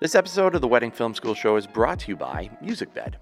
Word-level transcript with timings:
This 0.00 0.14
episode 0.14 0.54
of 0.54 0.62
the 0.62 0.66
Wedding 0.66 0.90
Film 0.90 1.14
School 1.14 1.34
Show 1.34 1.56
is 1.56 1.66
brought 1.66 1.98
to 1.98 2.08
you 2.08 2.16
by 2.16 2.48
MusicBed, 2.64 3.16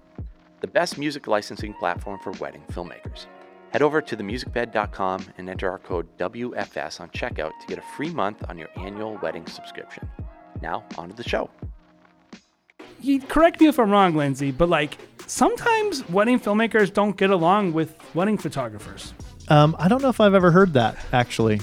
the 0.61 0.67
best 0.67 0.97
music 0.97 1.27
licensing 1.27 1.73
platform 1.73 2.21
for 2.23 2.31
wedding 2.39 2.63
filmmakers. 2.71 3.25
Head 3.71 3.81
over 3.81 4.01
to 4.01 4.15
themusicbed.com 4.15 5.25
and 5.37 5.49
enter 5.49 5.69
our 5.69 5.79
code 5.79 6.07
WFS 6.17 7.01
on 7.01 7.09
checkout 7.09 7.51
to 7.59 7.67
get 7.67 7.79
a 7.79 7.83
free 7.97 8.11
month 8.11 8.45
on 8.47 8.57
your 8.57 8.69
annual 8.77 9.19
wedding 9.21 9.45
subscription. 9.45 10.09
Now, 10.61 10.85
on 10.97 11.09
to 11.09 11.15
the 11.17 11.27
show. 11.27 11.49
You 13.01 13.19
correct 13.23 13.59
me 13.59 13.67
if 13.67 13.77
I'm 13.77 13.91
wrong, 13.91 14.15
Lindsey, 14.15 14.51
but 14.51 14.69
like 14.69 14.99
sometimes 15.27 16.07
wedding 16.07 16.39
filmmakers 16.39 16.93
don't 16.93 17.17
get 17.17 17.29
along 17.29 17.73
with 17.73 17.93
wedding 18.15 18.37
photographers. 18.37 19.13
Um, 19.49 19.75
I 19.79 19.89
don't 19.89 20.01
know 20.01 20.09
if 20.09 20.21
I've 20.21 20.33
ever 20.33 20.51
heard 20.51 20.71
that 20.75 20.95
actually. 21.11 21.59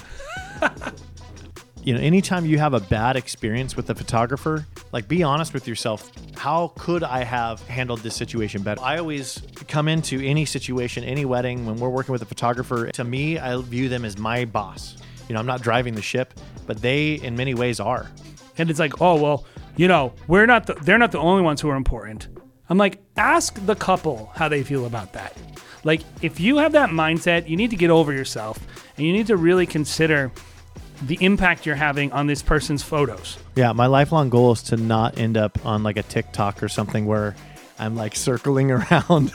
You 1.87 1.95
know, 1.95 2.00
anytime 2.00 2.45
you 2.45 2.59
have 2.59 2.75
a 2.75 2.80
bad 2.80 3.14
experience 3.14 3.77
with 3.77 3.89
a 3.91 3.95
photographer, 3.95 4.66
like 4.91 5.06
be 5.06 5.23
honest 5.23 5.55
with 5.55 5.69
yourself. 5.69 6.10
How 6.37 6.73
could 6.77 7.05
I 7.05 7.23
have 7.23 7.62
handled 7.69 8.01
this 8.01 8.16
situation 8.16 8.65
better? 8.65 8.83
I 8.83 8.98
always 8.98 9.41
come 9.69 9.87
into 9.87 10.20
any 10.20 10.45
situation, 10.46 11.05
any 11.05 11.24
wedding, 11.24 11.65
when 11.65 11.77
we're 11.77 11.88
working 11.88 12.10
with 12.10 12.23
a 12.23 12.27
photographer, 12.27 12.91
to 12.91 13.05
me, 13.05 13.38
I 13.38 13.57
view 13.62 13.88
them 13.88 14.05
as 14.05 14.19
my 14.19 14.45
boss. 14.45 14.96
You 15.29 15.34
know, 15.34 15.38
I'm 15.38 15.46
not 15.46 15.62
driving 15.62 15.95
the 15.95 16.02
ship, 16.02 16.34
but 16.66 16.83
they 16.83 17.15
in 17.15 17.37
many 17.37 17.55
ways 17.55 17.79
are. 17.79 18.10
And 18.59 18.68
it's 18.68 18.80
like, 18.80 19.01
oh 19.01 19.23
well, 19.23 19.46
you 19.77 19.87
know, 19.87 20.12
we're 20.27 20.46
not 20.46 20.66
the, 20.66 20.74
they're 20.74 20.98
not 20.98 21.12
the 21.12 21.21
only 21.21 21.45
ones 21.45 21.60
who 21.60 21.68
are 21.68 21.77
important. 21.77 22.27
I'm 22.68 22.79
like, 22.79 22.98
ask 23.16 23.65
the 23.65 23.77
couple 23.77 24.32
how 24.34 24.48
they 24.48 24.65
feel 24.65 24.87
about 24.87 25.12
that. 25.12 25.37
Like, 25.84 26.01
if 26.21 26.41
you 26.41 26.57
have 26.57 26.73
that 26.73 26.91
mindset, 26.91 27.48
you 27.48 27.57
need 27.57 27.71
to 27.71 27.77
get 27.77 27.91
over 27.91 28.12
yourself 28.12 28.59
and 28.96 29.07
you 29.07 29.12
need 29.12 29.29
to 29.29 29.37
really 29.37 29.66
consider 29.66 30.32
the 31.02 31.18
impact 31.20 31.66
you're 31.66 31.77
having 31.77 32.12
on 32.12 32.27
this 32.27 32.42
person's 32.42 32.82
photos. 32.82 33.38
Yeah, 33.54 33.73
my 33.73 33.87
lifelong 33.87 34.30
goal 34.30 34.52
is 34.52 34.62
to 34.64 34.77
not 34.77 35.18
end 35.18 35.37
up 35.37 35.64
on 35.64 35.82
like 35.82 35.96
a 35.96 36.02
TikTok 36.02 36.62
or 36.62 36.68
something 36.68 37.07
where 37.07 37.34
I'm 37.79 37.95
like 37.96 38.16
circling 38.16 38.71
around 38.73 39.29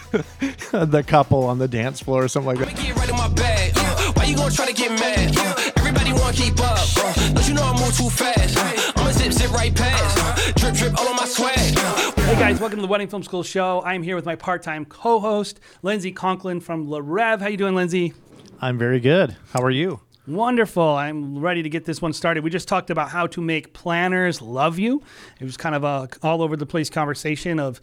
the 0.71 1.03
couple 1.05 1.43
on 1.45 1.59
the 1.59 1.67
dance 1.67 2.01
floor 2.01 2.23
or 2.23 2.27
something 2.27 2.55
like 2.55 2.59
that. 2.59 2.75
Get 2.83 2.95
right 2.95 3.09
in 3.09 3.15
my 3.15 3.29
bag. 3.29 3.71
Uh, 3.75 4.11
why 4.13 4.23
you 4.25 4.35
gonna 4.35 4.51
try 4.53 4.65
to 4.67 4.73
get 4.73 4.91
mad? 4.99 5.35
Uh, 5.37 5.71
everybody 5.77 6.13
wanna 6.13 6.33
keep 6.33 6.59
up. 6.59 6.79
Uh, 6.97 7.33
don't 7.33 7.47
you 7.47 7.53
know 7.53 7.63
I 7.63 7.79
move 7.79 7.95
too 7.95 8.09
fast? 8.09 8.57
Uh, 8.57 8.91
I'ma 8.99 9.11
zip 9.11 9.31
zip 9.31 9.51
right 9.51 9.73
past. 9.75 10.17
Uh, 10.19 10.51
drip 10.55 10.73
drip 10.75 10.97
all 10.99 11.07
on 11.07 11.15
my 11.15 11.25
swag. 11.25 11.57
Uh, 11.77 12.11
Hey 12.31 12.39
guys, 12.39 12.61
welcome 12.61 12.77
to 12.77 12.81
the 12.81 12.87
Wedding 12.87 13.09
Film 13.09 13.23
School 13.23 13.43
Show. 13.43 13.81
I'm 13.83 14.03
here 14.03 14.15
with 14.15 14.25
my 14.25 14.35
part-time 14.35 14.85
co-host, 14.85 15.59
Lindsey 15.83 16.13
Conklin 16.13 16.61
from 16.61 16.89
Le 16.89 17.01
Rêve. 17.01 17.41
How 17.41 17.47
you 17.47 17.57
doing, 17.57 17.75
Lindsey? 17.75 18.13
I'm 18.61 18.77
very 18.77 19.01
good. 19.01 19.35
How 19.53 19.61
are 19.61 19.69
you? 19.71 19.99
Wonderful. 20.27 20.83
I'm 20.83 21.39
ready 21.39 21.63
to 21.63 21.69
get 21.69 21.85
this 21.85 21.99
one 21.99 22.13
started. 22.13 22.43
We 22.43 22.51
just 22.51 22.67
talked 22.67 22.91
about 22.91 23.09
how 23.09 23.25
to 23.27 23.41
make 23.41 23.73
planners 23.73 24.39
love 24.39 24.77
you. 24.77 25.01
It 25.39 25.45
was 25.45 25.57
kind 25.57 25.73
of 25.73 25.83
a 25.83 26.09
all 26.21 26.43
over 26.43 26.55
the 26.55 26.67
place 26.67 26.91
conversation 26.91 27.59
of, 27.59 27.81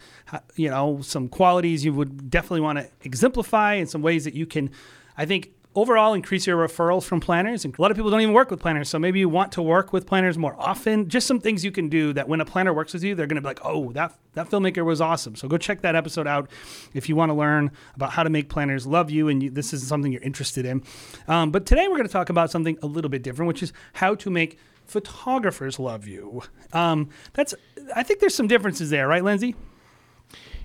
you 0.55 0.69
know, 0.69 1.01
some 1.01 1.27
qualities 1.27 1.83
you 1.83 1.93
would 1.93 2.29
definitely 2.29 2.61
want 2.61 2.79
to 2.79 2.87
exemplify 3.03 3.73
and 3.73 3.89
some 3.89 4.01
ways 4.01 4.23
that 4.23 4.35
you 4.35 4.45
can, 4.45 4.69
I 5.17 5.25
think, 5.25 5.51
overall 5.79 6.13
increase 6.13 6.45
your 6.45 6.57
referrals 6.57 7.03
from 7.03 7.19
planners. 7.19 7.65
And 7.65 7.77
a 7.77 7.81
lot 7.81 7.91
of 7.91 7.97
people 7.97 8.11
don't 8.11 8.21
even 8.21 8.33
work 8.33 8.51
with 8.51 8.59
planners. 8.59 8.89
So 8.89 8.99
maybe 8.99 9.19
you 9.19 9.29
want 9.29 9.51
to 9.53 9.61
work 9.61 9.93
with 9.93 10.05
planners 10.05 10.37
more 10.37 10.55
often. 10.59 11.09
Just 11.09 11.27
some 11.27 11.39
things 11.39 11.63
you 11.63 11.71
can 11.71 11.89
do 11.89 12.13
that 12.13 12.27
when 12.27 12.41
a 12.41 12.45
planner 12.45 12.73
works 12.73 12.93
with 12.93 13.03
you, 13.03 13.15
they're 13.15 13.27
going 13.27 13.35
to 13.35 13.41
be 13.41 13.47
like, 13.47 13.59
oh, 13.63 13.91
that, 13.93 14.13
that 14.33 14.49
filmmaker 14.49 14.85
was 14.85 15.01
awesome. 15.01 15.35
So 15.35 15.47
go 15.47 15.57
check 15.57 15.81
that 15.81 15.95
episode 15.95 16.27
out 16.27 16.49
if 16.93 17.09
you 17.09 17.15
want 17.15 17.29
to 17.29 17.33
learn 17.33 17.71
about 17.95 18.11
how 18.11 18.23
to 18.23 18.29
make 18.29 18.49
planners 18.49 18.85
love 18.85 19.09
you 19.09 19.27
and 19.27 19.41
you, 19.43 19.49
this 19.49 19.73
is 19.73 19.87
something 19.87 20.11
you're 20.11 20.21
interested 20.21 20.65
in. 20.65 20.83
Um, 21.27 21.51
but 21.51 21.65
today 21.65 21.87
we're 21.87 21.97
going 21.97 22.07
to 22.07 22.13
talk 22.13 22.29
about 22.29 22.51
something 22.51 22.77
a 22.81 22.87
little 22.87 23.09
bit 23.09 23.23
different, 23.23 23.47
which 23.47 23.63
is 23.63 23.73
how 23.93 24.15
to 24.15 24.29
make 24.29 24.59
photographers 24.85 25.79
love 25.79 26.07
you. 26.07 26.41
Um, 26.73 27.09
that's, 27.33 27.53
I 27.95 28.03
think 28.03 28.19
there's 28.19 28.35
some 28.35 28.47
differences 28.47 28.89
there, 28.89 29.07
right, 29.07 29.23
Lindsey? 29.23 29.55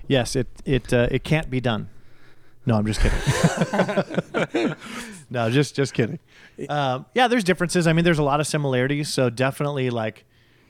Yes, 0.07 0.35
it 0.35 0.47
it 0.65 0.93
uh, 0.93 1.07
it 1.09 1.23
can't 1.23 1.49
be 1.49 1.59
done. 1.59 1.89
No, 2.65 2.75
I'm 2.77 2.85
just 2.85 2.99
kidding. 2.99 4.75
no, 5.29 5.49
just 5.49 5.75
just 5.75 5.93
kidding. 5.93 6.19
Um, 6.69 7.05
yeah, 7.13 7.27
there's 7.27 7.43
differences. 7.43 7.87
I 7.87 7.93
mean, 7.93 8.05
there's 8.05 8.19
a 8.19 8.23
lot 8.23 8.39
of 8.39 8.47
similarities. 8.47 9.09
So 9.13 9.29
definitely, 9.29 9.89
like, 9.89 10.25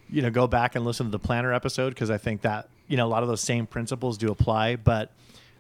you 0.09 0.21
know, 0.21 0.29
go 0.29 0.47
back 0.47 0.75
and 0.75 0.83
listen 0.85 1.05
to 1.07 1.11
the 1.11 1.19
planner 1.19 1.53
episode 1.53 1.89
because 1.89 2.09
I 2.09 2.17
think 2.17 2.41
that 2.41 2.69
you 2.87 2.97
know 2.97 3.05
a 3.05 3.09
lot 3.09 3.23
of 3.23 3.29
those 3.29 3.41
same 3.41 3.65
principles 3.65 4.17
do 4.17 4.29
apply. 4.31 4.75
But 4.77 5.11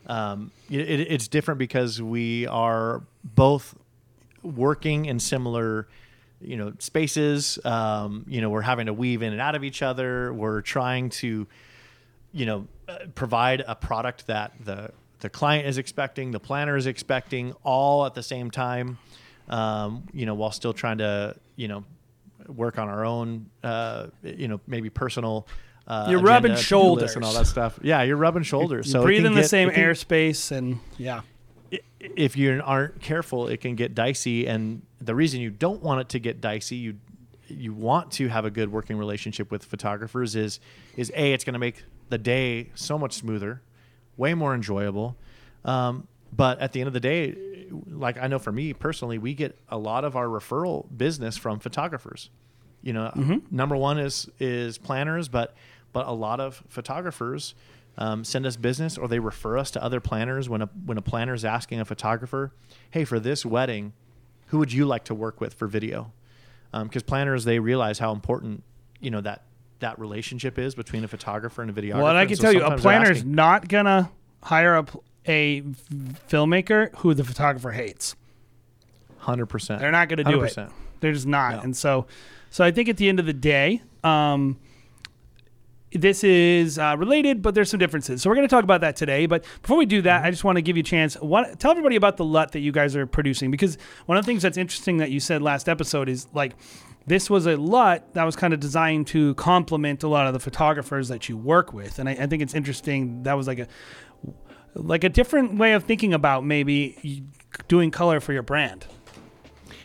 um, 0.07 0.51
it, 0.69 0.81
it- 0.89 1.11
it's 1.11 1.27
different 1.27 1.57
because 1.57 2.01
we 2.01 2.47
are 2.47 3.03
both 3.23 3.75
working 4.43 5.05
in 5.05 5.19
similar 5.19 5.87
you 6.41 6.57
know 6.57 6.73
spaces 6.79 7.57
um, 7.65 8.25
you 8.27 8.41
know 8.41 8.49
we're 8.49 8.61
having 8.61 8.85
to 8.85 8.93
weave 8.93 9.23
in 9.23 9.31
and 9.31 9.41
out 9.41 9.55
of 9.55 9.63
each 9.63 9.81
other 9.81 10.31
we're 10.33 10.61
trying 10.61 11.09
to 11.09 11.47
you 12.33 12.45
know 12.45 12.67
uh, 12.87 12.97
provide 13.15 13.63
a 13.67 13.73
product 13.73 14.27
that 14.27 14.51
the 14.63 14.91
the 15.19 15.29
client 15.29 15.67
is 15.67 15.77
expecting 15.77 16.31
the 16.31 16.39
planner 16.39 16.75
is 16.77 16.85
expecting 16.87 17.53
all 17.63 18.05
at 18.05 18.13
the 18.13 18.23
same 18.23 18.51
time 18.51 18.97
um, 19.49 20.03
you 20.13 20.25
know 20.25 20.33
while 20.33 20.51
still 20.51 20.73
trying 20.73 20.97
to 20.99 21.35
you 21.55 21.67
know 21.67 21.83
work 22.47 22.77
on 22.77 22.87
our 22.89 23.05
own 23.05 23.47
uh, 23.63 24.07
you 24.23 24.47
know 24.47 24.59
maybe 24.67 24.89
personal 24.89 25.47
uh, 25.87 26.07
You're 26.09 26.19
rubbing 26.19 26.51
agenda, 26.53 26.63
shoulders. 26.63 27.15
and 27.15 27.23
all 27.23 27.33
that 27.33 27.47
stuff 27.47 27.79
yeah 27.81 28.01
you're 28.03 28.17
rubbing 28.17 28.43
shoulders 28.43 28.87
You 28.87 28.91
so 28.93 29.01
it 29.01 29.05
breathe 29.05 29.17
can 29.19 29.27
in 29.27 29.33
the 29.35 29.41
get- 29.41 29.49
same 29.49 29.69
can- 29.71 29.83
airspace 29.83 30.51
and 30.51 30.79
yeah. 30.97 31.21
if 31.99 32.37
you 32.37 32.61
aren't 32.63 33.01
careful, 33.01 33.47
it 33.47 33.57
can 33.61 33.75
get 33.75 33.95
dicey. 33.95 34.45
And 34.47 34.83
the 35.01 35.15
reason 35.15 35.41
you 35.41 35.49
don't 35.49 35.81
want 35.81 36.01
it 36.01 36.09
to 36.09 36.19
get 36.19 36.39
dicey, 36.39 36.75
you 36.75 36.95
you 37.47 37.73
want 37.73 38.11
to 38.11 38.27
have 38.27 38.45
a 38.45 38.49
good 38.51 38.71
working 38.71 38.97
relationship 38.97 39.51
with 39.51 39.63
photographers 39.65 40.35
is 40.35 40.59
is 40.97 41.11
a 41.15 41.33
it's 41.33 41.43
going 41.43 41.53
to 41.53 41.59
make 41.59 41.83
the 42.09 42.17
day 42.17 42.69
so 42.75 42.97
much 42.99 43.13
smoother, 43.13 43.61
way 44.17 44.33
more 44.33 44.53
enjoyable. 44.53 45.15
Um, 45.63 46.07
but 46.31 46.59
at 46.59 46.73
the 46.73 46.81
end 46.81 46.87
of 46.87 46.93
the 46.93 46.99
day, 46.99 47.35
like 47.89 48.17
I 48.17 48.27
know 48.27 48.39
for 48.39 48.51
me 48.51 48.73
personally, 48.73 49.17
we 49.17 49.33
get 49.33 49.57
a 49.69 49.77
lot 49.77 50.03
of 50.03 50.15
our 50.15 50.27
referral 50.27 50.85
business 50.95 51.37
from 51.37 51.59
photographers. 51.59 52.29
You 52.81 52.93
know, 52.93 53.11
number 53.51 53.75
one 53.75 53.97
is 53.97 54.29
is 54.39 54.77
planners, 54.77 55.27
but 55.27 55.55
but 55.93 56.07
a 56.07 56.11
lot 56.11 56.39
of 56.39 56.61
photographers 56.67 57.55
um, 57.97 58.23
send 58.23 58.45
us 58.45 58.57
business 58.57 58.97
or 58.97 59.07
they 59.07 59.19
refer 59.19 59.57
us 59.57 59.71
to 59.71 59.83
other 59.83 59.99
planners 59.99 60.49
when 60.49 60.61
a 60.61 60.69
when 60.85 60.97
a 60.97 61.01
planner 61.01 61.33
is 61.33 61.45
asking 61.45 61.79
a 61.79 61.85
photographer, 61.85 62.51
hey, 62.91 63.05
for 63.05 63.19
this 63.19 63.45
wedding, 63.45 63.93
who 64.47 64.59
would 64.59 64.71
you 64.73 64.85
like 64.85 65.05
to 65.05 65.15
work 65.15 65.41
with 65.41 65.53
for 65.53 65.67
video? 65.67 66.11
Because 66.71 67.03
planners 67.03 67.45
they 67.45 67.59
realize 67.59 67.99
how 67.99 68.11
important 68.11 68.63
you 68.99 69.09
know 69.09 69.21
that 69.21 69.43
that 69.79 69.99
relationship 69.99 70.57
is 70.57 70.75
between 70.75 71.03
a 71.03 71.07
photographer 71.07 71.61
and 71.61 71.69
a 71.69 71.73
videographer. 71.73 71.95
Well, 72.03 72.07
and 72.07 72.17
I 72.17 72.25
can 72.25 72.35
so 72.37 72.43
tell 72.43 72.53
you, 72.53 72.63
a 72.63 72.77
planner 72.77 73.11
asking- 73.11 73.33
not 73.35 73.67
gonna 73.67 74.09
hire 74.43 74.75
a, 74.75 74.85
a 75.27 75.61
filmmaker 76.29 76.95
who 76.97 77.13
the 77.13 77.23
photographer 77.23 77.71
hates. 77.71 78.15
hundred 79.17 79.47
percent. 79.47 79.79
They're 79.81 79.91
not 79.91 80.09
gonna 80.09 80.23
do 80.23 80.41
it. 80.43 80.53
100%. 80.53 80.71
They're 81.01 81.13
just 81.13 81.27
not. 81.27 81.55
No. 81.55 81.59
And 81.61 81.75
so, 81.77 82.07
so 82.49 82.63
I 82.63 82.71
think 82.71 82.89
at 82.89 82.97
the 82.97 83.09
end 83.09 83.19
of 83.19 83.25
the 83.25 83.33
day, 83.33 83.81
um, 84.03 84.57
this 85.91 86.23
is 86.23 86.77
uh, 86.79 86.95
related, 86.97 87.41
but 87.41 87.53
there's 87.55 87.69
some 87.69 87.79
differences. 87.79 88.21
So 88.21 88.29
we're 88.29 88.35
going 88.35 88.47
to 88.47 88.53
talk 88.53 88.63
about 88.65 88.81
that 88.81 88.95
today. 88.97 89.27
But 89.27 89.45
before 89.61 89.77
we 89.77 89.85
do 89.85 90.01
that, 90.01 90.17
Mm-hmm. 90.19 90.25
I 90.27 90.31
just 90.31 90.43
want 90.43 90.57
to 90.57 90.61
give 90.61 90.75
you 90.75 90.81
a 90.81 90.83
chance. 90.83 91.15
What, 91.15 91.57
tell 91.59 91.71
everybody 91.71 91.95
about 91.95 92.17
the 92.17 92.25
LUT 92.25 92.51
that 92.51 92.59
you 92.59 92.71
guys 92.73 92.95
are 92.95 93.05
producing 93.05 93.49
because 93.51 93.77
one 94.05 94.17
of 94.17 94.25
the 94.25 94.27
things 94.29 94.41
that's 94.41 94.57
interesting 94.57 94.97
that 94.97 95.09
you 95.11 95.19
said 95.21 95.41
last 95.41 95.69
episode 95.69 96.09
is 96.09 96.27
like 96.33 96.53
this 97.07 97.29
was 97.29 97.45
a 97.45 97.55
LUT 97.55 98.13
that 98.13 98.23
was 98.23 98.35
kind 98.35 98.53
of 98.53 98.59
designed 98.59 99.07
to 99.07 99.35
complement 99.35 100.03
a 100.03 100.07
lot 100.07 100.27
of 100.27 100.33
the 100.33 100.39
photographers 100.39 101.07
that 101.09 101.29
you 101.29 101.37
work 101.37 101.73
with, 101.73 101.99
and 101.99 102.09
I, 102.09 102.13
I 102.13 102.27
think 102.27 102.41
it's 102.41 102.53
interesting. 102.53 103.23
That 103.23 103.33
was 103.33 103.47
like 103.47 103.59
a 103.59 103.67
like 104.73 105.03
a 105.03 105.09
different 105.09 105.57
way 105.57 105.73
of 105.73 105.83
thinking 105.85 106.13
about 106.13 106.45
maybe 106.45 107.23
doing 107.67 107.91
color 107.91 108.19
for 108.19 108.33
your 108.33 108.43
brand. 108.43 108.85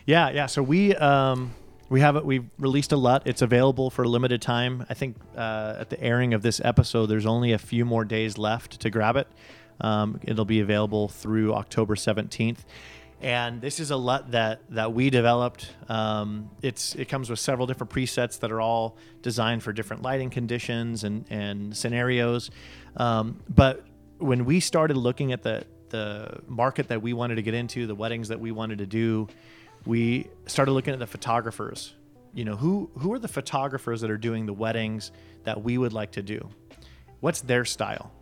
Yeah, 0.07 0.31
yeah. 0.31 0.47
So 0.47 0.63
we 0.63 0.95
um, 0.97 1.55
we 1.89 2.01
have 2.01 2.17
it. 2.17 2.25
We've 2.25 2.49
released 2.59 2.93
a 2.93 2.97
LUT. 2.97 3.23
It's 3.27 3.43
available 3.43 3.91
for 3.91 4.03
a 4.03 4.09
limited 4.09 4.41
time. 4.41 4.87
I 4.89 4.95
think 4.95 5.17
uh, 5.37 5.77
at 5.79 5.91
the 5.91 6.01
airing 6.03 6.35
of 6.35 6.43
this 6.43 6.61
episode, 6.65 7.07
there's 7.07 7.27
only 7.27 7.53
a 7.53 7.59
few 7.59 7.85
more 7.85 8.05
days 8.05 8.39
left 8.39 8.81
to 8.81 8.91
grab 8.91 9.17
it. 9.17 9.29
Um, 9.81 10.21
it'll 10.23 10.45
be 10.45 10.61
available 10.61 11.09
through 11.09 11.55
October 11.55 11.95
17th. 11.95 12.59
And 13.21 13.61
this 13.61 13.81
is 13.81 13.91
a 13.91 13.97
LUT 13.97 14.31
that 14.31 14.63
that 14.71 14.95
we 14.95 15.11
developed. 15.11 15.71
Um, 15.89 16.51
it's 16.63 16.95
it 16.95 17.09
comes 17.09 17.29
with 17.29 17.39
several 17.39 17.67
different 17.67 17.93
presets 17.93 18.41
that 18.41 18.51
are 18.51 18.63
all 18.63 18.97
designed 19.21 19.63
for 19.63 19.73
different 19.73 20.03
lighting 20.03 20.31
conditions 20.31 21.05
and 21.05 21.27
and 21.29 21.77
scenarios. 21.77 22.51
Um, 22.97 23.41
but 23.49 23.85
when 24.19 24.47
we 24.47 24.61
started 24.61 24.97
looking 24.97 25.33
at 25.33 25.43
the 25.43 25.67
the 25.91 26.41
market 26.47 26.89
that 26.89 27.03
we 27.03 27.13
wanted 27.13 27.35
to 27.35 27.43
get 27.43 27.53
into, 27.53 27.87
the 27.87 27.95
weddings 27.95 28.29
that 28.29 28.41
we 28.41 28.53
wanted 28.53 28.79
to 28.79 28.87
do, 28.87 29.29
we 29.85 30.29
started 30.47 30.73
looking 30.73 30.95
at 30.95 30.99
the 30.99 31.07
photographers. 31.07 31.95
You 32.33 32.47
know, 32.47 32.57
who 32.57 32.91
who 32.97 33.13
are 33.13 33.19
the 33.19 33.29
photographers 33.29 34.01
that 34.01 34.11
are 34.11 34.17
doing 34.17 34.47
the 34.47 34.55
weddings 34.55 35.13
that 35.45 35.63
we 35.63 35.77
would 35.77 35.93
like 35.93 36.13
to 36.13 36.23
do? 36.23 36.49
What's 37.21 37.43
their 37.43 37.67
style? 37.67 38.13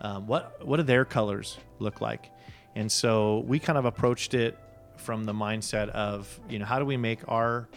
Um, 0.00 0.26
what 0.26 0.66
what 0.66 0.78
do 0.78 0.82
their 0.82 1.04
colors 1.04 1.56
look 1.78 2.00
like? 2.00 2.30
And 2.74 2.90
so 2.90 3.44
we 3.46 3.58
kind 3.58 3.78
of 3.78 3.84
approached 3.84 4.34
it 4.34 4.58
from 4.96 5.24
the 5.24 5.32
mindset 5.32 5.88
of, 5.90 6.40
you 6.48 6.58
know, 6.58 6.64
how 6.64 6.78
do 6.78 6.84
we 6.84 6.96
make 6.96 7.20
our 7.28 7.68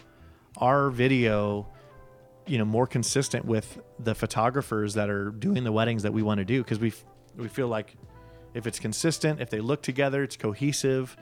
our 0.56 0.90
video 0.90 1.68
you 2.48 2.58
know 2.58 2.64
more 2.64 2.86
consistent 2.86 3.44
with 3.44 3.78
the 4.00 4.14
photographers 4.14 4.94
that 4.94 5.10
are 5.10 5.30
doing 5.30 5.62
the 5.62 5.70
weddings 5.70 6.02
that 6.02 6.12
we 6.12 6.22
want 6.22 6.38
to 6.38 6.44
do 6.44 6.62
because 6.62 6.80
we 6.80 6.92
we 7.36 7.46
feel 7.46 7.68
like 7.68 7.94
if 8.54 8.66
it's 8.66 8.78
consistent, 8.78 9.40
if 9.40 9.50
they 9.50 9.60
look 9.60 9.82
together, 9.82 10.22
it's 10.22 10.36
cohesive. 10.36 11.16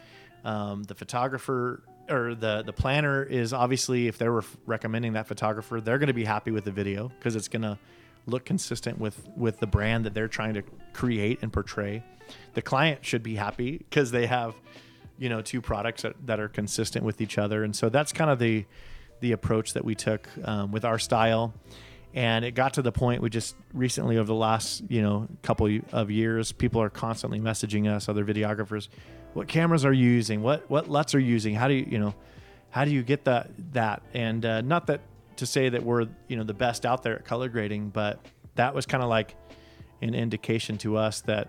Um, 0.44 0.84
the 0.84 0.94
photographer 0.94 1.82
or 2.08 2.34
the 2.37 2.62
the 2.64 2.73
planner 2.73 3.23
is 3.25 3.52
obviously 3.52 4.06
if 4.06 4.17
they're 4.17 4.43
recommending 4.64 5.14
that 5.14 5.26
photographer, 5.26 5.81
they're 5.81 5.99
going 5.99 6.06
to 6.06 6.14
be 6.14 6.25
happy 6.25 6.52
with 6.52 6.64
the 6.64 6.70
video 6.70 7.08
because 7.08 7.34
it's 7.34 7.49
going 7.49 7.62
to 7.62 7.76
look 8.26 8.44
consistent 8.44 8.99
with 8.99 9.28
with 9.37 9.61
the 9.61 9.67
brand 9.67 10.05
that 10.05 10.14
they're 10.14 10.28
trying 10.28 10.55
to 10.55 10.62
create 10.93 11.38
and 11.43 11.52
portray. 11.52 12.02
The 12.55 12.62
client 12.62 13.05
should 13.05 13.23
be 13.23 13.37
happy 13.37 13.78
because 13.78 14.11
they 14.11 14.26
have 14.26 14.55
you 15.19 15.28
know 15.28 15.43
two 15.43 15.61
products 15.61 16.02
that, 16.02 16.14
that 16.26 16.40
are 16.40 16.49
consistent 16.49 17.05
with 17.05 17.20
each 17.20 17.38
other, 17.38 17.64
and 17.64 17.75
so 17.75 17.88
that's 17.88 18.12
kind 18.12 18.31
of 18.31 18.38
the 18.38 18.64
the 19.20 19.32
approach 19.32 19.73
that 19.73 19.84
we 19.84 19.94
took 19.94 20.28
um, 20.44 20.73
with 20.73 20.84
our 20.84 20.99
style. 20.99 21.55
And 22.14 22.46
it 22.46 22.52
got 22.52 22.75
to 22.75 22.82
the 22.82 22.93
point 22.93 23.20
we 23.20 23.28
just 23.28 23.56
recently 23.75 24.17
over 24.17 24.26
the 24.26 24.34
last 24.34 24.82
you 24.88 25.02
know 25.02 25.28
couple 25.43 25.81
of 25.93 26.11
years 26.11 26.50
people 26.52 26.81
are 26.81 26.88
constantly 26.88 27.40
messaging 27.40 27.90
us 27.90 28.08
other 28.08 28.25
videographers 28.25 28.88
what 29.37 29.49
cameras 29.49 29.84
are 29.84 29.93
you 29.93 30.08
using? 30.08 30.43
What 30.43 30.69
what 30.70 30.88
LUTs 30.88 31.14
are 31.14 31.19
you 31.19 31.31
using? 31.31 31.55
How 31.55 31.69
do 31.69 31.75
you 31.75 31.87
you 31.88 31.99
know 31.99 32.14
how 32.70 32.87
do 32.87 32.90
you 32.90 33.02
get 33.02 33.25
that 33.25 33.50
that? 33.73 34.02
And 34.14 34.44
uh, 34.44 34.62
not 34.62 34.87
that 34.87 35.02
to 35.37 35.47
say 35.47 35.69
that 35.69 35.83
we're 35.83 36.06
you 36.29 36.37
know 36.37 36.44
the 36.44 36.55
best 36.55 36.87
out 36.87 37.03
there 37.03 37.17
at 37.17 37.25
color 37.25 37.49
grading 37.49 37.88
but 37.91 38.25
that 38.55 38.75
was 38.75 38.87
kind 38.87 39.03
of 39.03 39.09
like 39.09 39.37
an 40.03 40.15
indication 40.15 40.77
to 40.79 40.97
us 40.97 41.21
that 41.23 41.49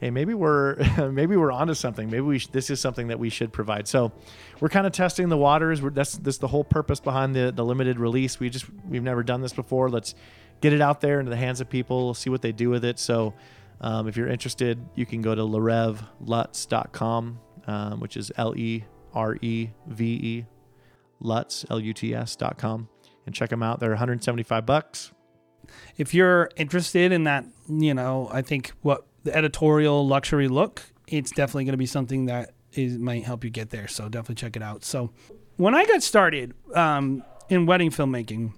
hey, 0.00 0.10
maybe 0.10 0.34
we're 0.34 0.76
maybe 1.12 1.36
we're 1.36 1.52
onto 1.52 1.74
something. 1.74 2.08
Maybe 2.10 2.22
we 2.22 2.38
sh- 2.38 2.48
this 2.48 2.70
is 2.70 2.80
something 2.80 3.08
that 3.08 3.18
we 3.18 3.28
should 3.28 3.52
provide. 3.52 3.86
So 3.86 4.12
we're 4.58 4.70
kind 4.70 4.86
of 4.86 4.92
testing 4.92 5.28
the 5.28 5.36
waters. 5.36 5.82
We're, 5.82 5.90
that's 5.90 6.16
that's 6.16 6.38
the 6.38 6.48
whole 6.48 6.64
purpose 6.64 7.00
behind 7.00 7.36
the 7.36 7.52
the 7.52 7.64
limited 7.64 7.98
release. 7.98 8.40
We 8.40 8.50
just 8.50 8.66
we've 8.88 9.02
never 9.02 9.22
done 9.22 9.42
this 9.42 9.52
before. 9.52 9.90
Let's 9.90 10.14
get 10.60 10.72
it 10.72 10.80
out 10.80 11.00
there 11.00 11.20
into 11.20 11.30
the 11.30 11.36
hands 11.36 11.60
of 11.60 11.68
people, 11.68 12.14
see 12.14 12.30
what 12.30 12.42
they 12.42 12.52
do 12.52 12.70
with 12.70 12.84
it. 12.84 12.98
So 12.98 13.34
um, 13.80 14.08
if 14.08 14.16
you're 14.16 14.28
interested, 14.28 14.78
you 14.94 15.06
can 15.06 15.22
go 15.22 15.34
to 15.34 15.42
lerevluts.com, 15.42 17.40
um, 17.66 18.00
which 18.00 18.16
is 18.16 18.30
L 18.36 18.54
R 21.24 21.42
E 21.42 21.92
V 21.92 22.08
E 22.08 22.12
Luts 22.12 22.36
dot 22.36 22.58
com, 22.58 22.88
and 23.26 23.34
check 23.34 23.50
them 23.50 23.62
out. 23.62 23.80
They're 23.80 23.90
175 23.90 24.66
bucks. 24.66 25.12
If 25.96 26.14
you're 26.14 26.50
interested 26.56 27.12
in 27.12 27.24
that, 27.24 27.44
you 27.68 27.94
know, 27.94 28.28
I 28.32 28.42
think 28.42 28.72
what 28.82 29.06
the 29.24 29.34
editorial 29.36 30.06
luxury 30.06 30.48
look, 30.48 30.82
it's 31.06 31.30
definitely 31.30 31.64
going 31.64 31.74
to 31.74 31.78
be 31.78 31.86
something 31.86 32.26
that 32.26 32.52
is 32.72 32.98
might 32.98 33.24
help 33.24 33.44
you 33.44 33.50
get 33.50 33.70
there. 33.70 33.88
So 33.88 34.08
definitely 34.08 34.36
check 34.36 34.56
it 34.56 34.62
out. 34.62 34.84
So 34.84 35.10
when 35.56 35.74
I 35.74 35.84
got 35.84 36.02
started 36.02 36.54
um, 36.74 37.22
in 37.48 37.66
wedding 37.66 37.90
filmmaking, 37.90 38.52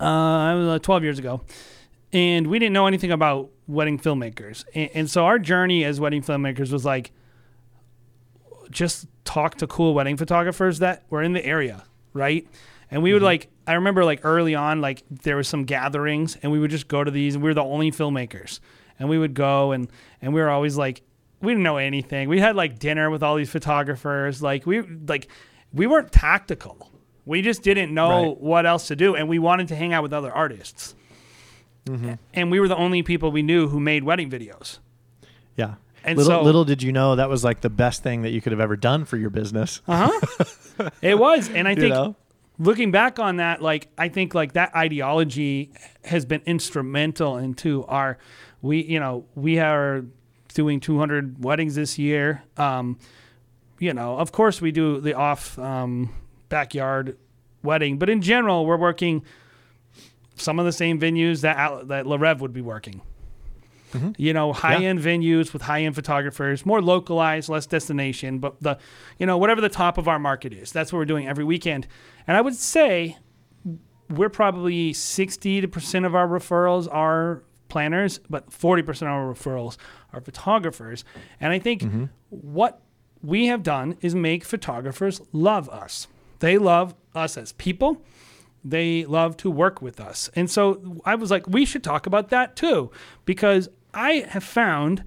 uh, 0.00 0.04
I 0.04 0.54
was 0.54 0.68
uh, 0.68 0.78
12 0.78 1.02
years 1.02 1.18
ago, 1.18 1.42
and 2.12 2.46
we 2.46 2.58
didn't 2.58 2.72
know 2.72 2.86
anything 2.86 3.10
about 3.10 3.50
wedding 3.66 3.98
filmmakers, 3.98 4.64
and, 4.74 4.90
and 4.94 5.10
so 5.10 5.24
our 5.24 5.38
journey 5.38 5.84
as 5.84 6.00
wedding 6.00 6.22
filmmakers 6.22 6.70
was 6.70 6.84
like 6.84 7.10
just 8.70 9.06
talk 9.24 9.56
to 9.56 9.66
cool 9.66 9.94
wedding 9.94 10.16
photographers 10.16 10.78
that 10.80 11.04
were 11.10 11.22
in 11.22 11.32
the 11.32 11.44
area, 11.44 11.84
right? 12.12 12.46
And 12.90 13.02
we 13.02 13.12
would 13.12 13.20
mm-hmm. 13.20 13.26
like, 13.26 13.48
I 13.66 13.74
remember 13.74 14.04
like 14.04 14.20
early 14.24 14.54
on, 14.54 14.80
like 14.80 15.02
there 15.10 15.36
was 15.36 15.48
some 15.48 15.64
gatherings, 15.64 16.36
and 16.42 16.52
we 16.52 16.58
would 16.58 16.70
just 16.70 16.88
go 16.88 17.02
to 17.02 17.10
these, 17.10 17.34
and 17.34 17.42
we 17.42 17.50
were 17.50 17.54
the 17.54 17.64
only 17.64 17.90
filmmakers 17.90 18.60
and 18.98 19.08
we 19.08 19.18
would 19.18 19.34
go 19.34 19.72
and 19.72 19.88
and 20.20 20.32
we 20.32 20.40
were 20.40 20.50
always 20.50 20.76
like 20.76 21.02
we 21.40 21.52
didn't 21.52 21.64
know 21.64 21.76
anything. 21.76 22.28
We 22.28 22.40
had 22.40 22.56
like 22.56 22.78
dinner 22.78 23.10
with 23.10 23.22
all 23.22 23.36
these 23.36 23.50
photographers. 23.50 24.42
Like 24.42 24.66
we 24.66 24.82
like 24.82 25.28
we 25.72 25.86
weren't 25.86 26.12
tactical. 26.12 26.90
We 27.26 27.42
just 27.42 27.62
didn't 27.62 27.92
know 27.92 28.28
Right. 28.28 28.40
what 28.40 28.66
else 28.66 28.88
to 28.88 28.96
do, 28.96 29.14
and 29.14 29.28
we 29.28 29.38
wanted 29.38 29.68
to 29.68 29.76
hang 29.76 29.92
out 29.92 30.02
with 30.02 30.12
other 30.12 30.32
artists. 30.32 30.94
Mm-hmm. 31.86 32.14
And 32.32 32.50
we 32.50 32.60
were 32.60 32.68
the 32.68 32.76
only 32.76 33.02
people 33.02 33.30
we 33.30 33.42
knew 33.42 33.68
who 33.68 33.78
made 33.78 34.04
wedding 34.04 34.30
videos. 34.30 34.78
Yeah. 35.56 35.74
And 36.04 36.18
little, 36.18 36.40
so- 36.40 36.42
little 36.42 36.64
did 36.64 36.82
you 36.82 36.92
know 36.92 37.16
that 37.16 37.28
was 37.28 37.42
like 37.44 37.60
the 37.62 37.70
best 37.70 38.02
thing 38.02 38.22
that 38.22 38.30
you 38.30 38.40
could 38.40 38.52
have 38.52 38.60
ever 38.60 38.76
done 38.76 39.04
for 39.04 39.16
your 39.16 39.30
business. 39.30 39.80
Uh 39.88 40.10
huh. 40.78 40.90
it 41.02 41.18
was, 41.18 41.48
and 41.48 41.66
I 41.66 41.72
You 41.72 41.76
think 41.80 41.94
know? 41.94 42.16
looking 42.58 42.90
back 42.90 43.18
on 43.18 43.36
that, 43.36 43.62
like 43.62 43.88
I 43.96 44.08
think 44.08 44.34
like 44.34 44.52
that 44.52 44.74
ideology 44.74 45.72
has 46.04 46.24
been 46.24 46.42
instrumental 46.46 47.36
into 47.38 47.84
our. 47.86 48.18
We 48.62 48.82
you 48.84 49.00
know 49.00 49.24
we 49.34 49.58
are 49.58 50.04
doing 50.54 50.78
200 50.80 51.42
weddings 51.42 51.74
this 51.74 51.98
year. 51.98 52.42
Um, 52.56 52.98
you 53.78 53.92
know, 53.92 54.16
of 54.18 54.30
course 54.32 54.60
we 54.60 54.70
do 54.72 55.00
the 55.00 55.14
off 55.14 55.58
um, 55.58 56.14
backyard 56.48 57.16
wedding, 57.62 57.98
but 57.98 58.08
in 58.08 58.22
general 58.22 58.64
we're 58.66 58.76
working 58.76 59.24
some 60.36 60.58
of 60.58 60.64
the 60.64 60.72
same 60.72 61.00
venues 61.00 61.40
that 61.42 61.88
that 61.88 62.06
Le 62.06 62.18
Rêve 62.18 62.38
would 62.40 62.52
be 62.52 62.60
working. 62.60 63.00
Mm-hmm. 63.94 64.10
You 64.16 64.32
know, 64.32 64.52
high 64.52 64.82
end 64.82 64.98
venues 64.98 65.52
with 65.52 65.62
high 65.62 65.82
end 65.82 65.94
photographers, 65.94 66.66
more 66.66 66.82
localized, 66.82 67.48
less 67.48 67.66
destination, 67.66 68.40
but 68.40 68.60
the, 68.60 68.78
you 69.18 69.26
know, 69.26 69.38
whatever 69.38 69.60
the 69.60 69.68
top 69.68 69.98
of 69.98 70.08
our 70.08 70.18
market 70.18 70.52
is, 70.52 70.72
that's 70.72 70.92
what 70.92 70.98
we're 70.98 71.04
doing 71.04 71.28
every 71.28 71.44
weekend. 71.44 71.86
And 72.26 72.36
I 72.36 72.40
would 72.40 72.54
say 72.56 73.16
we're 74.10 74.28
probably 74.28 74.92
60% 74.92 76.06
of 76.06 76.14
our 76.14 76.28
referrals 76.28 76.92
are 76.92 77.42
planners, 77.68 78.18
but 78.30 78.50
40% 78.50 79.02
of 79.02 79.08
our 79.08 79.32
referrals 79.32 79.76
are 80.12 80.20
photographers. 80.20 81.04
And 81.40 81.52
I 81.52 81.58
think 81.58 81.82
mm-hmm. 81.82 82.04
what 82.28 82.82
we 83.22 83.46
have 83.46 83.62
done 83.62 83.96
is 84.00 84.14
make 84.14 84.44
photographers 84.44 85.20
love 85.32 85.68
us. 85.70 86.06
They 86.40 86.58
love 86.58 86.94
us 87.14 87.36
as 87.36 87.52
people. 87.52 88.02
They 88.64 89.04
love 89.04 89.36
to 89.38 89.50
work 89.50 89.82
with 89.82 90.00
us. 90.00 90.30
And 90.34 90.50
so 90.50 91.00
I 91.04 91.14
was 91.14 91.30
like, 91.30 91.46
we 91.48 91.64
should 91.64 91.84
talk 91.84 92.06
about 92.06 92.30
that 92.30 92.56
too, 92.56 92.90
because 93.24 93.68
I 93.94 94.26
have 94.28 94.44
found, 94.44 95.04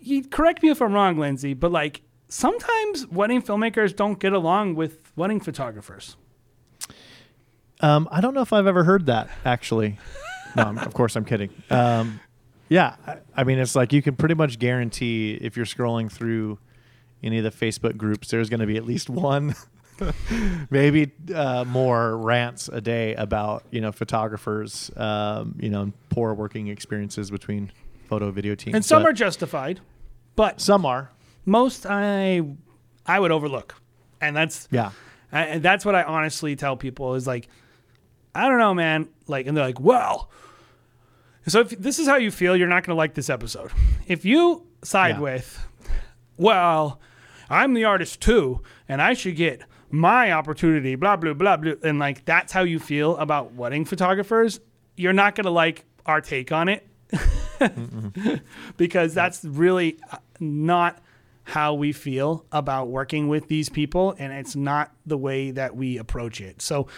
you 0.00 0.24
correct 0.26 0.62
me 0.62 0.70
if 0.70 0.80
I'm 0.80 0.92
wrong, 0.92 1.18
Lindsey, 1.18 1.54
but 1.54 1.70
like 1.70 2.02
sometimes 2.28 3.06
wedding 3.06 3.42
filmmakers 3.42 3.94
don't 3.94 4.18
get 4.18 4.32
along 4.32 4.74
with 4.74 5.12
wedding 5.16 5.40
photographers. 5.40 6.16
Um, 7.80 8.08
I 8.10 8.20
don't 8.20 8.34
know 8.34 8.42
if 8.42 8.52
I've 8.52 8.66
ever 8.66 8.84
heard 8.84 9.06
that 9.06 9.28
actually. 9.44 9.98
No, 10.56 10.64
I'm, 10.64 10.78
of 10.78 10.94
course 10.94 11.16
I'm 11.16 11.24
kidding. 11.24 11.50
Um, 11.70 12.20
yeah, 12.68 12.96
I, 13.06 13.16
I 13.36 13.44
mean 13.44 13.58
it's 13.58 13.76
like 13.76 13.92
you 13.92 14.02
can 14.02 14.16
pretty 14.16 14.34
much 14.34 14.58
guarantee 14.58 15.38
if 15.40 15.56
you're 15.56 15.66
scrolling 15.66 16.10
through 16.10 16.58
any 17.22 17.38
of 17.38 17.44
the 17.44 17.50
Facebook 17.50 17.96
groups, 17.96 18.28
there's 18.28 18.50
going 18.50 18.60
to 18.60 18.66
be 18.66 18.76
at 18.76 18.84
least 18.84 19.08
one, 19.10 19.54
maybe 20.70 21.10
uh, 21.34 21.64
more 21.64 22.16
rants 22.16 22.68
a 22.68 22.80
day 22.80 23.14
about 23.14 23.64
you 23.70 23.80
know 23.80 23.92
photographers, 23.92 24.90
um, 24.96 25.54
you 25.60 25.70
know 25.70 25.92
poor 26.10 26.34
working 26.34 26.68
experiences 26.68 27.30
between 27.30 27.70
photo 28.08 28.30
video 28.30 28.54
teams. 28.54 28.74
And 28.74 28.84
some 28.84 29.02
But 29.02 29.10
are 29.10 29.12
justified, 29.12 29.80
but 30.36 30.60
some 30.60 30.84
are 30.86 31.10
most 31.44 31.86
I 31.86 32.42
I 33.06 33.20
would 33.20 33.30
overlook. 33.32 33.80
And 34.20 34.36
that's 34.36 34.68
yeah. 34.70 34.90
I- 35.32 35.44
And 35.46 35.62
that's 35.62 35.84
what 35.84 35.94
I 35.94 36.02
honestly 36.04 36.56
tell 36.56 36.76
people 36.76 37.14
is 37.14 37.26
like, 37.26 37.48
I 38.34 38.48
don't 38.48 38.58
know, 38.58 38.72
man. 38.74 39.08
Like, 39.26 39.46
and 39.46 39.56
they're 39.56 39.64
like, 39.66 39.80
well, 39.80 40.30
so 41.46 41.60
if 41.60 41.70
this 41.70 41.98
is 41.98 42.06
how 42.06 42.16
you 42.16 42.30
feel, 42.30 42.56
you're 42.56 42.68
not 42.68 42.84
going 42.84 42.94
to 42.94 42.98
like 42.98 43.14
this 43.14 43.28
episode. 43.28 43.70
If 44.06 44.24
you 44.24 44.66
side 44.82 45.16
Yeah. 45.16 45.20
with, 45.20 45.68
well, 46.36 47.00
I'm 47.50 47.74
the 47.74 47.84
artist 47.84 48.20
too, 48.20 48.60
and 48.88 49.02
I 49.02 49.12
should 49.14 49.36
get 49.36 49.62
my 49.94 50.32
opportunity, 50.32 50.96
blah, 50.96 51.16
blah, 51.16 51.32
blah, 51.32 51.56
blah, 51.56 51.74
and 51.82 51.98
like 51.98 52.24
that's 52.24 52.52
how 52.52 52.62
you 52.62 52.78
feel 52.78 53.16
about 53.18 53.54
wedding 53.54 53.84
photographers, 53.84 54.58
you're 54.96 55.12
not 55.12 55.34
going 55.36 55.44
to 55.44 55.50
like 55.50 55.84
our 56.04 56.20
take 56.20 56.50
on 56.50 56.68
it 56.68 56.86
because 58.76 59.14
that's 59.14 59.44
really 59.44 59.98
uh, 60.10 60.18
not 60.40 61.00
how 61.44 61.74
we 61.74 61.92
feel 61.92 62.44
about 62.50 62.88
working 62.88 63.28
with 63.28 63.46
these 63.48 63.68
people 63.68 64.14
and 64.18 64.32
it's 64.32 64.56
not 64.56 64.92
the 65.06 65.16
way 65.16 65.50
that 65.52 65.76
we 65.76 65.96
approach 65.98 66.40
it. 66.40 66.60
So 66.60 66.88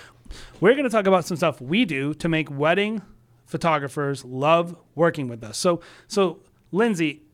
we're 0.61 0.73
going 0.73 0.85
to 0.85 0.91
talk 0.91 1.07
about 1.07 1.27
some 1.27 1.37
stuff 1.37 1.61
we 1.61 1.85
do 1.85 2.15
to 2.15 2.29
make 2.29 2.51
wedding 2.51 3.03
photographers 3.45 4.25
love 4.25 4.77
working 4.95 5.29
with 5.29 5.45
us. 5.45 5.59
So 5.59 5.81
so 6.09 6.41
Lindsey, 6.73 7.26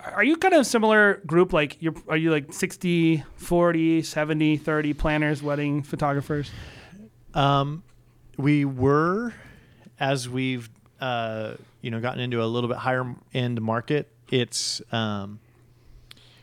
are 0.00 0.24
you 0.24 0.36
kind 0.36 0.54
of 0.54 0.60
a 0.60 0.64
similar 0.64 1.20
group 1.26 1.52
like 1.52 1.76
you're 1.80 1.94
are 2.08 2.16
you 2.16 2.30
like 2.30 2.52
60 2.52 3.24
40 3.36 4.02
70 4.02 4.56
30 4.56 4.94
planners 4.94 5.42
wedding 5.42 5.82
photographers? 5.82 6.50
Um, 7.34 7.82
we 8.36 8.64
were, 8.64 9.34
as 9.98 10.28
we've 10.28 10.70
uh, 11.00 11.54
you 11.80 11.90
know 11.90 12.00
gotten 12.00 12.20
into 12.20 12.42
a 12.42 12.46
little 12.46 12.68
bit 12.68 12.78
higher 12.78 13.14
end 13.34 13.60
market. 13.60 14.10
It's 14.30 14.80
um, 14.92 15.40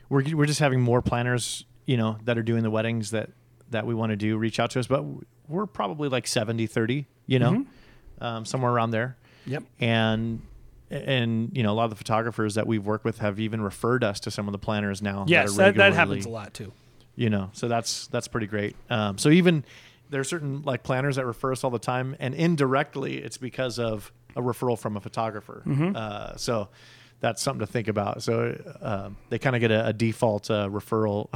we're 0.09 0.23
we're 0.35 0.45
just 0.45 0.59
having 0.59 0.81
more 0.81 1.01
planners, 1.01 1.65
you 1.85 1.97
know, 1.97 2.17
that 2.25 2.37
are 2.37 2.43
doing 2.43 2.63
the 2.63 2.71
weddings 2.71 3.11
that 3.11 3.29
that 3.71 3.85
we 3.85 3.93
want 3.95 4.11
to 4.11 4.15
do 4.15 4.37
reach 4.37 4.59
out 4.59 4.71
to 4.71 4.79
us, 4.79 4.87
but 4.87 5.03
we're 5.47 5.65
probably 5.65 6.09
like 6.09 6.27
70 6.27 6.67
30, 6.67 7.05
you 7.27 7.39
know, 7.39 7.65
um, 8.21 8.45
somewhere 8.45 8.71
around 8.71 8.91
there. 8.91 9.17
Yep. 9.47 9.63
And 9.79 10.41
and 10.89 11.55
you 11.55 11.63
know 11.63 11.71
a 11.71 11.75
lot 11.75 11.85
of 11.85 11.89
the 11.89 11.95
photographers 11.95 12.55
that 12.55 12.67
we've 12.67 12.85
worked 12.85 13.05
with 13.05 13.19
have 13.19 13.39
even 13.39 13.61
referred 13.61 14.03
us 14.03 14.19
to 14.21 14.31
some 14.31 14.47
of 14.47 14.51
the 14.51 14.59
planners 14.59 15.01
now. 15.01 15.25
Yes, 15.27 15.53
are 15.53 15.57
that, 15.57 15.75
that 15.75 15.93
happens 15.93 16.25
a 16.25 16.29
lot 16.29 16.53
too. 16.53 16.71
you 17.15 17.29
know 17.29 17.49
so 17.53 17.67
that's 17.67 18.07
that's 18.07 18.27
pretty 18.27 18.47
great 18.47 18.75
um, 18.89 19.17
so 19.17 19.29
even 19.29 19.63
there 20.09 20.21
are 20.21 20.25
certain 20.25 20.61
like 20.61 20.83
planners 20.83 21.15
that 21.15 21.25
refer 21.25 21.51
us 21.51 21.63
all 21.63 21.71
the 21.71 21.79
time, 21.79 22.15
and 22.19 22.33
indirectly, 22.33 23.17
it's 23.17 23.37
because 23.37 23.79
of 23.79 24.11
a 24.35 24.41
referral 24.41 24.77
from 24.77 24.97
a 24.97 25.01
photographer. 25.01 25.63
Mm-hmm. 25.65 25.95
Uh, 25.95 26.35
so 26.37 26.69
that's 27.19 27.41
something 27.41 27.65
to 27.65 27.71
think 27.71 27.87
about. 27.87 28.21
So 28.21 28.55
um, 28.81 29.17
they 29.29 29.39
kind 29.39 29.55
of 29.55 29.61
get 29.61 29.71
a, 29.71 29.87
a 29.87 29.93
default 29.93 30.51
uh, 30.51 30.69
referral. 30.69 31.29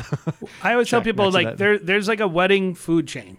I 0.64 0.74
always 0.74 0.90
tell 0.90 1.02
people 1.02 1.32
like 1.32 1.46
that. 1.46 1.58
there 1.58 1.78
there's 1.80 2.08
like 2.08 2.20
a 2.20 2.28
wedding 2.28 2.76
food 2.76 3.08
chain. 3.08 3.38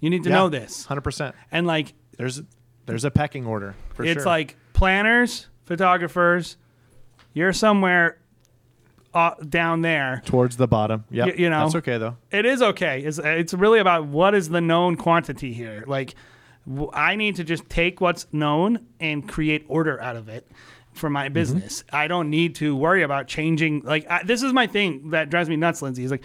You 0.00 0.10
need 0.10 0.24
to 0.24 0.30
know 0.30 0.48
this. 0.48 0.84
hundred 0.84 1.02
percent. 1.02 1.34
And 1.50 1.66
like 1.66 1.92
There's 2.16 2.40
there's 2.86 3.04
a 3.04 3.10
pecking 3.10 3.46
order 3.46 3.74
for 3.94 4.04
it's 4.04 4.22
sure. 4.22 4.24
like 4.24 4.56
planners, 4.80 5.46
photographers, 5.66 6.56
you're 7.34 7.52
somewhere 7.52 8.18
uh, 9.12 9.34
down 9.48 9.82
there. 9.82 10.22
towards 10.24 10.56
the 10.56 10.66
bottom. 10.66 11.04
Yeah, 11.10 11.26
Y- 11.26 11.34
you 11.38 11.50
know. 11.50 11.60
that's 11.64 11.74
okay 11.76 11.98
though. 11.98 12.16
It 12.30 12.46
is 12.46 12.62
okay. 12.62 13.00
It's 13.02 13.18
it's 13.22 13.52
really 13.54 13.78
about 13.78 14.06
what 14.06 14.34
is 14.34 14.48
the 14.48 14.60
known 14.60 14.96
quantity 14.96 15.52
here. 15.52 15.84
Like 15.86 16.14
w- 16.66 16.90
I 16.94 17.16
need 17.16 17.36
to 17.36 17.44
just 17.44 17.68
take 17.68 18.00
what's 18.00 18.26
known 18.32 18.86
and 18.98 19.28
create 19.28 19.64
order 19.68 20.00
out 20.00 20.16
of 20.16 20.28
it 20.28 20.46
for 20.92 21.06
Mm-hmm. 21.08 21.12
my 21.14 21.28
business. 21.28 21.84
I 21.92 22.08
don't 22.08 22.30
need 22.30 22.54
to 22.56 22.74
worry 22.74 23.02
about 23.02 23.26
changing. 23.28 23.82
Like 23.82 24.10
I, 24.10 24.22
this 24.22 24.42
is 24.42 24.52
my 24.52 24.66
thing 24.66 25.10
that 25.10 25.28
drives 25.28 25.48
me 25.48 25.56
nuts, 25.56 25.82
Lindsey. 25.82 26.04
Is 26.04 26.10
like, 26.10 26.24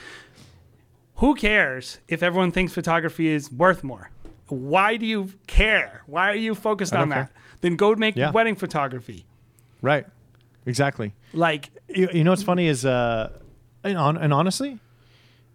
who 1.16 1.36
cares 1.36 2.00
if 2.08 2.24
everyone 2.24 2.52
thinks 2.52 2.72
photography 2.74 3.28
is 3.28 3.52
worth 3.52 3.84
more? 3.84 4.10
Why 4.48 4.96
do 4.98 5.06
you 5.06 5.32
care? 5.48 6.04
Why 6.06 6.30
are 6.32 6.36
you 6.36 6.56
focused 6.56 6.94
on 6.94 7.10
that? 7.10 7.16
care. 7.16 7.32
Then 7.66 7.78
go 7.78 7.96
make 7.96 8.16
Yeah. 8.16 8.30
wedding 8.30 8.56
photography. 8.56 9.26
Right. 9.82 10.06
Exactly. 10.68 11.14
Like 11.34 11.72
You, 11.90 12.10
you 12.14 12.24
know 12.24 12.30
what's 12.32 12.44
funny 12.44 12.68
is, 12.68 12.86
uh, 12.86 13.32
and, 13.84 13.98
on, 13.98 14.18
and 14.18 14.32
honestly, 14.32 14.78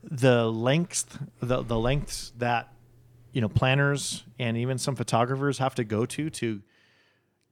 the 0.03 0.51
lengths, 0.51 1.07
the 1.41 1.63
the 1.63 1.79
lengths 1.79 2.33
that 2.39 2.73
you 3.33 3.41
know 3.41 3.49
planners 3.49 4.25
and 4.41 4.57
even 4.57 4.77
some 4.77 4.97
photographers 4.97 5.59
have 5.59 5.77
to 5.77 5.85
go 5.85 6.05
to 6.07 6.31
to 6.31 6.63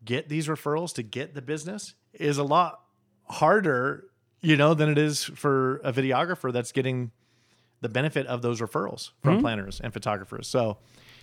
get 0.04 0.28
these 0.28 0.48
referrals 0.48 0.92
to 0.94 1.04
get 1.04 1.34
the 1.36 1.42
business 1.42 1.94
is 2.12 2.36
a 2.38 2.42
lot 2.42 2.80
harder, 3.28 4.06
you 4.40 4.56
know, 4.56 4.74
than 4.74 4.88
it 4.88 4.98
is 4.98 5.22
for 5.22 5.76
a 5.84 5.92
videographer 5.92 6.52
that's 6.52 6.72
getting 6.72 7.12
the 7.80 7.88
benefit 7.88 8.26
of 8.26 8.42
those 8.42 8.60
referrals 8.60 9.10
from 9.22 9.40
planners 9.40 9.78
and 9.80 9.92
photographers. 9.92 10.48
So, 10.48 10.78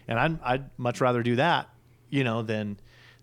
and 0.07 0.17
I'd, 0.19 0.39
I'd 0.41 0.69
much 0.77 1.01
rather 1.01 1.21
do 1.21 1.35
that, 1.35 1.67
you 2.09 2.23
know, 2.23 2.41
than 2.43 2.77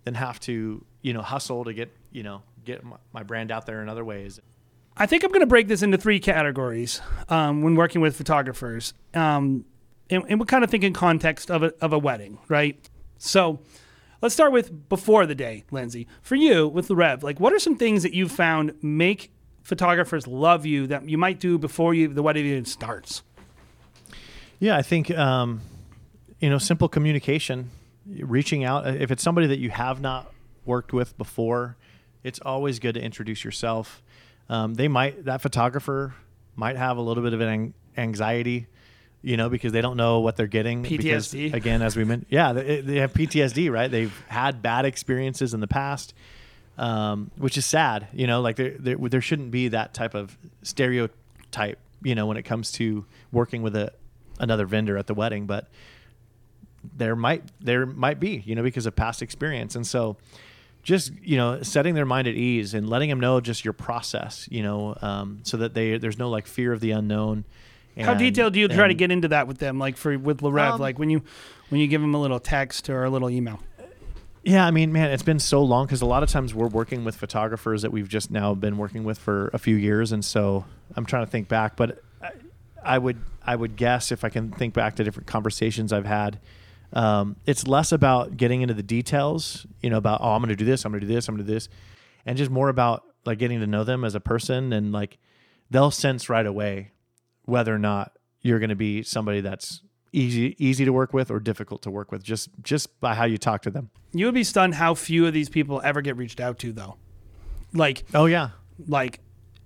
than 0.05 0.15
have 0.15 0.41
to, 0.41 0.85
you 1.03 1.13
know, 1.13 1.23
hustle 1.23 1.65
to 1.65 1.73
get, 1.73 1.93
you 2.11 2.23
know, 2.23 2.43
get 2.65 2.85
my, 2.85 2.97
my 3.13 3.23
brand 3.23 3.51
out 3.51 3.67
there 3.67 3.83
in 3.83 3.89
other 3.89 4.05
ways. 4.05 4.41
I 4.97 5.07
think 5.07 5.25
I'm 5.25 5.31
going 5.31 5.41
to 5.41 5.47
break 5.47 5.69
this 5.69 5.83
into 5.83 5.97
three 5.97 6.21
categories 6.21 7.01
um, 7.29 7.63
when 7.63 7.75
working 7.75 8.01
with 8.01 8.17
photographers. 8.17 8.95
Um, 9.15 9.65
and, 10.11 10.25
and 10.29 10.39
we're 10.39 10.47
kind 10.47 10.65
of 10.65 10.71
thinking 10.71 10.93
context 10.93 11.51
of 11.51 11.63
a, 11.63 11.73
of 11.81 11.93
a 11.93 11.99
wedding, 11.99 12.39
right? 12.49 12.79
So 13.17 13.61
let's 14.21 14.35
start 14.35 14.53
with 14.53 14.89
before 14.89 15.25
the 15.27 15.35
day, 15.35 15.65
Lindsey. 15.71 16.07
For 16.21 16.35
you, 16.35 16.69
with 16.69 16.89
the 16.89 16.97
Rev, 16.97 17.23
like 17.23 17.41
what 17.41 17.53
are 17.53 17.59
some 17.59 17.77
things 17.77 18.03
that 18.03 18.13
you've 18.13 18.33
found 18.33 18.75
make 18.83 19.33
photographers 19.63 20.27
love 20.27 20.67
you 20.67 20.87
that 20.89 21.09
you 21.09 21.17
might 21.17 21.41
do 21.41 21.57
before 21.57 21.95
you 21.95 22.09
the 22.09 22.23
wedding 22.23 22.47
even 22.47 22.65
starts? 22.65 23.23
Yeah, 24.59 24.77
I 24.77 24.83
think 24.83 25.11
um, 25.11 25.63
you 26.41 26.51
know, 26.51 26.59
simple 26.59 26.89
communication, 26.89 27.71
reaching 28.07 28.65
out. 28.65 28.87
If 28.87 29.11
it's 29.11 29.23
somebody 29.23 29.49
that 29.49 29.59
you 29.59 29.71
have 29.71 30.01
not 30.01 30.33
worked 30.65 30.93
with 30.93 31.17
before, 31.19 31.77
it's 32.23 32.41
always 32.41 32.79
good 32.79 32.95
to 32.95 33.01
introduce 33.01 33.45
yourself. 33.45 34.03
Um, 34.49 34.75
they 34.75 34.89
might 34.89 35.25
that 35.25 35.41
photographer 35.41 36.15
might 36.57 36.77
have 36.77 36.97
a 36.97 37.01
little 37.01 37.23
bit 37.23 37.33
of 37.33 37.41
an 37.41 37.75
anxiety, 37.97 38.67
you 39.23 39.37
know, 39.37 39.49
because 39.49 39.73
they 39.73 39.81
don't 39.81 39.97
know 39.97 40.21
what 40.21 40.37
they're 40.37 40.47
getting. 40.47 40.83
Because, 40.83 41.33
PTSD. 41.33 41.55
again, 41.55 41.83
as 41.83 41.97
we 41.97 42.05
mentioned, 42.05 42.27
yeah, 42.29 42.53
they, 42.53 42.81
they 42.81 42.97
have 42.97 43.13
PTSD, 43.13 43.71
right? 43.71 43.91
They've 43.91 44.25
had 44.29 44.63
bad 44.63 44.85
experiences 44.85 45.55
in 45.55 45.61
the 45.61 45.67
past, 45.67 46.15
um, 46.79 47.31
which 47.37 47.57
is 47.57 47.65
sad. 47.65 48.09
You 48.13 48.27
know, 48.27 48.41
like 48.41 48.57
there, 48.57 48.77
there 48.79 48.97
there 48.97 49.21
shouldn't 49.21 49.51
be 49.51 49.69
that 49.69 49.95
type 49.95 50.15
of 50.15 50.37
stereotype, 50.63 51.79
you 52.03 52.15
know, 52.15 52.27
when 52.27 52.37
it 52.37 52.43
comes 52.43 52.73
to 52.73 53.07
working 53.31 53.63
with 53.63 53.77
a 53.77 53.93
another 54.39 54.67
vendor 54.67 54.99
at 54.99 55.07
the 55.07 55.15
wedding, 55.15 55.47
but 55.47 55.69
there 56.97 57.17
might 57.17 57.45
there 57.61 57.87
might 57.87 58.21
be, 58.21 58.43
you 58.45 58.55
know, 58.55 58.63
because 58.63 58.87
of 58.87 58.97
past 58.97 59.23
experience. 59.23 59.77
And 59.77 59.87
so 59.87 60.17
just, 60.83 61.13
you 61.23 61.37
know, 61.37 61.63
setting 61.63 61.95
their 61.95 62.07
mind 62.07 62.27
at 62.27 62.35
ease 62.35 62.75
and 62.75 62.89
letting 62.89 63.09
them 63.09 63.21
know 63.21 63.41
just 63.41 63.65
your 63.65 63.73
process, 63.73 64.49
you 64.51 64.63
know, 64.63 64.97
um, 65.01 65.41
so 65.45 65.57
that 65.59 65.75
they 65.75 65.99
there's 65.99 66.19
no 66.19 66.29
like 66.29 66.47
fear 66.47 66.73
of 66.73 66.81
the 66.81 66.91
unknown. 66.91 67.45
How 68.01 68.15
detailed 68.15 68.55
do 68.55 68.61
you 68.61 68.69
try 68.69 68.89
to 68.89 68.95
get 68.95 69.11
into 69.11 69.29
that 69.29 69.47
with 69.47 69.59
them? 69.59 69.79
Like 69.79 69.97
for 69.97 70.19
with 70.19 70.43
Le 70.43 70.51
Rêve, 70.51 70.73
Um, 70.73 70.81
like 70.81 70.99
when 70.99 71.11
you 71.11 71.23
when 71.69 71.81
you 71.81 71.87
give 71.87 72.01
them 72.01 72.15
a 72.15 72.21
little 72.21 72.41
text 72.41 72.89
or 72.89 73.05
a 73.05 73.11
little 73.11 73.29
email. 73.29 73.61
Yeah, 74.45 74.67
I 74.67 74.73
mean, 74.73 74.93
man, 74.93 75.11
it's 75.11 75.23
been 75.23 75.39
so 75.39 75.63
long 75.63 75.87
because 75.87 76.03
a 76.03 76.07
lot 76.07 76.25
of 76.25 76.29
times 76.29 76.53
we're 76.53 76.67
working 76.67 77.05
with 77.05 77.15
photographers 77.15 77.83
that 77.83 77.93
we've 77.93 78.09
just 78.09 78.31
now 78.31 78.55
been 78.55 78.77
working 78.77 79.05
with 79.05 79.19
for 79.19 79.51
a 79.53 79.59
few 79.59 79.77
years, 79.77 80.11
and 80.11 80.25
so 80.25 80.65
I'm 80.97 81.07
trying 81.07 81.25
to 81.25 81.31
think 81.31 81.47
back. 81.47 81.77
But 81.77 82.03
I, 82.21 82.31
I 82.83 82.99
would 82.99 83.19
I 83.47 83.55
would 83.55 83.77
guess 83.77 84.11
if 84.11 84.25
I 84.25 84.31
can 84.31 84.51
think 84.51 84.75
back 84.75 84.97
to 84.97 85.05
different 85.05 85.29
conversations 85.29 85.93
I've 85.93 86.07
had, 86.07 86.41
um, 86.93 87.37
it's 87.47 87.67
less 87.67 87.93
about 87.93 88.37
getting 88.37 88.63
into 88.63 88.75
the 88.75 88.83
details, 88.83 89.67
you 89.81 89.91
know, 89.91 89.97
about 89.99 90.21
oh 90.23 90.31
I'm 90.33 90.41
going 90.41 90.51
to 90.51 90.57
do 90.57 90.65
this, 90.65 90.85
I'm 90.85 90.93
going 90.93 91.01
to 91.01 91.07
do 91.07 91.15
this, 91.15 91.29
I'm 91.29 91.37
going 91.37 91.47
to 91.47 91.51
do 91.51 91.55
this, 91.55 91.69
and 92.27 92.37
just 92.37 92.51
more 92.51 92.69
about 92.69 93.05
like 93.25 93.39
getting 93.39 93.61
to 93.61 93.67
know 93.67 93.85
them 93.85 94.05
as 94.05 94.15
a 94.15 94.21
person 94.21 94.73
and 94.73 94.93
like 94.93 95.19
they'll 95.71 95.91
sense 95.91 96.29
right 96.29 96.47
away 96.47 96.93
whether 97.45 97.75
or 97.75 97.79
not 97.79 98.19
you're 98.41 98.59
going 98.59 98.69
to 98.71 98.77
be 98.77 99.03
somebody 99.03 99.41
that's 99.41 99.83
easy 100.13 100.55
easy 100.59 100.85
to 100.85 100.93
work 100.93 101.15
with 101.15 101.31
or 101.31 101.41
difficult 101.41 101.81
to 101.83 101.91
work 101.91 102.13
with 102.13 102.23
just 102.23 102.51
just 102.63 103.01
by 103.01 103.15
how 103.15 103.25
you 103.25 103.39
talk 103.39 103.63
to 103.63 103.71
them. 103.71 103.91
You 104.13 104.27
would 104.27 104.35
be 104.35 104.45
stunned 104.45 104.75
how 104.75 104.95
few 104.95 105.27
of 105.27 105.33
these 105.33 105.49
people 105.49 105.81
ever 105.83 106.03
get 106.03 106.17
reached 106.17 106.41
out 106.41 106.59
to, 106.61 106.73
though. 106.73 106.97
Like 107.73 108.05
Oh 108.13 108.27
yeah. 108.27 108.51
like 108.87 109.21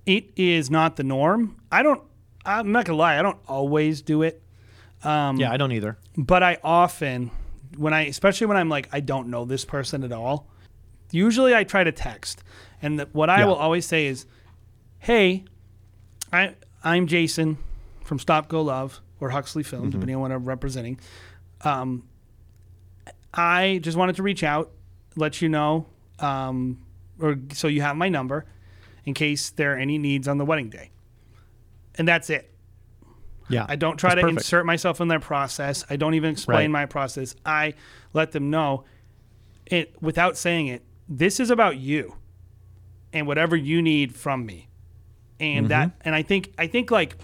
it 0.04 0.30
is 0.36 0.70
not 0.70 0.94
the 0.96 1.02
norm. 1.02 1.56
I 1.72 1.82
don't 1.82 2.02
I'm 2.44 2.70
not 2.70 2.84
gonna 2.84 2.98
lie, 2.98 3.18
I 3.18 3.22
don't 3.22 3.38
always 3.48 4.02
do 4.02 4.22
it. 4.22 4.40
Um, 5.06 5.38
Yeah, 5.38 5.52
I 5.52 5.56
don't 5.56 5.72
either. 5.72 5.96
But 6.16 6.42
I 6.42 6.58
often 6.64 7.30
when 7.76 7.92
I 7.92 8.02
especially 8.06 8.46
when 8.46 8.56
I'm 8.56 8.68
like 8.68 8.88
I 8.92 9.00
don't 9.00 9.28
know 9.28 9.44
this 9.44 9.64
person 9.64 10.02
at 10.04 10.12
all, 10.12 10.48
usually 11.10 11.54
I 11.54 11.64
try 11.64 11.84
to 11.84 11.92
text. 11.92 12.42
And 12.82 12.98
the, 13.00 13.08
what 13.12 13.28
I 13.30 13.40
Yeah. 13.40 13.46
will 13.46 13.54
always 13.54 13.86
say 13.86 14.06
is, 14.06 14.26
Hey, 14.98 15.44
I 16.32 16.54
I'm 16.82 17.06
Jason 17.06 17.58
from 18.04 18.18
Stop 18.18 18.48
Go 18.48 18.62
Love 18.62 19.00
or 19.20 19.30
Huxley 19.30 19.62
Film, 19.62 19.82
Mm-hmm. 19.82 19.90
depending 19.90 20.16
on 20.16 20.22
what 20.22 20.32
I'm 20.32 20.44
representing. 20.44 20.98
Um 21.62 22.08
I 23.34 23.80
just 23.82 23.96
wanted 23.98 24.16
to 24.16 24.22
reach 24.22 24.42
out, 24.42 24.70
let 25.14 25.42
you 25.42 25.48
know, 25.48 25.86
um, 26.20 26.78
or 27.20 27.36
so 27.52 27.68
you 27.68 27.82
have 27.82 27.94
my 27.96 28.08
number 28.08 28.46
in 29.04 29.12
case 29.14 29.50
there 29.50 29.74
are 29.74 29.76
any 29.76 29.98
needs 29.98 30.26
on 30.26 30.38
the 30.38 30.44
wedding 30.44 30.70
day. 30.70 30.90
And 31.96 32.08
that's 32.08 32.30
it. 32.30 32.50
Yeah. 33.48 33.64
I 33.68 33.76
don't 33.76 33.96
try 33.96 34.14
to 34.14 34.20
perfect. 34.20 34.38
insert 34.40 34.66
myself 34.66 35.00
in 35.00 35.08
their 35.08 35.20
process. 35.20 35.84
I 35.88 35.96
don't 35.96 36.14
even 36.14 36.30
explain 36.32 36.72
Right. 36.72 36.80
my 36.82 36.86
process. 36.86 37.34
I 37.44 37.74
let 38.12 38.32
them 38.32 38.50
know 38.50 38.84
it 39.66 39.94
without 40.00 40.36
saying 40.36 40.66
it. 40.68 40.84
This 41.08 41.38
is 41.40 41.50
about 41.50 41.76
you 41.78 42.16
and 43.12 43.26
whatever 43.26 43.54
you 43.56 43.80
need 43.82 44.14
from 44.14 44.44
me. 44.46 44.68
And 45.38 45.68
that 45.68 45.88
Mm-hmm. 45.88 45.98
and 46.06 46.14
I 46.14 46.22
think 46.22 46.52
I 46.58 46.66
think 46.66 46.90
like 46.90 47.16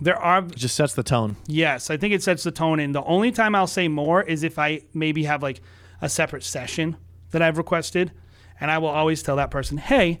there 0.00 0.16
are 0.16 0.38
It 0.44 0.54
just 0.56 0.76
sets 0.76 0.94
the 0.94 1.02
tone. 1.02 1.36
Yes, 1.46 1.90
I 1.90 1.96
think 1.96 2.14
it 2.14 2.22
sets 2.22 2.44
the 2.44 2.52
tone. 2.52 2.78
And 2.78 2.94
the 2.94 3.02
only 3.04 3.32
time 3.32 3.54
I'll 3.54 3.66
say 3.66 3.88
more 3.88 4.22
is 4.22 4.44
if 4.44 4.58
I 4.58 4.82
maybe 4.94 5.24
have 5.24 5.42
like 5.42 5.60
a 6.00 6.08
separate 6.08 6.44
session 6.44 6.96
that 7.30 7.42
I've 7.42 7.58
requested. 7.58 8.12
And 8.60 8.70
I 8.70 8.78
will 8.78 8.88
always 8.88 9.22
tell 9.22 9.36
that 9.36 9.50
person, 9.50 9.78
hey, 9.78 10.20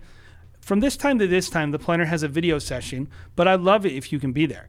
from 0.60 0.80
this 0.80 0.96
time 0.96 1.18
to 1.18 1.26
this 1.26 1.48
time, 1.50 1.70
the 1.72 1.78
planner 1.78 2.04
has 2.06 2.22
a 2.22 2.28
video 2.28 2.58
session, 2.58 3.08
but 3.36 3.48
I'd 3.48 3.60
love 3.60 3.84
it 3.86 3.92
if 3.92 4.12
you 4.12 4.18
can 4.20 4.32
be 4.32 4.46
there. 4.46 4.68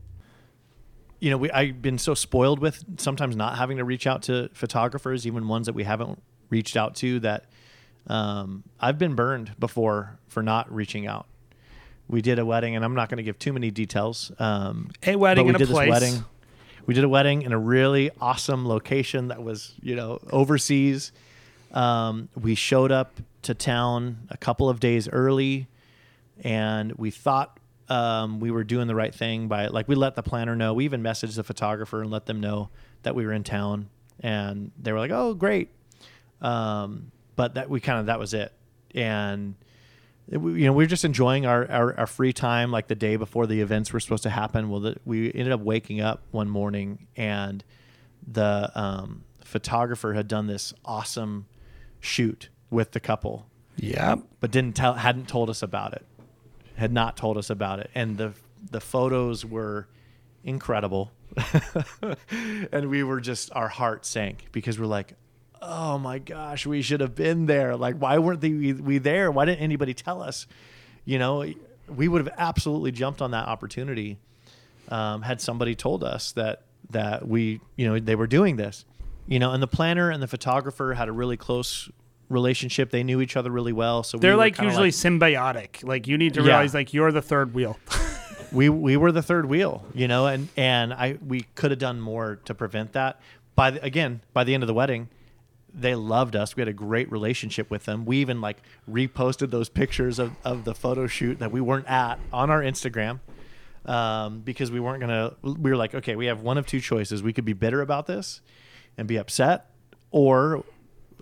You 1.19 1.31
know, 1.31 1.38
we 1.38 1.51
I've 1.51 1.81
been 1.81 1.97
so 1.97 2.13
spoiled 2.13 2.59
with 2.59 2.83
sometimes 2.97 3.35
not 3.35 3.57
having 3.57 3.77
to 3.77 3.83
reach 3.83 4.07
out 4.07 4.23
to 4.23 4.49
photographers, 4.53 5.27
even 5.27 5.47
ones 5.47 5.65
that 5.65 5.73
we 5.73 5.83
haven't 5.83 6.21
reached 6.49 6.77
out 6.77 6.95
to 6.95 7.19
that 7.21 7.45
um, 8.07 8.63
I've 8.79 8.97
been 8.97 9.15
burned 9.15 9.51
before 9.59 10.17
for 10.27 10.41
not 10.41 10.73
reaching 10.73 11.07
out. 11.07 11.27
We 12.07 12.21
did 12.21 12.39
a 12.39 12.45
wedding, 12.45 12.75
and 12.75 12.83
I'm 12.83 12.95
not 12.95 13.09
going 13.09 13.17
to 13.17 13.23
give 13.23 13.38
too 13.38 13.53
many 13.53 13.69
details. 13.69 14.31
Um, 14.39 14.89
A 15.05 15.15
wedding 15.15 15.45
we 15.45 15.53
in 15.53 15.61
a 15.61 15.65
place. 15.65 15.89
wedding. 15.89 16.25
We 16.88 16.95
did 16.95 17.03
a 17.03 17.09
wedding 17.09 17.43
in 17.43 17.51
a 17.51 17.59
really 17.59 18.09
awesome 18.19 18.67
location 18.67 19.27
that 19.27 19.43
was, 19.43 19.75
you 19.81 19.95
know, 19.95 20.17
overseas. 20.31 21.11
Um, 21.71 22.29
we 22.39 22.55
showed 22.55 22.91
up 22.91 23.19
to 23.43 23.53
town 23.53 24.27
a 24.31 24.38
couple 24.38 24.69
of 24.69 24.79
days 24.79 25.07
early, 25.07 25.67
and 26.43 26.93
we 26.93 27.11
thought 27.11 27.59
um, 27.89 28.39
we 28.39 28.51
were 28.51 28.63
doing 28.63 28.88
the 28.88 28.96
right 28.96 29.13
thing 29.13 29.48
by 29.48 29.67
like 29.67 29.88
we 29.88 29.96
let 29.96 30.15
the 30.15 30.24
planner 30.24 30.55
know. 30.55 30.74
We 30.74 30.86
even 30.86 31.01
messaged 31.03 31.36
the 31.36 31.43
photographer 31.43 32.01
and 32.01 32.12
let 32.12 32.25
them 32.25 32.39
know 32.39 32.69
that 33.03 33.15
we 33.15 33.25
were 33.25 33.34
in 33.34 33.43
town, 33.43 33.89
and 34.19 34.72
they 34.79 34.91
were 34.91 35.00
like, 35.00 35.12
"Oh, 35.12 35.34
great." 35.34 35.69
Um, 36.41 37.12
but 37.36 37.55
that 37.55 37.69
we 37.69 37.79
kind 37.79 38.00
of 38.00 38.05
that 38.08 38.19
was 38.19 38.34
it, 38.34 38.51
and 38.96 39.55
we- 40.29 40.62
you 40.62 40.65
know 40.67 40.74
we 40.74 40.84
were 40.84 40.88
just 40.89 41.05
enjoying 41.05 41.46
our, 41.46 41.69
our, 41.69 42.00
our 42.01 42.08
free 42.08 42.31
time 42.34 42.72
like 42.72 42.88
the 42.88 42.96
day 42.96 43.15
before 43.15 43.48
the 43.48 43.62
events 43.62 43.91
were 43.91 44.00
supposed 44.00 44.24
to 44.24 44.29
happen 44.29 44.69
well 44.69 44.79
the, 44.79 44.96
we 45.03 45.27
ended 45.34 45.51
up 45.51 45.60
waking 45.62 46.01
up 46.01 46.22
one 46.31 46.48
morning 46.50 47.08
and 47.15 47.63
the 48.31 48.72
um, 48.75 49.24
photographer 49.43 50.13
had 50.13 50.27
done 50.27 50.46
this 50.48 50.72
awesome 50.86 51.48
shoot 52.00 52.50
with 52.69 52.91
the 52.91 53.00
couple, 53.00 53.48
Yeah. 53.77 54.17
but 54.39 54.51
didn't 54.51 54.75
tell 54.75 54.93
hadn't 54.93 55.27
told 55.27 55.50
us 55.50 55.63
about 55.63 55.93
it. 55.93 56.05
Had 56.79 56.93
not 56.93 57.17
told 57.17 57.38
us 57.38 57.50
about 57.50 57.79
it, 57.79 57.91
and 57.93 58.17
the 58.17 58.33
the 58.71 58.79
photos 58.79 59.45
were 59.45 59.88
incredible, 60.43 61.12
and 62.71 62.89
we 62.89 63.03
were 63.03 63.19
just 63.19 63.51
our 63.53 63.67
heart 63.67 64.05
sank 64.05 64.45
because 64.51 64.79
we're 64.79 64.86
like, 64.86 65.13
oh 65.62 65.98
my 65.98 66.19
gosh, 66.19 66.65
we 66.65 66.81
should 66.81 67.01
have 67.01 67.15
been 67.15 67.45
there. 67.45 67.75
Like, 67.75 67.98
why 67.98 68.17
weren't 68.17 68.41
they, 68.41 68.51
we, 68.51 68.74
we 68.74 68.98
there? 68.98 69.31
Why 69.31 69.45
didn't 69.45 69.62
anybody 69.62 69.93
tell 69.93 70.21
us? 70.21 70.48
You 71.05 71.19
know, 71.19 71.45
we 71.88 72.07
would 72.07 72.25
have 72.25 72.33
absolutely 72.38 72.91
jumped 72.91 73.21
on 73.21 73.31
that 73.31 73.48
opportunity 73.48 74.17
um, 74.89 75.21
had 75.21 75.41
somebody 75.41 75.75
told 75.75 76.03
us 76.03 76.31
that 76.33 76.63
that 76.91 77.27
we, 77.27 77.59
you 77.75 77.88
know, 77.88 78.00
they 78.00 78.15
were 78.15 78.27
doing 78.27 78.55
this. 78.55 78.86
You 79.27 79.38
know, 79.38 79.51
and 79.51 79.62
the 79.62 79.67
planner 79.67 80.09
and 80.09 80.24
the 80.24 80.27
photographer 80.27 80.95
had 80.95 81.07
a 81.07 81.12
really 81.12 81.38
close 81.38 81.89
relationship. 82.29 82.91
They 82.91 83.03
knew 83.03 83.21
each 83.21 83.36
other 83.36 83.51
really 83.51 83.74
well. 83.74 84.03
So 84.03 84.17
They're 84.17 84.31
were 84.31 84.38
like 84.38 84.59
usually 84.62 84.91
symbiotic. 84.91 85.83
Like 85.83 86.07
you 86.07 86.17
need 86.17 86.33
to 86.36 86.41
Yeah. 86.41 86.48
realize 86.48 86.74
like 86.74 86.93
you're 86.93 87.12
the 87.12 87.21
third 87.21 87.53
wheel. 87.53 87.77
we 88.51 88.69
we 88.69 88.98
were 88.98 89.12
the 89.12 89.21
third 89.21 89.45
wheel, 89.48 89.86
you 89.93 90.07
know, 90.07 90.27
and 90.27 90.48
and 90.55 90.93
I 90.93 91.17
we 91.25 91.41
could 91.55 91.71
have 91.71 91.79
done 91.79 92.00
more 92.00 92.38
to 92.45 92.53
prevent 92.53 92.93
that. 92.93 93.19
By 93.55 93.71
the, 93.71 93.83
again, 93.83 94.21
by 94.33 94.43
the 94.43 94.53
end 94.53 94.63
of 94.63 94.67
the 94.67 94.74
wedding, 94.74 95.09
they 95.74 95.95
loved 95.95 96.36
us. 96.36 96.55
We 96.55 96.62
had 96.62 96.67
a 96.67 96.74
great 96.74 97.12
relationship 97.12 97.69
with 97.69 97.86
them. 97.86 98.05
We 98.05 98.17
even 98.17 98.41
like 98.41 98.57
reposted 98.89 99.51
those 99.51 99.69
pictures 99.69 100.17
of, 100.19 100.31
of 100.43 100.63
the 100.65 100.74
photo 100.74 101.07
shoot 101.07 101.39
that 101.39 101.51
we 101.51 101.62
weren't 101.62 101.88
at 101.88 102.19
on 102.31 102.50
our 102.50 102.62
Instagram 102.62 103.19
um, 103.86 104.39
because 104.41 104.71
we 104.71 104.79
weren't 104.79 105.01
gonna. 105.01 105.36
We 105.43 105.69
were 105.69 105.77
like, 105.77 105.95
okay, 105.95 106.15
we 106.15 106.27
have 106.27 106.41
one 106.41 106.57
of 106.57 106.65
two 106.65 106.79
choices. 106.79 107.21
We 107.21 107.33
could 107.33 107.45
be 107.45 107.53
bitter 107.53 107.81
about 107.81 108.07
this 108.07 108.41
and 108.98 109.07
be 109.07 109.17
upset, 109.17 109.67
or 110.12 110.63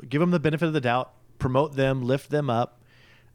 give 0.08 0.20
them 0.20 0.32
the 0.32 0.40
benefit 0.40 0.66
of 0.66 0.74
the 0.74 0.82
doubt, 0.82 1.14
promote 1.40 1.76
them, 1.76 2.04
lift 2.04 2.30
them 2.30 2.50
up, 2.50 2.82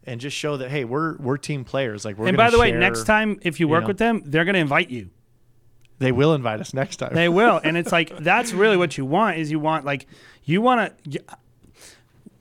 and 0.05 0.21
just 0.21 0.37
show 0.37 0.57
that 0.57 0.71
hey, 0.71 0.85
we're 0.85 1.17
we're 1.17 1.37
team 1.37 1.65
players. 1.65 2.05
Like 2.05 2.19
we're. 2.19 2.29
and 2.29 2.37
by 2.37 2.51
the 2.51 2.59
way, 2.59 2.73
next 2.73 3.05
time 3.05 3.39
if 3.43 3.61
you 3.61 3.69
work 3.69 3.83
know. 3.83 3.89
with 3.89 3.99
them, 3.99 4.23
they're 4.25 4.45
going 4.45 4.55
to 4.55 4.61
invite 4.61 4.91
you. 4.91 5.11
they 5.99 6.13
will 6.13 6.35
invite 6.35 6.61
us 6.61 6.75
next 6.75 6.97
time. 6.97 7.15
They 7.15 7.29
will, 7.29 7.61
and 7.63 7.77
it's 7.77 7.93
like 7.93 8.17
that's 8.21 8.53
really 8.53 8.77
what 8.77 8.99
you 8.99 9.05
want. 9.05 9.39
Is 9.39 9.51
you 9.51 9.59
want 9.59 9.85
like 9.85 10.07
you 10.45 10.61
want 10.61 10.93
to. 11.11 11.23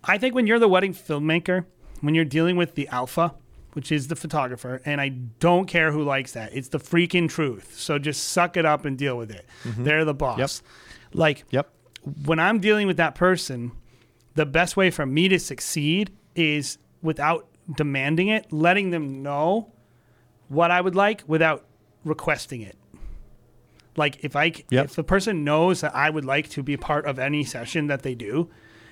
I 0.04 0.18
think 0.18 0.34
when 0.34 0.48
you're 0.48 0.60
the 0.60 0.68
wedding 0.68 0.94
filmmaker, 0.94 1.66
when 2.02 2.16
you're 2.16 2.26
dealing 2.26 2.58
with 2.58 2.74
the 2.74 2.88
alpha, 2.88 3.36
which 3.74 3.92
is 3.92 4.08
the 4.08 4.16
photographer, 4.16 4.82
and 4.84 5.00
I 5.00 5.10
don't 5.10 5.68
care 5.68 5.92
who 5.92 6.04
likes 6.04 6.34
that. 6.34 6.54
It's 6.54 6.70
the 6.70 6.80
freaking 6.80 7.30
truth. 7.30 7.76
So 7.78 8.00
just 8.00 8.30
suck 8.30 8.58
it 8.58 8.66
up 8.66 8.86
and 8.86 8.98
deal 8.98 9.18
with 9.18 9.32
it. 9.32 9.46
Mm-hmm. 9.64 9.84
They're 9.84 10.06
the 10.06 10.14
boss. 10.14 10.40
Yep. 10.40 10.50
Like 11.14 11.44
yep. 11.52 11.70
when 12.26 12.40
I'm 12.40 12.60
dealing 12.60 12.88
with 12.88 12.98
that 12.98 13.16
person, 13.16 13.72
the 14.36 14.46
best 14.46 14.78
way 14.78 14.90
for 14.90 15.06
me 15.06 15.28
to 15.30 15.40
succeed 15.40 16.12
is 16.36 16.78
without 17.02 17.48
demanding 17.76 18.28
it, 18.30 18.52
letting 18.52 18.90
them 18.92 19.22
know 19.22 19.72
what 20.48 20.72
I 20.72 20.82
would 20.82 20.96
like 20.96 21.24
without 21.28 21.66
requesting 22.04 22.62
it. 22.62 22.78
Like 23.96 24.24
if 24.24 24.36
I 24.36 24.54
Yep. 24.70 24.86
if 24.86 24.96
the 24.96 25.04
person 25.04 25.44
knows 25.44 25.82
that 25.82 25.94
I 25.96 26.10
would 26.10 26.26
like 26.26 26.50
to 26.52 26.64
be 26.64 26.78
part 26.78 27.06
of 27.06 27.20
any 27.20 27.44
session 27.44 27.88
that 27.88 28.04
they 28.04 28.16
do 28.16 28.50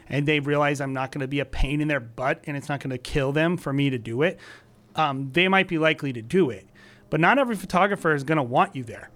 and 0.07 0.25
they 0.27 0.39
realize 0.39 0.81
I'm 0.81 0.93
not 0.93 1.11
going 1.11 1.21
to 1.21 1.27
be 1.27 1.39
a 1.39 1.45
pain 1.45 1.79
in 1.81 1.87
their 1.87 1.99
butt 2.01 2.43
and 2.45 2.57
it's 2.57 2.67
not 2.67 2.79
going 2.81 2.89
to 2.91 2.97
kill 2.97 3.31
them 3.31 3.55
for 3.57 3.71
me 3.71 3.89
to 3.89 3.97
do 3.97 4.21
it, 4.23 4.39
um, 4.95 5.29
they 5.31 5.47
might 5.47 5.67
be 5.67 5.77
likely 5.77 6.11
to 6.13 6.21
do 6.21 6.49
it. 6.49 6.67
But 7.09 7.19
not 7.21 7.37
every 7.39 7.55
photographer 7.55 8.13
is 8.13 8.23
going 8.23 8.37
to 8.37 8.43
want 8.43 8.75
you 8.75 8.83
there 8.83 9.09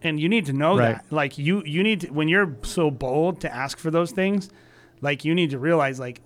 and 0.00 0.20
you 0.20 0.28
need 0.28 0.46
to 0.46 0.52
know 0.52 0.76
Right. 0.78 0.94
that 0.96 1.06
like 1.12 1.38
you 1.38 1.62
you 1.64 1.82
need 1.82 2.02
to 2.02 2.08
when 2.12 2.28
you're 2.28 2.56
so 2.62 2.90
bold 2.90 3.40
to 3.40 3.52
ask 3.54 3.78
for 3.78 3.90
those 3.90 4.12
things 4.12 4.48
like 5.00 5.24
you 5.24 5.34
need 5.34 5.50
to 5.50 5.58
realize 5.58 5.98
like 5.98 6.20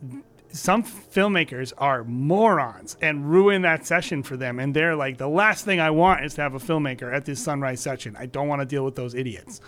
some 0.53 0.83
filmmakers 0.83 1.73
are 1.78 2.04
morons 2.04 2.97
and 3.00 3.31
ruin 3.31 3.63
that 3.63 3.87
session 3.87 4.23
for 4.23 4.37
them. 4.37 4.59
And 4.59 4.75
they're 4.75 4.97
like 4.97 5.19
the 5.19 5.28
last 5.28 5.65
thing 5.65 5.81
i 5.81 5.91
want 5.91 6.25
is 6.25 6.35
to 6.35 6.43
have 6.43 6.54
a 6.54 6.59
filmmaker 6.59 7.13
at 7.13 7.25
this 7.25 7.43
sunrise 7.43 7.81
session. 7.81 8.17
I 8.19 8.26
don't 8.26 8.49
want 8.49 8.61
to 8.61 8.67
deal 8.67 8.85
with 8.85 8.97
those 8.97 9.15
idiots. 9.15 9.61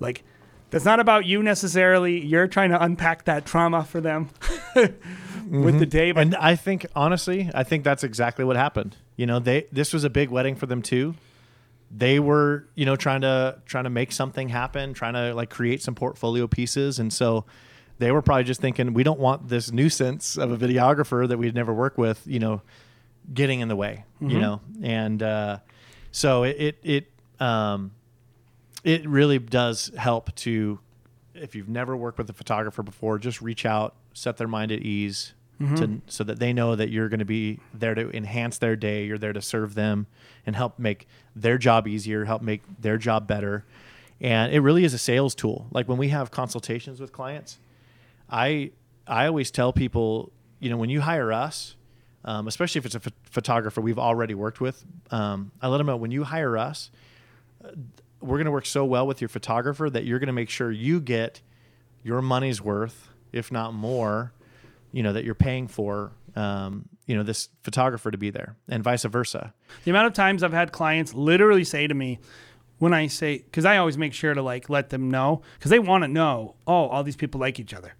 Like 0.00 0.24
that's 0.70 0.84
not 0.84 1.00
about 1.00 1.26
you 1.26 1.42
necessarily. 1.42 2.24
You're 2.24 2.48
trying 2.48 2.70
to 2.70 2.82
unpack 2.82 3.24
that 3.24 3.46
trauma 3.46 3.84
for 3.84 4.00
them 4.00 4.30
with 4.74 4.94
mm-hmm. 5.48 5.78
the 5.78 5.86
day 5.86 6.12
but 6.12 6.22
And 6.22 6.36
I 6.36 6.56
think 6.56 6.86
honestly, 6.96 7.50
I 7.54 7.62
think 7.62 7.84
that's 7.84 8.02
exactly 8.02 8.44
what 8.44 8.56
happened. 8.56 8.96
You 9.16 9.26
know, 9.26 9.38
they 9.38 9.66
this 9.72 9.92
was 9.92 10.04
a 10.04 10.10
big 10.10 10.30
wedding 10.30 10.56
for 10.56 10.66
them 10.66 10.82
too. 10.82 11.14
They 11.88 12.18
were, 12.18 12.66
you 12.74 12.84
know, 12.84 12.96
trying 12.96 13.20
to 13.20 13.60
trying 13.64 13.84
to 13.84 13.90
make 13.90 14.10
something 14.10 14.48
happen, 14.48 14.92
trying 14.92 15.14
to 15.14 15.34
like 15.34 15.50
create 15.50 15.82
some 15.82 15.94
portfolio 15.94 16.48
pieces, 16.48 16.98
and 16.98 17.12
so 17.12 17.44
they 17.98 18.12
were 18.12 18.22
probably 18.22 18.44
just 18.44 18.60
thinking, 18.60 18.92
we 18.94 19.02
don't 19.02 19.18
want 19.20 19.48
this 19.48 19.72
nuisance 19.72 20.36
of 20.36 20.50
a 20.52 20.56
videographer 20.56 21.26
that 21.26 21.38
we'd 21.38 21.54
never 21.54 21.72
work 21.72 21.96
with, 21.96 22.22
you 22.26 22.38
know, 22.38 22.60
getting 23.32 23.60
in 23.60 23.68
the 23.68 23.76
way, 23.76 24.04
you 24.20 24.38
know, 24.40 24.60
and 24.82 25.22
uh, 25.22 25.58
so 26.12 26.44
it 26.44 26.56
it, 26.58 26.78
it 26.82 27.12
um, 27.40 27.92
it 28.84 29.06
really 29.08 29.38
does 29.38 29.90
help 29.96 30.34
to 30.36 30.78
if 31.34 31.54
you've 31.54 31.68
never 31.68 31.96
worked 31.96 32.18
with 32.18 32.30
a 32.30 32.32
photographer 32.32 32.82
before 32.82 33.18
just 33.18 33.42
reach 33.42 33.66
out 33.66 33.94
set 34.14 34.36
their 34.38 34.48
mind 34.48 34.72
at 34.72 34.80
ease 34.80 35.34
to, 35.76 36.00
so 36.06 36.22
that 36.24 36.38
they 36.38 36.52
know 36.52 36.76
that 36.76 36.90
you're 36.90 37.08
going 37.08 37.18
to 37.18 37.24
be 37.26 37.58
there 37.74 37.94
to 37.94 38.10
enhance 38.16 38.58
their 38.58 38.76
day 38.76 39.04
you're 39.06 39.18
there 39.18 39.32
to 39.32 39.42
serve 39.42 39.74
them 39.74 40.06
and 40.46 40.54
help 40.54 40.78
make 40.78 41.06
their 41.34 41.58
job 41.58 41.86
easier 41.88 42.24
help 42.26 42.42
make 42.42 42.62
their 42.80 42.96
job 42.98 43.26
better. 43.26 43.64
And 44.20 44.52
it 44.52 44.60
really 44.60 44.84
is 44.84 44.94
a 44.94 44.98
sales 44.98 45.34
tool. 45.34 45.66
Like 45.72 45.88
when 45.88 45.98
we 45.98 46.08
have 46.08 46.30
consultations 46.30 47.00
with 47.00 47.12
clients 47.12 47.58
i 48.30 48.70
i 49.06 49.26
always 49.26 49.50
tell 49.50 49.72
people 49.72 50.32
you 50.60 50.70
know 50.70 50.76
when 50.76 50.90
you 50.90 51.00
hire 51.00 51.32
us 51.32 51.76
um, 52.24 52.48
especially 52.48 52.80
if 52.80 52.86
it's 52.86 52.96
a 52.96 53.00
ph- 53.00 53.14
photographer 53.22 53.80
we've 53.80 53.98
already 53.98 54.34
worked 54.34 54.60
with 54.60 54.84
um, 55.10 55.52
i 55.60 55.68
let 55.68 55.78
them 55.78 55.86
know 55.86 55.96
when 55.96 56.10
you 56.10 56.24
hire 56.24 56.56
us 56.56 56.90
we're 58.20 58.36
going 58.36 58.46
to 58.46 58.50
work 58.50 58.66
so 58.66 58.84
well 58.84 59.06
with 59.06 59.20
your 59.20 59.28
photographer 59.28 59.88
that 59.88 60.04
you're 60.04 60.18
going 60.18 60.26
to 60.26 60.32
make 60.32 60.50
sure 60.50 60.70
you 60.70 61.00
get 61.00 61.40
your 62.02 62.22
money's 62.22 62.60
worth, 62.62 63.08
if 63.32 63.52
not 63.52 63.74
more, 63.74 64.32
you 64.92 65.02
know, 65.02 65.12
that 65.12 65.24
you're 65.24 65.34
paying 65.34 65.68
for, 65.68 66.12
um, 66.34 66.88
you 67.06 67.16
know, 67.16 67.22
this 67.22 67.48
photographer 67.62 68.10
to 68.10 68.18
be 68.18 68.30
there 68.30 68.56
and 68.68 68.82
vice 68.82 69.04
versa. 69.04 69.52
The 69.84 69.90
amount 69.90 70.06
of 70.06 70.12
times 70.12 70.42
I've 70.42 70.52
had 70.52 70.72
clients 70.72 71.14
literally 71.14 71.64
say 71.64 71.86
to 71.86 71.94
me, 71.94 72.18
when 72.78 72.92
I 72.92 73.06
say, 73.06 73.38
because 73.38 73.64
I 73.64 73.78
always 73.78 73.96
make 73.96 74.12
sure 74.12 74.34
to 74.34 74.42
like 74.42 74.68
let 74.68 74.90
them 74.90 75.10
know, 75.10 75.42
because 75.58 75.70
they 75.70 75.78
want 75.78 76.04
to 76.04 76.08
know, 76.08 76.56
oh, 76.66 76.88
all 76.88 77.02
these 77.02 77.16
people 77.16 77.40
like 77.40 77.58
each 77.58 77.72
other. 77.72 77.94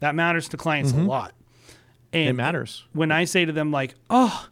That 0.00 0.14
matters 0.14 0.48
to 0.50 0.56
clients 0.56 0.92
a 0.92 0.94
mm-hmm. 0.94 1.06
lot. 1.06 1.34
And 2.12 2.30
It 2.30 2.32
matters. 2.34 2.84
when 2.92 3.12
I 3.12 3.24
say 3.24 3.44
to 3.44 3.52
them, 3.52 3.70
like, 3.70 3.94
oh, 4.08 4.48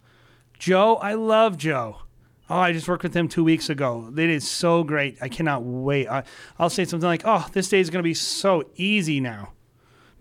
Joe, 0.59 0.95
I 0.95 1.13
love 1.13 1.57
Joe. 1.57 2.01
Oh, 2.49 2.59
I 2.59 2.71
just 2.71 2.87
worked 2.87 3.03
with 3.03 3.15
him 3.15 3.27
two 3.27 3.43
weeks 3.43 3.69
ago. 3.69 4.11
It 4.15 4.29
is 4.29 4.49
so 4.49 4.83
great. 4.83 5.17
I 5.21 5.27
cannot 5.27 5.63
wait. 5.63 6.07
I, 6.07 6.23
I'll 6.57 6.69
say 6.69 6.85
something 6.85 7.07
like, 7.07 7.23
oh, 7.25 7.47
this 7.51 7.67
day 7.67 7.79
is 7.79 7.89
going 7.89 8.01
to 8.01 8.07
be 8.07 8.13
so 8.13 8.63
easy 8.75 9.19
now 9.19 9.53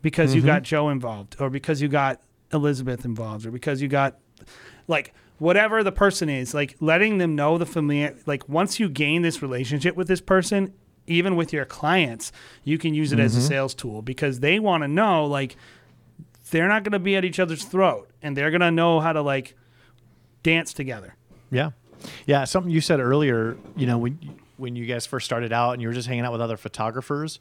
because 0.03 0.35
you 0.35 0.41
mm-hmm. 0.41 0.49
got 0.49 0.63
Joe 0.63 0.89
involved, 0.89 1.37
or 1.41 1.51
because 1.51 1.81
you 1.81 1.89
got 1.89 2.21
Elizabeth 2.53 3.05
involved, 3.05 3.47
or 3.47 3.51
because 3.51 3.81
you 3.81 3.89
got 3.89 4.19
like 4.89 5.15
whatever 5.39 5.83
the 5.85 5.93
person 5.93 6.29
is, 6.29 6.55
like 6.55 6.77
letting 6.81 7.19
them 7.19 7.37
know 7.37 7.59
the 7.59 7.67
familiar. 7.67 8.17
Like 8.27 8.49
once 8.49 8.81
you 8.81 8.89
gain 8.89 9.23
this 9.23 9.43
relationship 9.43 9.97
with 9.97 10.09
this 10.09 10.21
person, 10.21 10.75
even 11.07 11.37
with 11.37 11.53
your 11.53 11.65
clients, 11.65 12.33
you 12.65 12.79
can 12.79 12.95
use 12.95 13.13
it 13.13 13.19
as 13.19 13.37
a 13.37 13.41
sales 13.41 13.75
tool 13.75 14.03
because 14.03 14.41
they 14.41 14.59
want 14.59 14.83
to 14.83 14.89
know 14.89 15.27
like 15.27 15.57
they're 16.51 16.69
not 16.69 16.85
going 16.85 16.93
to 16.93 16.99
be 16.99 17.17
at 17.17 17.25
each 17.25 17.39
other's 17.39 17.65
throat 17.65 18.11
and 18.23 18.37
they're 18.37 18.51
going 18.51 18.61
to 18.61 18.71
know 18.71 19.01
how 19.01 19.13
to 19.13 19.23
like 19.23 19.55
dance 20.43 20.73
together. 20.73 21.17
Yeah. 21.51 21.71
Yeah. 22.27 22.45
Something 22.45 22.71
you 22.71 22.81
said 22.81 23.01
earlier, 23.01 23.57
you 23.77 23.87
know, 23.87 23.99
when, 23.99 24.19
when 24.57 24.77
you 24.77 24.87
guys 24.87 25.07
first 25.07 25.27
started 25.27 25.53
out 25.53 25.73
and 25.73 25.83
you 25.83 25.89
were 25.89 25.95
just 25.95 26.09
hanging 26.09 26.25
out 26.25 26.33
with 26.33 26.41
other 26.41 26.57
photographers, 26.57 27.41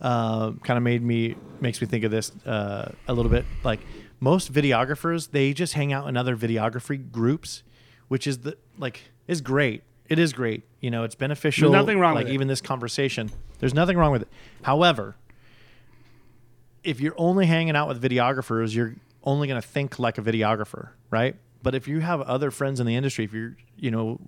uh, 0.00 0.52
kind 0.64 0.76
of 0.76 0.82
made 0.82 1.02
me, 1.02 1.36
makes 1.60 1.80
me 1.80 1.86
think 1.86 2.04
of 2.04 2.10
this 2.10 2.32
uh, 2.44 2.92
a 3.06 3.14
little 3.14 3.30
bit. 3.30 3.44
Like 3.62 3.80
most 4.18 4.52
videographers, 4.52 5.30
they 5.30 5.52
just 5.52 5.74
hang 5.74 5.92
out 5.92 6.08
in 6.08 6.16
other 6.16 6.36
videography 6.36 7.10
groups, 7.10 7.62
which 8.08 8.26
is 8.26 8.38
the, 8.38 8.56
like, 8.78 9.02
is 9.28 9.40
great. 9.40 9.82
It 10.12 10.18
is 10.18 10.34
great. 10.34 10.62
You 10.80 10.90
know, 10.90 11.04
it's 11.04 11.14
beneficial. 11.14 11.70
There's 11.70 11.80
nothing 11.80 11.98
wrong 11.98 12.14
like 12.14 12.24
with 12.24 12.32
it. 12.32 12.34
even 12.34 12.46
this 12.48 12.60
conversation. 12.60 13.30
There's 13.60 13.72
nothing 13.72 13.96
wrong 13.96 14.12
with 14.12 14.22
it. 14.22 14.28
However, 14.60 15.16
if 16.84 17.00
you're 17.00 17.14
only 17.16 17.46
hanging 17.46 17.76
out 17.76 17.88
with 17.88 18.02
videographers, 18.02 18.74
you're 18.74 18.94
only 19.24 19.48
going 19.48 19.60
to 19.60 19.66
think 19.66 19.98
like 19.98 20.18
a 20.18 20.20
videographer, 20.20 20.90
right? 21.10 21.36
But 21.62 21.74
if 21.74 21.86
you 21.88 22.00
have 22.00 22.20
other 22.20 22.50
friends 22.50 22.78
in 22.80 22.86
the 22.86 22.96
industry, 22.96 23.24
if 23.24 23.32
you're, 23.32 23.56
you 23.76 23.90
know, 23.92 24.18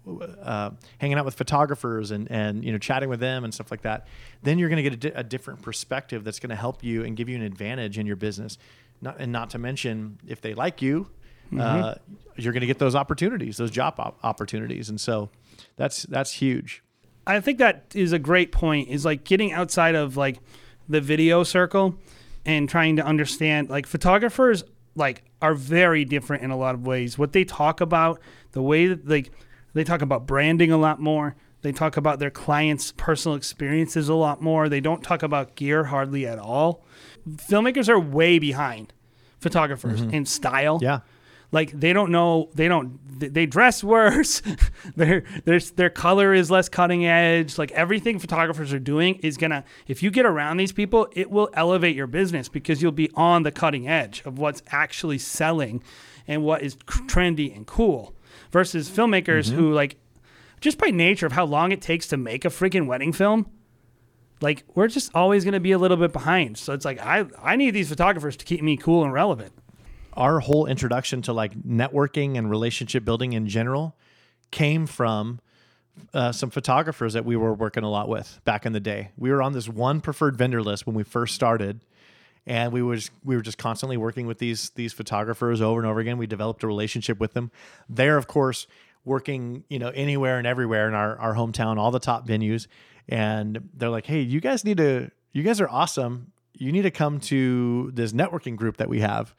uh, 0.40 0.70
hanging 0.99 1.18
out 1.18 1.25
with 1.25 1.35
photographers 1.35 2.12
and, 2.12 2.31
and, 2.31 2.64
you 2.64 2.70
know, 2.73 2.79
chatting 2.79 3.09
with 3.09 3.20
them 3.20 3.44
and 3.44 3.53
stuff 3.53 3.70
like 3.70 3.83
that, 3.83 4.07
then 4.42 4.59
you're 4.59 4.68
going 4.68 4.83
to 4.83 4.88
get 4.88 4.92
a, 4.94 5.11
di- 5.11 5.20
a 5.20 5.25
different 5.25 5.61
perspective 5.61 6.25
that's 6.25 6.38
going 6.38 6.51
to 6.51 6.57
help 6.57 6.83
you 6.85 7.05
and 7.05 7.16
give 7.16 7.29
you 7.29 7.37
an 7.37 7.42
advantage 7.42 7.99
in 7.99 8.07
your 8.07 8.16
business. 8.16 8.57
Not, 9.03 9.16
and 9.18 9.33
not 9.33 9.51
to 9.51 9.59
mention, 9.59 10.18
if 10.27 10.40
they 10.40 10.55
like 10.55 10.81
you, 10.81 11.11
uh, 11.59 11.94
you're 12.37 12.53
going 12.53 12.62
to 12.62 12.66
get 12.66 12.79
those 12.79 12.94
opportunities, 12.94 13.57
those 13.59 13.70
job 13.70 13.94
op- 13.99 14.18
opportunities. 14.25 14.88
And 14.88 15.01
so 15.01 15.29
that's, 15.76 16.04
that's 16.04 16.32
huge. 16.32 16.82
I 17.26 17.40
think 17.40 17.58
that 17.58 17.87
is 17.94 18.12
a 18.12 18.18
great 18.18 18.52
point. 18.52 18.88
Is 18.88 19.04
like 19.04 19.24
getting 19.24 19.52
outside 19.52 19.94
of 19.94 20.16
like 20.16 20.38
the 20.88 21.00
video 21.00 21.42
circle 21.42 21.96
and 22.44 22.68
trying 22.68 22.96
to 22.96 23.02
understand 23.02 23.70
like 23.70 23.87
photographers 23.87 24.64
like 24.94 25.24
are 25.40 25.54
very 25.54 26.04
different 26.04 26.42
in 26.42 26.50
a 26.50 26.56
lot 26.56 26.74
of 26.74 26.87
ways. 26.87 27.18
What 27.18 27.32
they 27.32 27.44
talk 27.44 27.80
about, 27.80 28.20
the 28.52 28.62
way 28.62 28.88
that 28.88 29.08
like 29.08 29.32
they 29.72 29.84
talk 29.84 30.02
about 30.02 30.26
branding 30.26 30.70
a 30.70 30.76
lot 30.76 31.00
more. 31.00 31.34
They 31.62 31.72
talk 31.72 31.96
about 31.96 32.18
their 32.18 32.30
clients' 32.30 32.92
personal 32.94 33.37
experiences 33.38 34.10
a 34.10 34.14
lot 34.14 34.42
more. 34.42 34.68
They 34.68 34.80
don't 34.80 35.02
talk 35.02 35.22
about 35.22 35.54
gear 35.54 35.84
hardly 35.84 36.26
at 36.26 36.38
all. 36.38 36.84
Filmmakers 37.26 37.88
are 37.88 37.98
way 37.98 38.38
behind 38.38 38.92
photographers 39.40 40.02
mm-hmm. 40.02 40.10
in 40.14 40.26
style. 40.26 40.78
Yeah. 40.82 41.00
Like 41.55 41.71
they 41.71 41.93
don't 41.93 42.11
know, 42.11 42.51
they 42.55 42.67
don't, 42.67 42.99
they 43.21 43.47
dress 43.47 43.85
worse. 43.85 44.43
their 44.97 45.23
their 45.45 45.61
their 45.61 45.88
color 45.88 46.35
is 46.35 46.51
less 46.51 46.69
cutting 46.69 47.07
edge. 47.07 47.59
Like 47.59 47.71
everything 47.71 48.19
photographers 48.19 48.73
are 48.73 48.81
doing 48.81 49.14
is 49.23 49.37
gonna, 49.37 49.62
if 49.87 50.03
you 50.03 50.11
get 50.11 50.27
around 50.27 50.57
these 50.57 50.73
people, 50.73 51.07
it 51.12 51.31
will 51.31 51.49
elevate 51.55 51.95
your 51.95 52.09
business 52.09 52.49
because 52.49 52.83
you'll 52.83 52.90
be 52.90 53.09
on 53.14 53.45
the 53.45 53.53
cutting 53.53 53.87
edge 53.87 54.21
of 54.25 54.37
what's 54.37 54.64
actually 54.73 55.19
selling 55.19 55.81
and 56.27 56.43
what 56.43 56.62
is 56.62 56.75
trendy 56.75 57.55
and 57.55 57.69
cool. 57.69 58.17
Versus 58.51 58.90
filmmakers 58.90 59.47
mm-hmm. 59.47 59.57
who 59.57 59.73
like, 59.73 59.95
just 60.61 60.77
by 60.77 60.90
nature 60.90 61.27
of 61.27 61.33
how 61.33 61.45
long 61.45 61.71
it 61.71 61.81
takes 61.81 62.09
to 62.09 62.17
make 62.17 62.45
a 62.45 62.49
freaking 62.49 62.88
wedding 62.88 63.12
film, 63.12 63.49
like 64.40 64.64
we're 64.75 64.88
just 64.88 65.14
always 65.14 65.45
gonna 65.45 65.61
be 65.61 65.71
a 65.71 65.79
little 65.79 65.97
bit 65.97 66.12
behind. 66.12 66.59
So 66.59 66.73
it's 66.73 66.85
like 66.85 66.99
I 66.99 67.27
I 67.40 67.55
need 67.55 67.71
these 67.71 67.90
photographers 67.90 68.37
to 68.38 68.45
keep 68.45 68.61
me 68.61 68.77
cool 68.77 69.05
and 69.05 69.12
relevant. 69.12 69.53
Our 70.16 70.40
whole 70.40 70.66
introduction 70.66 71.22
to 71.22 71.33
like 71.33 71.55
networking 71.62 72.37
and 72.38 72.50
relationship 72.50 73.05
building 73.05 73.33
in 73.33 73.48
general 73.48 73.96
came 74.50 74.87
from 74.87 75.40
uh, 76.12 76.33
some 76.33 76.50
photographers 76.50 77.12
that 77.12 77.24
we 77.24 77.37
were 77.37 77.55
working 77.55 77.85
a 77.85 77.90
lot 77.90 78.09
with 78.09 78.40
back 78.44 78.66
in 78.66 78.72
the 78.72 78.81
day. 78.81 79.11
We 79.16 79.31
were 79.31 79.42
on 79.42 79.53
this 79.53 79.68
one 79.68 80.00
preferred 80.00 80.37
vendor 80.37 80.62
list 80.62 80.87
when 80.87 80.94
we 80.94 81.03
first 81.03 81.35
started, 81.35 81.81
and 82.46 82.72
we 82.72 82.83
was 82.83 83.11
we 83.24 83.37
were 83.37 83.42
just 83.42 83.59
constantly 83.59 83.96
working 83.96 84.27
with 84.27 84.38
these 84.38 84.70
these 84.70 84.92
photographers 84.92 85.61
over 85.61 85.81
and 85.81 85.88
over 85.88 86.00
again. 86.00 86.18
We 86.18 86.27
developed 86.27 86.62
a 86.62 86.66
relationship 86.66 87.20
with 87.20 87.33
them. 87.33 87.50
They're 87.88 88.16
of 88.16 88.27
course 88.27 88.66
working 89.05 89.64
you 89.68 89.79
know 89.79 89.90
anywhere 89.90 90.38
and 90.38 90.46
everywhere 90.46 90.88
in 90.88 90.94
our 90.94 91.16
our 91.18 91.35
hometown, 91.35 91.79
all 91.79 91.90
the 91.90 92.00
top 92.00 92.27
venues, 92.27 92.66
and 93.09 93.68
they're 93.74 93.90
like, 93.90 94.07
hey, 94.07 94.20
you 94.20 94.40
guys 94.40 94.64
need 94.64 94.79
to, 94.79 95.11
you 95.33 95.42
guys 95.42 95.61
are 95.61 95.68
awesome. 95.68 96.33
You 96.57 96.72
need 96.72 96.83
to 96.83 96.90
come 96.90 97.20
to 97.20 97.90
this 97.94 98.12
networking 98.12 98.57
group 98.57 98.77
that 98.77 98.88
we 98.88 99.00
have 99.00 99.35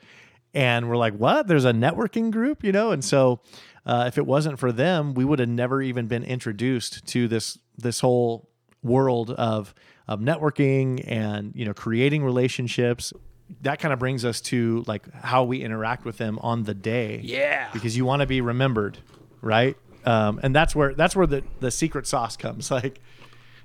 and 0.55 0.89
we're 0.89 0.97
like 0.97 1.13
what? 1.13 1.45
There's 1.47 1.65
a 1.65 1.73
networking 1.73 2.31
group 2.31 2.63
you 2.63 2.71
know? 2.71 2.89
And 2.91 3.03
so 3.05 3.41
uh, 3.85 4.05
if 4.07 4.17
it 4.17 4.25
wasn't 4.25 4.57
for 4.57 4.71
them 4.71 5.13
we 5.13 5.23
would 5.25 5.37
have 5.37 5.49
never 5.49 5.81
even 5.81 6.07
been 6.07 6.23
introduced 6.23 7.05
to 7.09 7.27
this 7.27 7.59
this 7.77 7.99
whole 7.99 8.49
world 8.81 9.29
of 9.31 9.75
of 10.07 10.19
networking 10.19 11.03
and 11.07 11.51
you 11.55 11.65
know 11.65 11.73
creating 11.73 12.23
relationships. 12.23 13.13
That 13.61 13.79
kind 13.79 13.93
of 13.93 13.99
brings 13.99 14.25
us 14.25 14.41
to 14.41 14.83
like 14.87 15.11
how 15.13 15.43
we 15.43 15.61
interact 15.61 16.03
with 16.05 16.17
them 16.17 16.39
on 16.41 16.63
the 16.63 16.73
day. 16.73 17.19
Yeah. 17.23 17.69
because 17.73 17.95
you 17.95 18.03
want 18.05 18.21
to 18.21 18.25
be 18.25 18.41
remembered 18.41 18.97
right? 19.41 19.77
Um, 20.05 20.39
and 20.41 20.55
that's 20.55 20.75
where 20.75 20.93
that's 20.95 21.15
where 21.15 21.27
the 21.27 21.43
the 21.59 21.69
secret 21.71 22.07
sauce 22.07 22.37
comes. 22.37 22.71
Like 22.79 22.99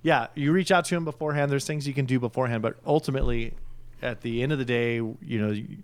yeah 0.02 0.28
you 0.34 0.50
reach 0.52 0.70
out 0.70 0.86
to 0.86 0.94
them 0.94 1.04
beforehand. 1.04 1.50
There's 1.52 1.66
things 1.66 1.86
you 1.86 1.94
can 1.94 2.06
do 2.06 2.18
beforehand 2.18 2.62
but 2.62 2.76
ultimately 2.86 3.54
at 4.02 4.22
the 4.22 4.42
end 4.42 4.52
of 4.52 4.58
the 4.58 4.64
day 4.64 4.94
you 4.96 5.38
know 5.40 5.50
you- 5.50 5.78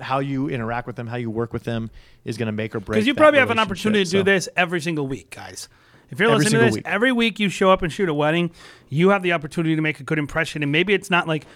how 0.00 0.18
you 0.20 0.48
interact 0.48 0.86
with 0.86 0.96
them 0.96 1.06
how 1.06 1.16
you 1.16 1.30
work 1.30 1.52
with 1.52 1.64
them 1.64 1.90
is 2.24 2.36
going 2.36 2.46
to 2.46 2.52
make 2.52 2.74
or 2.74 2.80
break 2.80 2.94
Because 2.96 3.06
you 3.06 3.14
probably 3.14 3.40
have 3.40 3.50
an 3.50 3.58
opportunity 3.58 4.04
to 4.04 4.16
relationship. 4.18 4.24
do 4.26 4.30
So- 4.30 4.34
this 4.34 4.48
every 4.56 4.80
single 4.80 5.06
week, 5.06 5.30
guys. 5.30 5.68
If 6.10 6.20
you're 6.20 6.28
Every 6.30 6.44
listening 6.44 6.60
to 6.60 6.66
this, 6.66 6.74
week. 6.76 6.82
every 6.86 7.12
week 7.12 7.40
you 7.40 7.48
show 7.48 7.70
up 7.70 7.82
and 7.82 7.90
shoot 7.92 8.08
a 8.08 8.14
wedding, 8.14 8.50
you 8.88 9.08
have 9.08 9.22
the 9.22 9.32
opportunity 9.32 9.74
to 9.74 9.82
make 9.82 10.00
a 10.00 10.02
good 10.04 10.18
impression. 10.18 10.62
And 10.62 10.70
maybe 10.70 10.92
it's 10.94 11.10
not 11.10 11.26
like 11.26 11.46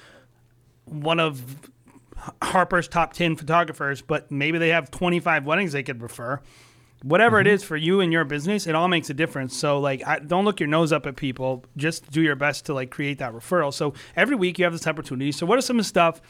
one 0.87 1.21
of 1.21 1.43
Harper's 2.43 2.89
top 2.89 3.13
10 3.13 3.37
photographers, 3.37 4.03
but 4.03 4.31
maybe 4.31 4.59
they 4.59 4.71
have 4.71 4.91
25 4.91 5.45
weddings 5.47 5.73
they 5.73 5.83
could 5.83 6.03
refer. 6.03 6.41
Whatever 7.03 7.39
it 7.41 7.45
Mm-hmm. 7.47 7.55
is 7.55 7.63
for 7.63 7.77
you 7.77 8.01
and 8.01 8.13
your 8.13 8.25
business, 8.25 8.67
it 8.67 8.75
all 8.75 8.89
makes 8.89 9.09
a 9.09 9.15
difference. 9.15 9.57
So, 9.57 9.79
like, 9.79 10.05
I, 10.05 10.19
don't 10.19 10.45
look 10.45 10.59
your 10.59 10.67
nose 10.69 10.93
up 10.93 11.07
at 11.07 11.15
people. 11.15 11.65
Just 11.77 12.11
do 12.11 12.21
your 12.21 12.35
best 12.35 12.67
to 12.67 12.75
like 12.75 12.91
create 12.91 13.19
that 13.19 13.33
referral. 13.33 13.73
So 13.73 13.95
every 14.17 14.35
week 14.35 14.59
you 14.59 14.65
have 14.65 14.73
this 14.73 14.87
opportunity. 14.87 15.31
So, 15.31 15.47
what 15.47 15.59
are 15.59 15.63
some 15.63 15.79
of 15.79 15.85
the 15.85 15.89
stuff 15.89 16.21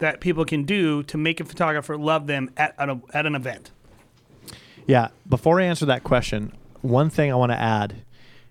that 0.00 0.20
people 0.20 0.44
can 0.44 0.64
do 0.64 1.02
to 1.04 1.16
make 1.16 1.40
a 1.40 1.44
photographer 1.44 1.96
love 1.96 2.26
them 2.26 2.50
at, 2.56 2.74
at, 2.78 2.90
a, 2.90 3.00
at 3.14 3.26
an 3.26 3.34
event? 3.34 3.70
Yeah. 4.86 5.08
Before 5.28 5.60
I 5.60 5.64
answer 5.64 5.86
that 5.86 6.02
question, 6.02 6.52
one 6.82 7.10
thing 7.10 7.30
I 7.30 7.36
want 7.36 7.52
to 7.52 7.58
add 7.58 8.02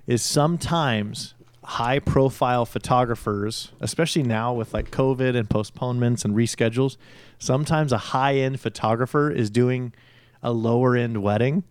is 0.07 0.23
sometimes 0.23 1.33
high 1.63 1.99
profile 1.99 2.65
photographers, 2.65 3.71
especially 3.79 4.23
now 4.23 4.53
with 4.53 4.73
like 4.73 4.89
COVID 4.89 5.35
and 5.35 5.49
postponements 5.49 6.25
and 6.25 6.35
reschedules, 6.35 6.97
sometimes 7.37 7.91
a 7.91 7.97
high 7.97 8.35
end 8.35 8.59
photographer 8.59 9.29
is 9.29 9.49
doing 9.49 9.93
a 10.41 10.51
lower 10.51 10.95
end 10.95 11.21
wedding 11.21 11.63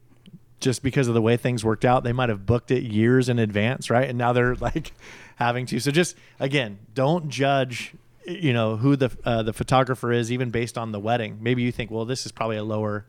just 0.61 0.83
because 0.83 1.09
of 1.09 1.15
the 1.15 1.23
way 1.23 1.37
things 1.37 1.65
worked 1.65 1.85
out. 1.85 2.05
They 2.05 2.13
might 2.13 2.29
have 2.29 2.47
booked 2.47 2.71
it 2.71 2.83
years 2.83 3.29
in 3.29 3.39
advance, 3.39 3.91
right? 3.91 4.09
And 4.09 4.19
now 4.19 4.33
they're 4.33 4.55
like 4.61 4.93
having 5.37 5.67
to. 5.67 5.81
So 5.81 5.91
just 5.91 6.17
again, 6.39 6.79
don't 6.95 7.29
judge 7.29 7.95
you 8.29 8.53
know 8.53 8.77
who 8.77 8.97
the 8.97 9.11
uh, 9.25 9.43
the 9.43 9.53
photographer 9.53 10.13
is 10.13 10.31
even 10.31 10.51
based 10.51 10.79
on 10.79 10.93
the 10.93 11.01
wedding. 11.01 11.39
Maybe 11.41 11.63
you 11.63 11.73
think, 11.73 11.91
well, 11.91 12.05
this 12.05 12.27
is 12.27 12.33
probably 12.33 12.57
a 12.57 12.65
lower 12.65 13.07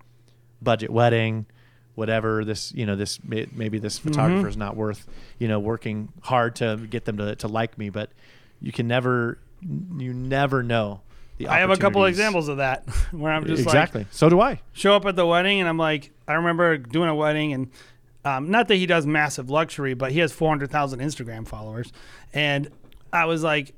budget 0.62 0.90
wedding 0.90 1.46
whatever 1.96 2.46
this 2.46 2.72
you 2.74 2.86
know 2.86 2.96
this 2.96 3.20
maybe 3.24 3.78
this 3.78 3.98
photographer 3.98 4.48
is 4.48 4.56
not 4.56 4.78
worth 4.78 5.06
you 5.38 5.50
know 5.50 5.60
working 5.60 6.08
hard 6.22 6.56
to 6.56 6.78
get 6.90 7.04
them 7.04 7.18
to, 7.18 7.36
to 7.36 7.48
like 7.48 7.78
me. 7.78 7.90
But 7.90 8.10
you 8.62 8.72
can 8.72 8.88
never 8.88 9.38
you 9.98 10.14
never 10.14 10.64
know 10.64 11.02
the 11.38 11.50
I 11.50 11.60
have 11.60 11.70
a 11.70 11.76
couple 11.76 12.02
opportunities. 12.02 12.20
examples 12.20 12.48
of 12.48 12.58
that 12.58 12.88
where 13.12 13.34
I'm 13.34 13.46
just 13.46 13.66
like 13.66 13.74
exactly. 13.74 14.02
Like 14.02 14.14
so 14.14 14.30
do 14.30 14.40
i. 14.40 14.62
show 14.72 14.96
up 14.96 15.06
at 15.06 15.18
the 15.18 15.26
wedding 15.26 15.60
and 15.60 15.68
I'm 15.68 15.78
like 15.78 16.12
I 16.26 16.36
remember 16.36 16.78
doing 16.78 17.10
a 17.10 17.16
wedding 17.16 17.52
and 17.54 17.70
um, 18.26 18.50
not 18.50 18.68
that 18.68 18.76
he 18.76 18.86
does 18.86 19.06
massive 19.06 19.50
luxury, 19.50 19.94
but 19.94 20.12
he 20.12 20.20
has 20.20 20.34
400,000 20.34 21.00
Instagram 21.00 21.48
followers, 21.48 21.94
and 22.34 22.70
I 23.14 23.26
was 23.26 23.44
like, 23.44 23.74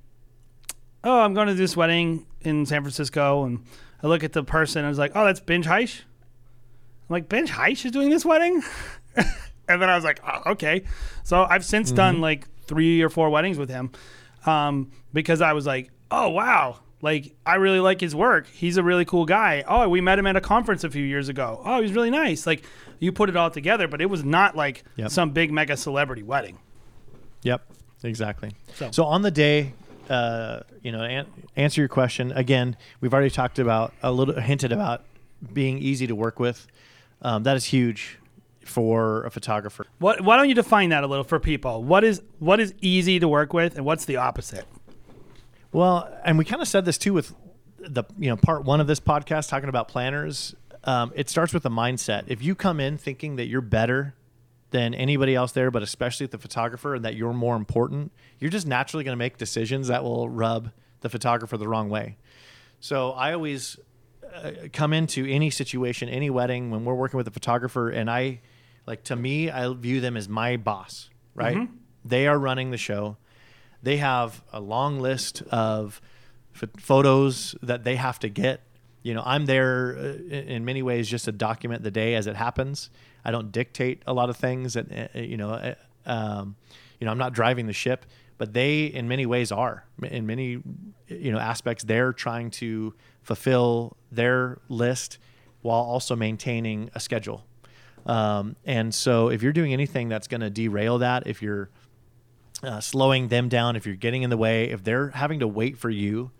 oh, 1.04 1.20
I'm 1.22 1.34
going 1.34 1.48
to 1.48 1.54
this 1.54 1.76
wedding 1.78 2.26
in 2.42 2.66
San 2.66 2.82
Francisco, 2.82 3.44
and 3.46 3.64
I 4.04 4.08
look 4.08 4.24
at 4.24 4.34
the 4.34 4.44
person 4.44 4.80
and 4.80 4.88
I 4.88 4.90
was 4.90 4.98
like, 5.00 5.12
oh, 5.16 5.26
that's 5.26 5.40
Binge 5.40 5.66
Heish. 5.66 6.02
I'm 6.02 7.14
like, 7.14 7.30
Binge 7.30 7.52
Heish 7.52 7.86
is 7.86 7.92
doing 7.92 8.10
this 8.10 8.24
wedding, 8.26 8.62
and 9.16 9.82
then 9.82 9.90
I 9.90 9.96
was 9.96 10.04
like, 10.04 10.20
oh, 10.28 10.52
okay. 10.52 10.84
So 11.24 11.44
I've 11.44 11.66
since 11.66 11.92
done 11.92 12.22
like 12.22 12.48
three 12.66 13.02
or 13.02 13.10
four 13.10 13.30
weddings 13.30 13.58
with 13.58 13.70
him, 13.70 13.92
um, 14.46 14.92
because 15.14 15.42
I 15.42 15.54
was 15.54 15.66
like, 15.66 15.90
oh 16.10 16.30
wow, 16.30 16.80
like 17.02 17.36
I 17.46 17.56
really 17.56 17.80
like 17.80 18.00
his 18.02 18.16
work. 18.16 18.48
He's 18.48 18.78
a 18.78 18.84
really 18.84 19.06
cool 19.06 19.26
guy. 19.26 19.64
Oh, 19.68 19.88
we 19.90 20.02
met 20.02 20.20
him 20.20 20.28
at 20.28 20.36
a 20.36 20.42
conference 20.42 20.84
a 20.84 20.90
few 20.90 21.04
years 21.04 21.30
ago. 21.30 21.62
Oh, 21.66 21.82
he's 21.82 21.94
really 21.94 22.10
nice. 22.12 22.46
Like 22.48 22.64
you 23.00 23.12
put 23.12 23.30
it 23.30 23.36
all 23.36 23.50
together, 23.52 23.88
but 23.88 24.02
it 24.02 24.06
was 24.08 24.24
not 24.24 24.56
like 24.56 24.84
Yep. 24.96 25.10
some 25.12 25.32
big 25.32 25.52
mega 25.52 25.76
celebrity 25.78 26.24
wedding. 26.24 26.60
Yep, 27.44 27.66
exactly. 28.04 28.52
So- 28.76 28.92
So, 28.92 29.06
on 29.06 29.22
the 29.24 29.32
day, 29.32 29.74
uh, 30.12 30.64
you 30.84 30.92
know, 30.92 31.02
an- 31.02 31.28
answer 31.56 31.80
your 31.82 31.88
question 31.88 32.32
again. 32.34 32.76
We've 33.00 33.14
already 33.14 33.30
talked 33.30 33.60
about 33.60 33.94
a 34.04 34.12
little, 34.12 34.36
hinted 34.36 34.72
about 34.74 35.06
being 35.54 35.78
easy 35.78 36.06
to 36.08 36.16
work 36.16 36.40
with. 36.40 36.68
Um, 37.22 37.44
that 37.44 37.56
is 37.56 37.66
huge 37.66 38.20
for 38.66 39.24
a 39.24 39.32
photographer. 39.32 39.86
What? 40.00 40.22
Why 40.22 40.36
don't 40.36 40.50
you 40.50 40.56
define 40.56 40.90
that 40.90 41.04
a 41.04 41.08
little 41.08 41.24
for 41.24 41.40
people? 41.40 41.84
What 41.84 42.04
is 42.04 42.22
what 42.40 42.60
is 42.60 42.74
easy 42.82 43.20
to 43.20 43.28
work 43.28 43.54
with, 43.54 43.78
and 43.78 43.86
what's 43.86 44.06
the 44.06 44.18
opposite? 44.18 44.66
Well, 45.72 46.12
and 46.26 46.38
we 46.38 46.44
kind 46.44 46.62
of 46.62 46.68
said 46.68 46.84
this 46.84 46.98
too 46.98 47.14
with 47.14 47.34
the 47.80 48.04
you 48.20 48.30
know 48.30 48.36
part 48.36 48.66
one 48.66 48.82
of 48.82 48.88
this 48.88 49.00
podcast 49.00 49.50
talking 49.50 49.70
about 49.70 49.88
planners. 49.88 50.54
Um, 50.84 51.14
it 51.16 51.30
starts 51.30 51.54
with 51.54 51.64
the 51.64 51.70
mindset. 51.70 52.24
If 52.28 52.44
you 52.44 52.56
come 52.56 52.80
in 52.80 52.98
thinking 52.98 53.38
that 53.38 53.46
you're 53.48 53.62
better 53.62 54.16
than 54.72 54.94
anybody 54.94 55.36
else 55.36 55.52
there, 55.52 55.72
but 55.72 55.84
especially 55.84 56.26
the 56.26 56.38
photographer, 56.38 56.96
and 56.96 57.06
that 57.06 57.16
you're 57.16 57.34
more 57.34 57.56
important, 57.56 58.12
you're 58.40 58.50
just 58.50 58.68
naturally 58.68 59.04
going 59.04 59.14
to 59.14 59.20
make 59.20 59.38
decisions 59.38 59.88
that 59.88 60.04
will 60.04 60.28
rub 60.28 60.72
the 61.02 61.10
photographer 61.10 61.58
the 61.58 61.68
wrong 61.68 61.90
way. 61.90 62.18
So 62.80 63.12
I 63.12 63.34
always 63.34 63.78
uh, 64.34 64.52
come 64.74 64.94
into 64.94 65.26
any 65.26 65.50
situation, 65.50 66.10
any 66.10 66.30
wedding, 66.30 66.72
when 66.72 66.86
we're 66.86 66.96
working 66.96 67.18
with 67.18 67.28
a 67.28 67.32
photographer, 67.32 67.90
and 67.90 68.10
I 68.10 68.42
like 68.88 69.04
to 69.06 69.16
me, 69.16 69.52
I 69.52 69.72
view 69.74 70.02
them 70.02 70.18
as 70.18 70.28
my 70.28 70.58
boss. 70.58 71.10
Right? 71.36 71.56
They 72.04 72.28
are 72.28 72.38
running 72.38 72.72
the 72.72 72.78
show. 72.78 73.18
They 73.84 73.98
have 73.98 74.42
a 74.52 74.60
long 74.60 75.00
list 75.00 75.44
of 75.50 76.02
ph- 76.54 76.72
photos 76.78 77.56
that 77.62 77.84
they 77.84 77.96
have 77.96 78.20
to 78.20 78.30
get. 78.30 78.62
You 79.04 79.14
know, 79.14 79.24
I'm 79.26 79.46
there 79.46 79.98
uh, 79.98 80.36
in 80.36 80.66
many 80.66 80.84
ways 80.84 81.10
just 81.10 81.26
to 81.26 81.32
document 81.32 81.84
the 81.84 81.92
day 81.92 82.16
as 82.16 82.28
it 82.28 82.36
happens. 82.36 82.90
I 83.26 83.32
don't 83.32 83.52
dictate 83.52 84.04
a 84.08 84.14
lot 84.14 84.30
of 84.30 84.38
things, 84.38 84.76
and 84.76 85.10
uh, 85.16 85.20
you 85.20 85.38
know, 85.38 85.52
uh, 85.52 85.76
um, 86.06 86.56
you 87.00 87.06
know, 87.06 87.12
I'm 87.12 87.18
not 87.18 87.34
driving 87.34 87.68
the 87.68 87.74
ship, 87.74 88.06
but 88.38 88.54
they, 88.54 88.86
in 88.86 89.08
many 89.08 89.26
ways, 89.26 89.52
are. 89.52 89.86
In 90.04 90.26
many, 90.26 90.62
you 91.08 91.32
know, 91.32 91.40
aspects, 91.40 91.84
they're 91.84 92.14
trying 92.14 92.52
to 92.52 92.94
fulfill 93.22 93.98
their 94.12 94.60
list 94.70 95.20
while 95.62 95.82
also 95.82 96.16
maintaining 96.16 96.90
a 96.96 97.00
schedule. 97.00 97.46
Um, 98.06 98.56
and 98.66 98.94
so, 98.94 99.30
if 99.30 99.44
you're 99.44 99.54
doing 99.54 99.74
anything 99.74 100.10
that's 100.10 100.28
going 100.28 100.42
to 100.42 100.50
derail 100.50 101.00
that, 101.00 101.28
if 101.28 101.42
you're 101.42 101.70
uh, 102.64 102.80
slowing 102.80 103.28
them 103.28 103.50
down, 103.50 103.76
if 103.76 103.86
you're 103.86 103.96
getting 103.96 104.24
in 104.24 104.30
the 104.30 104.38
way, 104.38 104.70
if 104.70 104.84
they're 104.84 105.10
having 105.10 105.40
to 105.40 105.48
wait 105.48 105.78
for 105.78 105.90
you 105.90 106.32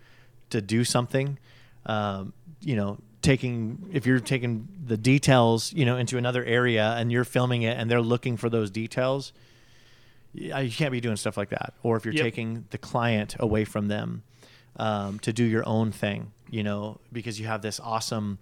to 0.50 0.62
do 0.62 0.84
something, 0.84 1.38
um, 1.86 2.34
you 2.62 2.76
know, 2.76 2.98
taking 3.22 3.90
if 3.92 4.06
you're 4.06 4.20
taking 4.20 4.68
the 4.86 4.98
details, 4.98 5.74
you 5.74 5.86
know, 5.86 5.98
into 5.98 6.18
another 6.18 6.44
area 6.44 6.96
and 6.98 7.12
you're 7.12 7.24
filming 7.24 7.62
it 7.64 7.78
and 7.78 7.90
they're 7.90 8.02
looking 8.02 8.38
for 8.38 8.50
those 8.50 8.72
details, 8.72 9.34
you 10.34 10.72
can't 10.72 10.92
be 10.92 11.02
doing 11.02 11.18
stuff 11.18 11.38
like 11.38 11.50
that. 11.50 11.74
Or 11.84 11.98
if 11.98 12.06
you're 12.06 12.14
Yep. 12.14 12.24
taking 12.24 12.66
the 12.70 12.78
client 12.78 13.36
away 13.40 13.66
from 13.66 13.88
them 13.90 14.24
um, 14.78 15.20
to 15.20 15.34
do 15.34 15.44
your 15.44 15.68
own 15.68 15.92
thing, 15.92 16.32
you 16.50 16.64
know, 16.64 17.00
because 17.12 17.40
you 17.40 17.48
have 17.48 17.62
this 17.62 17.80
awesome, 17.80 18.40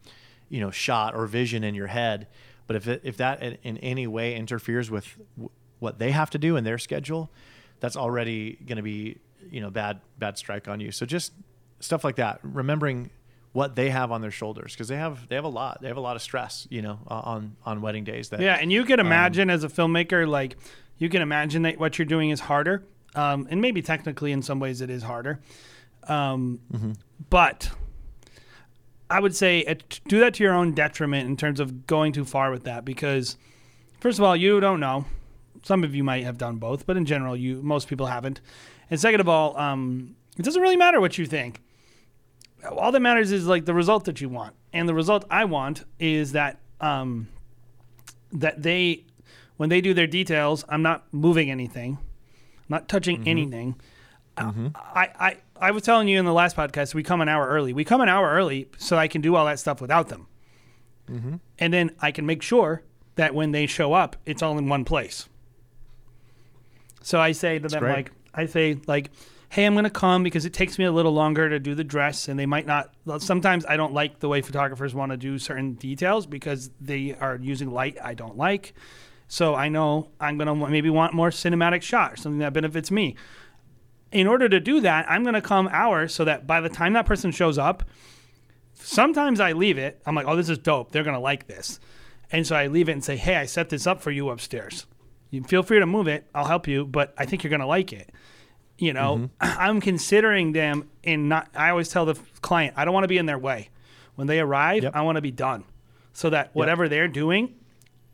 you 0.50 0.60
know, 0.60 0.70
shot 0.72 1.16
or 1.16 1.26
vision 1.26 1.64
in 1.64 1.74
your 1.76 1.88
head. 1.88 2.28
But 2.68 2.76
if 2.76 2.88
it, 2.88 3.02
if 3.04 3.18
that 3.18 3.42
in, 3.42 3.78
any 3.80 4.06
way 4.06 4.36
interferes 4.36 4.92
with 4.92 5.18
w- 5.36 5.50
what 5.80 5.98
they 5.98 6.12
have 6.12 6.30
to 6.32 6.38
do 6.38 6.56
in 6.56 6.64
their 6.64 6.78
schedule, 6.78 7.32
that's 7.80 7.98
already 7.98 8.58
going 8.68 8.78
to 8.78 8.84
be, 8.84 9.18
you 9.50 9.60
know, 9.60 9.72
bad 9.72 10.02
bad 10.20 10.38
strike 10.38 10.68
on 10.68 10.80
you. 10.80 10.92
So 10.92 11.06
just 11.08 11.34
stuff 11.80 12.04
like 12.04 12.18
that, 12.18 12.40
remembering 12.44 13.10
what 13.60 13.76
they 13.76 13.90
have 13.90 14.10
on 14.16 14.22
their 14.22 14.32
shoulders 14.42 14.72
because 14.74 14.88
they 14.88 14.96
have 15.06 15.28
they 15.28 15.36
have 15.36 15.44
a 15.44 15.56
lot 15.60 15.82
they 15.82 15.90
have 15.90 15.98
a 15.98 16.06
lot 16.10 16.16
of 16.16 16.22
stress, 16.22 16.66
you 16.70 16.82
know, 16.82 16.98
on 17.08 17.56
on 17.66 17.82
wedding 17.82 18.06
days. 18.06 18.30
That 18.30 18.40
Yeah, 18.40 18.56
and 18.62 18.72
you 18.72 18.82
Um, 18.82 18.88
can 18.88 19.00
imagine 19.00 19.50
as 19.50 19.64
a 19.66 19.68
filmmaker, 19.68 20.26
like 20.40 20.56
you 20.98 21.10
can 21.10 21.22
imagine 21.22 21.62
that 21.64 21.78
what 21.78 21.98
you're 21.98 22.06
doing 22.16 22.30
is 22.30 22.40
harder, 22.40 22.76
um, 23.16 23.48
and 23.52 23.60
maybe 23.62 23.82
technically 23.82 24.32
in 24.32 24.42
some 24.42 24.60
ways 24.62 24.80
it 24.82 24.90
is 24.90 25.04
harder. 25.04 25.34
Um, 26.08 26.60
Mm-hmm. 26.74 26.92
But 27.30 27.70
I 29.10 29.20
would 29.20 29.36
say 29.36 29.60
it, 29.60 30.00
do 30.08 30.20
that 30.22 30.34
to 30.36 30.44
your 30.44 30.54
own 30.54 30.74
detriment 30.74 31.28
in 31.28 31.36
terms 31.36 31.60
of 31.60 31.86
going 31.86 32.14
too 32.14 32.26
far 32.26 32.50
with 32.52 32.64
that, 32.64 32.86
because 32.86 33.38
first 34.00 34.20
of 34.20 34.24
all, 34.26 34.36
you 34.36 34.60
don't 34.60 34.80
know. 34.80 35.06
Some 35.64 35.84
of 35.84 35.94
you 35.94 36.04
might 36.04 36.24
have 36.24 36.38
done 36.38 36.56
both, 36.58 36.86
but 36.88 36.96
in 36.96 37.06
general, 37.06 37.36
you 37.36 37.62
most 37.62 37.88
people 37.90 38.06
haven't. 38.06 38.40
And 38.90 39.00
second 39.00 39.20
of 39.20 39.28
all, 39.28 39.58
um, 39.58 40.16
it 40.38 40.44
doesn't 40.46 40.62
really 40.62 40.78
matter 40.78 41.02
what 41.02 41.18
you 41.18 41.26
think. 41.26 41.62
All 42.68 42.92
that 42.92 43.00
matters 43.00 43.32
is 43.32 43.48
like 43.48 43.66
the 43.66 43.74
result 43.74 44.06
that 44.06 44.20
you 44.22 44.30
want, 44.30 44.56
and 44.74 44.88
the 44.88 44.94
result 44.94 45.26
I 45.30 45.46
want 45.46 45.86
is 46.00 46.34
that. 46.34 46.60
Um, 46.82 47.28
that 48.32 48.62
they 48.62 49.06
when 49.58 49.70
they 49.70 49.82
do 49.82 49.94
their 49.94 50.08
details 50.08 50.64
i'm 50.70 50.82
not 50.82 51.06
moving 51.12 51.50
anything 51.50 51.98
i'm 52.00 52.66
not 52.70 52.88
touching 52.88 53.18
mm-hmm. 53.18 53.28
anything. 53.28 53.76
Uh, 54.38 54.52
mm-hmm. 54.52 54.68
I, 54.76 55.10
I 55.20 55.38
i 55.60 55.72
was 55.72 55.84
telling 55.84 56.08
you 56.08 56.20
in 56.20 56.26
the 56.26 56.34
last 56.34 56.56
podcast 56.56 56.94
we 56.94 57.04
come 57.04 57.22
an 57.22 57.28
hour 57.28 57.48
early. 57.48 57.74
We 57.74 57.84
come 57.84 58.02
an 58.02 58.10
hour 58.10 58.30
early 58.30 58.70
so 58.78 58.98
i 58.98 59.08
can 59.08 59.22
do 59.22 59.36
all 59.36 59.46
that 59.46 59.60
stuff 59.60 59.82
without 59.82 60.10
them. 60.10 60.28
Mm-hmm. 61.10 61.36
And 61.58 61.74
then 61.74 61.92
i 62.00 62.12
can 62.12 62.26
make 62.26 62.42
sure 62.42 62.84
that 63.16 63.34
when 63.34 63.52
they 63.52 63.66
show 63.66 63.94
up 63.94 64.16
it's 64.26 64.42
all 64.42 64.58
in 64.58 64.70
one 64.70 64.86
place. 64.86 65.28
So 67.02 67.20
i 67.20 67.32
say 67.32 67.60
to 67.60 67.68
them 67.68 67.80
great. 67.80 67.92
like 67.92 68.12
i 68.34 68.46
say 68.46 68.78
like 68.88 69.12
hey 69.52 69.66
i'm 69.66 69.74
going 69.74 69.84
to 69.84 69.90
come 69.90 70.22
because 70.22 70.46
it 70.46 70.54
takes 70.54 70.78
me 70.78 70.86
a 70.86 70.92
little 70.92 71.12
longer 71.12 71.50
to 71.50 71.60
do 71.60 71.74
the 71.74 71.84
dress 71.84 72.28
and 72.28 72.40
they 72.40 72.46
might 72.46 72.68
not 72.68 72.94
sometimes 73.18 73.66
i 73.66 73.76
don't 73.76 73.94
like 73.94 74.20
the 74.20 74.30
way 74.30 74.42
photographers 74.42 74.94
want 74.94 75.12
to 75.12 75.18
do 75.18 75.40
certain 75.40 75.74
details 75.74 76.28
because 76.28 76.70
they 76.80 77.16
are 77.20 77.38
using 77.42 77.72
light 77.72 77.98
i 78.04 78.14
don't 78.14 78.38
like. 78.38 78.74
So 79.28 79.56
i 79.56 79.68
know 79.68 80.10
i'm 80.20 80.38
going 80.38 80.48
to 80.48 80.70
maybe 80.70 80.90
want 80.90 81.14
more 81.14 81.30
cinematic 81.30 81.82
shot 81.82 82.14
or 82.14 82.16
something 82.16 82.40
that 82.40 82.54
benefits 82.54 82.92
me. 82.92 83.16
In 84.12 84.28
order 84.28 84.48
to 84.48 84.60
do 84.60 84.82
that 84.82 85.10
i'm 85.10 85.24
going 85.24 85.34
to 85.34 85.42
come 85.42 85.68
hours 85.72 86.14
so 86.14 86.26
that 86.26 86.46
by 86.46 86.62
the 86.62 86.70
time 86.70 86.94
that 86.94 87.06
person 87.06 87.32
shows 87.32 87.58
up 87.58 87.84
sometimes 88.74 89.40
i 89.40 89.52
leave 89.52 89.78
it 89.78 90.02
i'm 90.06 90.16
like 90.16 90.28
oh 90.28 90.36
this 90.36 90.50
is 90.50 90.58
dope 90.60 90.92
they're 90.92 91.04
going 91.04 91.16
to 91.16 91.20
like 91.20 91.48
this. 91.48 91.80
And 92.32 92.46
so 92.46 92.56
i 92.56 92.68
leave 92.68 92.88
it 92.88 92.94
and 92.94 93.04
say 93.04 93.18
hey 93.18 93.36
i 93.36 93.46
set 93.46 93.70
this 93.70 93.88
up 93.88 94.00
for 94.02 94.12
you 94.12 94.30
upstairs. 94.30 94.86
You 95.32 95.44
feel 95.44 95.64
free 95.64 95.80
to 95.80 95.88
move 95.88 96.08
it 96.08 96.28
i'll 96.36 96.46
help 96.46 96.68
you 96.68 96.86
but 96.86 97.16
i 97.18 97.26
think 97.26 97.44
you're 97.44 97.50
going 97.50 97.62
to 97.62 97.66
like 97.66 97.92
it 97.92 98.12
you 98.80 98.94
know 98.94 99.18
mm-hmm. 99.18 99.26
i'm 99.42 99.82
considering 99.82 100.54
them 100.54 100.90
and 101.04 101.30
not 101.30 101.50
i 101.56 101.70
always 101.70 101.90
tell 101.90 102.06
the 102.06 102.16
client 102.42 102.74
i 102.78 102.86
don't 102.86 102.94
want 102.94 103.04
to 103.04 103.10
be 103.10 103.18
in 103.18 103.26
their 103.26 103.38
way. 103.38 103.70
When 104.16 104.28
they 104.28 104.40
arrive 104.40 104.84
Yep. 104.84 104.96
i 104.96 105.02
want 105.02 105.16
to 105.16 105.22
be 105.22 105.32
done. 105.32 105.64
So 106.14 106.30
that 106.32 106.50
whatever 106.54 106.90
they're 106.90 107.08
doing 107.08 107.56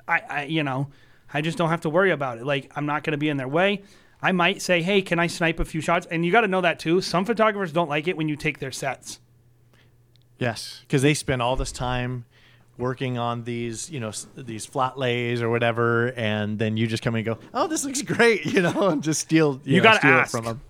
I, 0.08 0.22
I 0.30 0.44
you 0.46 0.64
know 0.64 0.90
i 1.34 1.42
just 1.42 1.58
don't 1.58 1.70
have 1.70 1.82
to 1.82 1.90
worry 1.90 2.12
about 2.12 2.38
it. 2.38 2.46
Like 2.46 2.72
i'm 2.76 2.86
not 2.86 3.04
going 3.04 3.14
to 3.14 3.18
be 3.18 3.30
in 3.30 3.38
their 3.38 3.48
way. 3.48 3.84
I 4.22 4.32
might 4.32 4.62
say 4.62 4.82
hey 4.82 5.02
can 5.02 5.20
i 5.20 5.28
snipe 5.28 5.60
a 5.60 5.66
few 5.66 5.82
shots? 5.82 6.06
And 6.12 6.26
you 6.26 6.32
got 6.32 6.42
to 6.42 6.48
know 6.48 6.62
that 6.62 6.80
too. 6.80 7.02
Some 7.02 7.26
photographers 7.26 7.72
don't 7.72 7.90
like 7.90 8.08
it 8.08 8.18
when 8.18 8.30
you 8.30 8.36
take 8.36 8.60
their 8.60 8.72
sets. 8.72 9.20
Yes, 10.38 10.82
because 10.82 11.02
they 11.02 11.14
spend 11.14 11.42
all 11.42 11.56
this 11.56 11.72
time 11.72 12.26
working 12.78 13.18
on 13.18 13.44
these, 13.44 13.90
you 13.90 14.00
know, 14.00 14.12
these 14.36 14.66
flat 14.66 14.98
lays 14.98 15.42
or 15.42 15.50
whatever, 15.50 16.08
and 16.18 16.60
then 16.60 16.78
you 16.78 16.88
just 16.88 17.04
come 17.04 17.16
and 17.16 17.24
go, 17.26 17.38
"Oh, 17.54 17.68
this 17.68 17.86
looks 17.86 18.02
great," 18.02 18.46
you 18.54 18.62
know, 18.62 18.90
and 18.90 19.02
just 19.04 19.22
steal. 19.22 19.62
You, 19.64 19.76
You 19.76 19.78
know, 19.82 19.84
gotta 19.84 20.00
steal 20.00 20.12
ask. 20.12 20.32
from 20.32 20.46
them. 20.46 20.62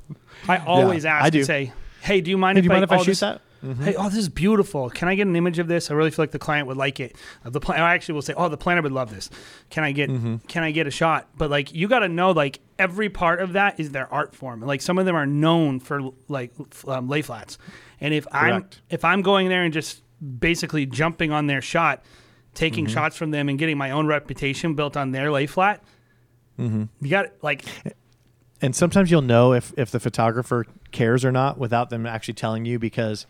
i 0.48 0.58
always 0.58 1.04
Yeah, 1.04 1.16
ask 1.16 1.24
I 1.24 1.26
and 1.28 1.34
do. 1.34 1.44
say 1.44 1.74
hey 2.02 2.22
do 2.22 2.30
you 2.30 2.38
mind 2.38 2.58
Hey, 2.58 2.60
if 2.60 2.64
do 2.64 2.68
you 2.68 2.72
mind 2.72 2.84
if 2.84 2.92
I 2.92 2.98
shoot 2.98 3.06
this- 3.06 3.20
that? 3.22 3.42
Hey, 3.82 3.96
oh, 3.96 4.10
this 4.10 4.20
is 4.20 4.30
beautiful. 4.30 4.92
Can 4.92 5.08
I 5.08 5.16
get 5.16 5.26
an 5.26 5.36
image 5.36 5.58
of 5.58 5.68
this? 5.68 5.90
I 5.90 5.96
really 5.96 6.12
feel 6.12 6.22
like 6.22 6.30
the 6.30 6.38
client 6.38 6.68
would 6.68 6.78
like 6.78 7.00
it. 7.00 7.16
Uh, 7.44 7.50
The 7.50 7.60
plan, 7.60 7.82
I 7.82 7.96
actually 7.96 8.14
will 8.14 8.22
say, 8.22 8.36
oh, 8.38 8.48
the 8.48 8.58
planner 8.58 8.84
would 8.84 8.92
love 8.92 9.10
this. 9.10 9.32
Can 9.72 9.84
I 9.84 9.92
get 9.92 10.08
can 10.48 10.62
I 10.64 10.70
get 10.70 10.86
a 10.86 10.92
shot? 10.92 11.30
But 11.36 11.50
like, 11.50 11.74
you 11.74 11.88
got 11.88 12.00
to 12.00 12.08
know 12.08 12.30
like 12.30 12.60
every 12.78 13.10
part 13.10 13.42
of 13.42 13.54
that 13.54 13.80
is 13.80 13.90
their 13.90 14.12
art 14.14 14.36
form. 14.36 14.62
Like 14.62 14.82
some 14.84 15.00
of 15.00 15.08
them 15.08 15.16
are 15.16 15.26
known 15.26 15.80
for 15.80 16.12
like 16.28 16.54
um, 16.88 17.08
lay 17.10 17.24
flats, 17.24 17.58
and 18.00 18.14
if 18.14 18.28
I'm 18.32 18.70
if 18.92 19.04
I'm 19.04 19.24
going 19.24 19.50
there 19.50 19.64
and 19.64 19.74
just 19.74 20.04
basically 20.40 20.86
jumping 20.86 21.32
on 21.32 21.48
their 21.48 21.62
shot, 21.62 22.04
taking 22.54 22.86
shots 22.88 23.18
from 23.18 23.32
them 23.32 23.50
and 23.50 23.60
getting 23.60 23.78
my 23.78 23.92
own 23.92 24.08
reputation 24.08 24.76
built 24.76 24.96
on 24.96 25.12
their 25.12 25.32
lay 25.32 25.46
flat, 25.46 25.84
you 27.02 27.10
got 27.10 27.28
like 27.42 27.66
And 28.62 28.76
sometimes 28.76 29.12
you'll 29.12 29.22
know 29.22 29.54
if 29.54 29.74
if 29.78 29.92
the 29.92 30.00
photographer 30.00 30.66
cares 30.92 31.26
or 31.26 31.32
not 31.32 31.58
without 31.58 31.90
them 31.90 32.06
actually 32.06 32.36
telling 32.36 32.66
you 32.66 32.80
because 32.80 33.28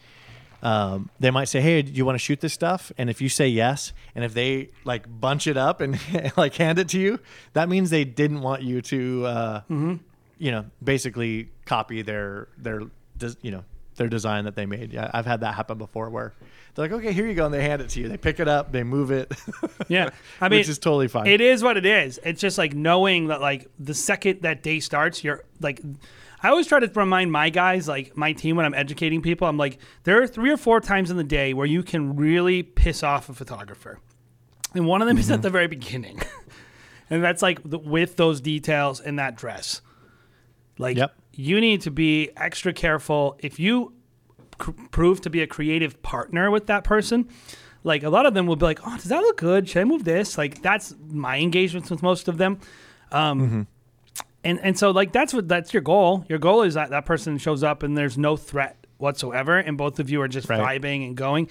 um, 0.61 1.09
they 1.19 1.31
might 1.31 1.45
say, 1.45 1.59
"Hey, 1.61 1.81
do 1.81 1.91
you 1.91 2.05
want 2.05 2.15
to 2.15 2.19
shoot 2.19 2.39
this 2.39 2.53
stuff?" 2.53 2.91
And 2.97 3.09
if 3.09 3.21
you 3.21 3.29
say 3.29 3.47
yes, 3.47 3.93
and 4.15 4.23
if 4.23 4.33
they 4.33 4.69
like 4.83 5.05
bunch 5.19 5.47
it 5.47 5.57
up 5.57 5.81
and 5.81 5.99
like 6.37 6.55
hand 6.55 6.79
it 6.79 6.89
to 6.89 6.99
you, 6.99 7.19
that 7.53 7.67
means 7.69 7.89
they 7.89 8.05
didn't 8.05 8.41
want 8.41 8.61
you 8.61 8.81
to, 8.83 9.25
uh, 9.25 9.61
you 10.37 10.51
know, 10.51 10.65
basically 10.83 11.49
copy 11.65 12.01
their 12.03 12.47
their 12.57 12.81
you 13.41 13.51
know 13.51 13.63
their 13.95 14.07
design 14.09 14.45
that 14.45 14.55
they 14.55 14.65
made. 14.65 14.93
Yeah, 14.93 15.09
I've 15.13 15.25
had 15.25 15.41
that 15.41 15.55
happen 15.55 15.77
before 15.77 16.09
where 16.09 16.33
they're 16.73 16.85
like, 16.85 16.91
"Okay, 16.91 17.13
here 17.13 17.25
you 17.25 17.33
go," 17.33 17.45
and 17.45 17.53
they 17.53 17.61
hand 17.63 17.81
it 17.81 17.89
to 17.89 17.99
you. 18.01 18.07
They 18.09 18.17
pick 18.17 18.39
it 18.39 18.47
up, 18.47 18.71
they 18.71 18.83
move 18.83 19.11
it. 19.11 19.31
Yeah, 19.87 20.09
I 20.41 20.49
mean, 20.49 20.59
which 20.59 20.69
is 20.69 20.79
totally 20.79 21.07
fine. 21.07 21.27
It 21.27 21.41
is 21.41 21.61
what 21.61 21.77
it 21.77 21.85
is. 21.85 22.19
It's 22.23 22.41
just 22.41 22.57
like 22.57 22.73
knowing 22.73 23.27
that, 23.27 23.39
like, 23.39 23.69
the 23.77 23.93
second 23.93 24.41
that 24.41 24.63
day 24.63 24.79
starts, 24.79 25.23
you're 25.23 25.43
like, 25.61 25.79
I 26.41 26.49
always 26.49 26.65
try 26.65 26.79
to 26.79 26.91
remind 26.99 27.31
my 27.31 27.49
guys, 27.51 27.87
like 27.87 28.17
my 28.17 28.33
team, 28.33 28.55
when 28.55 28.65
I'm 28.65 28.73
educating 28.73 29.21
people, 29.21 29.47
I'm 29.47 29.57
like, 29.57 29.77
there 30.03 30.21
are 30.21 30.27
three 30.27 30.49
or 30.51 30.57
four 30.57 30.79
times 30.81 31.11
in 31.11 31.17
the 31.17 31.23
day 31.23 31.53
where 31.53 31.67
you 31.67 31.83
can 31.83 32.15
really 32.15 32.63
piss 32.63 33.03
off 33.03 33.29
a 33.29 33.33
photographer, 33.33 33.99
and 34.73 34.87
one 34.87 35.01
of 35.01 35.07
them 35.07 35.17
is 35.17 35.25
Mm-hmm. 35.25 35.33
at 35.35 35.41
the 35.43 35.49
very 35.51 35.67
beginning, 35.67 36.19
and 37.11 37.23
that's 37.23 37.41
like 37.43 37.59
the, 37.63 37.77
with 37.77 38.15
those 38.15 38.41
details 38.41 38.99
in 38.99 39.17
that 39.17 39.35
dress. 39.37 39.81
Like, 40.79 40.97
Yep. 40.97 41.15
You 41.35 41.59
need 41.61 41.81
to 41.81 41.91
be 41.91 42.29
extra 42.37 42.73
careful. 42.73 43.37
If 43.39 43.59
you 43.59 43.93
cr- 44.57 44.71
prove 44.91 45.21
to 45.21 45.29
be 45.29 45.41
a 45.41 45.47
creative 45.47 46.01
partner 46.01 46.49
with 46.51 46.67
that 46.67 46.83
person 46.83 47.29
like 47.83 48.01
a 48.01 48.09
lot 48.09 48.25
of 48.25 48.33
them 48.33 48.47
will 48.47 48.55
be 48.55 48.65
like 48.65 48.79
oh 48.83 48.95
does 48.95 49.05
that 49.05 49.19
look 49.21 49.37
good? 49.37 49.69
Should 49.69 49.81
i 49.81 49.83
move 49.83 50.03
this? 50.05 50.37
Like 50.39 50.61
that's 50.63 50.95
my 51.07 51.37
engagements 51.37 51.91
with 51.91 52.01
most 52.01 52.27
of 52.27 52.37
them. 52.39 52.59
Um, 53.11 53.67
and 54.43 54.59
and 54.59 54.77
so 54.79 54.89
like 54.91 55.11
that's 55.11 55.33
what 55.35 55.47
that's 55.47 55.71
your 55.73 55.81
goal. 55.83 56.25
Your 56.27 56.39
goal 56.39 56.63
is 56.63 56.73
that 56.73 56.89
that 56.89 57.05
person 57.05 57.37
shows 57.37 57.63
up 57.63 57.83
and 57.83 57.95
there's 57.95 58.17
no 58.17 58.37
threat 58.37 58.77
whatsoever 58.97 59.57
and 59.57 59.77
both 59.77 59.99
of 59.99 60.09
you 60.09 60.21
are 60.21 60.27
just 60.27 60.49
Right. 60.49 60.81
vibing 60.81 61.05
and 61.05 61.15
going. 61.15 61.47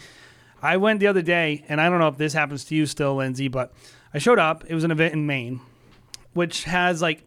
I 0.62 0.78
went 0.78 0.98
the 0.98 1.06
other 1.08 1.22
day 1.22 1.64
and 1.68 1.80
i 1.80 1.88
don't 1.90 1.98
know 2.00 2.08
if 2.08 2.16
this 2.16 2.32
happens 2.32 2.64
to 2.64 2.74
you 2.74 2.86
still 2.86 3.14
lindsey 3.16 3.48
but 3.48 3.72
i 4.14 4.18
showed 4.18 4.38
up. 4.40 4.64
It 4.66 4.74
was 4.74 4.82
an 4.82 4.90
event 4.90 5.12
in 5.14 5.26
maine 5.26 5.60
which 6.32 6.64
has 6.64 7.00
like 7.00 7.22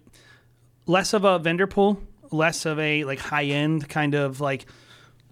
less 0.86 1.14
of 1.14 1.24
a 1.24 1.40
vendor 1.40 1.68
pool, 1.68 2.02
less 2.32 2.66
of 2.66 2.80
a 2.80 3.04
like 3.04 3.20
high 3.20 3.46
end 3.46 3.88
kind 3.90 4.14
of 4.14 4.40
like 4.40 4.66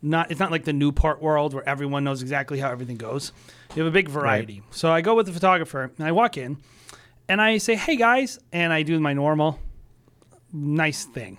not 0.01 0.29
it's 0.31 0.39
not 0.39 0.51
like 0.51 0.65
the 0.65 0.73
new 0.73 0.87
Newport 0.87 1.21
world 1.21 1.53
where 1.53 1.67
everyone 1.67 2.03
knows 2.03 2.21
exactly 2.21 2.59
how 2.59 2.69
everything 2.69 2.97
goes. 2.97 3.31
You 3.75 3.83
have 3.83 3.91
a 3.91 3.93
big 3.93 4.07
variety. 4.07 4.61
So 4.71 4.91
I 4.91 5.01
go 5.01 5.15
with 5.15 5.25
the 5.25 5.31
photographer 5.33 5.91
and 5.97 6.07
I 6.07 6.11
walk 6.11 6.37
in 6.37 6.57
and 7.27 7.41
I 7.41 7.57
say, 7.57 7.75
"Hey 7.75 7.95
guys," 7.95 8.39
and 8.53 8.71
I 8.71 8.83
do 8.83 8.99
my 8.99 9.13
normal 9.13 9.59
nice 10.53 11.05
thing. 11.05 11.37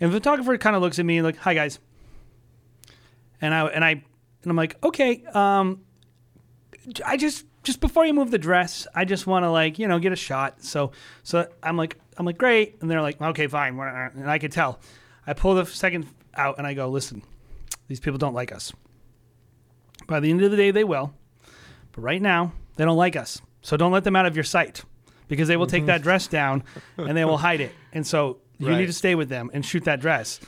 And 0.00 0.10
the 0.10 0.16
photographer 0.16 0.58
kind 0.58 0.74
of 0.74 0.82
looks 0.82 0.98
at 0.98 1.06
me 1.06 1.22
like, 1.22 1.36
"Hi 1.38 1.54
guys." 1.54 1.78
And 3.40 3.54
I 3.54 3.66
and 3.66 3.84
I 3.84 3.90
and 3.90 4.46
I'm 4.46 4.56
like, 4.56 4.82
"Okay, 4.82 5.24
um 5.32 5.82
I 7.04 7.16
just 7.16 7.46
just 7.62 7.80
before 7.80 8.04
you 8.04 8.14
move 8.14 8.30
the 8.30 8.38
dress, 8.38 8.86
I 8.94 9.04
just 9.04 9.26
want 9.26 9.44
to 9.44 9.50
like 9.50 9.78
you 9.78 9.86
know 9.86 9.98
get 9.98 10.12
a 10.12 10.16
shot. 10.16 10.62
So 10.64 10.92
so 11.22 11.48
I'm 11.62 11.76
like 11.76 11.98
I'm 12.18 12.26
like 12.26 12.38
great, 12.38 12.76
and 12.80 12.90
they're 12.90 13.02
like 13.02 13.20
okay 13.20 13.46
fine, 13.46 13.78
uh, 13.78 14.10
and 14.14 14.30
I 14.30 14.38
could 14.38 14.52
tell. 14.52 14.80
I 15.26 15.32
pull 15.34 15.54
the 15.54 15.64
second 15.66 16.06
out 16.34 16.58
and 16.58 16.66
I 16.66 16.74
go 16.74 16.88
listen, 16.88 17.22
these 17.88 18.00
people 18.00 18.18
don't 18.18 18.34
like 18.34 18.52
us. 18.52 18.72
By 20.06 20.20
the 20.20 20.30
end 20.30 20.42
of 20.42 20.50
the 20.50 20.56
day, 20.56 20.70
they 20.72 20.84
will, 20.84 21.14
but 21.92 22.02
right 22.02 22.20
now 22.20 22.52
they 22.76 22.84
don't 22.84 22.96
like 22.96 23.14
us. 23.16 23.40
So 23.62 23.76
don't 23.76 23.92
let 23.92 24.02
them 24.04 24.16
out 24.16 24.26
of 24.26 24.34
your 24.34 24.44
sight 24.44 24.82
because 25.28 25.46
they 25.46 25.56
will 25.56 25.66
take 25.68 25.86
that 25.86 25.96
mm-hmm. 25.96 26.02
dress 26.02 26.26
down 26.26 26.64
and 26.96 27.16
they 27.16 27.24
will 27.24 27.38
hide 27.38 27.60
it. 27.60 27.72
And 27.92 28.04
so 28.06 28.38
You 28.58 28.68
Right. 28.68 28.78
need 28.78 28.86
to 28.86 28.92
stay 28.92 29.14
with 29.14 29.28
them 29.28 29.50
and 29.52 29.64
shoot 29.64 29.84
that 29.84 30.00
dress. 30.00 30.38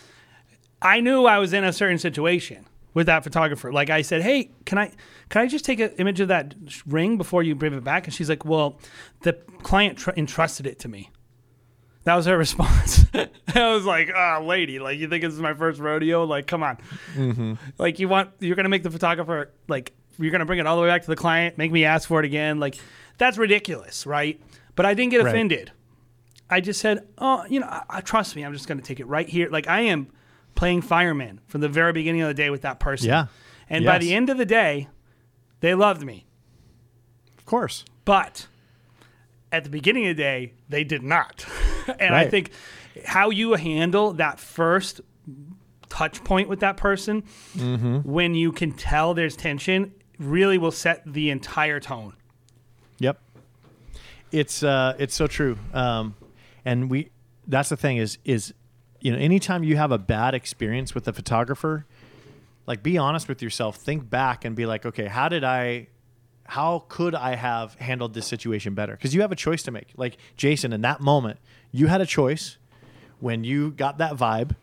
I 0.82 1.00
knew 1.00 1.24
I 1.24 1.38
was 1.38 1.52
in 1.52 1.64
a 1.64 1.72
certain 1.72 1.98
situation 1.98 2.66
with 2.92 3.06
that 3.06 3.24
photographer. 3.24 3.72
Like 3.72 3.90
I 3.90 4.02
said, 4.02 4.22
"Hey, 4.22 4.50
can 4.66 4.78
I 4.78 4.92
can 5.30 5.42
I 5.42 5.46
just 5.46 5.64
take 5.64 5.80
an 5.80 5.90
image 5.98 6.20
of 6.20 6.28
that 6.28 6.54
ring 6.86 7.16
before 7.16 7.42
you 7.42 7.54
bring 7.54 7.72
it 7.72 7.82
back?" 7.82 8.06
And 8.06 8.14
she's 8.14 8.28
like, 8.28 8.44
"Well, 8.44 8.78
the 9.22 9.32
client 9.62 9.98
tr- 9.98 10.10
entrusted 10.16 10.66
it 10.66 10.78
to 10.80 10.88
me." 10.88 11.10
That 12.04 12.16
was 12.16 12.26
her 12.26 12.36
response. 12.36 13.06
I 13.14 13.72
was 13.74 13.84
like, 13.84 14.10
"Ah, 14.14 14.40
lady, 14.42 14.78
like 14.78 14.98
you 14.98 15.08
think 15.08 15.22
this 15.24 15.32
is 15.32 15.40
my 15.40 15.54
first 15.54 15.80
rodeo? 15.80 16.24
Like, 16.24 16.46
come 16.46 16.62
on. 16.62 17.58
Like 17.78 17.98
you 17.98 18.08
want 18.08 18.30
you're 18.40 18.56
gonna 18.56 18.68
make 18.68 18.82
the 18.82 18.90
photographer 18.90 19.50
like 19.68 19.92
you're 20.18 20.30
gonna 20.30 20.44
bring 20.44 20.58
it 20.58 20.66
all 20.66 20.76
the 20.76 20.82
way 20.82 20.88
back 20.88 21.02
to 21.02 21.08
the 21.08 21.16
client, 21.16 21.56
make 21.58 21.72
me 21.72 21.84
ask 21.84 22.06
for 22.06 22.20
it 22.20 22.26
again. 22.26 22.60
Like 22.60 22.76
that's 23.18 23.38
ridiculous, 23.38 24.06
right? 24.06 24.40
But 24.76 24.86
I 24.86 24.94
didn't 24.94 25.12
get 25.12 25.22
Right. 25.22 25.28
offended. 25.34 25.72
I 26.50 26.60
just 26.60 26.78
said, 26.80 27.06
oh, 27.18 27.44
you 27.48 27.58
know, 27.60 27.66
I, 27.66 27.82
I 27.88 28.00
trust 28.02 28.36
me. 28.36 28.44
I'm 28.44 28.52
just 28.52 28.68
gonna 28.68 28.82
take 28.82 29.00
it 29.00 29.06
right 29.06 29.28
here. 29.28 29.48
Like 29.48 29.66
I 29.66 29.80
am 29.80 30.08
playing 30.54 30.82
fireman 30.82 31.40
from 31.46 31.62
the 31.62 31.68
very 31.68 31.92
beginning 31.92 32.20
of 32.20 32.28
the 32.28 32.34
day 32.34 32.50
with 32.50 32.62
that 32.62 32.80
person. 32.80 33.08
Yeah. 33.08 33.26
And 33.70 33.84
by 33.86 33.96
the 33.98 34.14
end 34.14 34.28
of 34.28 34.36
the 34.36 34.44
day, 34.44 34.88
they 35.60 35.74
loved 35.74 36.02
me. 36.04 36.26
Of 37.38 37.46
course. 37.46 37.84
But 38.04 38.46
at 39.54 39.64
the 39.64 39.70
beginning 39.70 40.06
of 40.08 40.16
the 40.16 40.22
day, 40.22 40.52
they 40.68 40.84
did 40.84 41.02
not. 41.02 41.46
and 41.98 42.14
I 42.14 42.26
think 42.28 42.50
how 43.04 43.30
you 43.30 43.54
handle 43.54 44.12
that 44.14 44.38
first 44.40 45.00
touch 45.88 46.24
point 46.24 46.48
with 46.48 46.60
that 46.60 46.76
person 46.76 47.22
Mm-hmm. 47.56 47.98
when 47.98 48.34
you 48.34 48.50
can 48.52 48.72
tell 48.72 49.14
there's 49.14 49.36
tension 49.36 49.92
really 50.18 50.58
will 50.58 50.72
set 50.72 51.02
the 51.06 51.30
entire 51.30 51.80
tone. 51.80 52.14
Yep. 52.98 53.20
It's 54.32 54.62
uh 54.62 54.94
it's 54.98 55.14
so 55.14 55.26
true. 55.26 55.56
Um 55.72 56.14
and 56.64 56.90
we 56.90 57.10
that's 57.46 57.68
the 57.68 57.76
thing 57.76 57.98
is 57.98 58.18
is 58.24 58.52
you 59.00 59.12
know 59.12 59.18
anytime 59.18 59.62
you 59.62 59.76
have 59.76 59.92
a 59.92 59.98
bad 59.98 60.34
experience 60.34 60.94
with 60.94 61.06
a 61.06 61.12
photographer 61.12 61.86
like 62.66 62.82
be 62.82 62.96
honest 62.96 63.28
with 63.28 63.42
yourself 63.42 63.76
think 63.76 64.08
back 64.08 64.44
and 64.46 64.56
be 64.56 64.64
like 64.64 64.86
okay 64.86 65.06
how 65.06 65.28
did 65.28 65.44
i 65.44 65.86
how 66.44 66.84
could 66.88 67.14
i 67.14 67.34
have 67.34 67.74
handled 67.74 68.14
this 68.14 68.26
situation 68.26 68.74
better? 68.74 68.92
Because 68.92 69.14
you 69.14 69.20
have 69.22 69.32
a 69.32 69.36
choice 69.36 69.62
to 69.64 69.70
make. 69.70 69.88
Like 69.96 70.16
jason 70.36 70.72
in 70.72 70.82
that 70.82 71.00
moment 71.00 71.38
you 71.72 71.86
had 71.86 72.00
a 72.00 72.06
choice. 72.06 72.58
When 73.20 73.44
you 73.44 73.70
got 73.70 73.98
that 73.98 74.14
vibe 74.14 74.54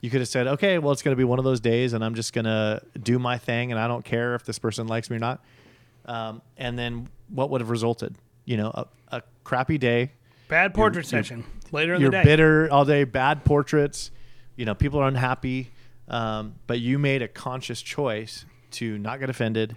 you 0.00 0.10
could 0.10 0.20
have 0.20 0.28
said 0.28 0.46
okay 0.46 0.78
well 0.78 0.92
it's 0.92 1.02
going 1.02 1.12
to 1.12 1.18
be 1.18 1.24
one 1.24 1.38
of 1.38 1.44
those 1.44 1.60
days 1.60 1.92
and 1.92 2.04
i'm 2.04 2.14
just 2.14 2.32
going 2.32 2.44
to 2.44 2.80
do 3.02 3.18
my 3.18 3.36
thing 3.36 3.72
and 3.72 3.80
i 3.80 3.88
don't 3.88 4.04
care 4.04 4.36
if 4.36 4.44
this 4.44 4.58
person 4.58 4.86
likes 4.86 5.10
me 5.10 5.16
or 5.16 5.20
not. 5.20 5.44
Um, 6.06 6.40
and 6.56 6.78
then 6.78 7.08
what 7.28 7.50
would 7.50 7.60
have 7.60 7.70
resulted? 7.70 8.14
You 8.44 8.56
know 8.56 8.70
a, 8.74 8.86
a 9.16 9.22
crappy 9.44 9.78
day. 9.78 10.12
Bad 10.48 10.72
portrait 10.74 11.06
session. 11.06 11.44
Later 11.70 11.94
in 11.94 12.00
you're 12.00 12.10
the 12.10 12.18
day. 12.18 12.24
bitter 12.24 12.68
all 12.72 12.84
day, 12.86 13.04
bad 13.04 13.44
portraits. 13.44 14.10
You 14.56 14.64
know, 14.64 14.74
people 14.74 15.00
are 15.00 15.06
unhappy. 15.06 15.70
Um, 16.08 16.54
but 16.66 16.80
you 16.80 16.98
made 16.98 17.20
a 17.20 17.28
conscious 17.28 17.82
choice 17.82 18.46
to 18.72 18.96
not 18.98 19.20
get 19.20 19.28
offended, 19.28 19.76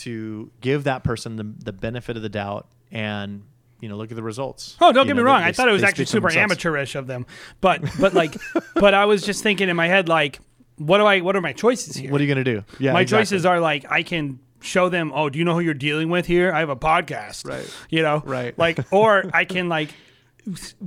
to 0.00 0.50
give 0.60 0.84
that 0.84 1.04
person 1.04 1.36
the, 1.36 1.44
the 1.64 1.72
benefit 1.72 2.16
of 2.16 2.22
the 2.22 2.28
doubt, 2.28 2.66
and 2.90 3.42
you 3.80 3.88
know, 3.88 3.96
look 3.96 4.10
at 4.10 4.16
the 4.16 4.22
results. 4.22 4.76
Oh, 4.80 4.92
don't 4.92 5.06
You 5.06 5.14
get 5.14 5.16
me 5.16 5.22
wrong. 5.22 5.40
they- 5.40 5.48
I 5.48 5.52
thought 5.52 5.68
it 5.68 5.72
was 5.72 5.82
actually 5.82 6.04
super 6.06 6.30
amateurish 6.30 6.94
of 6.94 7.06
them, 7.06 7.26
but 7.60 7.82
but 7.98 8.12
like, 8.14 8.36
but 8.74 8.92
I 8.94 9.06
was 9.06 9.22
just 9.22 9.42
thinking 9.42 9.68
in 9.68 9.76
my 9.76 9.86
head 9.88 10.08
like, 10.08 10.38
what 10.76 10.98
do 10.98 11.04
I? 11.06 11.20
What 11.20 11.34
are 11.36 11.40
my 11.40 11.52
choices 11.52 11.96
here? 11.96 12.10
What 12.10 12.20
are 12.20 12.24
you 12.24 12.28
gonna 12.32 12.44
do? 12.44 12.64
Yeah, 12.78 12.92
my 12.92 13.02
exactly. 13.02 13.22
choices 13.24 13.46
are 13.46 13.60
like 13.60 13.90
I 13.90 14.02
can 14.02 14.38
show 14.62 14.90
them, 14.90 15.10
oh, 15.14 15.30
do 15.30 15.38
you 15.38 15.44
know 15.46 15.54
who 15.54 15.60
you're 15.60 15.72
dealing 15.72 16.10
with 16.10 16.26
here? 16.26 16.52
I 16.52 16.58
have 16.58 16.68
a 16.68 16.76
podcast, 16.76 17.46
Right. 17.46 17.66
You 17.88 18.02
know, 18.02 18.22
Right. 18.26 18.58
Like, 18.58 18.78
or 18.92 19.24
I 19.32 19.46
can 19.46 19.70
like 19.70 19.88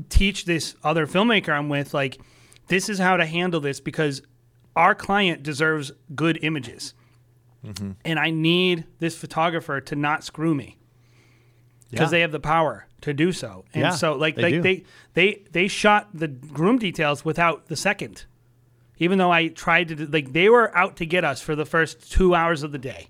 teach 0.10 0.46
this 0.46 0.76
other 0.84 1.08
filmmaker 1.08 1.50
I'm 1.50 1.70
with, 1.70 1.94
like, 1.94 2.20
this 2.68 2.88
is 2.90 3.00
how 3.00 3.18
to 3.18 3.26
handle 3.26 3.60
this 3.60 3.80
because 3.80 4.22
our 4.76 4.94
client 4.96 5.44
deserves 5.44 5.92
good 6.16 6.40
images, 6.44 6.94
Mm-hmm. 7.66 7.92
and 8.04 8.20
I 8.20 8.30
need 8.30 8.86
this 9.00 9.16
photographer 9.18 9.80
to 9.80 9.96
not 9.96 10.24
screw 10.24 10.54
me 10.54 10.78
because 11.90 12.08
Yeah. 12.08 12.18
they 12.18 12.22
have 12.22 12.32
the 12.34 12.40
power 12.42 12.88
to 13.02 13.14
do 13.14 13.32
so. 13.32 13.64
And 13.74 13.84
Yeah, 13.84 13.90
so 13.92 14.16
like 14.16 14.36
they 14.36 14.58
they, 14.58 14.60
they 14.60 14.84
they 15.14 15.42
they 15.52 15.68
shot 15.68 16.10
the 16.14 16.28
groom 16.28 16.78
details 16.78 17.24
without 17.24 17.68
the 17.68 17.76
second. 17.78 18.26
Even 18.98 19.18
though 19.18 19.32
I 19.32 19.48
tried 19.48 19.88
to 19.90 20.06
like 20.08 20.34
they 20.34 20.50
were 20.50 20.76
out 20.78 20.98
to 20.98 21.06
get 21.06 21.24
us 21.24 21.42
for 21.42 21.56
the 21.56 21.66
first 21.66 22.12
2 22.12 22.36
hours 22.36 22.64
of 22.64 22.72
the 22.74 22.78
day. 22.78 23.08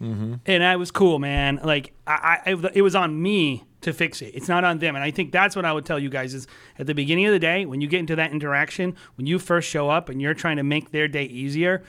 Mm-hmm. 0.00 0.34
And 0.46 0.64
I 0.64 0.76
was 0.76 0.90
cool, 0.90 1.18
man. 1.18 1.60
Like 1.62 1.92
I, 2.06 2.38
I 2.46 2.70
it 2.74 2.82
was 2.82 2.94
on 2.94 3.20
me 3.20 3.64
to 3.82 3.92
fix 3.92 4.22
it. 4.22 4.34
It's 4.34 4.48
not 4.48 4.64
on 4.64 4.78
them. 4.78 4.94
And 4.96 5.04
I 5.04 5.10
think 5.10 5.30
that's 5.30 5.54
what 5.54 5.64
I 5.66 5.72
would 5.72 5.84
tell 5.84 5.98
you 5.98 6.08
guys 6.08 6.32
is 6.32 6.46
at 6.78 6.86
the 6.86 6.94
beginning 6.94 7.26
of 7.26 7.32
the 7.32 7.38
day 7.38 7.66
when 7.66 7.80
you 7.82 7.86
get 7.88 8.00
into 8.00 8.16
that 8.16 8.32
interaction, 8.32 8.96
when 9.16 9.26
you 9.26 9.38
first 9.38 9.68
show 9.68 9.90
up 9.90 10.08
and 10.08 10.22
you're 10.22 10.32
trying 10.34 10.56
to 10.56 10.62
make 10.62 10.90
their 10.90 11.06
day 11.06 11.24
easier, 11.24 11.82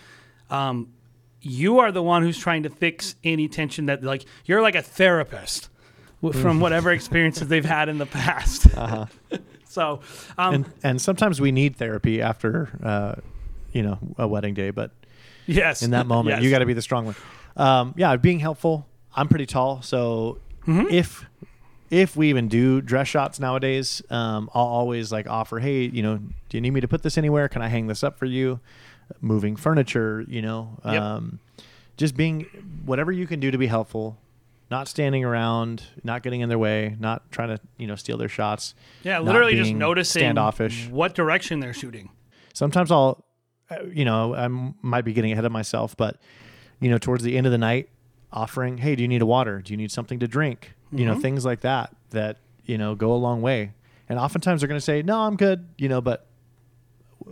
um, 0.49 0.89
you 1.45 1.79
are 1.79 1.91
the 1.91 2.01
one 2.03 2.23
who's 2.23 2.37
trying 2.37 2.63
to 2.63 2.69
fix 2.69 3.15
any 3.23 3.47
tension 3.47 3.85
that 3.85 4.03
like 4.03 4.25
you're 4.45 4.61
like 4.61 4.75
a 4.75 4.81
therapist 4.81 5.69
from 6.33 6.59
whatever 6.59 6.91
experiences 6.91 7.47
they've 7.47 7.63
had 7.65 7.87
in 7.87 7.97
the 7.99 8.05
past. 8.07 8.67
Uh-huh. 8.75 9.05
so, 9.65 9.99
um, 10.37 10.53
and 10.55 10.65
and 10.83 11.01
sometimes 11.01 11.39
we 11.39 11.51
need 11.51 11.75
therapy 11.75 12.21
after 12.21 12.69
uh, 12.83 13.15
you 13.71 13.83
know 13.83 13.99
a 14.17 14.27
wedding 14.27 14.53
day, 14.53 14.71
but 14.71 14.91
yes, 15.45 15.81
in 15.83 15.91
that 15.91 16.07
moment 16.07 16.35
Yes. 16.37 16.43
you 16.43 16.49
got 16.49 16.59
to 16.59 16.65
be 16.65 16.73
the 16.73 16.81
strong 16.81 17.05
one. 17.05 17.15
Um, 17.55 17.93
yeah, 17.97 18.15
being 18.17 18.39
helpful. 18.39 18.87
I'm 19.15 19.27
pretty 19.27 19.45
tall, 19.45 19.81
so 19.81 20.39
Mm-hmm. 20.67 20.87
if 20.89 21.25
if 21.91 22.15
we 22.17 22.29
even 22.29 22.47
do 22.47 22.81
dress 22.81 23.07
shots 23.07 23.39
nowadays, 23.39 24.01
um, 24.09 24.49
I'll 24.55 24.65
always 24.65 25.11
like 25.11 25.27
offer, 25.27 25.59
hey, 25.59 25.83
you 25.83 26.01
know, 26.01 26.17
do 26.17 26.57
you 26.57 26.61
need 26.61 26.71
me 26.71 26.81
to 26.81 26.87
put 26.87 27.03
this 27.03 27.17
anywhere? 27.19 27.47
Can 27.47 27.61
I 27.61 27.67
hang 27.67 27.85
this 27.85 28.03
up 28.03 28.17
for 28.17 28.25
you? 28.25 28.59
Moving 29.21 29.55
furniture, 29.55 30.23
you 30.27 30.41
know, 30.41 30.77
Yep. 30.85 31.01
um, 31.01 31.39
just 31.97 32.15
being 32.17 32.41
whatever 32.85 33.11
you 33.11 33.27
can 33.27 33.39
do 33.39 33.51
to 33.51 33.57
be 33.57 33.67
helpful. 33.67 34.17
Not 34.71 34.87
standing 34.87 35.23
around, 35.23 35.83
not 36.03 36.23
getting 36.23 36.41
in 36.41 36.49
their 36.49 36.57
way, 36.57 36.95
not 36.99 37.31
trying 37.31 37.49
to 37.49 37.59
you 37.77 37.85
know 37.87 37.95
steal 37.95 38.17
their 38.17 38.27
shots. 38.29 38.73
yeah, 39.03 39.19
literally 39.19 39.55
just 39.55 39.73
noticing 39.73 40.21
standoffish. 40.21 40.87
what 40.89 41.13
direction 41.13 41.59
they're 41.59 41.73
shooting. 41.73 42.09
sometimes 42.53 42.91
I'll, 42.91 43.23
uh, 43.69 43.83
you 43.93 44.05
know, 44.05 44.33
I 44.33 44.47
might 44.81 45.05
be 45.05 45.13
getting 45.13 45.31
ahead 45.31 45.45
of 45.45 45.51
myself, 45.51 45.95
but 45.95 46.17
you 46.79 46.89
know, 46.89 46.97
towards 46.97 47.23
the 47.23 47.37
end 47.37 47.45
of 47.45 47.51
the 47.51 47.57
night, 47.59 47.89
offering, 48.33 48.79
hey, 48.79 48.95
do 48.95 49.03
you 49.03 49.07
need 49.07 49.21
a 49.21 49.25
water? 49.25 49.61
Do 49.61 49.71
you 49.71 49.77
need 49.77 49.91
something 49.91 50.17
to 50.19 50.27
drink? 50.27 50.73
You 50.91 50.99
Mm-hmm. 50.99 51.07
know, 51.07 51.15
things 51.15 51.45
like 51.45 51.61
that 51.61 51.95
that 52.09 52.37
you 52.65 52.77
know 52.79 52.95
go 52.95 53.13
a 53.13 53.17
long 53.21 53.41
way. 53.43 53.73
And 54.09 54.17
oftentimes 54.19 54.61
they're 54.61 54.67
going 54.67 54.77
to 54.79 54.83
say, 54.85 55.01
no, 55.03 55.19
I'm 55.21 55.35
good. 55.35 55.67
You 55.77 55.89
know, 55.89 56.01
but 56.01 56.25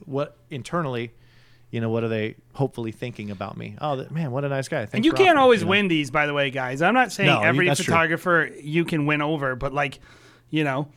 what 0.06 0.38
internally, 0.50 1.12
you 1.74 1.82
know, 1.82 1.90
what 1.90 2.04
are 2.04 2.08
they 2.08 2.36
hopefully 2.54 2.92
thinking 2.92 3.32
about 3.32 3.58
me? 3.58 3.76
Oh, 3.82 4.06
man, 4.12 4.30
what 4.30 4.46
a 4.46 4.48
nice 4.50 4.68
guy. 4.68 4.82
Thanks 4.82 4.94
And 4.94 5.04
you 5.04 5.12
can't 5.12 5.22
offering," 5.30 5.38
always 5.40 5.60
you 5.62 5.66
know? 5.66 5.70
win 5.72 5.88
these, 5.88 6.12
by 6.12 6.28
the 6.28 6.34
way, 6.36 6.52
guys. 6.52 6.84
I'm 6.84 6.94
not 6.94 7.12
saying 7.12 7.26
No, 7.28 7.42
every 7.42 7.68
that's 7.68 7.80
true. 7.80 7.92
photographer 7.92 8.52
you 8.62 8.86
can 8.86 9.08
win 9.08 9.24
over, 9.24 9.56
but 9.56 9.74
like, 9.74 10.00
you 10.52 10.64
know, 10.64 10.88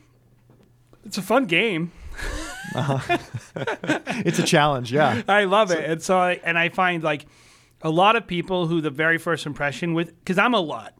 it's 1.06 1.16
a 1.16 1.22
fun 1.22 1.46
game. 1.46 1.92
Uh-huh. 2.74 3.18
It's 4.26 4.38
a 4.38 4.42
challenge. 4.42 4.92
Yeah. 4.92 5.22
I 5.28 5.44
love 5.44 5.70
it. 5.70 5.82
And 5.82 6.02
so, 6.02 6.18
I, 6.18 6.40
and 6.44 6.58
I 6.58 6.68
find 6.68 7.02
like 7.02 7.24
a 7.80 7.88
lot 7.88 8.14
of 8.14 8.26
people 8.26 8.66
who 8.66 8.82
the 8.82 8.90
very 8.90 9.16
first 9.16 9.46
impression 9.46 9.94
with, 9.94 10.08
because 10.18 10.36
I'm 10.36 10.52
a 10.52 10.60
lot, 10.60 10.92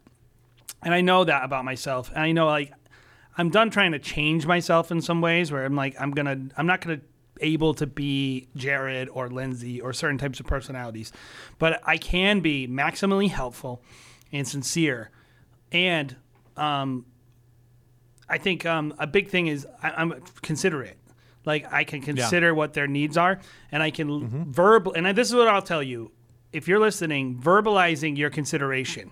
and 0.81 0.91
I 0.91 1.01
know 1.01 1.23
that 1.23 1.43
about 1.43 1.65
myself, 1.65 2.09
and 2.09 2.19
I 2.19 2.31
know 2.31 2.47
like 2.47 2.73
I'm 3.37 3.51
done 3.51 3.69
trying 3.69 3.91
to 3.91 3.99
change 3.99 4.47
myself 4.47 4.89
in 4.91 5.01
some 5.01 5.21
ways 5.21 5.51
where 5.51 5.65
I'm 5.65 5.75
like 5.75 5.95
I'm 5.99 6.09
gonna, 6.11 6.37
I'm 6.57 6.65
not 6.65 6.81
gonna 6.81 7.01
able 7.41 7.73
to 7.75 7.87
be 7.87 8.47
Jared 8.55 9.09
or 9.09 9.29
Lindsey 9.29 9.79
or 9.81 9.93
certain 9.93 10.17
types 10.17 10.39
of 10.39 10.45
personalities, 10.45 11.11
but 11.59 11.81
I 11.85 11.97
can 11.97 12.39
be 12.41 12.67
maximally 12.67 13.29
helpful 13.29 13.81
and 14.31 14.47
sincere, 14.47 15.09
and 15.71 16.15
um, 16.55 17.05
I 18.29 18.37
think 18.37 18.65
um, 18.65 18.93
a 18.99 19.07
big 19.07 19.29
thing 19.29 19.47
is 19.47 19.65
I, 19.81 19.91
I'm 19.91 20.13
considerate. 20.41 20.97
Like 21.45 21.71
I 21.71 21.85
can 21.85 22.01
consider 22.01 22.53
what 22.53 22.73
their 22.73 22.87
needs 22.87 23.15
are, 23.17 23.39
and 23.71 23.81
I 23.81 23.89
can 23.91 24.07
Mm-hmm. 24.09 24.51
verbal. 24.51 24.93
And 24.93 25.05
this 25.17 25.29
is 25.29 25.35
what 25.35 25.47
I'll 25.47 25.61
tell 25.61 25.81
you: 25.83 26.11
if 26.51 26.67
you're 26.67 26.79
listening, 26.79 27.37
verbalizing 27.39 28.17
your 28.17 28.29
consideration 28.29 29.11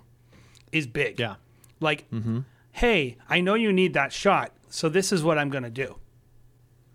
is 0.73 0.85
big. 0.87 1.19
Yeah. 1.19 1.35
Like, 1.79 2.09
Mm-hmm. 2.11 2.39
hey, 2.73 3.15
I 3.29 3.39
know 3.41 3.53
you 3.53 3.71
need 3.71 3.93
that 3.93 4.11
shot, 4.11 4.51
so 4.69 4.89
this 4.89 5.13
is 5.13 5.23
what 5.23 5.37
I'm 5.37 5.49
going 5.49 5.63
to 5.63 5.69
do. 5.69 5.97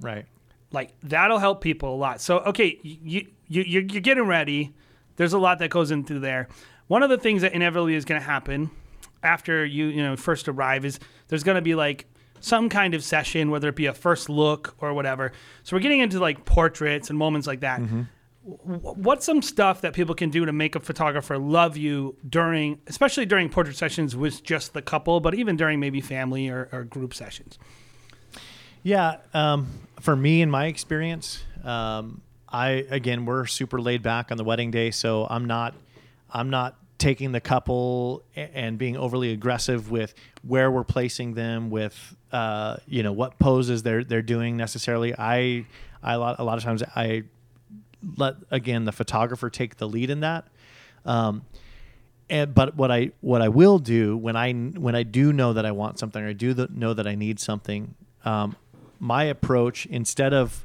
Right. 0.01 0.27
Like 0.73 0.93
that'll 1.03 1.39
help 1.39 1.61
people 1.61 1.95
a 1.95 1.97
lot. 1.97 2.21
So 2.21 2.39
okay, 2.41 2.79
you 2.83 3.27
you 3.49 3.65
you're, 3.65 3.83
you're 3.83 4.01
getting 4.01 4.27
ready. 4.27 4.75
There's 5.17 5.33
a 5.33 5.39
lot 5.39 5.59
that 5.59 5.71
goes 5.71 5.91
into 5.91 6.19
there. 6.19 6.49
One 6.87 7.03
of 7.03 7.11
the 7.11 7.19
things 7.19 7.43
that 7.43 7.53
inevitably 7.53 7.95
is 7.95 8.05
going 8.05 8.21
to 8.21 8.27
happen 8.27 8.71
after 9.23 9.65
you 9.65 9.87
you 9.87 10.03
know 10.03 10.17
first 10.17 10.49
arrive 10.49 10.85
is 10.85 10.99
there's 11.29 11.43
going 11.43 11.57
to 11.57 11.63
be 11.63 11.75
like 11.75 12.07
some 12.41 12.69
kind 12.69 12.95
of 12.95 13.05
session, 13.05 13.51
whether 13.51 13.69
it 13.69 13.77
be 13.77 13.87
a 13.87 13.93
first 13.93 14.29
look 14.29 14.75
or 14.79 14.95
whatever. 14.95 15.33
So 15.63 15.77
we're 15.77 15.83
getting 15.83 16.01
into 16.01 16.19
like 16.19 16.45
portraits 16.45 17.11
and 17.11 17.19
moments 17.19 17.47
like 17.47 17.61
that. 17.61 17.81
Mm-hmm. 17.81 18.03
W- 18.65 18.95
What's 18.95 19.27
some 19.27 19.43
stuff 19.43 19.83
that 19.83 19.93
people 19.93 20.15
can 20.15 20.31
do 20.31 20.47
to 20.47 20.53
make 20.53 20.75
a 20.75 20.81
photographer 20.81 21.37
love 21.37 21.77
you 21.77 22.17
during, 22.29 22.81
especially 22.87 23.27
during 23.27 23.51
portrait 23.51 23.77
sessions 23.77 24.17
with 24.17 24.43
just 24.43 24.73
the 24.73 24.81
couple, 24.81 25.21
but 25.21 25.35
even 25.35 25.57
during 25.57 25.81
maybe 25.81 26.01
family 26.01 26.49
or, 26.49 26.69
or 26.73 26.85
group 26.85 27.13
sessions? 27.13 27.59
Yeah, 28.83 29.17
um, 29.35 29.69
for 30.01 30.17
me 30.17 30.41
in 30.41 30.51
my 30.51 30.67
experience, 30.67 31.43
um, 31.65 32.23
I 32.49 32.87
again 32.91 33.27
we're 33.27 33.47
super 33.47 33.81
laid 33.81 34.03
back 34.03 34.31
on 34.31 34.37
the 34.39 34.45
wedding 34.45 34.71
day, 34.71 34.91
so 34.91 35.27
I'm 35.29 35.45
not 35.45 35.75
I'm 36.31 36.51
not 36.51 36.77
taking 36.99 37.33
the 37.33 37.41
couple 37.41 38.23
and 38.37 38.79
being 38.79 38.97
overly 38.97 39.33
aggressive 39.33 39.91
with 39.91 40.15
where 40.43 40.71
we're 40.71 40.85
placing 40.85 41.35
them 41.35 41.71
with 41.71 42.17
uh, 42.33 42.77
you 42.87 43.03
know 43.03 43.13
what 43.13 43.39
poses 43.39 43.83
they're 43.83 44.03
they're 44.05 44.23
doing 44.23 44.57
necessarily. 44.57 45.15
I 45.17 45.67
I 46.03 46.15
a 46.15 46.19
lot, 46.19 46.39
a 46.39 46.45
lot 46.45 46.57
of 46.57 46.65
times 46.65 46.83
I 46.97 47.25
let 48.17 48.37
again 48.51 48.87
the 48.87 48.93
photographer 48.93 49.51
take 49.51 49.77
the 49.77 49.87
lead 49.87 50.11
in 50.11 50.21
that. 50.21 50.47
Um, 51.05 51.43
and 52.31 52.55
but 52.55 52.77
what 52.77 52.91
I 52.91 53.11
what 53.21 53.43
I 53.43 53.49
will 53.49 53.79
do 53.79 54.17
when 54.17 54.37
I 54.37 54.53
when 54.53 54.95
I 54.95 55.03
do 55.03 55.33
know 55.33 55.53
that 55.53 55.67
I 55.67 55.73
want 55.73 55.99
something 55.99 56.23
or 56.23 56.29
I 56.29 56.33
do 56.33 56.55
th- 56.55 56.71
know 56.71 56.95
that 56.95 57.07
I 57.07 57.15
need 57.15 57.41
something, 57.41 57.95
um, 58.25 58.57
my 59.01 59.25
approach 59.25 59.87
instead 59.87 60.33
of 60.33 60.65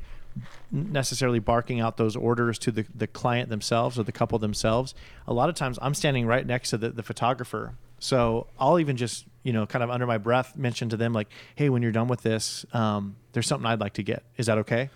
necessarily 0.72 1.40
barking 1.40 1.80
out 1.80 1.98
those 1.98 2.16
orders 2.16 2.60
to 2.60 2.72
the, 2.72 2.86
the 2.94 3.08
client 3.08 3.50
themselves 3.50 3.98
or 3.98 4.04
the 4.04 4.12
couple 4.12 4.38
themselves, 4.38 4.94
a 5.28 5.34
lot 5.34 5.50
of 5.50 5.56
times 5.56 5.80
I'm 5.82 5.94
standing 5.94 6.28
right 6.28 6.46
next 6.46 6.70
to 6.72 6.78
the, 6.78 6.90
the 6.90 7.04
photographer. 7.04 7.74
So 8.00 8.48
I'll 8.60 8.80
even 8.80 8.98
just 8.98 9.26
you 9.44 9.54
know 9.54 9.66
kind 9.66 9.82
of 9.84 9.90
under 9.90 10.06
my 10.06 10.18
breath 10.18 10.56
mention 10.58 10.90
to 10.90 10.98
them 10.98 11.14
like, 11.14 11.30
hey, 11.56 11.70
when 11.70 11.82
you're 11.82 11.94
done 11.94 12.08
with 12.10 12.22
this, 12.22 12.66
um, 12.74 13.16
there's 13.32 13.48
something 13.48 13.66
I'd 13.66 13.80
like 13.80 13.94
to 13.94 14.04
get. 14.04 14.24
Is 14.38 14.48
that 14.48 14.58
okay? 14.60 14.90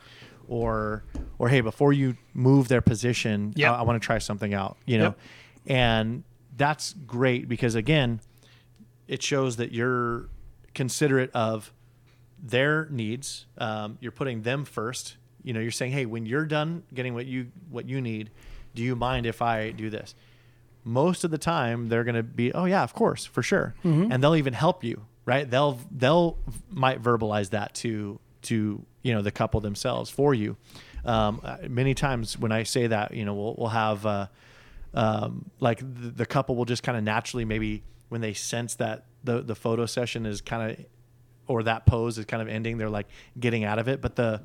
Or 0.49 1.03
or 1.37 1.47
hey, 1.47 1.61
before 1.61 1.93
you 1.93 2.17
move 2.33 2.67
their 2.67 2.81
position, 2.81 3.53
Yep. 3.55 3.71
I, 3.71 3.75
I 3.75 3.81
want 3.83 4.01
to 4.01 4.05
try 4.05 4.17
something 4.17 4.53
out. 4.53 4.75
You 4.85 4.97
know, 4.97 5.03
Yep. 5.05 5.19
and 5.67 6.23
that's 6.57 6.93
great 7.07 7.47
because 7.47 7.75
again 7.75 8.19
it 9.07 9.23
shows 9.23 9.55
that 9.57 9.71
you're 9.71 10.27
considerate 10.73 11.31
of 11.33 11.71
their 12.41 12.87
needs 12.89 13.45
um, 13.57 13.97
you're 13.99 14.11
putting 14.11 14.41
them 14.43 14.65
first. 14.65 15.17
You 15.43 15.53
know 15.53 15.59
you're 15.59 15.71
saying 15.71 15.91
hey 15.93 16.05
when 16.05 16.25
you're 16.25 16.45
done 16.45 16.83
getting 16.93 17.13
what 17.13 17.25
you 17.25 17.47
what 17.69 17.87
you 17.87 18.01
need 18.01 18.29
do 18.75 18.83
you 18.83 18.95
mind 18.95 19.25
if 19.25 19.41
i 19.41 19.71
do 19.71 19.89
this? 19.89 20.15
Most 20.83 21.23
of 21.23 21.31
the 21.31 21.37
time 21.37 21.89
they're 21.89 22.03
going 22.03 22.15
to 22.15 22.23
be 22.23 22.51
oh 22.53 22.65
yeah 22.65 22.83
of 22.83 22.93
course 22.93 23.25
for 23.25 23.41
sure. 23.43 23.75
And 24.11 24.23
they'll 24.23 24.35
even 24.35 24.53
help 24.53 24.83
you 24.83 25.05
right? 25.25 25.49
They'll 25.49 25.79
they'll 25.91 26.37
might 26.69 27.01
verbalize 27.03 27.51
that 27.51 27.75
to 27.75 28.19
to 28.43 28.83
you 29.03 29.13
know 29.13 29.21
the 29.21 29.31
couple 29.31 29.61
themselves 29.61 30.09
for 30.09 30.33
you. 30.33 30.57
Um, 31.05 31.41
many 31.69 31.93
times 31.93 32.37
when 32.37 32.51
i 32.51 32.63
say 32.63 32.87
that 32.87 33.13
you 33.13 33.23
know 33.23 33.33
we'll, 33.33 33.55
we'll 33.57 33.69
have 33.69 34.05
uh, 34.05 34.27
um, 34.93 35.49
like 35.59 35.79
the, 35.79 36.09
the 36.09 36.25
couple 36.25 36.55
will 36.55 36.65
just 36.65 36.83
kind 36.83 36.97
of 36.97 37.03
naturally 37.03 37.45
maybe 37.45 37.83
when 38.09 38.21
they 38.21 38.33
sense 38.33 38.75
that 38.75 39.05
the 39.23 39.41
the 39.41 39.55
photo 39.55 39.85
session 39.85 40.25
is 40.25 40.41
kind 40.41 40.71
of 40.71 40.85
or 41.49 41.63
that 41.63 41.85
pose 41.85 42.17
is 42.17 42.25
kind 42.25 42.41
of 42.41 42.47
ending 42.47 42.77
they're 42.77 42.89
like 42.89 43.07
getting 43.39 43.63
out 43.65 43.79
of 43.79 43.87
it. 43.87 44.01
But 44.01 44.15
the 44.15 44.41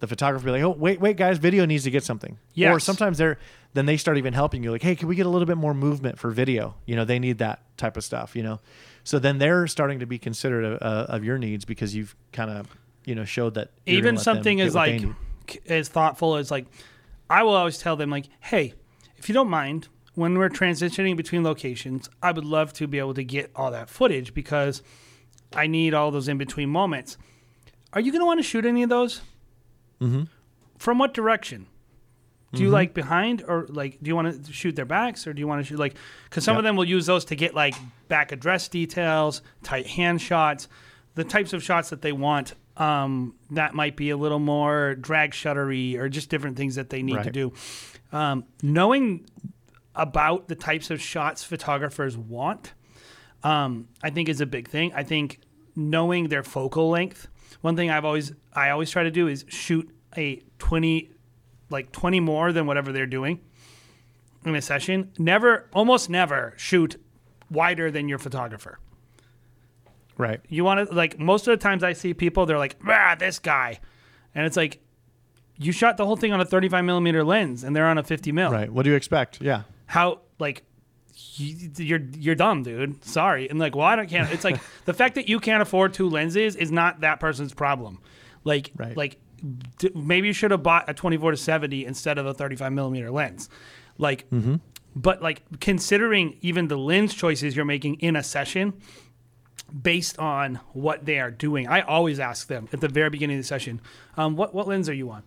the 0.00 0.06
photographer 0.06 0.44
be 0.44 0.50
like 0.52 0.62
oh 0.62 0.70
wait 0.70 1.00
wait 1.00 1.16
guys 1.16 1.38
video 1.38 1.64
needs 1.64 1.84
to 1.84 1.90
get 1.90 2.04
something. 2.04 2.38
Or 2.72 2.80
sometimes 2.80 3.18
they're 3.18 3.38
then 3.74 3.86
they 3.86 3.96
start 3.96 4.18
even 4.18 4.32
helping 4.32 4.62
you 4.64 4.72
like 4.72 4.82
hey 4.82 4.96
can 4.96 5.06
we 5.06 5.14
get 5.14 5.26
a 5.26 5.28
little 5.28 5.46
bit 5.46 5.56
more 5.56 5.74
movement 5.74 6.18
for 6.18 6.30
video? 6.30 6.74
You 6.86 6.96
know 6.96 7.04
they 7.04 7.18
need 7.20 7.38
that 7.38 7.62
type 7.76 7.96
of 7.96 8.02
stuff 8.02 8.34
you 8.34 8.42
know? 8.42 8.60
So 9.04 9.18
then 9.18 9.38
they're 9.38 9.66
starting 9.66 10.00
to 10.00 10.06
be 10.06 10.18
considerate 10.18 10.64
of, 10.64 10.82
uh, 10.82 11.12
of 11.12 11.24
your 11.24 11.38
needs 11.38 11.64
because 11.64 11.94
you've 11.94 12.14
kind 12.32 12.50
of 12.50 12.68
you 13.08 13.14
know 13.14 13.24
showed 13.24 13.54
that 13.54 13.70
even 13.86 14.18
something 14.18 14.58
what 14.58 14.74
like 14.74 15.02
as 15.66 15.88
thoughtful 15.88 16.36
as 16.36 16.50
like 16.50 16.66
i 17.30 17.42
will 17.42 17.54
always 17.54 17.78
tell 17.78 17.96
them 17.96 18.10
like 18.10 18.26
hey 18.40 18.74
if 19.16 19.30
you 19.30 19.32
don't 19.32 19.48
mind 19.48 19.88
when 20.14 20.36
we're 20.36 20.50
transitioning 20.50 21.16
between 21.16 21.42
locations 21.42 22.10
i 22.22 22.30
would 22.30 22.44
love 22.44 22.70
to 22.74 22.86
be 22.86 22.98
able 22.98 23.14
to 23.14 23.24
get 23.24 23.50
all 23.56 23.70
that 23.70 23.88
footage 23.88 24.34
because 24.34 24.82
i 25.54 25.66
need 25.66 25.94
all 25.94 26.10
those 26.10 26.28
in 26.28 26.38
between 26.38 26.68
moments. 26.68 27.16
Are 27.92 28.00
you 28.00 28.12
going 28.12 28.20
to 28.20 28.26
want 28.26 28.38
to 28.38 28.44
shoot 28.44 28.66
any 28.66 28.82
of 28.82 28.90
those? 28.90 29.22
Mm-hmm. 30.00 30.24
from 30.78 30.98
what 30.98 31.12
direction? 31.14 31.66
Do 32.52 32.56
Mm-hmm. 32.58 32.64
you 32.64 32.70
like 32.70 32.94
behind 32.94 33.44
or 33.46 33.66
like 33.68 33.98
do 34.02 34.08
you 34.08 34.14
want 34.16 34.46
to 34.46 34.52
shoot 34.52 34.74
their 34.76 34.84
backs 34.86 35.26
or 35.26 35.32
do 35.34 35.40
you 35.40 35.46
want 35.48 35.60
to 35.60 35.68
shoot 35.68 35.78
like 35.78 35.96
because 36.24 36.44
some 36.44 36.56
of 36.56 36.64
them 36.64 36.76
will 36.76 36.84
use 36.86 37.04
those 37.04 37.26
to 37.26 37.36
get 37.36 37.54
like 37.54 37.74
back 38.08 38.32
address 38.32 38.68
details 38.68 39.42
tight 39.62 39.86
hand 39.86 40.22
shots 40.22 40.66
the 41.14 41.24
types 41.24 41.52
of 41.52 41.62
shots 41.62 41.90
that 41.90 42.00
they 42.00 42.12
want 42.12 42.54
um, 42.78 43.34
that 43.50 43.74
might 43.74 43.96
be 43.96 44.08
a 44.10 44.16
little 44.16 44.38
more 44.38 44.94
drag 44.94 45.32
shuttery 45.32 45.96
or 45.98 46.08
just 46.08 46.30
different 46.30 46.56
things 46.56 46.76
that 46.76 46.88
they 46.90 47.02
need 47.02 47.16
to 47.24 47.30
do. 47.32 47.52
Um, 48.12 48.44
knowing 48.62 49.26
about 49.96 50.46
the 50.48 50.54
types 50.54 50.90
of 50.90 51.00
shots 51.02 51.42
photographers 51.42 52.16
want 52.16 52.72
um, 53.42 53.88
I 54.02 54.10
think 54.10 54.28
is 54.28 54.40
a 54.40 54.46
big 54.46 54.68
thing. 54.68 54.92
I 54.94 55.02
think 55.02 55.40
knowing 55.76 56.28
their 56.28 56.42
focal 56.42 56.90
length. 56.90 57.28
One 57.60 57.76
thing 57.76 57.90
I've 57.90 58.04
always 58.04 58.32
I 58.52 58.70
always 58.70 58.90
try 58.90 59.04
to 59.04 59.10
do 59.10 59.28
is 59.28 59.44
shoot 59.48 59.88
a 60.16 60.42
twenty, 60.58 61.10
like 61.70 61.92
twenty 61.92 62.20
more 62.20 62.52
than 62.52 62.66
whatever 62.66 62.92
they're 62.92 63.06
doing 63.06 63.40
in 64.44 64.54
a 64.54 64.62
session. 64.62 65.12
Never, 65.18 65.68
almost 65.72 66.10
never 66.10 66.54
shoot 66.56 67.00
wider 67.50 67.90
than 67.90 68.08
your 68.08 68.18
photographer. 68.18 68.78
right 70.16 70.40
You 70.48 70.64
want 70.64 70.88
to 70.88 70.94
like 70.94 71.18
most 71.18 71.48
of 71.48 71.58
the 71.58 71.62
times 71.62 71.82
I 71.82 71.92
see 71.94 72.14
people 72.14 72.46
they're 72.46 72.58
like 72.58 72.76
ah 72.86 73.16
this 73.18 73.38
guy, 73.38 73.80
and 74.34 74.46
it's 74.46 74.56
like 74.56 74.80
you 75.56 75.72
shot 75.72 75.96
the 75.96 76.06
whole 76.06 76.16
thing 76.16 76.32
on 76.32 76.40
a 76.40 76.44
thirty 76.44 76.68
five 76.68 76.84
millimeter 76.84 77.24
lens 77.24 77.64
and 77.64 77.74
they're 77.74 77.86
on 77.86 77.98
a 77.98 78.02
fifty 78.02 78.32
mil 78.32 78.50
right 78.50 78.70
what 78.70 78.84
do 78.84 78.90
you 78.90 78.96
expect 78.96 79.40
yeah 79.40 79.62
how 79.86 80.20
like 80.38 80.62
you're 81.36 82.00
you're 82.16 82.34
dumb, 82.34 82.62
dude. 82.62 83.04
Sorry. 83.04 83.48
And 83.48 83.58
like, 83.58 83.74
well, 83.74 83.86
I 83.86 83.96
don't 83.96 84.08
can't. 84.08 84.30
It's 84.32 84.44
like 84.44 84.60
the 84.84 84.94
fact 84.94 85.14
that 85.16 85.28
you 85.28 85.40
can't 85.40 85.62
afford 85.62 85.92
two 85.94 86.08
lenses 86.08 86.56
is 86.56 86.70
not 86.70 87.00
that 87.00 87.20
person's 87.20 87.52
problem. 87.54 88.00
Like, 88.44 88.70
Right. 88.76 88.96
like 88.96 89.18
d- 89.78 89.90
maybe 89.94 90.26
you 90.28 90.32
should 90.32 90.50
have 90.52 90.62
bought 90.62 90.88
a 90.88 90.94
24 90.94 91.32
to 91.32 91.36
70 91.36 91.84
instead 91.86 92.18
of 92.18 92.26
a 92.26 92.34
35 92.34 92.72
millimeter 92.72 93.10
lens. 93.10 93.48
Like, 93.98 94.26
but 94.96 95.20
like 95.22 95.42
considering 95.60 96.38
even 96.40 96.68
the 96.68 96.78
lens 96.78 97.14
choices 97.14 97.54
you're 97.56 97.64
making 97.64 97.96
in 97.96 98.14
a 98.16 98.22
session 98.22 98.74
based 99.82 100.18
on 100.18 100.56
what 100.72 101.04
they 101.04 101.18
are 101.18 101.30
doing, 101.30 101.66
I 101.68 101.80
always 101.82 102.18
ask 102.20 102.46
them 102.48 102.68
at 102.72 102.80
the 102.80 102.88
very 102.88 103.10
beginning 103.10 103.36
of 103.36 103.42
the 103.42 103.46
session, 103.46 103.80
um, 104.16 104.36
what 104.36 104.54
what 104.54 104.66
lens 104.68 104.88
are 104.88 104.94
you 104.94 105.10
on? 105.10 105.22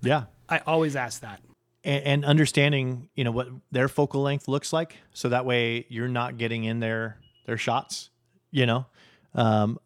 yeah 0.00 0.24
I 0.48 0.58
always 0.66 0.94
ask 0.96 1.20
that. 1.22 1.40
And, 1.88 2.04
and 2.04 2.24
understanding 2.24 3.08
you 3.14 3.24
know 3.24 3.32
what 3.32 3.48
their 3.72 3.88
focal 3.88 4.22
length 4.22 4.46
looks 4.46 4.72
like. 4.72 4.96
So 5.12 5.30
that 5.30 5.44
way 5.44 5.86
you're 5.88 6.08
not 6.08 6.36
getting 6.36 6.64
in 6.64 6.80
their 6.80 7.18
their 7.46 7.56
shots 7.56 8.10
you 8.50 8.66
know? 8.66 8.86
Um, 9.34 9.78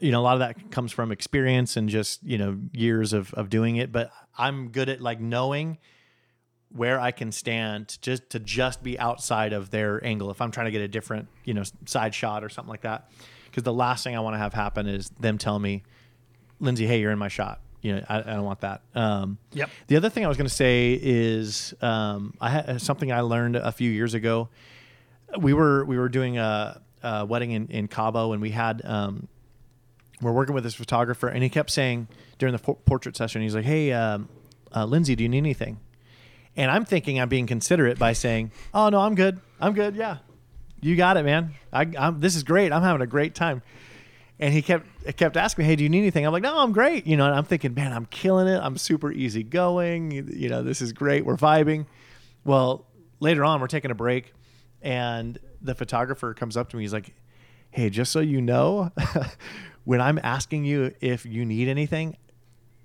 you 0.00 0.12
know 0.12 0.20
a 0.20 0.22
lot 0.22 0.32
of 0.32 0.38
that 0.38 0.70
comes 0.70 0.92
from 0.92 1.12
experience 1.12 1.76
and 1.76 1.90
just 1.90 2.22
you 2.22 2.38
know 2.38 2.58
years 2.72 3.12
of, 3.12 3.34
of 3.34 3.50
doing 3.50 3.76
it. 3.76 3.92
But 3.92 4.10
i'm 4.38 4.70
good 4.70 4.88
at 4.88 5.00
like 5.02 5.20
knowing 5.20 5.78
where 6.70 6.98
i 6.98 7.10
can 7.10 7.30
stand 7.30 7.88
to 7.88 8.00
just 8.00 8.30
to 8.30 8.38
just 8.38 8.82
be 8.82 8.98
outside 8.98 9.52
of 9.52 9.70
their 9.70 10.02
angle. 10.04 10.30
If 10.30 10.40
i'm 10.40 10.50
trying 10.50 10.66
to 10.66 10.70
get 10.70 10.80
a 10.80 10.88
different 10.88 11.28
you 11.44 11.52
know 11.52 11.64
side 11.84 12.14
shot 12.14 12.42
or 12.42 12.48
something 12.48 12.70
like 12.70 12.80
that. 12.82 13.10
Because 13.44 13.62
the 13.62 13.74
last 13.74 14.04
thing 14.04 14.16
i 14.16 14.20
want 14.20 14.34
to 14.34 14.38
have 14.38 14.54
happen 14.54 14.86
is 14.86 15.10
them 15.20 15.36
tell 15.36 15.58
me 15.58 15.82
lindsey 16.60 16.86
hey 16.86 17.00
you're 17.00 17.12
in 17.12 17.18
my 17.18 17.28
shot 17.28 17.60
you 17.84 17.94
know 17.94 18.04
i, 18.08 18.18
I 18.18 18.22
don't 18.22 18.44
want 18.44 18.60
that 18.62 18.80
um, 18.94 19.36
Yep. 19.52 19.70
the 19.88 19.96
other 19.96 20.08
thing 20.10 20.24
I 20.24 20.28
was 20.28 20.36
going 20.36 20.48
to 20.48 20.54
say 20.54 20.98
is 21.00 21.74
um, 21.82 22.34
I 22.40 22.48
had 22.50 22.80
something 22.80 23.12
I 23.12 23.20
learned 23.20 23.56
a 23.56 23.70
few 23.70 23.90
years 23.90 24.14
ago. 24.14 24.48
We 25.38 25.52
were 25.52 25.84
we 25.84 25.96
were 25.98 26.08
doing 26.08 26.38
a, 26.38 26.80
a 27.02 27.24
wedding 27.26 27.50
in, 27.52 27.66
in 27.68 27.88
Cabo, 27.88 28.32
and 28.32 28.40
we 28.42 28.50
had 28.50 28.80
um, 28.84 29.28
we're 30.20 30.32
working 30.32 30.54
with 30.54 30.64
this 30.64 30.74
photographer, 30.74 31.28
and 31.28 31.42
he 31.42 31.48
kept 31.48 31.70
saying 31.70 32.08
during 32.38 32.52
the 32.52 32.58
por- 32.58 32.76
portrait 32.86 33.16
session, 33.16 33.42
he's 33.42 33.54
like, 33.54 33.64
"Hey, 33.64 33.92
um, 33.92 34.28
uh, 34.74 34.84
Lindsey, 34.86 35.14
do 35.16 35.22
you 35.22 35.28
need 35.28 35.38
anything?" 35.38 35.78
And 36.56 36.70
I'm 36.70 36.84
thinking 36.84 37.20
I'm 37.20 37.28
being 37.28 37.46
considerate 37.46 37.98
by 37.98 38.12
saying, 38.12 38.50
"Oh 38.72 38.88
no, 38.88 39.00
I'm 39.00 39.14
good. 39.14 39.40
I'm 39.60 39.72
good. 39.74 39.94
Yeah, 39.96 40.18
you 40.80 40.96
got 40.96 41.16
it, 41.16 41.24
man. 41.24 41.54
I, 41.72 41.86
I'm, 41.98 42.20
this 42.20 42.34
is 42.36 42.42
great. 42.44 42.72
I'm 42.72 42.82
having 42.82 43.02
a 43.02 43.06
great 43.06 43.34
time." 43.34 43.62
And 44.40 44.52
he 44.52 44.62
kept 44.62 44.86
kept 45.16 45.36
asking 45.36 45.64
me, 45.64 45.68
"Hey, 45.68 45.76
do 45.76 45.84
you 45.84 45.88
need 45.88 46.00
anything?" 46.00 46.26
I'm 46.26 46.32
like, 46.32 46.42
"No, 46.42 46.58
I'm 46.58 46.72
great." 46.72 47.06
You 47.06 47.16
know, 47.16 47.26
and 47.26 47.34
I'm 47.34 47.44
thinking, 47.44 47.72
"Man, 47.74 47.92
I'm 47.92 48.06
killing 48.06 48.48
it. 48.48 48.58
I'm 48.60 48.76
super 48.76 49.12
easygoing. 49.12 50.10
You, 50.10 50.26
you 50.28 50.48
know, 50.48 50.62
this 50.62 50.82
is 50.82 50.92
great. 50.92 51.24
We're 51.24 51.36
vibing." 51.36 51.86
Well, 52.44 52.84
later 53.20 53.44
on, 53.44 53.60
we're 53.60 53.68
taking 53.68 53.90
a 53.90 53.94
break, 53.94 54.32
and 54.82 55.38
the 55.62 55.74
photographer 55.74 56.34
comes 56.34 56.56
up 56.56 56.68
to 56.70 56.76
me. 56.76 56.82
He's 56.82 56.92
like, 56.92 57.14
"Hey, 57.70 57.90
just 57.90 58.10
so 58.10 58.20
you 58.20 58.40
know, 58.40 58.90
when 59.84 60.00
I'm 60.00 60.18
asking 60.22 60.64
you 60.64 60.92
if 61.00 61.24
you 61.24 61.44
need 61.44 61.68
anything, 61.68 62.16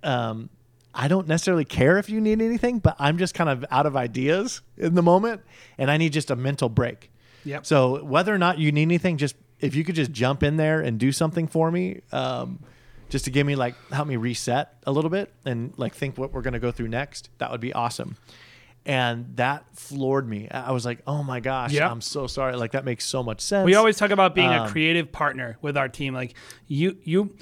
um, 0.03 0.51
I 0.93 1.07
don't 1.07 1.27
necessarily 1.27 1.65
care 1.65 1.97
if 1.97 2.11
you 2.11 2.21
need 2.21 2.41
anything, 2.43 2.77
but 2.77 2.95
I'm 2.99 3.17
just 3.17 3.33
kind 3.33 3.49
of 3.49 3.65
out 3.71 3.87
of 3.87 3.95
ideas 3.95 4.61
in 4.77 4.93
the 4.93 5.03
moment, 5.03 5.41
and 5.79 5.89
I 5.89 5.97
need 5.97 6.13
just 6.13 6.29
a 6.29 6.35
mental 6.35 6.69
break." 6.69 7.09
Yep. 7.45 7.65
So 7.65 8.03
whether 8.03 8.33
or 8.33 8.37
not 8.37 8.59
you 8.59 8.71
need 8.71 8.83
anything, 8.83 9.17
just 9.17 9.35
if 9.59 9.75
you 9.75 9.83
could 9.83 9.95
just 9.95 10.11
jump 10.11 10.43
in 10.43 10.57
there 10.57 10.81
and 10.81 10.99
do 10.99 11.11
something 11.11 11.47
for 11.47 11.69
me, 11.71 12.01
um, 12.11 12.59
just 13.09 13.25
to 13.25 13.31
give 13.31 13.45
me 13.45 13.55
like 13.55 13.75
help 13.91 14.07
me 14.07 14.15
reset 14.15 14.73
a 14.85 14.91
little 14.91 15.09
bit 15.09 15.33
and 15.45 15.73
like 15.77 15.93
think 15.95 16.17
what 16.17 16.31
we're 16.31 16.41
gonna 16.41 16.59
go 16.59 16.71
through 16.71 16.87
next, 16.89 17.29
that 17.39 17.51
would 17.51 17.61
be 17.61 17.73
awesome. 17.73 18.15
And 18.85 19.35
that 19.35 19.65
floored 19.75 20.27
me. 20.27 20.47
I 20.49 20.71
was 20.71 20.85
like, 20.85 21.01
oh 21.05 21.21
my 21.21 21.39
gosh, 21.41 21.73
Yeah. 21.73 21.91
I'm 21.91 22.01
so 22.01 22.27
sorry. 22.27 22.55
Like 22.55 22.71
that 22.71 22.85
makes 22.85 23.05
so 23.05 23.21
much 23.21 23.41
sense. 23.41 23.65
We 23.65 23.75
always 23.75 23.97
talk 23.97 24.09
about 24.11 24.33
being 24.33 24.49
Um, 24.49 24.67
a 24.67 24.69
creative 24.69 25.11
partner 25.11 25.57
with 25.61 25.75
our 25.77 25.89
team. 25.89 26.13
Like 26.13 26.33
you, 26.67 26.97
you, 27.03 27.35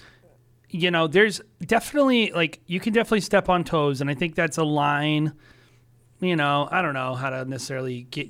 you 0.70 0.90
know, 0.92 1.08
there's 1.08 1.40
definitely 1.62 2.32
like 2.32 2.60
you 2.66 2.80
can 2.80 2.92
definitely 2.92 3.22
step 3.22 3.48
on 3.50 3.64
toes, 3.64 4.02
and 4.02 4.10
I 4.10 4.16
think 4.16 4.36
that's 4.36 4.58
a 4.58 4.64
line. 4.64 5.34
You 6.20 6.36
know, 6.36 6.68
I 6.70 6.82
don't 6.82 6.94
know 6.96 7.14
how 7.14 7.30
to 7.30 7.46
necessarily 7.46 8.02
get 8.02 8.30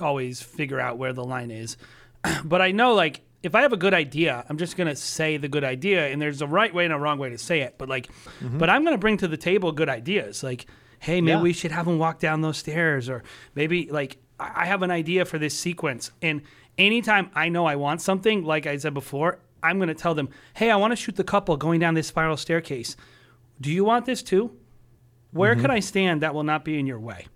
always 0.00 0.40
figure 0.40 0.80
out 0.80 0.96
where 0.98 1.12
the 1.12 1.24
line 1.24 1.50
is, 1.50 1.76
but 2.44 2.60
I 2.62 2.70
know 2.72 2.94
like 2.94 3.20
if 3.42 3.54
I 3.54 3.62
have 3.62 3.72
a 3.72 3.76
good 3.76 3.94
idea, 3.94 4.44
I'm 4.48 4.58
just 4.58 4.76
gonna 4.76 4.96
say 4.96 5.36
the 5.36 5.48
good 5.48 5.64
idea, 5.64 6.08
and 6.08 6.20
there's 6.20 6.42
a 6.42 6.46
right 6.46 6.72
way 6.74 6.84
and 6.84 6.92
a 6.92 6.98
wrong 6.98 7.18
way 7.18 7.30
to 7.30 7.38
say 7.38 7.60
it. 7.60 7.76
But 7.78 7.88
like, 7.88 8.08
but 8.42 8.68
I'm 8.68 8.84
gonna 8.84 8.98
bring 8.98 9.16
to 9.18 9.28
the 9.28 9.36
table 9.36 9.70
good 9.72 9.88
ideas. 9.88 10.42
Like, 10.42 10.66
hey, 11.00 11.20
maybe 11.20 11.36
Yeah. 11.36 11.42
we 11.42 11.52
should 11.52 11.70
have 11.70 11.86
them 11.86 11.98
walk 11.98 12.18
down 12.18 12.40
those 12.40 12.58
stairs, 12.58 13.08
or 13.08 13.22
maybe 13.54 13.88
like 13.90 14.16
I 14.40 14.62
I 14.62 14.66
have 14.66 14.82
an 14.82 14.90
idea 14.90 15.24
for 15.24 15.38
this 15.38 15.56
sequence. 15.58 16.10
And 16.22 16.42
anytime 16.76 17.30
I 17.34 17.48
know 17.48 17.66
I 17.66 17.76
want 17.76 18.00
something, 18.02 18.44
like 18.44 18.66
I 18.66 18.76
said 18.76 18.94
before, 18.94 19.38
I'm 19.62 19.78
gonna 19.78 19.94
tell 19.94 20.14
them, 20.14 20.28
hey, 20.54 20.70
I 20.70 20.76
want 20.76 20.90
to 20.92 20.96
shoot 20.96 21.14
the 21.16 21.24
couple 21.24 21.56
going 21.56 21.78
down 21.80 21.94
this 21.94 22.06
spiral 22.08 22.36
staircase. 22.36 22.96
Do 23.60 23.70
you 23.70 23.84
want 23.84 24.04
this 24.06 24.22
too? 24.22 24.50
Where 25.32 25.52
Mm-hmm. 25.54 25.62
can 25.62 25.70
I 25.70 25.80
stand 25.80 26.22
that 26.22 26.34
will 26.34 26.44
not 26.44 26.64
be 26.64 26.78
in 26.78 26.86
your 26.86 26.98
way? 27.00 27.26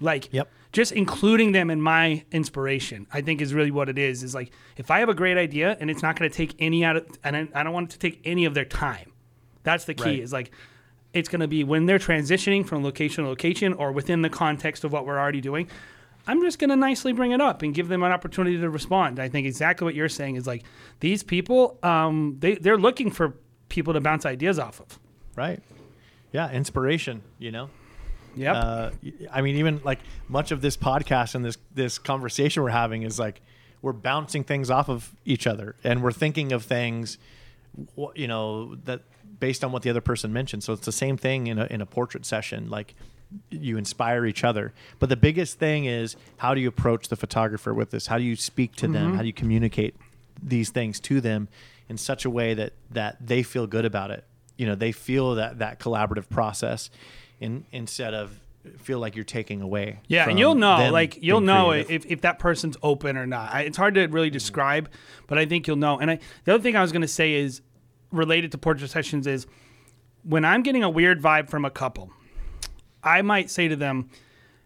Like, 0.00 0.32
Yep. 0.32 0.48
Just 0.72 0.92
including 0.92 1.52
them 1.52 1.70
in 1.70 1.80
my 1.80 2.24
inspiration, 2.30 3.06
I 3.12 3.22
think 3.22 3.40
is 3.40 3.54
really 3.54 3.70
what 3.70 3.88
it 3.88 3.98
is. 3.98 4.22
Is 4.22 4.34
like 4.34 4.52
if 4.76 4.90
I 4.90 5.00
have 5.00 5.08
a 5.08 5.14
great 5.14 5.38
idea 5.38 5.76
and 5.80 5.90
it's 5.90 6.02
not 6.02 6.18
going 6.18 6.30
to 6.30 6.36
take 6.36 6.54
any 6.58 6.84
out 6.84 6.96
of, 6.96 7.06
and 7.24 7.36
I, 7.36 7.48
I 7.54 7.62
don't 7.62 7.72
want 7.72 7.90
it 7.90 7.92
to 7.92 7.98
take 7.98 8.20
any 8.24 8.44
of 8.44 8.54
their 8.54 8.64
time. 8.64 9.12
That's 9.62 9.84
the 9.84 9.94
key. 9.94 10.04
Right. 10.04 10.20
Is 10.20 10.32
like 10.32 10.50
it's 11.12 11.28
going 11.28 11.40
to 11.40 11.48
be 11.48 11.64
when 11.64 11.86
they're 11.86 11.98
transitioning 11.98 12.66
from 12.66 12.84
location 12.84 13.24
to 13.24 13.30
location 13.30 13.72
or 13.72 13.92
within 13.92 14.22
the 14.22 14.30
context 14.30 14.84
of 14.84 14.92
what 14.92 15.06
we're 15.06 15.18
already 15.18 15.40
doing. 15.40 15.68
I'm 16.26 16.42
just 16.42 16.58
going 16.58 16.68
to 16.70 16.76
nicely 16.76 17.14
bring 17.14 17.32
it 17.32 17.40
up 17.40 17.62
and 17.62 17.72
give 17.74 17.88
them 17.88 18.02
an 18.02 18.12
opportunity 18.12 18.58
to 18.58 18.68
respond. 18.68 19.18
I 19.18 19.30
think 19.30 19.46
exactly 19.46 19.86
what 19.86 19.94
you're 19.94 20.10
saying 20.10 20.36
is 20.36 20.46
like 20.46 20.62
these 21.00 21.22
people, 21.22 21.78
um, 21.82 22.36
they 22.38 22.56
they're 22.56 22.76
looking 22.76 23.10
for 23.10 23.34
people 23.70 23.94
to 23.94 24.00
bounce 24.00 24.26
ideas 24.26 24.58
off 24.58 24.80
of. 24.80 24.98
Right. 25.34 25.62
Yeah, 26.32 26.50
inspiration, 26.50 27.22
you 27.38 27.50
know? 27.50 27.70
Yep. 28.36 28.56
Uh, 28.56 28.90
I 29.32 29.42
mean, 29.42 29.56
even 29.56 29.80
like 29.84 29.98
much 30.28 30.52
of 30.52 30.60
this 30.60 30.76
podcast 30.76 31.34
and 31.34 31.44
this 31.44 31.58
this 31.74 31.98
conversation 31.98 32.62
we're 32.62 32.70
having 32.70 33.02
is 33.02 33.18
like 33.18 33.40
we're 33.82 33.92
bouncing 33.92 34.44
things 34.44 34.70
off 34.70 34.88
of 34.88 35.14
each 35.24 35.46
other, 35.46 35.76
and 35.84 36.02
we're 36.02 36.12
thinking 36.12 36.52
of 36.52 36.64
things, 36.64 37.18
you 38.14 38.26
know, 38.26 38.74
that 38.84 39.02
based 39.40 39.64
on 39.64 39.72
what 39.72 39.82
the 39.82 39.90
other 39.90 40.00
person 40.00 40.32
mentioned. 40.32 40.64
So 40.64 40.72
it's 40.72 40.86
the 40.86 40.92
same 40.92 41.16
thing 41.16 41.46
in 41.46 41.58
a 41.58 41.66
in 41.66 41.80
a 41.80 41.86
portrait 41.86 42.24
session, 42.26 42.70
like 42.70 42.94
you 43.50 43.76
inspire 43.76 44.24
each 44.24 44.44
other. 44.44 44.72
But 44.98 45.08
the 45.08 45.16
biggest 45.16 45.58
thing 45.58 45.84
is 45.84 46.16
how 46.38 46.54
do 46.54 46.60
you 46.60 46.68
approach 46.68 47.08
the 47.08 47.16
photographer 47.16 47.74
with 47.74 47.90
this? 47.90 48.06
How 48.06 48.18
do 48.18 48.24
you 48.24 48.36
speak 48.36 48.74
to 48.76 48.88
them? 48.88 49.14
How 49.14 49.20
do 49.20 49.26
you 49.26 49.32
communicate 49.32 49.94
these 50.42 50.70
things 50.70 51.00
to 51.00 51.20
them 51.20 51.48
in 51.88 51.98
such 51.98 52.24
a 52.24 52.30
way 52.30 52.54
that 52.54 52.72
that 52.90 53.16
they 53.24 53.42
feel 53.42 53.66
good 53.66 53.84
about 53.84 54.10
it? 54.10 54.24
You 54.56 54.66
know, 54.66 54.74
they 54.74 54.92
feel 54.92 55.34
that 55.36 55.58
that 55.58 55.78
collaborative 55.78 56.28
process, 56.28 56.90
in, 57.40 57.64
instead 57.72 58.14
of 58.14 58.38
feel 58.78 58.98
like 58.98 59.14
you're 59.14 59.24
taking 59.24 59.62
away. 59.62 60.00
Yeah, 60.08 60.28
and 60.28 60.38
you'll 60.38 60.54
know, 60.54 60.90
like 60.90 61.22
you'll 61.22 61.40
know 61.40 61.68
creative. 61.68 61.90
if, 61.90 62.06
if 62.06 62.20
that 62.22 62.38
person's 62.38 62.76
open 62.82 63.16
or 63.16 63.26
not. 63.26 63.52
I, 63.52 63.62
it's 63.62 63.76
hard 63.76 63.94
to 63.94 64.06
really 64.06 64.30
describe, 64.30 64.90
but 65.26 65.38
I 65.38 65.46
think 65.46 65.66
you'll 65.66 65.76
know. 65.76 65.98
And 65.98 66.10
I, 66.10 66.18
the 66.44 66.54
other 66.54 66.62
thing 66.62 66.76
I 66.76 66.82
was 66.82 66.92
going 66.92 67.02
to 67.02 67.08
say 67.08 67.34
is 67.34 67.62
related 68.10 68.52
to 68.52 68.58
portrait 68.58 68.90
sessions 68.90 69.26
is 69.26 69.46
when 70.22 70.44
I'm 70.44 70.62
getting 70.62 70.82
a 70.82 70.90
weird 70.90 71.22
vibe 71.22 71.48
from 71.48 71.64
a 71.64 71.70
couple, 71.70 72.10
I 73.02 73.22
might 73.22 73.50
say 73.50 73.68
to 73.68 73.76
them, 73.76 74.10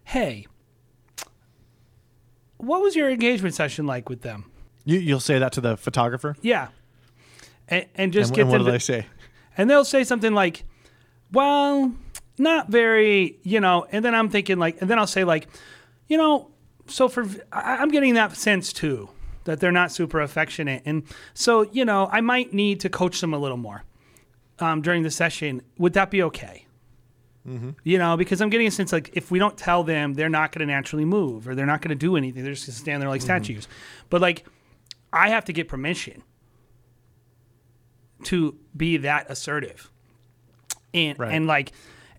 "Hey, 0.03 0.47
what 2.57 2.81
was 2.81 2.95
your 2.95 3.09
engagement 3.09 3.55
session 3.55 3.85
like 3.85 4.09
with 4.09 4.21
them?" 4.21 4.51
you, 4.85 4.99
you'll 4.99 5.19
say 5.19 5.39
that 5.39 5.53
to 5.53 5.61
the 5.61 5.77
photographer. 5.77 6.35
Yeah, 6.41 6.69
and, 7.67 7.85
and 7.95 8.13
just 8.13 8.29
and, 8.29 8.35
get 8.35 8.41
and 8.43 8.51
what 8.51 8.57
them 8.57 8.65
do 8.65 8.71
to, 8.71 8.71
they 8.73 8.79
say? 8.79 9.05
and 9.57 9.69
they'll 9.69 9.85
say 9.85 10.03
something 10.03 10.33
like, 10.33 10.65
"Well, 11.31 11.93
not 12.37 12.69
very," 12.69 13.37
you 13.43 13.59
know. 13.59 13.85
And 13.91 14.03
then 14.03 14.13
I'm 14.15 14.29
thinking 14.29 14.57
like, 14.59 14.81
and 14.81 14.89
then 14.89 14.97
I'll 14.99 15.07
say 15.07 15.23
like, 15.23 15.47
you 16.07 16.17
know, 16.17 16.51
so 16.87 17.07
for 17.07 17.25
I- 17.51 17.77
I'm 17.77 17.89
getting 17.89 18.13
that 18.15 18.35
sense 18.35 18.73
too 18.73 19.09
that 19.45 19.59
they're 19.59 19.71
not 19.71 19.91
super 19.91 20.21
affectionate, 20.21 20.81
and 20.85 21.03
so 21.33 21.63
you 21.71 21.85
know, 21.85 22.09
I 22.11 22.21
might 22.21 22.53
need 22.53 22.79
to 22.81 22.89
coach 22.89 23.19
them 23.21 23.33
a 23.33 23.37
little 23.37 23.57
more 23.57 23.83
um, 24.59 24.81
during 24.81 25.03
the 25.03 25.11
session. 25.11 25.61
Would 25.77 25.93
that 25.93 26.09
be 26.11 26.23
okay? 26.23 26.65
You 27.83 27.97
know, 27.97 28.15
because 28.15 28.39
I'm 28.39 28.49
getting 28.49 28.67
a 28.67 28.71
sense 28.71 28.93
like 28.93 29.09
if 29.17 29.29
we 29.29 29.37
don't 29.37 29.57
tell 29.57 29.83
them, 29.83 30.13
they're 30.13 30.29
not 30.29 30.53
going 30.53 30.65
to 30.65 30.73
naturally 30.73 31.03
move 31.03 31.45
or 31.45 31.55
they're 31.55 31.65
not 31.65 31.81
going 31.81 31.89
to 31.89 31.95
do 31.95 32.15
anything. 32.15 32.41
They're 32.45 32.53
just 32.53 32.65
going 32.67 32.73
to 32.73 32.79
stand 32.79 33.01
there 33.01 33.09
like 33.09 33.21
statues. 33.21 33.67
But 34.09 34.21
like, 34.21 34.45
I 35.11 35.27
have 35.27 35.43
to 35.45 35.51
get 35.53 35.67
permission 35.67 36.23
to 38.23 38.55
be 38.75 38.95
that 38.97 39.29
assertive. 39.29 39.91
And 40.93 41.19
Right. 41.19 41.33
and 41.33 41.45
like 41.47 41.73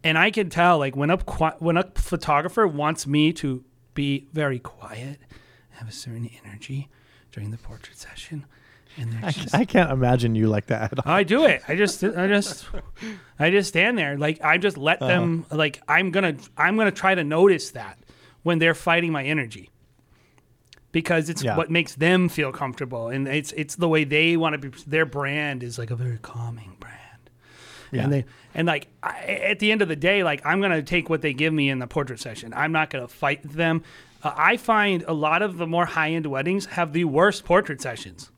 and 0.05 0.19
I 0.19 0.31
can 0.31 0.51
tell 0.51 0.79
like 0.79 0.95
when 0.95 1.11
a 1.11 1.17
when 1.59 1.77
a 1.77 1.91
photographer 1.97 2.67
wants 2.67 3.07
me 3.07 3.33
to 3.35 3.65
be 3.95 4.29
very 4.33 4.59
quiet, 4.59 5.19
have 5.71 5.89
a 5.89 5.93
certain 5.93 6.31
energy 6.45 6.89
during 7.33 7.51
the 7.51 7.59
portrait 7.59 7.97
session, 7.99 8.47
and 8.97 9.25
I, 9.25 9.31
just 9.31 9.55
I 9.55 9.65
can't 9.65 9.91
imagine 9.91 10.35
you 10.35 10.47
like 10.47 10.67
that. 10.67 10.93
at 10.93 11.07
all. 11.07 11.13
I 11.13 11.23
do 11.25 11.47
it. 11.47 11.63
I 11.67 11.75
just, 11.75 12.05
I 12.05 12.29
just, 12.29 12.67
I 13.39 13.51
just 13.51 13.71
stand 13.71 13.99
there. 13.99 14.17
Like 14.19 14.45
I 14.45 14.59
just 14.59 14.77
let 14.77 15.03
uh-huh. 15.03 15.13
them. 15.13 15.47
Like 15.51 15.83
I'm 15.89 16.11
gonna, 16.11 16.37
I'm 16.57 16.77
gonna 16.77 16.93
try 16.93 17.15
to 17.15 17.25
notice 17.25 17.71
that 17.71 17.99
when 18.43 18.59
they're 18.59 18.75
fighting 18.75 19.11
my 19.11 19.25
energy, 19.25 19.71
because 20.93 21.29
it's 21.29 21.43
Yeah. 21.43 21.57
what 21.57 21.71
makes 21.71 21.95
them 21.95 22.29
feel 22.29 22.53
comfortable, 22.53 23.09
and 23.09 23.27
it's 23.27 23.53
it's 23.53 23.77
the 23.77 23.89
way 23.89 24.05
they 24.05 24.37
want 24.37 24.61
to 24.61 24.71
be. 24.71 24.77
Their 24.87 25.07
brand 25.07 25.63
is 25.63 25.79
like 25.79 25.91
a 25.91 25.97
very 25.97 26.19
calming 26.19 26.74
Yeah. 27.95 28.05
and 28.05 28.13
they 28.13 28.25
and 28.55 28.67
like 28.67 28.89
I, 29.03 29.21
at 29.23 29.59
the 29.59 29.73
end 29.73 29.83
of 29.83 29.89
the 29.89 29.97
day, 29.97 30.23
like 30.23 30.45
I'm 30.45 30.61
gonna 30.61 30.83
take 30.83 31.09
what 31.09 31.23
they 31.23 31.33
give 31.33 31.53
me 31.53 31.69
in 31.71 31.79
the 31.79 31.87
portrait 31.87 32.21
session. 32.21 32.53
I'm 32.55 32.73
not 32.73 32.91
gonna 32.91 33.09
fight 33.09 33.43
them. 33.43 33.83
Uh, 34.23 34.33
I 34.37 34.57
find 34.57 35.05
a 35.07 35.13
lot 35.13 35.43
of 35.43 35.59
the 35.59 35.67
more 35.67 35.87
high 35.87 36.11
end 36.11 36.27
weddings 36.27 36.67
have 36.67 36.93
the 36.93 37.05
worst 37.05 37.45
portrait 37.45 37.81
sessions. 37.81 38.31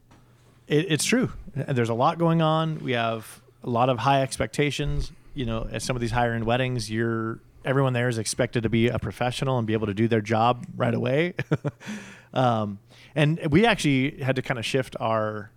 It, 0.69 0.87
it's 0.91 1.05
true. 1.05 1.33
There's 1.55 1.89
a 1.89 1.95
lot 1.95 2.19
going 2.19 2.43
on. 2.43 2.81
We 2.81 2.93
have 2.93 3.41
a 3.63 3.71
lot 3.71 3.89
of 3.89 3.99
high 3.99 4.23
expectations. 4.23 5.13
You 5.35 5.47
know, 5.47 5.69
at 5.71 5.83
some 5.83 5.97
of 5.97 6.01
these 6.01 6.11
higher 6.11 6.33
end 6.33 6.45
weddings, 6.45 6.91
you're 6.91 7.41
everyone 7.65 7.93
there 7.93 8.09
is 8.09 8.19
expected 8.19 8.63
to 8.63 8.69
be 8.69 8.89
a 8.89 8.99
professional 8.99 9.59
and 9.59 9.67
be 9.67 9.73
able 9.73 9.89
to 9.89 9.95
do 9.95 10.07
their 10.07 10.21
job 10.21 10.65
right 10.77 10.95
away. 10.95 11.35
um, 12.33 12.79
and 13.15 13.41
we 13.51 13.67
actually 13.67 14.23
had 14.23 14.37
to 14.37 14.43
kind 14.43 14.59
of 14.59 14.65
shift 14.65 14.97
our 15.01 15.51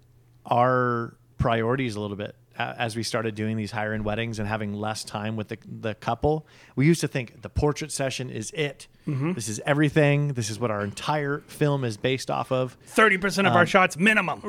our 0.45 1.15
priorities 1.37 1.95
a 1.95 2.01
little 2.01 2.17
bit 2.17 2.35
as 2.59 2.95
we 2.95 3.03
started 3.03 3.35
doing 3.35 3.55
these 3.55 3.71
higher 3.71 3.93
end 3.93 4.03
weddings 4.03 4.37
and 4.37 4.47
having 4.47 4.73
less 4.73 5.03
time 5.03 5.35
with 5.37 5.47
the, 5.47 5.57
the 5.81 5.95
couple. 5.95 6.45
We 6.75 6.85
used 6.85 7.01
to 7.01 7.07
think 7.07 7.41
the 7.41 7.49
portrait 7.49 7.91
session 7.91 8.29
is 8.29 8.51
it. 8.51 8.87
This 9.05 9.49
is 9.49 9.59
everything. 9.65 10.33
This 10.33 10.51
is 10.51 10.59
what 10.59 10.69
our 10.69 10.83
entire 10.83 11.39
film 11.47 11.83
is 11.83 11.97
based 11.97 12.29
off 12.29 12.51
of. 12.51 12.77
Thirty 12.85 13.17
percent 13.17 13.47
of 13.47 13.55
our 13.55 13.65
shots 13.65 13.97
minimum. 13.97 14.41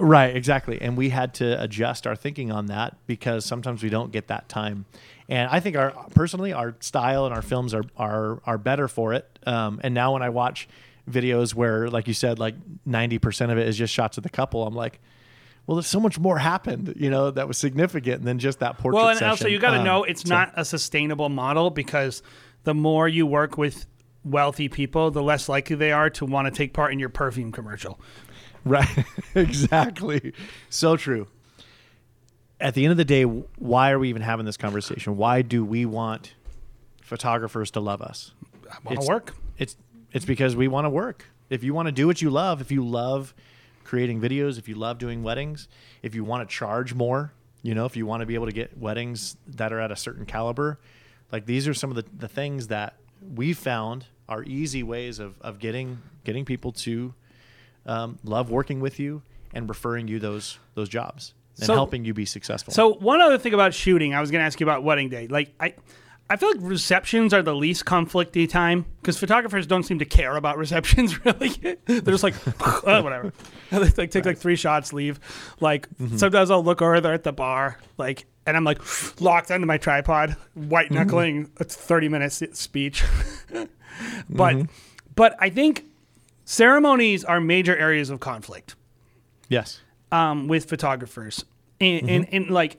Right, 0.00 0.34
exactly. 0.34 0.82
And 0.82 0.96
we 0.96 1.10
had 1.10 1.34
to 1.34 1.62
adjust 1.62 2.04
our 2.08 2.16
thinking 2.16 2.50
on 2.50 2.66
that 2.66 2.96
because 3.06 3.44
sometimes 3.44 3.80
we 3.80 3.90
don't 3.90 4.10
get 4.10 4.26
that 4.26 4.48
time. 4.48 4.86
And 5.28 5.48
I 5.48 5.60
think 5.60 5.76
our 5.76 5.92
personally 6.16 6.52
our 6.52 6.74
style 6.80 7.26
and 7.26 7.34
our 7.34 7.42
films 7.42 7.74
are 7.74 7.84
are 7.96 8.40
are 8.44 8.58
better 8.58 8.88
for 8.88 9.12
it. 9.12 9.38
Um, 9.46 9.80
and 9.84 9.94
now 9.94 10.14
when 10.14 10.22
I 10.22 10.30
watch 10.30 10.68
videos 11.08 11.54
where, 11.54 11.88
like 11.88 12.08
you 12.08 12.14
said, 12.14 12.40
like 12.40 12.56
ninety 12.84 13.20
percent 13.20 13.52
of 13.52 13.58
it 13.58 13.68
is 13.68 13.78
just 13.78 13.94
shots 13.94 14.16
of 14.16 14.24
the 14.24 14.30
couple, 14.30 14.66
I'm 14.66 14.74
like, 14.74 14.98
well, 15.66 15.76
there's 15.76 15.86
so 15.86 16.00
much 16.00 16.18
more 16.18 16.38
happened, 16.38 16.94
you 16.96 17.08
know, 17.10 17.30
that 17.30 17.46
was 17.48 17.56
significant 17.58 18.24
than 18.24 18.38
just 18.38 18.58
that 18.60 18.78
portrait. 18.78 18.98
Well, 19.00 19.08
and 19.10 19.18
session. 19.18 19.30
also 19.30 19.48
you 19.48 19.58
got 19.58 19.72
to 19.72 19.78
Um, 19.78 19.84
know 19.84 20.04
it's 20.04 20.22
so- 20.22 20.34
not 20.34 20.52
a 20.56 20.64
sustainable 20.64 21.28
model 21.28 21.70
because 21.70 22.22
the 22.64 22.74
more 22.74 23.08
you 23.08 23.26
work 23.26 23.56
with 23.58 23.86
wealthy 24.24 24.68
people, 24.68 25.10
the 25.10 25.22
less 25.22 25.48
likely 25.48 25.76
they 25.76 25.92
are 25.92 26.08
to 26.10 26.24
want 26.24 26.46
to 26.46 26.50
take 26.52 26.72
part 26.72 26.92
in 26.92 26.98
your 26.98 27.08
perfume 27.08 27.50
commercial. 27.52 27.98
Right. 28.64 28.88
exactly. 29.34 30.32
So 30.70 30.96
true. 30.96 31.26
At 32.60 32.74
the 32.74 32.84
end 32.84 32.92
of 32.92 32.96
the 32.96 33.04
day, 33.04 33.24
why 33.24 33.90
are 33.90 33.98
we 33.98 34.08
even 34.08 34.22
having 34.22 34.46
this 34.46 34.56
conversation? 34.56 35.16
Why 35.16 35.42
do 35.42 35.64
we 35.64 35.84
want 35.84 36.34
photographers 37.02 37.72
to 37.72 37.80
love 37.80 38.00
us? 38.00 38.32
I 38.70 38.76
want 38.84 39.00
to 39.00 39.06
work. 39.06 39.34
It's 39.58 39.76
it's 40.12 40.24
because 40.24 40.54
we 40.54 40.68
want 40.68 40.84
to 40.84 40.90
work. 40.90 41.26
If 41.50 41.64
you 41.64 41.74
want 41.74 41.86
to 41.86 41.92
do 41.92 42.06
what 42.06 42.22
you 42.22 42.30
love, 42.30 42.60
if 42.60 42.70
you 42.70 42.84
love 42.86 43.34
creating 43.92 44.18
videos, 44.22 44.56
if 44.56 44.70
you 44.70 44.74
love 44.74 44.96
doing 44.96 45.22
weddings, 45.22 45.68
if 46.02 46.14
you 46.14 46.24
want 46.24 46.48
to 46.48 46.56
charge 46.56 46.94
more, 46.94 47.30
you 47.62 47.74
know, 47.74 47.84
if 47.84 47.94
you 47.94 48.06
want 48.06 48.20
to 48.22 48.26
be 48.26 48.34
able 48.34 48.46
to 48.46 48.52
get 48.52 48.74
weddings 48.78 49.36
that 49.46 49.70
are 49.70 49.78
at 49.80 49.92
a 49.92 49.96
certain 49.96 50.24
caliber, 50.24 50.78
like 51.30 51.44
these 51.44 51.68
are 51.68 51.74
some 51.74 51.90
of 51.90 51.96
the, 51.96 52.04
the 52.16 52.26
things 52.26 52.68
that 52.68 52.94
we 53.36 53.52
found 53.52 54.06
are 54.30 54.44
easy 54.44 54.82
ways 54.82 55.18
of, 55.18 55.38
of 55.42 55.58
getting 55.58 55.98
getting 56.24 56.46
people 56.46 56.72
to 56.72 57.12
um, 57.84 58.18
love 58.24 58.48
working 58.50 58.80
with 58.80 58.98
you 58.98 59.20
and 59.52 59.68
referring 59.68 60.08
you 60.08 60.18
those 60.18 60.58
those 60.74 60.88
jobs 60.88 61.34
and 61.58 61.66
So- 61.66 61.74
helping 61.74 62.06
you 62.06 62.14
be 62.14 62.24
successful. 62.24 62.72
So 62.72 62.94
one 62.94 63.20
other 63.20 63.36
thing 63.36 63.52
about 63.52 63.74
shooting, 63.74 64.14
I 64.14 64.22
was 64.22 64.30
going 64.30 64.40
to 64.40 64.46
ask 64.46 64.58
you 64.58 64.64
about 64.64 64.84
wedding 64.84 65.10
day. 65.10 65.26
Like 65.28 65.52
I, 65.60 65.74
I 66.32 66.36
feel 66.36 66.48
like 66.50 66.60
receptions 66.62 67.34
are 67.34 67.42
the 67.42 67.54
least 67.54 67.84
conflicty 67.84 68.48
time 68.48 68.86
because 69.00 69.18
photographers 69.18 69.66
don't 69.66 69.82
seem 69.82 69.98
to 69.98 70.04
care 70.06 70.34
about 70.36 70.56
receptions 70.56 71.22
really. 71.26 71.50
They're 71.84 72.00
just 72.00 72.22
like, 72.22 72.34
"Oh, 72.86 73.02
whatever. 73.02 73.32
they 73.70 73.78
like, 73.78 74.10
take 74.10 74.24
like 74.24 74.38
three 74.38 74.56
shots, 74.56 74.92
leave. 74.94 75.20
Like 75.60 75.88
Mm-hmm. 75.98 76.16
sometimes 76.16 76.50
I'll 76.50 76.64
look 76.64 76.80
over 76.80 77.00
there 77.02 77.12
at 77.12 77.22
the 77.24 77.32
bar, 77.32 77.78
like, 77.98 78.24
and 78.46 78.56
I'm 78.56 78.64
like 78.64 78.80
locked 79.20 79.50
onto 79.50 79.66
my 79.66 79.76
tripod, 79.76 80.36
white 80.54 80.86
Mm-hmm. 80.86 80.94
knuckling 80.94 81.50
a 81.60 81.64
30 81.64 82.08
minute 82.08 82.32
speech. 82.32 83.04
but, 84.30 84.54
Mm-hmm. 84.54 84.62
but 85.14 85.36
I 85.38 85.50
think 85.50 85.84
ceremonies 86.44 87.24
are 87.24 87.40
major 87.40 87.76
areas 87.76 88.10
of 88.10 88.20
conflict 88.20 88.74
Yes. 89.48 89.80
um, 90.10 90.48
with 90.48 90.64
photographers. 90.64 91.44
And, 91.80 92.08
and, 92.08 92.28
and 92.32 92.50
like, 92.50 92.78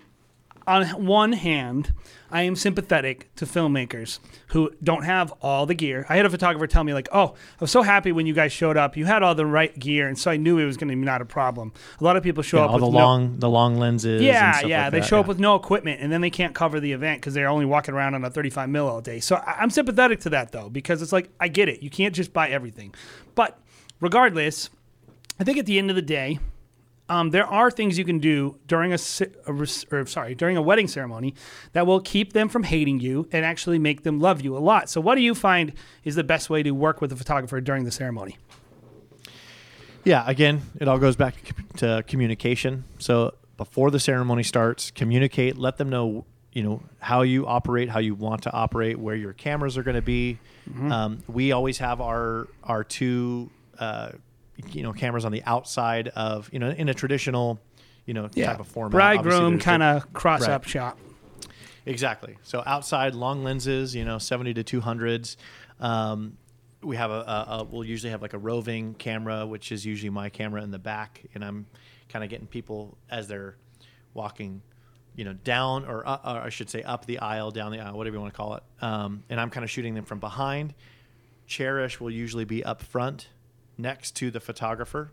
on 0.67 0.85
one 1.05 1.33
hand, 1.33 1.93
I 2.31 2.43
am 2.43 2.55
sympathetic 2.55 3.33
to 3.35 3.45
filmmakers 3.45 4.19
who 4.47 4.71
don't 4.83 5.03
have 5.03 5.31
all 5.41 5.65
the 5.65 5.75
gear. 5.75 6.05
I 6.09 6.15
had 6.15 6.25
a 6.25 6.29
photographer 6.29 6.65
tell 6.67 6.83
me, 6.83 6.93
like, 6.93 7.07
oh, 7.11 7.27
I 7.35 7.57
was 7.59 7.69
so 7.71 7.81
happy 7.83 8.11
when 8.11 8.25
you 8.25 8.33
guys 8.33 8.51
showed 8.51 8.75
up. 8.77 8.97
You 8.97 9.05
had 9.05 9.21
all 9.23 9.35
the 9.35 9.45
right 9.45 9.77
gear, 9.77 10.07
and 10.07 10.17
so 10.17 10.31
I 10.31 10.37
knew 10.37 10.57
it 10.57 10.65
was 10.65 10.77
going 10.77 10.87
to 10.89 10.95
be 10.95 11.01
not 11.01 11.21
a 11.21 11.25
problem. 11.25 11.73
A 11.99 12.03
lot 12.03 12.15
of 12.15 12.23
people 12.23 12.41
show 12.41 12.57
Yeah, 12.57 12.63
up 12.65 12.69
all 12.71 12.75
with 12.77 12.83
the 12.85 12.91
no- 12.91 12.97
long 12.97 13.39
the 13.39 13.49
long 13.49 13.77
lenses. 13.77 14.21
and 14.21 14.25
yeah, 14.25 14.65
yeah. 14.65 14.83
like 14.85 14.91
they 14.93 14.99
that, 15.01 15.05
show 15.07 15.19
up 15.19 15.27
with 15.27 15.39
no 15.39 15.55
equipment, 15.55 16.01
and 16.01 16.11
then 16.11 16.21
they 16.21 16.29
can't 16.31 16.55
cover 16.55 16.79
the 16.79 16.91
event 16.93 17.21
because 17.21 17.33
they're 17.33 17.49
only 17.49 17.65
walking 17.65 17.93
around 17.93 18.15
on 18.15 18.23
a 18.25 18.29
35 18.29 18.69
mil 18.69 18.87
all 18.87 19.01
day. 19.01 19.19
So 19.19 19.35
I- 19.35 19.57
I'm 19.59 19.69
sympathetic 19.69 20.19
to 20.21 20.29
that 20.31 20.51
though, 20.51 20.69
because 20.69 21.01
it's 21.01 21.11
like 21.13 21.29
I 21.39 21.49
get 21.49 21.69
it. 21.69 21.83
You 21.83 21.89
can't 21.89 22.15
just 22.15 22.33
buy 22.33 22.49
everything, 22.49 22.93
but 23.35 23.59
regardless, 23.99 24.69
I 25.39 25.43
think 25.43 25.57
at 25.57 25.65
the 25.65 25.77
end 25.77 25.89
of 25.89 25.95
the 25.95 26.01
day, 26.01 26.39
um, 27.13 27.29
there 27.29 27.45
are 27.45 27.69
things 27.69 27.97
you 27.97 28.05
can 28.05 28.17
do 28.17 28.57
during 28.67 28.91
a, 28.91 28.97
a 29.47 29.53
or 29.91 30.05
sorry 30.05 30.33
during 30.33 30.57
a 30.57 30.61
wedding 30.61 30.87
ceremony 30.87 31.35
that 31.73 31.85
will 31.85 31.99
keep 31.99 32.33
them 32.33 32.49
from 32.49 32.63
hating 32.63 32.99
you 32.99 33.27
and 33.31 33.45
actually 33.45 33.77
make 33.77 34.01
them 34.01 34.19
love 34.19 34.41
you 34.41 34.57
a 34.57 34.59
lot. 34.59 34.89
So, 34.89 34.99
what 34.99 35.15
do 35.15 35.21
you 35.21 35.35
find 35.35 35.73
is 36.03 36.15
the 36.15 36.23
best 36.23 36.49
way 36.49 36.63
to 36.63 36.71
work 36.71 37.01
with 37.01 37.11
a 37.11 37.15
photographer 37.15 37.61
during 37.61 37.83
the 37.83 37.91
ceremony? 37.91 38.37
Yeah, 40.03 40.23
again, 40.25 40.63
it 40.79 40.87
all 40.87 40.97
goes 40.97 41.15
back 41.15 41.35
to 41.77 42.03
communication. 42.07 42.83
So 42.99 43.35
before 43.55 43.89
the 43.91 43.99
ceremony 43.99 44.43
starts, 44.43 44.91
communicate, 44.91 45.57
let 45.57 45.77
them 45.77 45.89
know, 45.89 46.25
you 46.51 46.63
know, 46.63 46.81
how 46.99 47.21
you 47.21 47.47
operate, 47.47 47.89
how 47.89 47.99
you 47.99 48.13
want 48.13 48.43
to 48.43 48.51
operate, 48.51 48.99
where 48.99 49.15
your 49.15 49.33
cameras 49.33 49.77
are 49.77 49.83
going 49.83 49.95
to 49.95 50.01
be. 50.01 50.39
Mm-hmm. 50.69 50.91
Um, 50.91 51.23
we 51.27 51.51
always 51.51 51.77
have 51.77 52.01
our 52.01 52.47
our 52.63 52.83
two, 52.83 53.49
uh, 53.79 54.11
you 54.71 54.83
know, 54.83 54.93
cameras 54.93 55.25
on 55.25 55.31
the 55.31 55.43
outside 55.45 56.09
of, 56.09 56.49
you 56.53 56.59
know, 56.59 56.69
in 56.69 56.89
a 56.89 56.93
traditional, 56.93 57.59
you 58.05 58.13
know, 58.13 58.27
type 58.27 58.59
of 58.59 58.67
format. 58.67 58.91
Bridegroom 58.91 59.59
kind 59.59 59.83
of 59.83 60.11
cross 60.13 60.41
Right. 60.41 60.51
up 60.51 60.65
shot. 60.65 60.97
Exactly. 61.85 62.37
So 62.43 62.63
outside 62.65 63.13
long 63.15 63.43
lenses, 63.43 63.93
you 63.95 64.05
know, 64.05 64.17
70 64.17 64.53
to 64.55 64.63
200s. 64.63 65.35
Um, 65.79 66.37
we 66.81 66.95
have 66.97 67.11
a, 67.11 67.13
a, 67.13 67.45
a, 67.59 67.63
we'll 67.63 67.83
usually 67.83 68.11
have 68.11 68.21
like 68.21 68.33
a 68.33 68.37
roving 68.37 68.93
camera, 68.93 69.45
which 69.45 69.71
is 69.71 69.85
usually 69.85 70.09
my 70.09 70.29
camera 70.29 70.61
in 70.63 70.71
the 70.71 70.79
back. 70.79 71.23
And 71.33 71.43
I'm 71.43 71.65
kind 72.09 72.23
of 72.23 72.29
getting 72.29 72.47
people 72.47 72.97
as 73.09 73.27
they're 73.27 73.55
walking, 74.13 74.61
you 75.15 75.25
know, 75.25 75.33
down 75.33 75.85
or, 75.85 76.07
uh, 76.07 76.19
or 76.25 76.41
I 76.41 76.49
should 76.49 76.69
say 76.69 76.83
up 76.83 77.05
the 77.05 77.19
aisle, 77.19 77.51
down 77.51 77.71
the 77.71 77.79
aisle, 77.79 77.97
whatever 77.97 78.15
you 78.15 78.21
want 78.21 78.33
to 78.33 78.37
call 78.37 78.55
it. 78.55 78.63
Um, 78.81 79.23
and 79.29 79.39
I'm 79.39 79.49
kind 79.49 79.63
of 79.63 79.69
shooting 79.71 79.93
them 79.93 80.05
from 80.05 80.19
behind. 80.19 80.73
Cherish 81.47 81.99
will 81.99 82.11
usually 82.11 82.45
be 82.45 82.63
up 82.63 82.81
front 82.81 83.27
next 83.77 84.11
to 84.17 84.31
the 84.31 84.39
photographer. 84.39 85.11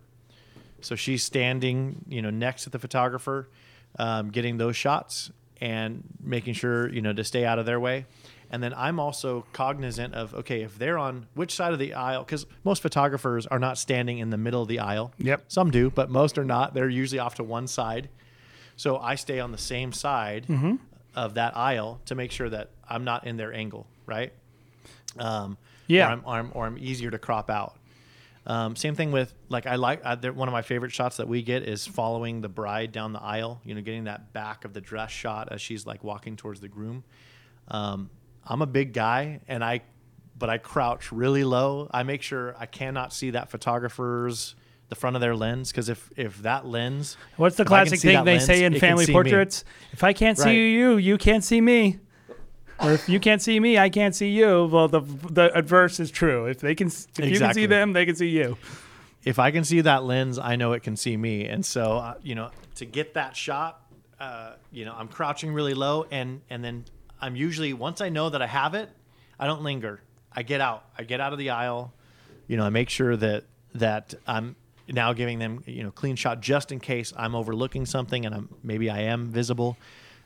So 0.80 0.94
she's 0.96 1.22
standing, 1.22 2.04
you 2.08 2.22
know, 2.22 2.30
next 2.30 2.64
to 2.64 2.70
the 2.70 2.78
photographer, 2.78 3.48
um, 3.98 4.30
getting 4.30 4.56
those 4.56 4.76
shots 4.76 5.30
and 5.60 6.02
making 6.22 6.54
sure, 6.54 6.88
you 6.88 7.02
know, 7.02 7.12
to 7.12 7.22
stay 7.24 7.44
out 7.44 7.58
of 7.58 7.66
their 7.66 7.78
way. 7.78 8.06
And 8.52 8.62
then 8.62 8.72
I'm 8.74 8.98
also 8.98 9.44
cognizant 9.52 10.14
of, 10.14 10.34
okay, 10.34 10.62
if 10.62 10.76
they're 10.78 10.98
on 10.98 11.26
which 11.34 11.54
side 11.54 11.72
of 11.72 11.78
the 11.78 11.94
aisle, 11.94 12.24
because 12.24 12.46
most 12.64 12.82
photographers 12.82 13.46
are 13.46 13.58
not 13.60 13.78
standing 13.78 14.18
in 14.18 14.30
the 14.30 14.38
middle 14.38 14.62
of 14.62 14.68
the 14.68 14.80
aisle. 14.80 15.12
Yep. 15.18 15.44
Some 15.48 15.70
do, 15.70 15.90
but 15.90 16.10
most 16.10 16.36
are 16.38 16.44
not. 16.44 16.74
They're 16.74 16.88
usually 16.88 17.18
off 17.20 17.36
to 17.36 17.44
one 17.44 17.66
side. 17.68 18.08
So 18.76 18.96
I 18.98 19.14
stay 19.16 19.38
on 19.38 19.52
the 19.52 19.58
same 19.58 19.92
side 19.92 20.46
Mm-hmm. 20.48 20.76
of 21.14 21.34
that 21.34 21.56
aisle 21.56 22.00
to 22.06 22.14
make 22.14 22.32
sure 22.32 22.48
that 22.48 22.70
I'm 22.88 23.04
not 23.04 23.26
in 23.26 23.36
their 23.36 23.52
angle, 23.52 23.86
right? 24.06 24.32
Um, 25.18 25.56
Yeah. 25.86 26.08
Or 26.08 26.10
I'm, 26.12 26.22
or 26.24 26.34
I'm, 26.34 26.50
or 26.54 26.66
I'm 26.66 26.78
easier 26.78 27.10
to 27.10 27.18
crop 27.18 27.50
out. 27.50 27.76
Um, 28.46 28.74
same 28.74 28.94
thing 28.94 29.12
with 29.12 29.34
like 29.50 29.66
I 29.66 29.76
like 29.76 30.02
they're- 30.22 30.32
one 30.32 30.48
of 30.48 30.52
my 30.52 30.62
favorite 30.62 30.92
shots 30.92 31.18
that 31.18 31.28
we 31.28 31.42
get 31.42 31.62
is 31.62 31.86
following 31.86 32.40
the 32.40 32.48
bride 32.48 32.90
down 32.90 33.12
the 33.12 33.20
aisle. 33.20 33.60
You 33.64 33.74
know, 33.74 33.82
getting 33.82 34.04
that 34.04 34.32
back 34.32 34.64
of 34.64 34.72
the 34.72 34.80
dress 34.80 35.10
shot 35.10 35.48
as 35.52 35.60
she's 35.60 35.86
like 35.86 36.02
walking 36.02 36.36
towards 36.36 36.60
the 36.60 36.68
groom. 36.68 37.04
Um, 37.68 38.08
I'm 38.44 38.62
a 38.62 38.66
big 38.66 38.94
guy, 38.94 39.40
and 39.46 39.62
I, 39.62 39.82
but 40.38 40.48
I 40.48 40.56
crouch 40.58 41.12
really 41.12 41.44
low. 41.44 41.88
I 41.92 42.02
make 42.02 42.22
sure 42.22 42.56
I 42.58 42.64
cannot 42.66 43.12
see 43.12 43.30
that 43.30 43.50
photographer's 43.50 44.54
the 44.88 44.94
front 44.96 45.14
of 45.14 45.20
their 45.20 45.36
lens 45.36 45.70
because 45.70 45.88
if 45.88 46.10
if 46.16 46.38
that 46.42 46.66
lens, 46.66 47.16
What's 47.36 47.56
the 47.56 47.62
I 47.64 47.66
classic 47.66 48.00
thing 48.00 48.24
they 48.24 48.32
lens, 48.32 48.46
say 48.46 48.64
in 48.64 48.74
family 48.80 49.04
see 49.04 49.12
me. 49.12 49.14
portraits? 49.14 49.64
If 49.92 50.02
I 50.02 50.12
can't 50.14 50.36
see 50.38 50.44
Right. 50.44 50.52
you, 50.54 50.96
you 50.96 51.16
can't 51.18 51.44
see 51.44 51.60
me. 51.60 51.98
Or 52.82 52.92
if 52.92 53.08
you 53.08 53.20
can't 53.20 53.42
see 53.42 53.60
me, 53.60 53.78
I 53.78 53.90
can't 53.90 54.14
see 54.14 54.30
you. 54.30 54.68
Well, 54.72 54.88
the 54.88 55.00
the 55.00 55.50
adverse 55.56 56.00
is 56.00 56.10
true. 56.10 56.46
If 56.46 56.60
they 56.60 56.74
can, 56.74 56.88
if 56.88 57.18
you 57.18 57.38
can 57.38 57.54
see 57.54 57.66
them, 57.66 57.92
they 57.92 58.06
can 58.06 58.16
see 58.16 58.28
you. 58.28 58.56
if 59.24 59.38
I 59.38 59.50
can 59.50 59.64
see 59.64 59.82
that 59.82 60.04
lens, 60.04 60.38
I 60.38 60.56
know 60.56 60.72
it 60.72 60.82
can 60.82 60.96
see 60.96 61.16
me. 61.16 61.44
And 61.46 61.64
so, 61.64 61.98
uh, 61.98 62.14
you 62.22 62.34
know, 62.34 62.50
to 62.76 62.84
get 62.86 63.14
that 63.14 63.36
shot, 63.36 63.82
uh, 64.18 64.54
you 64.72 64.84
know, 64.84 64.94
I'm 64.96 65.08
crouching 65.08 65.52
really 65.52 65.74
low, 65.74 66.06
and 66.10 66.40
and 66.50 66.64
then 66.64 66.84
I'm 67.20 67.36
usually 67.36 67.72
once 67.72 68.00
I 68.00 68.08
know 68.08 68.30
that 68.30 68.40
I 68.42 68.46
have 68.46 68.74
it, 68.74 68.88
I 69.38 69.46
don't 69.46 69.62
linger. 69.62 70.00
I 70.32 70.42
get 70.42 70.60
out. 70.60 70.84
I 70.96 71.04
get 71.04 71.20
out 71.20 71.32
of 71.32 71.38
the 71.38 71.50
aisle. 71.50 71.92
You 72.46 72.56
know, 72.56 72.64
I 72.64 72.70
make 72.70 72.88
sure 72.88 73.16
that 73.16 73.44
that 73.74 74.14
I'm 74.26 74.56
now 74.88 75.12
giving 75.12 75.38
them 75.38 75.62
you 75.66 75.82
know 75.82 75.90
clean 75.90 76.16
shot 76.16 76.40
just 76.40 76.72
in 76.72 76.80
case 76.80 77.12
I'm 77.16 77.34
overlooking 77.34 77.86
something 77.86 78.26
and 78.26 78.34
I'm 78.34 78.48
maybe 78.62 78.90
I 78.90 79.00
am 79.02 79.28
visible. 79.28 79.76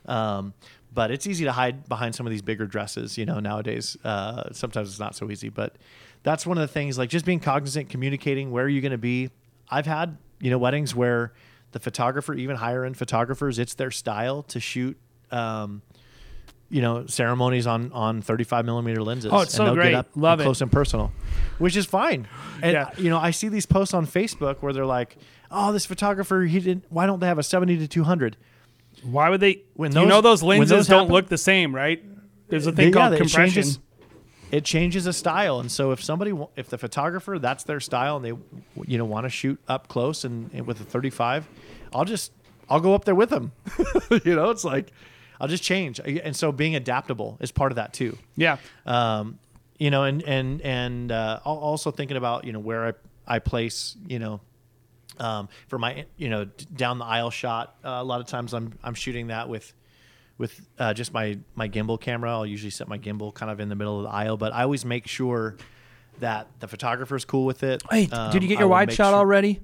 Um, 0.06 0.54
but 0.94 1.10
it's 1.10 1.26
easy 1.26 1.44
to 1.44 1.52
hide 1.52 1.88
behind 1.88 2.14
some 2.14 2.26
of 2.26 2.30
these 2.30 2.42
bigger 2.42 2.66
dresses, 2.66 3.18
you 3.18 3.26
know, 3.26 3.40
nowadays. 3.40 3.96
Uh, 4.04 4.44
sometimes 4.52 4.88
it's 4.90 5.00
not 5.00 5.16
so 5.16 5.30
easy, 5.30 5.48
but 5.48 5.76
that's 6.22 6.46
one 6.46 6.56
of 6.56 6.62
the 6.62 6.72
things, 6.72 6.96
like 6.96 7.10
just 7.10 7.26
being 7.26 7.40
cognizant, 7.40 7.88
communicating 7.88 8.50
where 8.50 8.64
are 8.64 8.68
you 8.68 8.80
going 8.80 8.92
to 8.92 8.98
be. 8.98 9.30
I've 9.68 9.86
had, 9.86 10.16
you 10.40 10.50
know, 10.50 10.58
weddings 10.58 10.94
where 10.94 11.32
the 11.72 11.80
photographer, 11.80 12.32
even 12.34 12.56
higher 12.56 12.84
end 12.84 12.96
photographers, 12.96 13.58
it's 13.58 13.74
their 13.74 13.90
style 13.90 14.42
to 14.44 14.60
shoot, 14.60 14.96
um, 15.32 15.82
you 16.70 16.80
know, 16.80 17.06
ceremonies 17.06 17.66
on, 17.66 17.90
on 17.92 18.22
35 18.22 18.64
millimeter 18.64 19.02
lenses. 19.02 19.30
Oh, 19.32 19.40
it's 19.40 19.52
and 19.54 19.56
so 19.58 19.64
they'll 19.64 19.74
great. 19.74 19.90
Get 19.90 19.94
up 19.98 20.08
Love 20.14 20.40
it. 20.40 20.44
Close 20.44 20.62
and 20.62 20.70
personal, 20.70 21.12
which 21.58 21.76
is 21.76 21.86
fine. 21.86 22.28
And, 22.62 22.72
Yeah. 22.72 22.90
you 22.96 23.10
know, 23.10 23.18
I 23.18 23.32
see 23.32 23.48
these 23.48 23.66
posts 23.66 23.94
on 23.94 24.06
Facebook 24.06 24.58
where 24.62 24.72
they're 24.72 24.86
like, 24.86 25.16
oh, 25.50 25.72
this 25.72 25.86
photographer, 25.86 26.42
he 26.42 26.60
didn't, 26.60 26.84
why 26.88 27.06
don't 27.06 27.20
they 27.20 27.26
have 27.26 27.38
a 27.38 27.42
70 27.42 27.78
to 27.78 27.88
200? 27.88 28.36
Why 29.04 29.30
would 29.30 29.40
they? 29.40 29.62
When 29.74 29.90
those, 29.92 30.02
you 30.02 30.08
know 30.08 30.20
those 30.20 30.42
lenses 30.42 30.70
those 30.70 30.86
don't 30.86 31.00
happen- 31.00 31.12
look 31.14 31.28
the 31.28 31.38
same, 31.38 31.74
right? 31.74 32.02
There's 32.48 32.66
a 32.66 32.72
thing 32.72 32.86
They- 32.86 32.90
called 32.92 33.12
yeah, 33.12 33.16
it 33.16 33.20
compression. 33.20 33.62
changes- 33.62 33.78
It 34.52 34.64
changes 34.64 35.06
a 35.06 35.12
style, 35.12 35.58
and 35.58 35.70
so 35.72 35.90
if 35.90 36.02
somebody, 36.04 36.32
if 36.54 36.68
the 36.68 36.78
photographer, 36.78 37.38
that's 37.40 37.64
their 37.64 37.80
style, 37.80 38.16
and 38.16 38.24
they, 38.24 38.32
you 38.86 38.98
know, 38.98 39.04
want 39.04 39.24
to 39.24 39.30
shoot 39.30 39.58
up 39.66 39.88
close 39.88 40.22
and, 40.24 40.48
and 40.52 40.64
with 40.66 40.80
a 40.80 40.84
35, 40.84 41.48
I'll 41.92 42.04
just, 42.04 42.30
I'll 42.68 42.78
go 42.80 42.94
up 42.94 43.04
there 43.04 43.16
with 43.16 43.30
them. 43.30 43.50
you 44.24 44.36
know, 44.36 44.50
it's 44.50 44.62
like, 44.64 44.92
I'll 45.40 45.48
just 45.48 45.64
change, 45.64 45.98
and 45.98 46.36
so 46.36 46.52
being 46.52 46.76
adaptable 46.76 47.36
is 47.40 47.50
part 47.50 47.72
of 47.72 47.76
that 47.76 47.92
too. 47.94 48.16
yeah. 48.36 48.58
Um, 48.86 49.38
you 49.76 49.90
know, 49.90 50.04
and 50.04 50.22
and 50.22 50.60
and 50.62 51.10
uh, 51.10 51.40
also 51.44 51.90
thinking 51.90 52.16
about 52.16 52.44
you 52.44 52.52
know 52.52 52.60
where 52.60 52.86
I 52.86 52.92
I 53.26 53.38
place 53.40 53.96
you 54.06 54.20
know 54.20 54.40
um, 55.18 55.48
for 55.68 55.78
my 55.78 56.06
you 56.16 56.28
know 56.28 56.44
down 56.74 56.98
the 56.98 57.04
aisle 57.04 57.30
shot. 57.30 57.76
Uh, 57.84 57.88
a 58.00 58.04
lot 58.04 58.20
of 58.20 58.26
times 58.26 58.52
I'm 58.54 58.78
I'm 58.82 58.94
shooting 58.94 59.28
that 59.28 59.48
with 59.48 59.72
with 60.38 60.60
uh, 60.78 60.92
just 60.94 61.12
my 61.12 61.38
my 61.54 61.68
gimbal 61.68 62.00
camera. 62.00 62.30
I'll 62.32 62.46
usually 62.46 62.70
set 62.70 62.88
my 62.88 62.98
gimbal 62.98 63.32
kind 63.32 63.50
of 63.52 63.60
in 63.60 63.68
the 63.68 63.74
middle 63.76 63.98
of 63.98 64.04
the 64.04 64.10
aisle, 64.10 64.36
but 64.36 64.52
I 64.52 64.62
always 64.62 64.84
make 64.84 65.06
sure 65.06 65.56
that 66.20 66.48
the 66.60 66.68
photographer's 66.68 67.24
cool 67.24 67.44
with 67.44 67.62
it. 67.62 67.82
Hey, 67.90 68.08
Um, 68.10 68.30
did 68.32 68.42
you 68.42 68.48
get 68.48 68.58
your 68.58 68.68
wide 68.68 68.92
shot 68.92 69.10
sure- 69.10 69.14
already? 69.18 69.60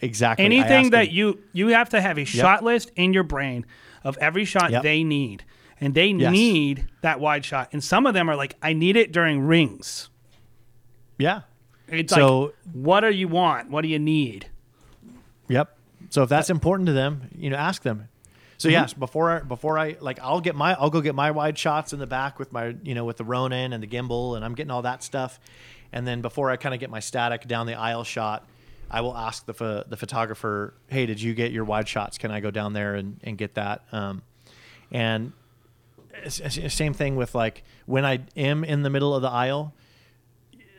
Exactly. 0.00 0.44
Anything 0.46 0.90
that 0.90 1.06
them- 1.06 1.14
you 1.14 1.40
you 1.52 1.68
have 1.68 1.90
to 1.90 2.00
have 2.00 2.18
a 2.18 2.24
shot 2.24 2.64
list 2.64 2.90
in 2.96 3.12
your 3.12 3.22
brain 3.24 3.66
of 4.02 4.16
every 4.18 4.44
shot 4.44 4.70
Yep. 4.70 4.82
they 4.82 5.04
need, 5.04 5.44
and 5.80 5.92
they 5.94 6.06
Yes. 6.08 6.32
need 6.32 6.86
that 7.02 7.20
wide 7.20 7.44
shot. 7.44 7.68
And 7.72 7.84
some 7.84 8.06
of 8.06 8.14
them 8.14 8.30
are 8.30 8.36
like, 8.36 8.54
I 8.62 8.72
need 8.72 8.96
it 8.96 9.12
during 9.12 9.42
rings. 9.42 10.08
yeah. 11.18 11.42
It's 11.90 12.12
So- 12.14 12.40
like, 12.44 12.54
what 12.72 13.00
do 13.00 13.10
you 13.10 13.28
want? 13.28 13.70
What 13.70 13.82
do 13.82 13.88
you 13.88 13.98
need? 13.98 14.46
Yep. 15.48 15.76
So 16.10 16.22
if 16.22 16.28
that's 16.28 16.50
important 16.50 16.86
to 16.86 16.92
them, 16.92 17.28
you 17.36 17.50
know, 17.50 17.56
ask 17.56 17.82
them. 17.82 18.08
So 18.58 18.68
Mm-hmm. 18.68 18.72
yes, 18.74 18.92
before 18.92 19.30
I, 19.30 19.38
before 19.40 19.78
I 19.78 19.96
like, 20.00 20.18
I'll 20.20 20.40
get 20.40 20.54
my 20.54 20.74
I'll 20.74 20.90
go 20.90 21.00
get 21.00 21.14
my 21.14 21.30
wide 21.30 21.56
shots 21.58 21.92
in 21.92 21.98
the 21.98 22.06
back 22.06 22.38
with 22.38 22.52
my 22.52 22.74
you 22.82 22.94
know 22.94 23.04
with 23.06 23.16
the 23.16 23.24
Ronin 23.24 23.72
and 23.72 23.82
the 23.82 23.86
gimbal, 23.86 24.36
and 24.36 24.44
I'm 24.44 24.54
getting 24.54 24.70
all 24.70 24.82
that 24.82 25.02
stuff. 25.02 25.40
And 25.92 26.06
then 26.06 26.20
before 26.20 26.50
I 26.50 26.56
kind 26.56 26.74
of 26.74 26.80
get 26.80 26.90
my 26.90 27.00
static 27.00 27.48
down 27.48 27.66
the 27.66 27.74
aisle 27.74 28.04
shot, 28.04 28.46
I 28.90 29.00
will 29.00 29.16
ask 29.16 29.46
the 29.46 29.54
pho- 29.54 29.84
the 29.88 29.96
photographer, 29.96 30.74
"Hey, 30.88 31.06
did 31.06 31.22
you 31.22 31.32
get 31.34 31.52
your 31.52 31.64
wide 31.64 31.88
shots? 31.88 32.18
Can 32.18 32.30
I 32.30 32.40
go 32.40 32.50
down 32.50 32.74
there 32.74 32.94
and, 32.96 33.18
and 33.24 33.38
get 33.38 33.54
that?" 33.54 33.82
Um, 33.92 34.22
and 34.92 35.32
same 36.28 36.92
thing 36.92 37.16
with 37.16 37.34
like 37.34 37.62
when 37.86 38.04
I 38.04 38.20
am 38.36 38.62
in 38.64 38.82
the 38.82 38.90
middle 38.90 39.14
of 39.14 39.22
the 39.22 39.30
aisle, 39.30 39.72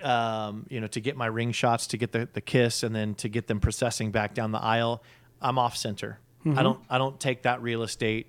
um, 0.03 0.65
you 0.69 0.79
know, 0.81 0.87
to 0.87 0.99
get 0.99 1.15
my 1.17 1.25
ring 1.27 1.51
shots, 1.51 1.87
to 1.87 1.97
get 1.97 2.11
the, 2.11 2.27
the 2.33 2.41
kiss, 2.41 2.83
and 2.83 2.95
then 2.95 3.15
to 3.15 3.29
get 3.29 3.47
them 3.47 3.59
processing 3.59 4.11
back 4.11 4.33
down 4.33 4.51
the 4.51 4.61
aisle, 4.61 5.03
I'm 5.41 5.57
off 5.59 5.75
center. 5.77 6.19
Mm-hmm. 6.45 6.57
I 6.59 6.63
don't 6.63 6.79
I 6.89 6.97
don't 6.97 7.19
take 7.19 7.43
that 7.43 7.61
real 7.61 7.83
estate. 7.83 8.27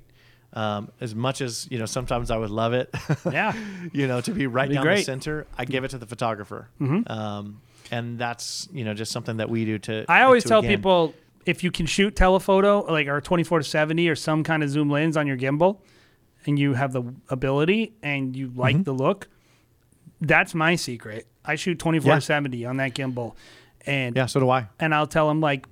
Um, 0.54 0.90
as 1.00 1.14
much 1.14 1.40
as 1.40 1.66
you 1.70 1.78
know, 1.78 1.86
sometimes 1.86 2.30
I 2.30 2.36
would 2.36 2.50
love 2.50 2.74
it. 2.74 2.94
Yeah. 3.32 3.54
you 3.92 4.06
know, 4.06 4.20
to 4.20 4.32
be 4.32 4.46
right 4.46 4.68
Be 4.68 4.74
down 4.74 4.84
the 4.84 4.88
great. 4.88 4.98
Mm-hmm. 5.00 5.04
center. 5.12 5.46
I 5.56 5.64
give 5.64 5.84
it 5.84 5.88
to 5.92 5.98
the 5.98 6.06
photographer. 6.06 6.68
Um, 7.06 7.62
and 7.90 8.18
that's 8.18 8.68
you 8.72 8.84
know 8.84 8.92
just 8.94 9.12
something 9.12 9.38
that 9.38 9.48
we 9.48 9.64
do 9.64 9.78
to. 9.78 10.04
I 10.08 10.22
always 10.22 10.42
to 10.42 10.48
tell 10.50 10.58
again- 10.60 10.76
people 10.76 11.14
if 11.46 11.64
you 11.64 11.70
can 11.70 11.86
shoot 11.86 12.14
telephoto, 12.14 12.80
like 12.92 13.08
or 13.08 13.20
24 13.20 13.60
to 13.60 13.64
70 13.64 14.08
or 14.08 14.14
some 14.14 14.44
kind 14.44 14.62
of 14.62 14.68
zoom 14.70 14.88
lens 14.90 15.16
on 15.16 15.26
your 15.26 15.36
gimbal, 15.36 15.78
and 16.46 16.58
you 16.58 16.74
have 16.74 16.92
the 16.92 17.02
ability 17.30 17.94
and 18.02 18.36
you 18.36 18.52
like 18.54 18.74
Mm-hmm. 18.76 18.82
the 18.84 18.92
look, 18.94 19.28
that's 20.22 20.54
my 20.54 20.76
secret. 20.76 21.26
I 21.44 21.56
shoot 21.56 21.78
24 21.78 22.08
Yeah. 22.08 22.14
to 22.16 22.20
70 22.20 22.64
on 22.66 22.76
that 22.78 22.94
gimbal, 22.94 23.34
and 23.86 24.16
Yeah, 24.16 24.26
so 24.26 24.40
do 24.40 24.48
I. 24.50 24.68
and 24.80 24.94
I'll 24.94 25.06
tell 25.06 25.28
them 25.28 25.40
like, 25.40 25.66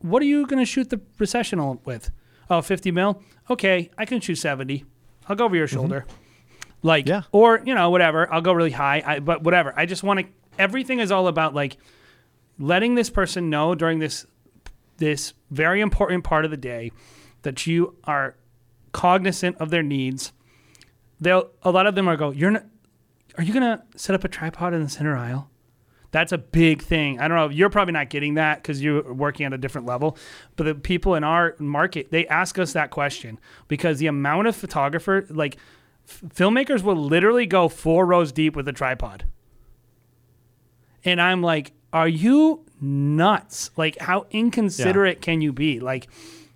what 0.00 0.20
are 0.22 0.26
you 0.26 0.46
going 0.46 0.58
to 0.58 0.64
shoot 0.66 0.90
the 0.90 1.00
recessional 1.18 1.80
with? 1.84 2.10
Oh, 2.50 2.60
50 2.60 2.90
mil. 2.90 3.22
Okay, 3.50 3.90
I 3.96 4.04
can 4.04 4.20
shoot 4.20 4.36
70. 4.36 4.84
I'll 5.28 5.36
go 5.36 5.44
over 5.44 5.54
your 5.56 5.68
shoulder. 5.68 6.04
Like, 6.82 7.04
Mm-hmm. 7.04 7.10
Yeah. 7.12 7.22
or 7.30 7.62
you 7.64 7.74
know, 7.74 7.90
whatever. 7.90 8.30
I'll 8.32 8.40
go 8.40 8.52
really 8.52 8.72
high. 8.72 9.02
I, 9.06 9.18
but 9.20 9.42
whatever. 9.44 9.72
I 9.76 9.86
just 9.86 10.02
want 10.02 10.20
to. 10.20 10.26
Everything 10.58 10.98
is 10.98 11.12
all 11.12 11.28
about 11.28 11.54
like 11.54 11.76
letting 12.58 12.94
this 12.96 13.08
person 13.10 13.48
know 13.50 13.74
during 13.74 13.98
this 14.00 14.26
this 14.98 15.32
very 15.50 15.80
important 15.80 16.24
part 16.24 16.44
of 16.44 16.50
the 16.50 16.56
day 16.56 16.90
that 17.42 17.66
you 17.66 17.96
are 18.04 18.34
cognizant 18.92 19.56
of 19.58 19.70
their 19.70 19.82
needs. 19.82 20.32
They'll 21.20 21.50
a 21.62 21.70
lot 21.70 21.86
of 21.86 21.94
them 21.94 22.08
are 22.08 22.16
go. 22.16 22.30
You're 22.32 22.50
not. 22.50 22.64
Are 23.38 23.42
you 23.44 23.52
gonna 23.54 23.82
set 23.96 24.14
up 24.14 24.24
a 24.24 24.28
tripod 24.28 24.74
in 24.74 24.82
the 24.82 24.88
center 24.88 25.16
aisle? 25.16 25.48
That's 26.10 26.32
a 26.32 26.38
big 26.38 26.82
thing. 26.82 27.18
I 27.20 27.26
don't 27.28 27.38
know. 27.38 27.48
You're 27.48 27.70
probably 27.70 27.92
not 27.92 28.10
getting 28.10 28.34
that 28.34 28.62
because 28.62 28.82
you're 28.82 29.14
working 29.14 29.46
at 29.46 29.54
a 29.54 29.58
different 29.58 29.86
level. 29.86 30.18
But 30.56 30.64
the 30.64 30.74
people 30.74 31.14
in 31.14 31.24
our 31.24 31.54
market, 31.58 32.10
they 32.10 32.26
ask 32.26 32.58
us 32.58 32.74
that 32.74 32.90
question 32.90 33.40
because 33.66 33.98
the 33.98 34.08
amount 34.08 34.46
of 34.48 34.54
photographer, 34.54 35.26
like 35.30 35.56
f- 36.06 36.20
filmmakers, 36.34 36.82
will 36.82 36.96
literally 36.96 37.46
go 37.46 37.66
four 37.68 38.04
rows 38.04 38.30
deep 38.30 38.54
with 38.54 38.68
a 38.68 38.72
tripod. 38.74 39.24
And 41.04 41.20
I'm 41.20 41.42
like, 41.42 41.72
are 41.94 42.08
you 42.08 42.64
nuts? 42.80 43.70
Like, 43.76 43.98
how 43.98 44.26
inconsiderate 44.30 45.22
can 45.22 45.40
you 45.40 45.52
be? 45.52 45.80
Like, 45.80 46.08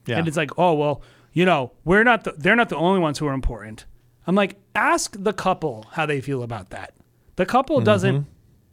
Yeah. 0.07 0.19
and 0.19 0.29
it's 0.29 0.37
like, 0.37 0.51
oh 0.59 0.75
well, 0.75 1.01
you 1.33 1.47
know, 1.47 1.73
we're 1.85 2.05
not 2.05 2.25
the, 2.25 2.33
they're 2.37 2.57
not 2.57 2.69
the 2.69 2.77
only 2.77 3.01
ones 3.01 3.19
who 3.19 3.27
are 3.27 3.33
important. 3.33 3.87
I'm 4.27 4.35
like, 4.35 4.57
ask 4.75 5.17
the 5.19 5.33
couple 5.33 5.87
how 5.93 6.07
they 6.07 6.21
feel 6.21 6.43
about 6.43 6.71
that. 6.71 6.95
The 7.37 7.47
couple 7.47 7.77
mm-hmm. 7.77 7.85
doesn't 7.85 8.27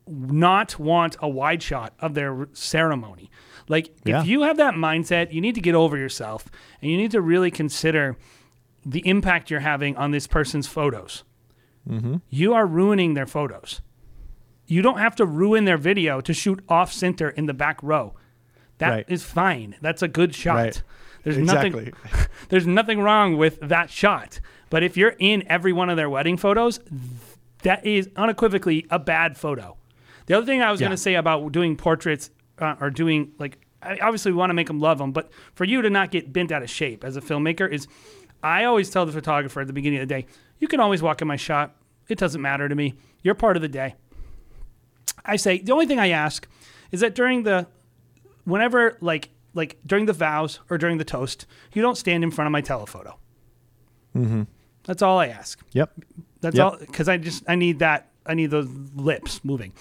not 0.08 0.78
want 0.80 1.16
a 1.20 1.30
wide 1.30 1.62
shot 1.64 1.93
of 1.99 2.14
their 2.14 2.47
ceremony. 2.54 3.30
Like, 3.70 3.95
Yeah. 4.04 4.22
if 4.22 4.28
you 4.28 4.41
have 4.41 4.58
that 4.58 4.74
mindset, 4.74 5.32
you 5.32 5.39
need 5.41 5.56
to 5.56 5.62
get 5.62 5.76
over 5.76 5.97
yourself 5.97 6.45
and 6.82 6.91
you 6.91 6.97
need 6.97 7.12
to 7.12 7.22
really 7.22 7.51
consider 7.51 8.18
the 8.86 9.06
impact 9.08 9.49
you're 9.49 9.62
having 9.62 9.95
on 9.95 10.12
this 10.12 10.28
person's 10.28 10.68
photos. 10.68 11.24
Mm-hmm. 11.89 12.18
You 12.30 12.54
are 12.54 12.66
ruining 12.66 13.14
their 13.14 13.26
photos. 13.26 13.82
You 14.66 14.82
don't 14.82 14.97
have 14.97 15.16
to 15.18 15.26
ruin 15.26 15.66
their 15.66 15.78
video 15.78 16.20
to 16.22 16.34
shoot 16.34 16.62
off 16.68 16.91
center 16.91 17.30
in 17.30 17.45
the 17.45 17.54
back 17.54 17.82
row. 17.84 18.16
That 18.80 19.06
is 19.10 19.24
Right. 19.24 19.34
fine. 19.34 19.76
That's 19.82 20.01
a 20.01 20.08
good 20.08 20.34
shot. 20.36 20.56
Right. 20.56 20.84
There's 21.24 21.38
Exactly. 21.38 21.86
nothing 21.86 22.28
there's 22.49 22.68
nothing 22.68 22.99
wrong 22.99 23.38
with 23.38 23.60
that 23.62 23.89
shot. 23.89 24.39
But 24.74 24.82
if 24.82 24.97
you're 24.97 25.15
in 25.19 25.43
every 25.45 25.71
one 25.71 25.91
of 25.91 25.97
their 25.97 26.09
wedding 26.09 26.36
photos, 26.36 26.80
that 27.61 27.86
is 27.86 28.09
unequivocally 28.15 28.88
a 28.89 28.97
bad 28.97 29.38
photo. 29.38 29.78
The 30.26 30.36
other 30.36 30.47
thing 30.47 30.63
I 30.63 30.71
was 30.71 30.82
Yeah. 30.82 30.88
going 30.88 30.95
to 30.97 31.01
say 31.01 31.13
about 31.13 31.51
doing 31.51 31.76
portraits 31.78 32.32
uh, 32.57 32.74
or 32.82 32.89
doing 32.89 33.34
like 33.38 33.59
obviously 33.84 34.32
we 34.32 34.38
want 34.39 34.49
to 34.49 34.55
make 34.55 34.65
them 34.65 34.80
love 34.80 34.97
them, 34.97 35.11
but 35.11 35.30
for 35.53 35.63
you 35.63 35.84
to 35.84 35.91
not 35.91 36.09
get 36.09 36.34
bent 36.34 36.51
out 36.51 36.63
of 36.63 36.71
shape 36.71 37.03
as 37.03 37.15
a 37.15 37.21
filmmaker 37.21 37.71
is 37.71 37.88
I 38.41 38.63
always 38.63 38.89
tell 38.89 39.05
the 39.05 39.11
photographer 39.11 39.61
at 39.61 39.67
the 39.67 39.74
beginning 39.74 39.99
of 39.99 40.07
the 40.07 40.15
day, 40.15 40.26
you 40.57 40.67
can 40.67 40.80
always 40.80 41.03
walk 41.03 41.21
in 41.21 41.28
my 41.28 41.36
shot. 41.36 41.76
It 42.09 42.17
doesn't 42.17 42.41
matter 42.41 42.67
to 42.67 42.74
me. 42.74 42.95
You're 43.21 43.36
part 43.36 43.55
of 43.55 43.61
the 43.61 43.67
day. 43.69 43.93
I 45.24 45.36
say 45.36 45.59
the 45.59 45.71
only 45.71 45.86
thing 45.86 45.99
I 45.99 46.09
ask 46.09 46.47
is 46.91 47.01
that 47.01 47.13
during 47.13 47.43
the 47.43 47.67
whenever 48.43 48.97
like 49.01 49.30
like 49.53 49.78
during 49.86 50.07
the 50.07 50.13
vows 50.13 50.61
or 50.71 50.80
during 50.80 50.97
the 50.97 51.05
toast, 51.05 51.45
you 51.74 51.84
don't 51.84 51.95
stand 51.95 52.24
in 52.24 52.32
front 52.32 52.47
of 52.47 52.51
my 52.51 52.61
telephoto. 52.61 53.19
Mm-hmm. 54.17 54.43
That's 54.86 55.01
all 55.01 55.17
I 55.19 55.27
ask. 55.27 55.59
Yep. 55.71 55.91
That's 56.41 56.55
Yep. 56.57 56.65
all 56.65 56.77
because 56.77 57.07
I 57.09 57.17
just 57.17 57.43
I 57.47 57.55
need 57.55 57.79
that 57.79 58.07
I 58.25 58.34
need 58.34 58.51
those 58.51 58.67
lips 58.95 59.43
moving. 59.43 59.73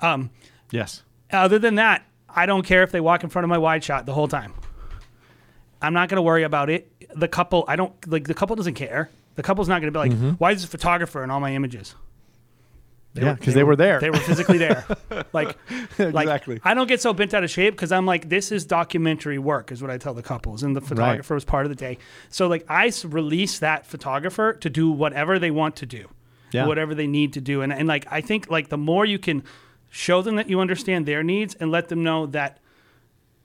Um, 0.00 0.30
Yes. 0.70 1.02
other 1.32 1.58
than 1.58 1.74
that, 1.76 2.04
I 2.28 2.46
don't 2.46 2.64
care 2.64 2.82
if 2.82 2.92
they 2.92 3.00
walk 3.00 3.24
in 3.24 3.30
front 3.30 3.44
of 3.44 3.48
my 3.48 3.58
wide 3.58 3.82
shot 3.84 4.06
the 4.06 4.12
whole 4.14 4.28
time. 4.28 4.52
I'm 5.82 5.92
not 5.94 6.08
going 6.08 6.16
to 6.16 6.22
worry 6.22 6.42
about 6.42 6.68
it. 6.70 6.92
The 7.14 7.28
couple, 7.28 7.64
I 7.66 7.76
don't 7.76 7.92
like 8.06 8.26
the 8.26 8.34
couple 8.34 8.54
doesn't 8.56 8.74
care. 8.74 9.10
The 9.36 9.42
couple's 9.42 9.68
not 9.68 9.80
going 9.80 9.92
to 9.92 9.96
be 9.96 9.98
like, 9.98 10.12
Mm-hmm. 10.12 10.30
why 10.32 10.52
is 10.52 10.60
this 10.62 10.70
photographer 10.70 11.24
in 11.24 11.30
all 11.30 11.40
my 11.40 11.54
images? 11.54 11.94
Yeah, 13.14 13.34
because 13.34 13.54
they, 13.54 13.64
were 13.64 13.76
there. 13.76 13.98
They 14.00 14.10
were 14.10 14.18
physically 14.18 14.58
there. 14.58 14.84
like, 15.32 15.56
like 15.98 16.24
Exactly. 16.24 16.60
I 16.62 16.74
don't 16.74 16.86
get 16.86 17.00
so 17.00 17.12
bent 17.12 17.34
out 17.34 17.42
of 17.42 17.50
shape 17.50 17.74
because 17.74 17.90
I'm 17.92 18.06
like, 18.06 18.28
this 18.28 18.52
is 18.52 18.64
documentary 18.64 19.38
work, 19.38 19.72
is 19.72 19.82
what 19.82 19.90
I 19.90 19.98
tell 19.98 20.14
the 20.14 20.22
couples, 20.22 20.62
and 20.62 20.76
the 20.76 20.80
photographer 20.80 21.34
was 21.34 21.44
part 21.44 21.66
of 21.66 21.70
the 21.70 21.76
day. 21.76 21.98
So 22.28 22.46
like, 22.46 22.64
I 22.68 22.92
release 23.04 23.58
that 23.58 23.84
photographer 23.86 24.52
to 24.54 24.70
do 24.70 24.90
whatever 24.90 25.38
they 25.38 25.50
want 25.50 25.76
to 25.76 25.86
do, 25.86 26.08
Yeah. 26.52 26.66
whatever 26.66 26.94
they 26.94 27.06
need 27.08 27.32
to 27.34 27.40
do, 27.40 27.62
and 27.62 27.72
and 27.72 27.88
like 27.88 28.06
I 28.10 28.20
think 28.20 28.48
like 28.50 28.68
the 28.68 28.78
more 28.78 29.04
you 29.04 29.18
can 29.18 29.42
show 29.90 30.22
them 30.22 30.36
that 30.36 30.48
you 30.48 30.60
understand 30.60 31.04
their 31.06 31.22
needs 31.24 31.56
and 31.56 31.70
let 31.70 31.88
them 31.88 32.04
know 32.04 32.26
that 32.26 32.58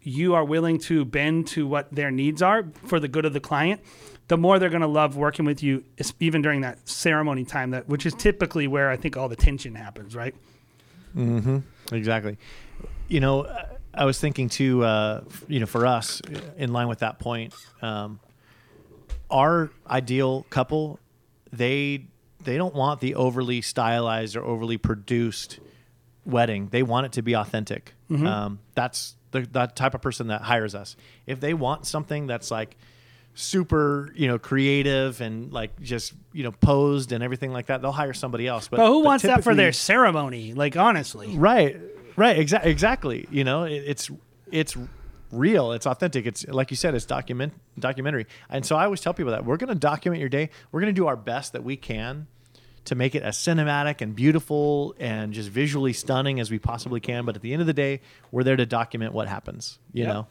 you 0.01 0.35
are 0.35 0.45
willing 0.45 0.77
to 0.77 1.03
bend 1.03 1.47
to 1.47 1.65
what 1.67 1.91
their 1.91 2.11
needs 2.11 2.41
are 2.43 2.65
for 2.85 2.99
the 2.99 3.07
good 3.07 3.25
of 3.25 3.33
the 3.33 3.39
client, 3.39 3.81
the 4.27 4.37
more 4.37 4.57
they're 4.59 4.69
going 4.69 4.81
to 4.81 4.87
love 4.87 5.15
working 5.15 5.45
with 5.45 5.61
you, 5.61 5.83
even 6.19 6.41
during 6.41 6.61
that 6.61 6.87
ceremony 6.87 7.45
time, 7.45 7.71
that 7.71 7.87
which 7.87 8.05
is 8.05 8.13
typically 8.15 8.67
where 8.67 8.89
I 8.89 8.97
think 8.97 9.17
all 9.17 9.29
the 9.29 9.35
tension 9.35 9.75
happens, 9.75 10.15
right? 10.15 10.33
Mm-hmm. 11.15 11.59
Exactly. 11.93 12.37
You 13.07 13.19
know, 13.19 13.45
I- 13.93 14.05
was 14.05 14.19
thinking 14.19 14.49
too. 14.49 14.83
Uh, 14.83 15.21
you 15.47 15.59
know, 15.59 15.65
for 15.65 15.85
us, 15.85 16.21
in 16.57 16.73
line 16.73 16.87
with 16.87 16.99
that 16.99 17.19
point, 17.19 17.53
um, 17.81 18.19
our 19.29 19.69
ideal 19.89 20.45
couple, 20.49 20.99
they 21.53 22.05
they 22.43 22.57
don't 22.57 22.75
want 22.75 22.99
the 22.99 23.15
overly 23.15 23.61
stylized 23.61 24.35
or 24.35 24.43
overly 24.43 24.77
produced 24.77 25.59
wedding. 26.25 26.67
They 26.71 26.83
want 26.83 27.05
it 27.07 27.11
to 27.13 27.21
be 27.21 27.33
authentic. 27.35 27.93
Um, 28.11 28.59
that's 28.75 29.15
the 29.31 29.41
that 29.53 29.75
type 29.75 29.93
of 29.95 30.01
person 30.01 30.27
that 30.27 30.41
hires 30.41 30.75
us. 30.75 30.95
If 31.25 31.39
they 31.39 31.53
want 31.53 31.85
something 31.87 32.27
that's 32.27 32.51
like 32.51 32.75
super, 33.35 34.11
you 34.15 34.27
know, 34.27 34.39
creative 34.39 35.21
and 35.21 35.51
like 35.53 35.79
just 35.81 36.13
you 36.33 36.43
know 36.43 36.51
posed 36.51 37.11
and 37.11 37.23
everything 37.23 37.51
like 37.51 37.67
that, 37.67 37.81
they'll 37.81 37.91
hire 37.91 38.13
somebody 38.13 38.47
else. 38.47 38.67
But, 38.67 38.77
But 38.77 38.87
who 38.87 38.99
but 39.01 39.05
wants 39.05 39.23
that 39.23 39.43
for 39.43 39.53
their 39.53 39.71
ceremony? 39.73 40.53
Like 40.53 40.75
honestly, 40.77 41.37
Right, 41.37 41.77
right, 42.15 42.37
exa- 42.37 42.65
exactly. 42.65 43.27
You 43.29 43.43
know, 43.43 43.63
it, 43.65 43.83
it's 43.85 44.09
it's 44.51 44.77
real, 45.31 45.73
it's 45.73 45.85
authentic. 45.85 46.25
It's 46.25 46.47
like 46.47 46.71
you 46.71 46.77
said, 46.77 46.95
it's 46.95 47.05
document 47.05 47.53
documentary. 47.77 48.25
And 48.49 48.65
so 48.65 48.75
I 48.77 48.85
always 48.85 49.01
tell 49.01 49.13
people 49.13 49.31
that 49.31 49.45
we're 49.45 49.57
going 49.57 49.69
to 49.69 49.75
document 49.75 50.19
your 50.21 50.29
day. 50.29 50.49
We're 50.71 50.81
going 50.81 50.93
to 50.95 50.99
do 50.99 51.07
our 51.07 51.17
best 51.17 51.53
that 51.53 51.63
we 51.63 51.75
can 51.77 52.27
to 52.85 52.93
make 52.95 53.15
it 53.15 53.23
as 53.23 53.35
cinematic 53.35 53.99
and 54.01 54.15
beautiful 54.15 54.93
and 54.99 55.33
just 55.33 55.49
visually 55.49 55.91
stunning 55.91 56.39
as 56.39 56.51
we 56.51 56.59
possibly 56.59 56.99
can. 56.99 57.25
But 57.25 57.35
at 57.35 57.41
the 57.41 57.51
end 57.51 57.61
of 57.61 57.65
the 57.67 57.73
day, 57.73 57.99
we're 58.31 58.43
there 58.43 58.55
to 58.55 58.65
document 58.67 59.11
what 59.11 59.27
happens. 59.27 59.79
You 59.91 60.03
Yep. 60.03 60.13
know, 60.13 60.27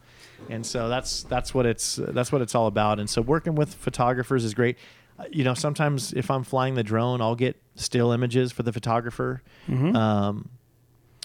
and 0.50 0.64
so 0.64 0.88
that's 0.88 1.22
that's 1.24 1.54
what 1.54 1.66
it's 1.66 1.96
that's 1.96 2.30
what 2.32 2.42
it's 2.42 2.54
all 2.54 2.66
about. 2.66 2.98
And 3.00 3.08
so 3.08 3.22
working 3.22 3.54
with 3.54 3.74
photographers 3.74 4.44
is 4.44 4.54
great. 4.54 4.76
Uh, 5.18 5.24
You 5.30 5.44
know, 5.44 5.54
sometimes 5.54 6.12
if 6.12 6.30
I'm 6.30 6.44
flying 6.44 6.74
the 6.74 6.82
drone, 6.82 7.20
I'll 7.20 7.36
get 7.36 7.56
still 7.76 8.12
images 8.12 8.52
for 8.52 8.62
the 8.62 8.72
photographer. 8.72 9.42
Um, 9.96 10.48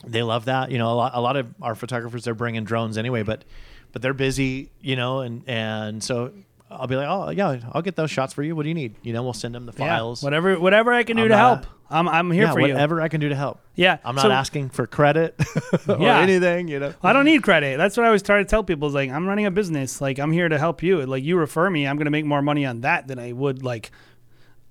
they 0.05 0.23
love 0.23 0.45
that. 0.45 0.71
You 0.71 0.77
know, 0.77 0.91
a 0.91 0.95
lot, 0.95 1.11
a 1.15 1.19
lot 1.21 1.35
of 1.35 1.53
our 1.61 1.75
photographers 1.75 2.23
they're 2.23 2.33
bringing 2.33 2.63
drones 2.63 2.97
anyway, 2.97 3.23
but 3.23 3.43
but 3.91 4.01
they're 4.01 4.13
busy. 4.13 4.71
You 4.81 4.95
know, 4.95 5.19
and 5.19 5.43
and 5.47 6.03
so 6.03 6.31
I'll 6.71 6.87
be 6.87 6.95
like, 6.95 7.07
oh 7.09 7.29
yeah, 7.31 7.59
I'll 7.73 7.81
get 7.81 7.95
those 7.95 8.11
shots 8.11 8.33
for 8.33 8.43
you. 8.43 8.55
What 8.55 8.63
do 8.63 8.69
you 8.69 8.75
need? 8.75 8.95
You 9.01 9.13
know, 9.13 9.23
we'll 9.23 9.33
send 9.33 9.55
them 9.55 9.65
the 9.65 9.71
yeah, 9.73 9.97
files. 9.97 10.21
whatever 10.21 10.59
whatever 10.59 10.93
I 10.93 11.03
can 11.03 11.15
do 11.17 11.23
I'm 11.23 11.29
to 11.29 11.35
not- 11.35 11.63
help, 11.63 11.73
I'm 11.89 12.07
I'm 12.07 12.29
here 12.31 12.43
yeah, 12.43 12.51
for 12.53 12.59
you. 12.61 12.73
whatever 12.73 13.01
I 13.01 13.07
can 13.07 13.19
do 13.21 13.29
to 13.29 13.35
help. 13.35 13.59
Yeah, 13.75 13.97
I'm 14.05 14.13
not 14.15 14.21
so- 14.23 14.31
asking 14.31 14.69
for 14.69 14.85
credit 14.85 15.35
or 15.87 15.97
Yeah. 15.99 16.19
anything. 16.19 16.67
You 16.67 16.79
know, 16.79 16.93
I 17.01 17.11
don't 17.13 17.25
need 17.25 17.41
credit. 17.41 17.77
That's 17.77 17.97
what 17.97 18.03
I 18.03 18.07
always 18.07 18.21
try 18.21 18.37
to 18.37 18.45
tell 18.45 18.63
people. 18.63 18.87
Is 18.87 18.93
like 18.93 19.09
I'm 19.09 19.25
running 19.27 19.45
a 19.47 19.51
business. 19.51 19.99
Like 19.99 20.19
I'm 20.19 20.31
here 20.31 20.47
to 20.47 20.59
help 20.59 20.83
you. 20.83 21.03
Like 21.05 21.23
you 21.23 21.37
refer 21.37 21.69
me, 21.69 21.87
I'm 21.87 21.95
going 21.97 22.05
to 22.05 22.11
make 22.11 22.25
more 22.25 22.41
money 22.43 22.65
on 22.65 22.81
that 22.81 23.07
than 23.07 23.17
I 23.19 23.31
would 23.31 23.63
like 23.63 23.91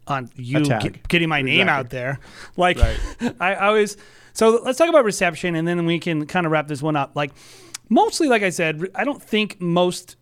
on 0.07 0.31
you 0.37 0.65
get- 0.65 1.09
getting 1.09 1.29
my 1.29 1.43
name 1.43 1.63
Exactly. 1.63 1.71
out 1.81 1.91
there. 1.91 2.21
Like 2.57 2.79
Right. 2.79 3.35
I 3.41 3.55
always. 3.57 3.97
So 4.35 4.61
let's 4.65 4.79
talk 4.79 4.89
about 4.89 5.05
reception, 5.05 5.57
and 5.57 5.67
then 5.67 5.85
we 5.85 5.99
can 5.99 6.27
kind 6.27 6.47
of 6.47 6.53
wrap 6.53 6.69
this 6.69 6.81
one 6.81 6.95
up. 6.95 7.17
Like 7.17 7.33
mostly, 7.89 8.29
like 8.29 8.45
I 8.45 8.51
said, 8.51 8.85
I 8.95 9.03
don't 9.03 9.21
think 9.21 9.61
most 9.61 10.15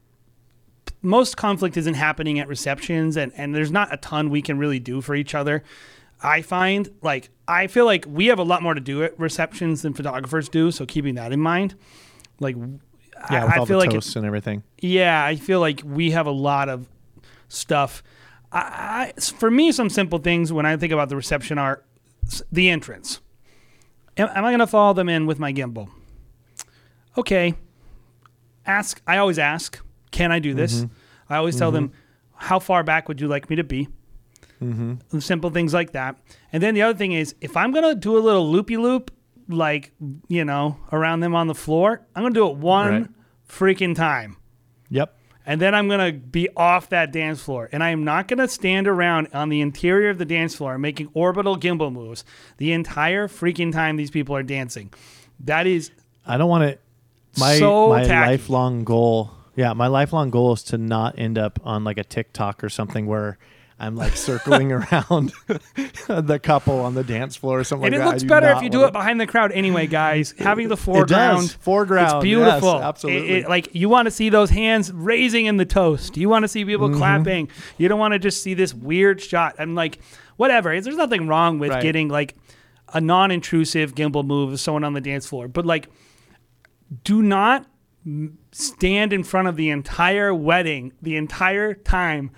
most 1.07 1.37
conflict 1.37 1.77
isn't 1.77 1.95
happening 1.95 2.39
at 2.39 2.49
receptions, 2.49 3.17
and 3.17 3.33
and 3.37 3.55
there's 3.55 3.71
not 3.71 3.93
a 3.93 3.97
ton 3.97 4.29
we 4.31 4.43
can 4.43 4.59
really 4.59 4.79
do 4.81 5.01
for 5.01 5.15
each 5.15 5.35
other. 5.35 5.63
I 6.23 6.43
find 6.43 6.89
like 7.03 7.31
I 7.49 7.67
feel 7.67 7.85
like 7.85 8.05
we 8.09 8.27
have 8.27 8.39
a 8.39 8.43
lot 8.43 8.63
more 8.63 8.75
to 8.75 8.81
do 8.81 9.03
at 9.05 9.19
receptions 9.19 9.83
than 9.83 9.93
photographers 9.95 10.49
do. 10.49 10.71
So 10.71 10.85
keeping 10.87 11.15
that 11.15 11.33
in 11.33 11.41
mind, 11.41 11.75
like 12.41 12.57
Yeah, 12.57 13.43
I, 13.43 13.45
with 13.45 13.53
I 13.55 13.57
all 13.59 13.67
feel 13.67 13.79
the 13.79 13.87
like 13.87 13.95
it- 13.95 14.17
and 14.17 14.27
everything. 14.27 14.63
yeah, 14.81 15.25
I 15.25 15.37
feel 15.37 15.61
like 15.61 15.83
we 15.85 16.11
have 16.13 16.27
a 16.27 16.31
lot 16.33 16.69
of 16.69 16.89
stuff. 17.49 18.03
I, 18.53 19.13
I, 19.17 19.21
for 19.21 19.51
me, 19.51 19.73
some 19.73 19.91
simple 19.91 20.19
things 20.19 20.53
when 20.53 20.67
I 20.67 20.77
think 20.77 20.93
about 20.93 21.09
the 21.09 21.17
reception 21.17 21.59
are 21.59 21.83
the 22.51 22.71
entrance. 22.71 23.21
Am, 24.17 24.29
am 24.35 24.45
I 24.45 24.51
going 24.51 24.61
to 24.61 24.67
follow 24.67 24.95
them 24.95 25.09
in 25.09 25.27
with 25.27 25.39
my 25.39 25.53
gimbal? 25.53 25.89
Okay. 27.19 27.55
Ask. 28.65 29.01
I 29.07 29.19
always 29.19 29.39
ask, 29.39 29.79
can 30.11 30.33
I 30.33 30.39
do 30.39 30.55
this? 30.55 30.85
I 31.29 31.37
always 31.37 31.57
tell 31.57 31.71
them, 31.71 31.93
how 32.35 32.59
far 32.59 32.83
back 32.85 33.09
would 33.09 33.21
you 33.21 33.29
like 33.29 33.49
me 33.51 33.57
to 33.57 33.65
be? 33.65 33.89
Mm-hmm. 34.63 35.19
Simple 35.19 35.51
things 35.51 35.75
like 35.75 35.93
that. 35.93 36.17
And 36.53 36.63
then 36.63 36.75
the 36.75 36.83
other 36.83 36.97
thing 36.97 37.13
is, 37.13 37.35
if 37.41 37.57
I'm 37.57 37.73
going 37.73 37.85
to 37.85 37.95
do 37.95 38.17
a 38.17 38.21
little 38.21 38.49
loopy 38.51 38.77
loop, 38.77 39.11
like, 39.49 39.93
you 40.29 40.45
know, 40.45 40.77
around 40.93 41.21
them 41.21 41.35
on 41.35 41.47
the 41.47 41.55
floor, 41.55 42.01
I'm 42.15 42.23
going 42.23 42.33
to 42.35 42.41
do 42.41 42.49
it 42.49 42.57
one 42.57 42.89
Right. 42.93 43.07
freaking 43.49 43.95
time 43.95 44.37
Yep. 44.91 45.15
and 45.47 45.61
then 45.61 45.73
I'm 45.73 45.89
gonna 45.89 46.13
be 46.13 46.49
off 46.57 46.89
that 46.89 47.13
dance 47.13 47.41
floor, 47.41 47.69
and 47.71 47.81
I 47.85 47.91
am 47.91 48.03
not 48.03 48.27
gonna 48.27 48.49
stand 48.49 48.89
around 48.89 49.29
on 49.33 49.49
the 49.51 49.61
interior 49.61 50.11
of 50.11 50.19
the 50.19 50.25
dance 50.25 50.57
floor 50.57 50.79
making 50.79 51.11
orbital 51.15 51.57
gimbal 51.57 51.93
moves 51.93 52.25
the 52.57 52.73
entire 52.73 53.29
freaking 53.29 53.71
time 53.73 53.95
these 53.97 54.11
people 54.11 54.35
are 54.35 54.43
dancing. 54.43 54.93
That 55.39 55.69
is 55.69 55.93
I 56.27 56.37
don't 56.39 56.49
want 56.49 56.69
to. 56.73 56.79
My 57.41 57.57
So 57.61 57.89
my 57.91 58.03
tacky. 58.03 58.31
lifelong 58.33 58.83
goal, 58.83 59.31
yeah, 59.57 59.73
my 59.73 59.87
lifelong 59.89 60.31
goal 60.31 60.53
is 60.53 60.63
to 60.65 60.79
not 60.79 61.19
end 61.19 61.39
up 61.39 61.59
on 61.65 61.83
like 61.85 61.99
a 61.99 62.05
TikTok 62.05 62.63
or 62.63 62.69
something 62.69 63.07
where 63.07 63.39
I'm 63.79 63.95
like 63.97 64.17
circling 64.17 64.73
around 64.73 65.33
the 66.09 66.41
couple 66.43 66.81
on 66.81 66.95
the 66.95 67.05
dance 67.05 67.37
floor 67.37 67.61
or 67.61 67.65
something 67.65 67.87
and 67.93 67.95
like 67.95 68.01
it 68.01 68.05
that. 68.05 68.11
Looks 68.13 68.25
better 68.25 68.51
if 68.57 68.63
you 68.63 68.71
do 68.71 68.85
it 68.85 68.93
behind 68.93 69.21
the 69.21 69.27
crowd 69.27 69.53
anyway, 69.53 69.87
guys. 69.87 70.33
Having 70.39 70.69
the 70.69 70.75
It 70.75 70.79
foreground, 70.79 71.41
does. 71.49 71.53
Foreground. 71.55 72.17
it's 72.17 72.23
beautiful. 72.23 72.75
Yes, 72.75 72.83
absolutely. 72.83 73.29
It- 73.31 73.37
it- 73.45 73.49
like 73.49 73.75
you 73.75 73.89
want 73.91 74.07
to 74.07 74.11
see 74.11 74.29
those 74.31 74.49
hands 74.51 74.93
raising 74.93 75.45
in 75.47 75.57
the 75.59 75.67
toast. 75.67 76.17
You 76.17 76.29
want 76.31 76.45
to 76.45 76.49
see 76.49 76.65
people 76.65 76.89
Mm-hmm. 76.89 76.99
clapping. 76.99 77.49
You 77.77 77.89
don't 77.89 77.99
want 77.99 78.13
to 78.13 78.19
just 78.19 78.43
see 78.43 78.55
this 78.55 78.73
weird 78.73 79.21
shot. 79.21 79.57
I'm 79.59 79.75
like, 79.75 79.99
whatever. 80.37 80.79
There's 80.81 80.97
nothing 80.97 81.27
wrong 81.29 81.59
with 81.59 81.71
Right. 81.71 81.83
getting 81.83 82.09
like 82.09 82.35
a 82.95 83.01
non-intrusive 83.01 83.95
gimbal 83.95 84.25
move 84.25 84.53
of 84.53 84.61
someone 84.61 84.85
on 84.85 84.93
the 84.95 85.01
dance 85.03 85.27
floor, 85.27 85.49
but 85.49 85.67
like, 85.67 85.89
do 87.05 87.21
not 87.21 87.67
stand 88.59 89.13
in 89.13 89.23
front 89.23 89.49
of 89.49 89.57
the 89.57 89.69
entire 89.71 90.33
wedding 90.35 90.93
the 91.03 91.17
entire 91.17 91.75
time. 91.75 92.31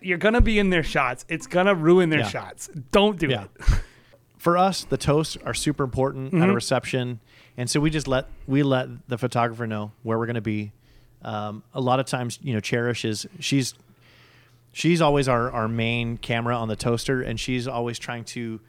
You're 0.00 0.18
gonna 0.18 0.40
be 0.40 0.58
in 0.60 0.70
their 0.70 0.84
shots. 0.84 1.24
It's 1.28 1.48
gonna 1.48 1.74
ruin 1.74 2.10
their 2.10 2.20
Yeah. 2.20 2.28
shots. 2.28 2.68
Don't 2.92 3.18
do 3.18 3.26
Yeah. 3.28 3.44
it. 3.44 3.50
for 4.38 4.56
us, 4.56 4.84
the 4.84 4.96
toasts 4.96 5.36
are 5.44 5.54
super 5.54 5.82
important 5.82 6.26
Mm-hmm. 6.32 6.42
at 6.42 6.48
a 6.48 6.52
reception, 6.52 7.18
and 7.56 7.68
so 7.68 7.80
we 7.80 7.90
just 7.90 8.06
let 8.06 8.26
we 8.46 8.62
let 8.62 9.08
the 9.08 9.18
photographer 9.18 9.66
know 9.66 9.90
where 10.04 10.18
we're 10.18 10.26
going 10.26 10.34
to 10.36 10.40
be. 10.40 10.70
Um, 11.22 11.64
a 11.72 11.80
lot 11.80 11.98
of 11.98 12.06
times, 12.06 12.38
you 12.42 12.54
know, 12.54 12.60
Cherish 12.60 13.04
is 13.04 13.26
she's 13.40 13.74
she's 14.72 15.00
always 15.00 15.28
our 15.28 15.50
our 15.50 15.66
main 15.66 16.16
camera 16.18 16.56
on 16.56 16.68
the 16.68 16.76
toaster, 16.76 17.22
and 17.22 17.40
she's 17.40 17.66
always 17.66 17.98
trying 17.98 18.22
to, 18.24 18.60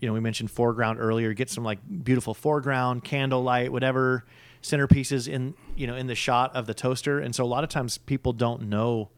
you 0.00 0.08
know, 0.08 0.12
we 0.12 0.18
mentioned 0.20 0.50
foreground 0.50 0.98
earlier, 0.98 1.32
get 1.34 1.50
some 1.50 1.62
like 1.62 1.78
beautiful 2.02 2.34
foreground, 2.34 3.04
candlelight, 3.04 3.70
whatever 3.70 4.24
centerpieces 4.62 5.26
in 5.28 5.54
you 5.76 5.86
know 5.86 5.96
in 5.96 6.06
the 6.06 6.14
shot 6.14 6.54
of 6.54 6.66
the 6.66 6.74
toaster, 6.74 7.18
and 7.18 7.34
so 7.34 7.44
a 7.44 7.46
lot 7.46 7.64
of 7.64 7.70
times 7.70 7.98
people 7.98 8.32
don't 8.32 8.62
know. 8.68 9.10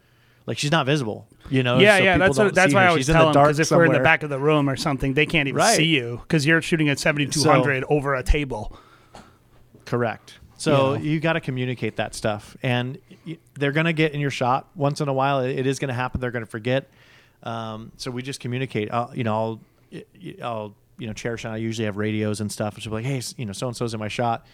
Like 0.45 0.59
she's 0.59 0.73
not 0.73 0.87
visible, 0.87 1.29
you 1.51 1.63
know. 1.63 1.79
Yeah, 1.79 1.99
so 1.99 2.03
yeah, 2.05 2.19
that's 2.19 2.37
what, 2.37 2.53
that's 2.55 2.75
why 2.75 2.81
her. 2.81 2.87
I 2.87 2.89
always 2.89 3.03
She's 3.03 3.11
in 3.11 3.15
tell 3.15 3.27
the 3.27 3.33
them 3.35 3.43
because 3.45 3.61
if 3.61 3.71
we're 3.71 3.85
in 3.85 3.93
the 3.93 4.01
back 4.01 4.25
of 4.25 4.31
the 4.31 4.41
room 4.41 4.69
or 4.69 4.75
something, 4.75 5.15
they 5.15 5.25
can't 5.25 5.47
even 5.49 5.57
Right. 5.59 5.77
see 5.77 5.85
you 5.85 6.21
because 6.23 6.45
you're 6.45 6.61
shooting 6.61 6.89
at 6.89 6.99
7200 6.99 7.85
over 7.89 8.15
a 8.17 8.25
table. 8.25 8.77
Correct. 9.85 10.39
So 10.57 10.95
Yeah. 10.95 11.01
you 11.01 11.21
got 11.21 11.33
to 11.35 11.41
communicate 11.41 11.97
that 11.97 12.15
stuff, 12.15 12.57
and 12.63 12.99
they're 13.55 13.73
going 13.73 13.87
to 13.87 13.93
get 13.93 14.13
in 14.15 14.21
your 14.21 14.31
shot 14.31 14.69
once 14.75 15.01
in 15.01 15.09
a 15.09 15.13
while. 15.13 15.41
It 15.41 15.67
is 15.67 15.79
going 15.79 15.89
to 15.89 15.95
happen. 15.95 16.21
They're 16.21 16.31
going 16.31 16.45
to 16.45 16.51
forget. 16.51 16.91
Um, 17.43 17.91
so 17.97 18.11
we 18.11 18.23
just 18.23 18.39
communicate. 18.41 18.93
I'll, 18.93 19.11
you 19.15 19.25
know, 19.25 19.35
I'll, 19.35 19.61
I'll, 20.43 20.75
you 20.99 21.09
know, 21.09 21.13
Cherish 21.13 21.45
and 21.45 21.53
I 21.53 21.57
usually 21.57 21.87
have 21.87 21.97
radios 21.97 22.41
and 22.41 22.51
stuff. 22.51 22.75
And 22.75 22.83
she'll 22.83 22.91
be 22.91 22.97
like, 22.97 23.05
hey, 23.05 23.21
you 23.37 23.45
know, 23.45 23.53
so 23.53 23.67
and 23.67 23.77
so's 23.77 23.93
in 23.95 23.99
my 24.01 24.07
shot, 24.09 24.47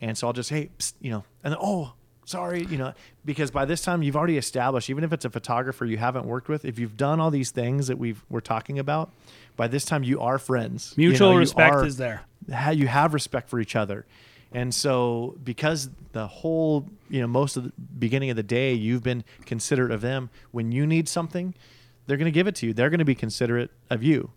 and 0.00 0.16
so 0.16 0.26
I'll 0.26 0.32
just, 0.32 0.50
hey, 0.50 0.70
psst, 0.78 0.94
you 1.00 1.10
know, 1.10 1.24
and 1.44 1.52
then, 1.52 1.60
oh, 1.62 1.92
sorry, 2.24 2.64
you 2.66 2.78
know, 2.78 2.92
because 3.24 3.50
by 3.50 3.64
this 3.64 3.82
time 3.82 4.02
you've 4.02 4.16
already 4.16 4.36
established, 4.38 4.88
even 4.90 5.04
if 5.04 5.12
it's 5.12 5.24
a 5.24 5.30
photographer 5.30 5.84
you 5.84 5.96
haven't 5.98 6.26
worked 6.26 6.48
with, 6.48 6.64
if 6.64 6.78
you've 6.78 6.96
done 6.96 7.20
all 7.20 7.30
these 7.30 7.50
things 7.50 7.88
that 7.88 7.98
we've 7.98 8.22
we're 8.30 8.40
talking 8.40 8.78
about, 8.78 9.10
by 9.56 9.68
this 9.68 9.84
time 9.84 10.02
you 10.04 10.20
are 10.20 10.38
friends. 10.38 10.94
You 10.96 11.08
Mutual 11.10 11.32
know, 11.32 11.38
respect 11.38 11.74
are- 11.74 11.84
is 11.84 11.96
there. 11.96 12.22
you 12.72 12.86
have 12.86 13.14
respect 13.14 13.48
for 13.48 13.60
each 13.60 13.76
other. 13.76 14.06
And 14.52 14.74
so 14.74 15.36
because 15.44 15.90
the 16.12 16.26
whole, 16.26 16.88
you 17.08 17.20
know, 17.20 17.28
most 17.28 17.56
of 17.56 17.64
the 17.64 17.72
beginning 17.98 18.30
of 18.30 18.36
the 18.36 18.42
day 18.42 18.72
you've 18.74 19.02
been 19.02 19.22
considerate 19.46 19.92
of 19.92 20.00
them, 20.00 20.28
when 20.50 20.72
you 20.72 20.86
need 20.86 21.08
something, 21.08 21.54
they're 22.06 22.16
going 22.16 22.24
to 22.24 22.32
give 22.32 22.48
it 22.48 22.56
to 22.56 22.66
you. 22.66 22.74
They're 22.74 22.90
going 22.90 22.98
to 22.98 23.04
be 23.04 23.14
considerate 23.14 23.70
of 23.90 24.02
you. 24.02 24.30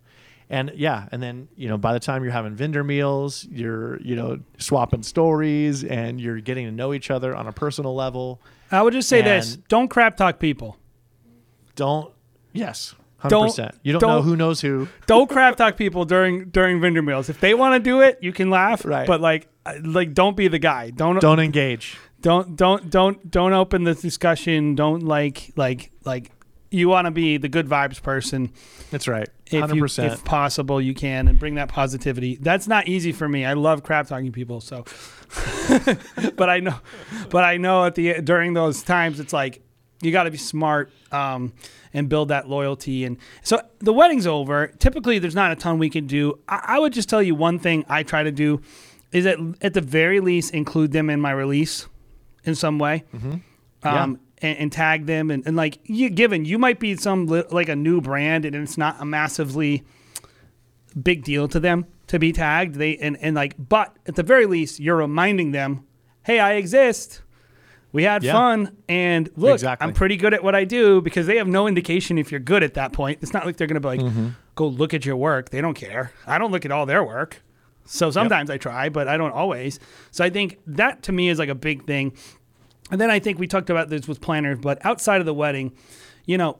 And 0.54 0.72
yeah, 0.76 1.08
and 1.12 1.22
then, 1.22 1.47
you 1.56 1.68
know, 1.68 1.80
by 1.80 1.93
the 1.93 1.99
time 1.99 2.24
you're 2.24 2.32
having 2.32 2.54
vendor 2.54 2.84
meals, 2.84 3.43
you're, 3.49 3.99
you 4.01 4.16
know, 4.16 4.38
swapping 4.60 5.01
stories 5.01 5.84
and 5.84 6.22
you're 6.22 6.39
getting 6.41 6.66
to 6.68 6.72
know 6.72 6.93
each 6.93 7.10
other 7.10 7.36
on 7.36 7.47
a 7.47 7.51
personal 7.51 7.95
level. 7.95 8.39
I 8.72 8.82
would 8.84 8.93
just 8.93 9.10
say 9.10 9.22
this: 9.24 9.56
don't 9.68 9.88
crap 9.88 10.16
talk 10.16 10.38
people. 10.39 10.78
Don't 11.76 12.14
yes, 12.54 12.93
100%. 13.24 13.30
Don't- 13.30 13.58
you 13.84 13.93
don't, 13.93 14.01
know 14.01 14.08
don't- 14.10 14.24
who 14.26 14.36
knows 14.36 14.62
who. 14.62 14.88
Don't 15.08 15.28
crap 15.30 15.56
talk 15.56 15.76
people 15.76 16.06
during 16.06 16.49
during 16.49 16.80
vendor 16.80 17.01
meals. 17.01 17.30
If 17.30 17.39
they 17.39 17.54
want 17.56 17.74
to 17.74 17.80
do 17.80 18.01
it, 18.01 18.20
you 18.22 18.32
can 18.32 18.49
laugh. 18.51 18.86
Right. 18.86 19.08
But 19.08 19.22
like, 19.22 19.47
like, 19.82 20.14
don't 20.14 20.38
be 20.38 20.47
the 20.49 20.60
guy. 20.60 20.91
Don't 20.91 21.20
Don't 21.20 21.39
engage. 21.39 21.97
don't 22.22 22.56
don't 22.56 22.89
don't 22.91 23.32
don't 23.32 23.54
open 23.54 23.86
the 23.86 23.95
discussion. 23.95 24.76
Don't 24.76 25.01
like 25.04 25.51
like 25.56 25.91
like. 26.06 26.32
You 26.74 26.90
want 26.90 27.06
to 27.06 27.12
be 27.12 27.38
the 27.38 27.50
good 27.50 27.68
vibes 27.68 28.02
person. 28.02 28.52
That's 28.90 29.08
right. 29.08 29.30
if 29.46 29.64
100%. 29.64 30.04
you, 30.04 30.10
if 30.10 30.26
possible, 30.26 30.82
you 30.82 30.96
can 30.96 31.28
and 31.28 31.38
bring 31.38 31.56
that 31.56 31.70
positivity. 31.70 32.36
That's 32.36 32.68
not 32.68 32.88
easy 32.88 33.12
for 33.12 33.30
me. 33.30 33.46
I 33.46 33.54
love 33.54 33.84
crap 33.84 34.08
talking 34.08 34.32
people, 34.32 34.60
so. 34.60 34.84
but 36.36 36.50
I 36.50 36.60
know, 36.60 36.80
but 37.30 37.44
I 37.44 37.58
know 37.58 37.86
at 37.86 37.94
the 37.94 38.22
during 38.22 38.54
those 38.54 38.82
times, 38.82 39.20
it's 39.20 39.34
like 39.34 39.62
you 40.02 40.12
got 40.12 40.24
to 40.24 40.32
be 40.32 40.38
smart 40.38 40.92
um, 41.12 41.54
and 41.94 42.10
build 42.10 42.30
that 42.30 42.50
loyalty. 42.50 43.06
And 43.06 43.18
so 43.44 43.62
the 43.80 43.94
wedding's 43.94 44.26
over. 44.26 44.68
Typically, 44.80 45.20
there's 45.20 45.36
not 45.36 45.52
a 45.52 45.56
ton 45.56 45.78
we 45.78 45.92
can 45.92 46.08
do. 46.08 46.40
I, 46.48 46.62
I 46.70 46.80
would 46.80 46.94
just 46.94 47.08
tell 47.08 47.22
you 47.22 47.36
one 47.36 47.60
thing 47.60 47.86
I 47.88 48.02
try 48.02 48.24
to 48.24 48.32
do 48.32 48.62
is 49.12 49.26
that 49.26 49.38
at 49.62 49.76
the 49.76 49.82
very 49.82 50.20
least 50.20 50.54
include 50.56 50.92
them 50.92 51.10
in 51.12 51.22
my 51.22 51.32
release 51.32 51.88
in 52.46 52.56
some 52.56 52.80
way. 52.80 53.04
Yeah. 53.86 54.04
Um, 54.04 54.20
and, 54.44 54.58
and 54.60 54.72
tag 54.72 55.08
them. 55.08 55.32
And, 55.32 55.46
and 55.48 55.56
like 55.56 55.80
you 55.86 56.10
given 56.12 56.46
you 56.46 56.60
might 56.60 56.80
be 56.80 56.96
some 56.96 57.26
li- 57.26 57.44
like 57.50 57.70
a 57.70 57.76
new 57.76 58.00
brand 58.02 58.46
and 58.46 58.56
it's 58.56 58.78
not 58.78 58.98
a 59.00 59.06
massively 59.06 59.84
big 61.02 61.24
deal 61.24 61.48
to 61.48 61.60
them 61.60 61.86
to 62.08 62.20
be 62.20 62.32
tagged. 62.32 62.76
They 62.76 62.98
and, 62.98 63.18
and 63.18 63.36
like 63.36 63.56
but 63.58 63.96
at 64.06 64.16
the 64.16 64.24
very 64.24 64.46
least 64.46 64.80
you're 64.80 64.98
reminding 64.98 65.52
them 65.52 65.86
hey 66.24 66.39
i 66.39 66.54
exist. 66.54 67.22
We 67.91 68.04
had 68.04 68.24
Yeah. 68.24 68.34
fun. 68.34 68.76
And 68.89 69.30
look 69.36 69.54
Exactly. 69.56 69.88
i'm 69.88 69.94
pretty 69.94 70.18
good 70.18 70.34
at 70.34 70.44
what 70.44 70.56
i 70.56 70.64
do 70.64 71.02
because 71.02 71.28
they 71.28 71.38
have 71.38 71.48
no 71.48 71.68
indication 71.68 72.18
if 72.18 72.32
you're 72.32 72.39
good 72.39 72.64
at 72.64 72.74
that 72.76 72.94
point. 72.94 73.20
It's 73.22 73.34
not 73.34 73.46
like 73.46 73.58
they're 73.58 73.68
going 73.68 73.82
to 73.82 73.88
be 73.88 73.88
like 73.88 74.00
Mm-hmm. 74.02 74.30
go 74.56 74.68
look 74.68 74.94
at 74.94 75.06
your 75.06 75.16
work. 75.16 75.50
They 75.50 75.62
don't 75.62 75.74
care. 75.76 76.12
I 76.28 76.38
don't 76.38 76.52
look 76.52 76.66
at 76.66 76.72
all 76.72 76.86
their 76.86 77.04
work. 77.04 77.41
So 77.86 78.12
sometimes 78.12 78.50
i 78.50 78.58
try 78.58 78.89
but 78.89 79.08
i 79.08 79.18
don't 79.18 79.32
always. 79.34 79.80
So 80.12 80.24
i 80.24 80.30
think 80.30 80.60
that 80.68 81.04
to 81.04 81.12
me 81.12 81.30
is 81.30 81.39
like 81.39 81.50
a 81.50 81.56
big 81.56 81.86
thing 81.86 82.14
and 82.92 83.00
then 83.00 83.10
I 83.10 83.20
think 83.20 83.40
we 83.40 83.48
talked 83.48 83.70
about 83.70 83.90
this 83.90 84.08
with 84.08 84.22
planners, 84.22 84.60
but 84.60 84.84
outside 84.86 85.20
of 85.20 85.26
the 85.26 85.34
wedding, 85.34 85.74
you 86.26 86.38
know, 86.38 86.58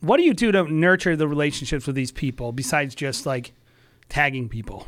what 0.00 0.16
do 0.16 0.24
you 0.24 0.34
do 0.34 0.50
to 0.52 0.64
nurture 0.64 1.16
the 1.16 1.28
relationships 1.28 1.86
with 1.86 1.96
these 1.96 2.10
people 2.10 2.52
besides 2.52 2.94
just 2.94 3.24
like 3.24 3.52
tagging 4.08 4.48
people? 4.48 4.86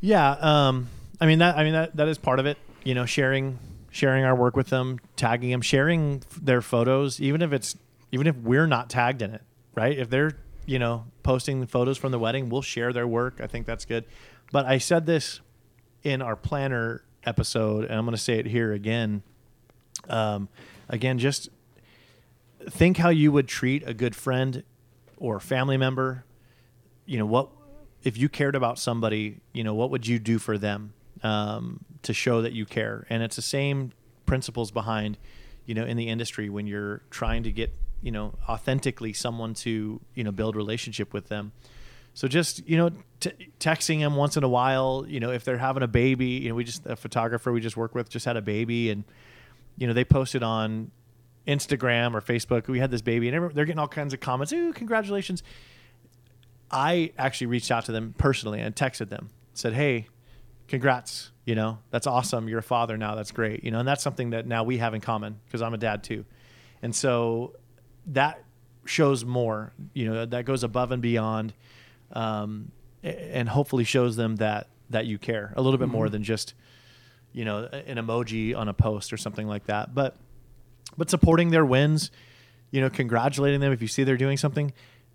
Yeah, 0.00 0.30
um, 0.32 0.88
I 1.20 1.26
mean 1.26 1.38
that. 1.38 1.56
I 1.56 1.64
mean 1.64 1.72
that. 1.72 1.96
That 1.96 2.08
is 2.08 2.18
part 2.18 2.38
of 2.38 2.46
it. 2.46 2.58
You 2.84 2.94
know, 2.94 3.06
sharing 3.06 3.58
sharing 3.90 4.24
our 4.24 4.34
work 4.34 4.56
with 4.56 4.68
them, 4.68 4.98
tagging 5.16 5.50
them, 5.50 5.60
sharing 5.60 6.22
their 6.40 6.60
photos, 6.60 7.20
even 7.20 7.40
if 7.42 7.52
it's 7.52 7.76
even 8.10 8.26
if 8.26 8.36
we're 8.36 8.66
not 8.66 8.90
tagged 8.90 9.22
in 9.22 9.32
it, 9.32 9.42
right? 9.74 9.96
If 9.96 10.10
they're 10.10 10.36
you 10.66 10.78
know 10.78 11.06
posting 11.22 11.60
the 11.60 11.66
photos 11.66 11.96
from 11.96 12.12
the 12.12 12.18
wedding, 12.18 12.48
we'll 12.48 12.62
share 12.62 12.92
their 12.92 13.06
work. 13.06 13.40
I 13.40 13.46
think 13.46 13.66
that's 13.66 13.84
good. 13.84 14.04
But 14.50 14.66
I 14.66 14.78
said 14.78 15.06
this 15.06 15.40
in 16.02 16.20
our 16.20 16.36
planner 16.36 17.04
episode, 17.24 17.84
and 17.84 17.94
I'm 17.94 18.04
going 18.04 18.16
to 18.16 18.22
say 18.22 18.38
it 18.38 18.46
here 18.46 18.72
again. 18.72 19.22
Um, 20.08 20.48
again, 20.88 21.18
just 21.18 21.48
think 22.68 22.96
how 22.96 23.08
you 23.08 23.32
would 23.32 23.48
treat 23.48 23.86
a 23.86 23.94
good 23.94 24.14
friend 24.14 24.62
or 25.16 25.38
family 25.40 25.76
member 25.76 26.24
you 27.06 27.18
know 27.18 27.26
what 27.26 27.48
if 28.04 28.16
you 28.16 28.28
cared 28.28 28.54
about 28.54 28.78
somebody 28.78 29.40
you 29.52 29.64
know 29.64 29.74
what 29.74 29.90
would 29.90 30.06
you 30.06 30.16
do 30.20 30.38
for 30.38 30.56
them 30.56 30.92
um, 31.24 31.84
to 32.02 32.12
show 32.12 32.40
that 32.40 32.52
you 32.52 32.64
care 32.64 33.04
and 33.10 33.20
it's 33.24 33.34
the 33.34 33.42
same 33.42 33.92
principles 34.26 34.70
behind 34.70 35.18
you 35.66 35.74
know, 35.74 35.84
in 35.84 35.96
the 35.96 36.08
industry 36.08 36.48
when 36.48 36.66
you're 36.66 37.02
trying 37.10 37.42
to 37.44 37.52
get, 37.52 37.72
you 38.00 38.10
know, 38.10 38.34
authentically 38.48 39.12
someone 39.12 39.54
to, 39.54 40.00
you 40.14 40.24
know, 40.24 40.32
build 40.32 40.56
relationship 40.56 41.12
with 41.12 41.28
them. 41.28 41.52
So 42.14 42.28
just 42.28 42.66
you 42.68 42.76
know, 42.76 42.90
t- 43.20 43.50
texting 43.58 44.00
them 44.00 44.16
once 44.16 44.36
in 44.36 44.44
a 44.44 44.48
while. 44.48 45.04
You 45.08 45.20
know, 45.20 45.30
if 45.30 45.44
they're 45.44 45.58
having 45.58 45.82
a 45.82 45.88
baby, 45.88 46.26
you 46.26 46.48
know, 46.48 46.54
we 46.54 46.64
just 46.64 46.84
a 46.86 46.96
photographer 46.96 47.52
we 47.52 47.60
just 47.60 47.76
work 47.76 47.94
with 47.94 48.08
just 48.08 48.26
had 48.26 48.36
a 48.36 48.42
baby, 48.42 48.90
and 48.90 49.04
you 49.76 49.86
know 49.86 49.92
they 49.92 50.04
posted 50.04 50.42
on 50.42 50.90
Instagram 51.46 52.14
or 52.14 52.20
Facebook. 52.20 52.68
We 52.68 52.78
had 52.78 52.90
this 52.90 53.02
baby, 53.02 53.28
and 53.28 53.54
they're 53.54 53.64
getting 53.64 53.78
all 53.78 53.88
kinds 53.88 54.12
of 54.12 54.20
comments. 54.20 54.52
Ooh, 54.52 54.72
congratulations! 54.72 55.42
I 56.70 57.12
actually 57.16 57.48
reached 57.48 57.70
out 57.70 57.86
to 57.86 57.92
them 57.92 58.14
personally 58.18 58.60
and 58.60 58.74
texted 58.74 59.08
them, 59.08 59.30
said, 59.54 59.72
"Hey, 59.72 60.08
congrats! 60.68 61.30
You 61.46 61.54
know, 61.54 61.78
that's 61.90 62.06
awesome. 62.06 62.48
You're 62.48 62.60
a 62.60 62.62
father 62.62 62.96
now. 62.98 63.14
That's 63.14 63.32
great. 63.32 63.64
You 63.64 63.70
know, 63.70 63.78
and 63.78 63.88
that's 63.88 64.02
something 64.02 64.30
that 64.30 64.46
now 64.46 64.64
we 64.64 64.78
have 64.78 64.94
in 64.94 65.00
common 65.00 65.40
because 65.46 65.62
I'm 65.62 65.72
a 65.72 65.78
dad 65.78 66.04
too, 66.04 66.26
and 66.82 66.94
so 66.94 67.54
that 68.08 68.44
shows 68.84 69.24
more. 69.24 69.72
You 69.94 70.10
know, 70.10 70.26
that 70.26 70.44
goes 70.44 70.62
above 70.62 70.92
and 70.92 71.00
beyond." 71.00 71.54
Um, 72.12 72.70
and 73.02 73.48
hopefully 73.48 73.84
shows 73.84 74.16
them 74.16 74.36
that 74.36 74.68
that 74.90 75.06
you 75.06 75.18
care 75.18 75.52
a 75.56 75.62
little 75.62 75.78
bit 75.78 75.88
more 75.88 76.08
than 76.08 76.22
just 76.22 76.54
you 77.32 77.44
know 77.44 77.64
an 77.64 77.96
emoji 77.96 78.54
on 78.56 78.68
a 78.68 78.74
post 78.74 79.12
or 79.12 79.16
something 79.16 79.46
like 79.48 79.64
that 79.66 79.94
but 79.94 80.16
but 80.98 81.08
supporting 81.08 81.50
their 81.50 81.64
wins 81.64 82.10
you 82.70 82.80
know 82.80 82.90
congratulating 82.90 83.60
them 83.60 83.72
if 83.72 83.80
you 83.80 83.88
see 83.88 84.04
they're 84.04 84.16
doing 84.18 84.36
something 84.36 84.72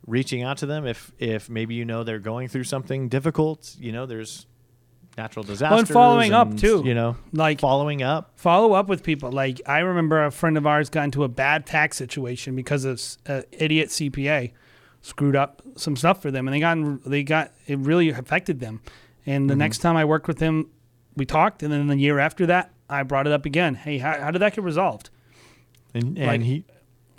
reaching 0.08 0.41
out 0.43 0.58
to 0.58 0.66
them 0.66 0.86
if 0.88 1.12
if 1.20 1.50
maybe 1.50 1.76
you 1.76 1.86
know 1.86 2.04
they're 2.04 2.18
going 2.20 2.48
through 2.48 2.64
something 2.64 3.08
difficult 3.08 3.76
you 3.80 3.91
know 3.91 4.06
there's 4.06 4.48
natural 5.18 5.43
disasters 5.43 5.70
Well, 5.72 5.80
And 5.80 5.88
following 5.88 6.34
up, 6.34 6.58
too. 6.58 6.84
you 6.86 6.93
know 6.93 7.16
Like- 7.34 7.60
following 7.60 8.02
up 8.04 8.34
follow 8.36 8.74
up 8.74 8.88
with 8.88 9.02
people. 9.04 9.32
Like 9.32 9.60
I 9.66 9.80
remember 9.80 10.24
a 10.26 10.32
friend 10.32 10.58
of 10.58 10.68
ours 10.68 10.89
got 10.89 11.06
into 11.06 11.24
a 11.24 11.28
bad 11.28 11.66
tax 11.66 11.98
situation 11.98 12.56
because 12.56 12.84
of 12.86 13.02
uh, 13.28 13.41
idiot 13.52 13.89
CPA 13.89 14.52
screwed 15.08 15.36
up 15.36 15.62
some 15.76 15.95
stuff 15.95 16.22
for 16.22 16.32
them, 16.32 16.47
and 16.47 16.53
they 16.53 16.60
got 16.60 17.03
they 17.05 17.24
got 17.24 17.51
it 17.66 17.80
really 17.80 18.10
affected 18.10 18.60
them. 18.60 18.82
And 19.26 19.49
the 19.49 19.55
next 19.55 19.80
time 19.80 19.97
I 19.97 20.05
worked 20.05 20.28
with 20.28 20.39
him, 20.39 20.70
we 21.16 21.26
talked, 21.26 21.62
and 21.62 21.72
then 21.72 21.88
the 21.88 21.97
year 21.97 22.20
after 22.20 22.45
that, 22.45 22.72
I 22.89 23.03
brought 23.03 23.28
it 23.28 23.34
up 23.34 23.45
again. 23.45 23.76
Hey, 23.76 23.97
how, 23.97 24.18
how 24.20 24.32
did 24.32 24.39
that 24.39 24.55
get 24.55 24.64
resolved? 24.64 25.10
and, 25.93 26.18
and 26.18 26.28
Like, 26.28 26.41
he 26.41 26.66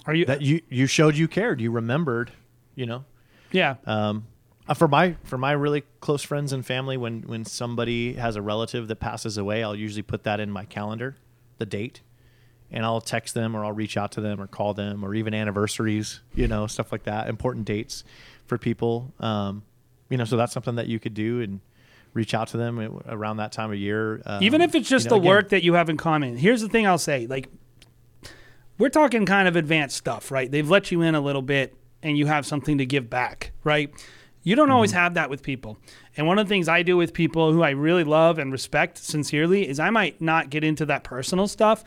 Are 0.07 0.15
you? 0.15 0.25
that 0.27 0.43
you 0.43 0.63
you 0.69 0.87
showed 0.87 1.17
you 1.17 1.27
cared 1.29 1.61
you 1.61 1.71
remembered 1.71 2.33
you 2.75 2.87
know 2.87 3.05
yeah. 3.51 3.77
Um, 3.87 4.27
uh, 4.67 4.75
for 4.75 4.89
my 4.89 5.17
for 5.25 5.39
my 5.39 5.53
really 5.53 5.85
close 6.01 6.23
friends 6.23 6.53
and 6.53 6.65
family, 6.65 6.97
when 6.97 7.23
when 7.23 7.45
somebody 7.45 8.15
has 8.15 8.37
a 8.37 8.43
relative 8.43 8.89
that 8.89 8.97
passes 8.97 9.39
away, 9.39 9.63
I'll 9.63 9.75
usually 9.75 10.03
put 10.03 10.25
that 10.25 10.41
in 10.41 10.51
my 10.51 10.65
calendar, 10.65 11.17
the 11.57 11.67
date, 11.67 12.03
and 12.71 12.85
I'll 12.85 13.01
text 13.01 13.35
them 13.35 13.57
or 13.57 13.65
I'll 13.65 13.73
reach 13.73 13.97
out 13.97 14.13
to 14.13 14.21
them 14.21 14.41
or 14.41 14.47
call 14.47 14.75
them 14.75 15.05
or 15.05 15.15
even 15.15 15.35
anniversaries, 15.35 16.21
you 16.35 16.49
know, 16.49 16.67
stuff 16.67 16.93
like 16.93 17.05
that, 17.05 17.29
important 17.29 17.65
dates 17.65 18.05
for 18.47 18.59
people. 18.59 19.13
Um, 19.21 19.63
you 20.11 20.17
know, 20.17 20.25
so 20.25 20.37
that's 20.37 20.53
something 20.53 20.77
that 20.77 20.87
you 20.87 20.99
could 20.99 21.15
do 21.15 21.41
and 21.41 21.61
reach 22.15 22.35
out 22.35 22.49
to 22.49 22.57
them 22.57 22.79
around 23.09 23.37
that 23.39 23.53
time 23.53 23.71
of 23.71 23.79
year. 23.79 24.23
Um, 24.27 24.43
Even 24.43 24.61
if 24.61 24.75
it's 24.75 24.89
just 24.89 25.05
you 25.07 25.11
know, 25.11 25.17
the 25.17 25.21
again, 25.21 25.29
work 25.29 25.49
that 25.51 25.63
you 25.63 25.75
have 25.75 25.89
in 25.91 25.97
common. 25.97 26.37
Here's 26.37 26.61
the 26.63 26.69
thing 26.69 26.87
I'll 26.87 26.99
say: 26.99 27.27
like, 27.27 27.49
we're 28.79 28.89
talking 28.89 29.27
kind 29.27 29.49
of 29.49 29.57
advanced 29.57 29.97
stuff, 29.97 30.31
right? 30.31 30.51
They've 30.51 30.69
let 30.69 30.91
you 30.91 31.03
in 31.03 31.15
a 31.15 31.21
little 31.21 31.43
bit, 31.43 31.75
and 32.03 32.17
you 32.17 32.27
have 32.27 32.47
something 32.47 32.79
to 32.79 32.87
give 32.87 33.11
back, 33.11 33.53
right? 33.65 33.91
You 34.43 34.55
don't 34.57 34.71
always 34.71 34.91
Mm-hmm. 34.93 34.99
have 35.01 35.15
that 35.15 35.31
with 35.31 35.43
people. 35.43 35.79
And 36.17 36.27
one 36.27 36.39
of 36.39 36.47
the 36.47 36.49
things 36.49 36.69
I 36.69 36.83
do 36.83 36.97
with 36.97 37.13
people 37.13 37.53
who 37.53 37.63
I 37.63 37.71
really 37.71 38.05
love 38.05 38.39
and 38.39 38.51
respect 38.53 38.97
sincerely 38.99 39.69
is 39.69 39.79
I 39.81 39.91
might 39.91 40.21
not 40.21 40.49
get 40.49 40.65
into 40.65 40.87
that 40.87 41.05
personal 41.05 41.49
stuff. 41.49 41.85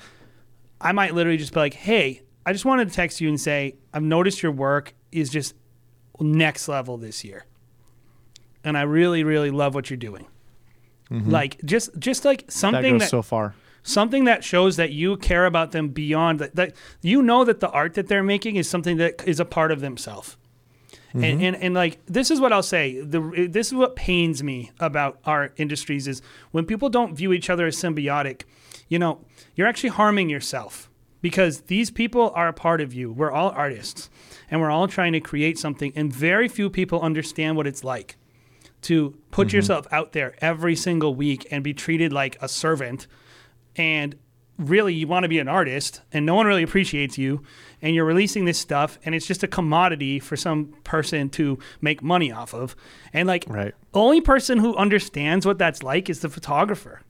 I 0.81 0.91
might 0.91 1.13
literally 1.13 1.37
just 1.37 1.53
be 1.53 1.59
like, 1.59 1.73
"Hey, 1.75 2.21
I 2.45 2.53
just 2.53 2.65
wanted 2.65 2.89
to 2.89 2.93
text 2.95 3.21
you 3.21 3.29
and 3.29 3.39
say 3.39 3.75
I've 3.93 4.03
noticed 4.03 4.41
your 4.43 4.51
work 4.51 4.93
is 5.11 5.29
just 5.29 5.55
next 6.19 6.67
level 6.67 6.97
this 6.97 7.23
year, 7.23 7.45
and 8.63 8.77
I 8.77 8.81
really, 8.83 9.23
really 9.23 9.51
love 9.51 9.73
what 9.75 9.89
you're 9.89 9.97
doing." 9.97 10.27
Like 11.09 11.59
just, 11.65 11.89
just 11.99 12.23
like 12.23 12.39
Mm-hmm. 12.39 12.45
that 12.47 12.51
something 12.53 12.91
goes 12.93 13.01
that, 13.01 13.09
so 13.09 13.21
far. 13.21 13.53
something 13.83 14.23
that 14.23 14.45
shows 14.45 14.77
that 14.77 14.91
you 14.93 15.17
care 15.17 15.45
about 15.45 15.71
them 15.73 15.89
beyond 15.89 16.39
that, 16.39 16.55
that 16.55 16.73
you 17.01 17.21
know 17.21 17.43
that 17.43 17.59
the 17.59 17.69
art 17.69 17.95
that 17.95 18.07
they're 18.07 18.23
making 18.23 18.55
is 18.55 18.69
something 18.69 18.95
that 18.95 19.21
is 19.27 19.37
a 19.41 19.43
part 19.45 19.71
of 19.73 19.81
themselves. 19.81 20.37
And, 21.13 21.41
and 21.43 21.57
and 21.57 21.73
like 21.75 21.99
this 22.05 22.31
is 22.31 22.39
what 22.39 22.53
I'll 22.53 22.63
say. 22.63 23.01
The 23.01 23.19
this 23.49 23.67
is 23.67 23.73
what 23.73 23.97
pains 23.97 24.41
me 24.41 24.71
about 24.79 25.19
our 25.25 25.51
industries 25.57 26.07
is 26.07 26.21
when 26.51 26.65
people 26.65 26.87
don't 26.89 27.13
view 27.13 27.33
each 27.33 27.49
other 27.49 27.65
as 27.67 27.75
symbiotic. 27.75 28.43
You 28.91 28.99
know, 28.99 29.21
you're 29.55 29.67
actually 29.67 29.91
harming 29.91 30.29
yourself 30.29 30.89
because 31.21 31.61
these 31.61 31.89
people 31.89 32.33
are 32.35 32.49
a 32.49 32.53
part 32.53 32.81
of 32.81 32.93
you. 32.93 33.09
We're 33.09 33.31
all 33.31 33.51
artists, 33.51 34.09
and 34.49 34.59
we're 34.59 34.69
all 34.69 34.89
trying 34.89 35.13
to 35.13 35.21
create 35.21 35.57
something. 35.57 35.93
And 35.95 36.11
very 36.11 36.49
few 36.49 36.69
people 36.69 36.99
understand 36.99 37.55
what 37.55 37.67
it's 37.67 37.85
like 37.85 38.17
to 38.81 39.15
put 39.31 39.47
mm-hmm. 39.47 39.55
yourself 39.55 39.87
out 39.93 40.11
there 40.11 40.35
every 40.39 40.75
single 40.75 41.15
week 41.15 41.47
and 41.51 41.63
be 41.63 41.73
treated 41.73 42.11
like 42.11 42.37
a 42.41 42.49
servant 42.49 43.07
and 43.77 44.17
really 44.57 44.93
you 44.93 45.07
want 45.07 45.23
to 45.23 45.29
be 45.29 45.39
an 45.39 45.47
artist 45.47 46.01
and 46.11 46.25
no 46.25 46.35
one 46.35 46.45
really 46.45 46.61
appreciates 46.61 47.17
you 47.17 47.41
and 47.81 47.95
you're 47.95 48.03
releasing 48.03 48.43
this 48.43 48.59
stuff 48.59 48.99
and 49.05 49.15
it's 49.15 49.25
just 49.25 49.41
a 49.41 49.47
commodity 49.47 50.19
for 50.19 50.35
some 50.35 50.73
person 50.83 51.29
to 51.29 51.57
make 51.79 52.03
money 52.03 52.31
off 52.31 52.53
of 52.53 52.75
and 53.13 53.27
like 53.27 53.45
Right. 53.47 53.73
the 53.93 53.99
only 53.99 54.19
person 54.19 54.57
who 54.57 54.75
understands 54.75 55.45
what 55.45 55.57
that's 55.57 55.81
like 55.81 56.09
is 56.09 56.19
the 56.19 56.29
photographer 56.29 57.01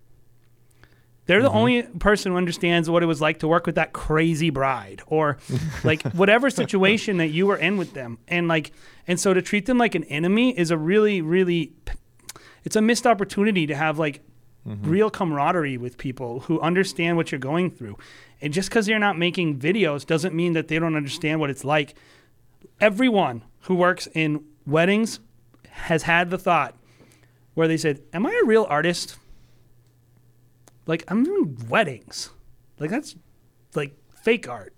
they're 1.25 1.41
the 1.41 1.47
mm-hmm. 1.47 1.57
only 1.57 1.83
person 1.83 2.31
who 2.31 2.37
understands 2.37 2.89
what 2.89 3.03
it 3.03 3.05
was 3.05 3.21
like 3.21 3.39
to 3.39 3.47
work 3.47 3.65
with 3.65 3.75
that 3.75 3.93
crazy 3.93 4.49
bride 4.49 5.01
or 5.07 5.37
like 5.83 6.01
whatever 6.13 6.49
situation 6.49 7.17
that 7.17 7.27
you 7.27 7.47
were 7.47 7.57
in 7.57 7.77
with 7.77 7.93
them 7.93 8.17
and 8.27 8.47
like 8.47 8.71
and 9.07 9.19
so 9.19 9.33
to 9.33 9.41
treat 9.41 9.65
them 9.65 9.77
like 9.77 9.95
an 9.95 10.03
enemy 10.05 10.57
is 10.57 10.71
a 10.71 10.77
really 10.77 11.21
really 11.21 11.73
it's 12.63 12.75
a 12.75 12.81
missed 12.81 13.07
opportunity 13.07 13.65
to 13.67 13.75
have 13.75 13.99
like 13.99 14.21
mm-hmm. 14.67 14.89
real 14.89 15.09
camaraderie 15.09 15.77
with 15.77 15.97
people 15.97 16.41
who 16.41 16.59
understand 16.61 17.17
what 17.17 17.31
you're 17.31 17.39
going 17.39 17.71
through. 17.71 17.97
And 18.41 18.53
just 18.53 18.69
because 18.69 18.85
they're 18.85 18.99
not 18.99 19.17
making 19.17 19.59
videos 19.59 20.05
doesn't 20.05 20.35
mean 20.35 20.53
that 20.53 20.67
they 20.67 20.79
don't 20.79 20.95
understand 20.95 21.39
what 21.39 21.49
it's 21.49 21.63
like. 21.63 21.95
Everyone 22.79 23.43
who 23.61 23.75
works 23.75 24.07
in 24.13 24.43
weddings 24.65 25.19
has 25.69 26.03
had 26.03 26.29
the 26.29 26.37
thought 26.37 26.75
where 27.53 27.67
they 27.67 27.77
said, 27.77 28.01
Am 28.13 28.25
I 28.25 28.39
a 28.43 28.45
real 28.45 28.65
artist? 28.69 29.17
Like, 30.85 31.03
I'm 31.07 31.23
doing 31.23 31.57
weddings. 31.69 32.31
Like, 32.79 32.89
that's 32.89 33.15
like 33.75 33.95
fake 34.23 34.47
art. 34.47 34.73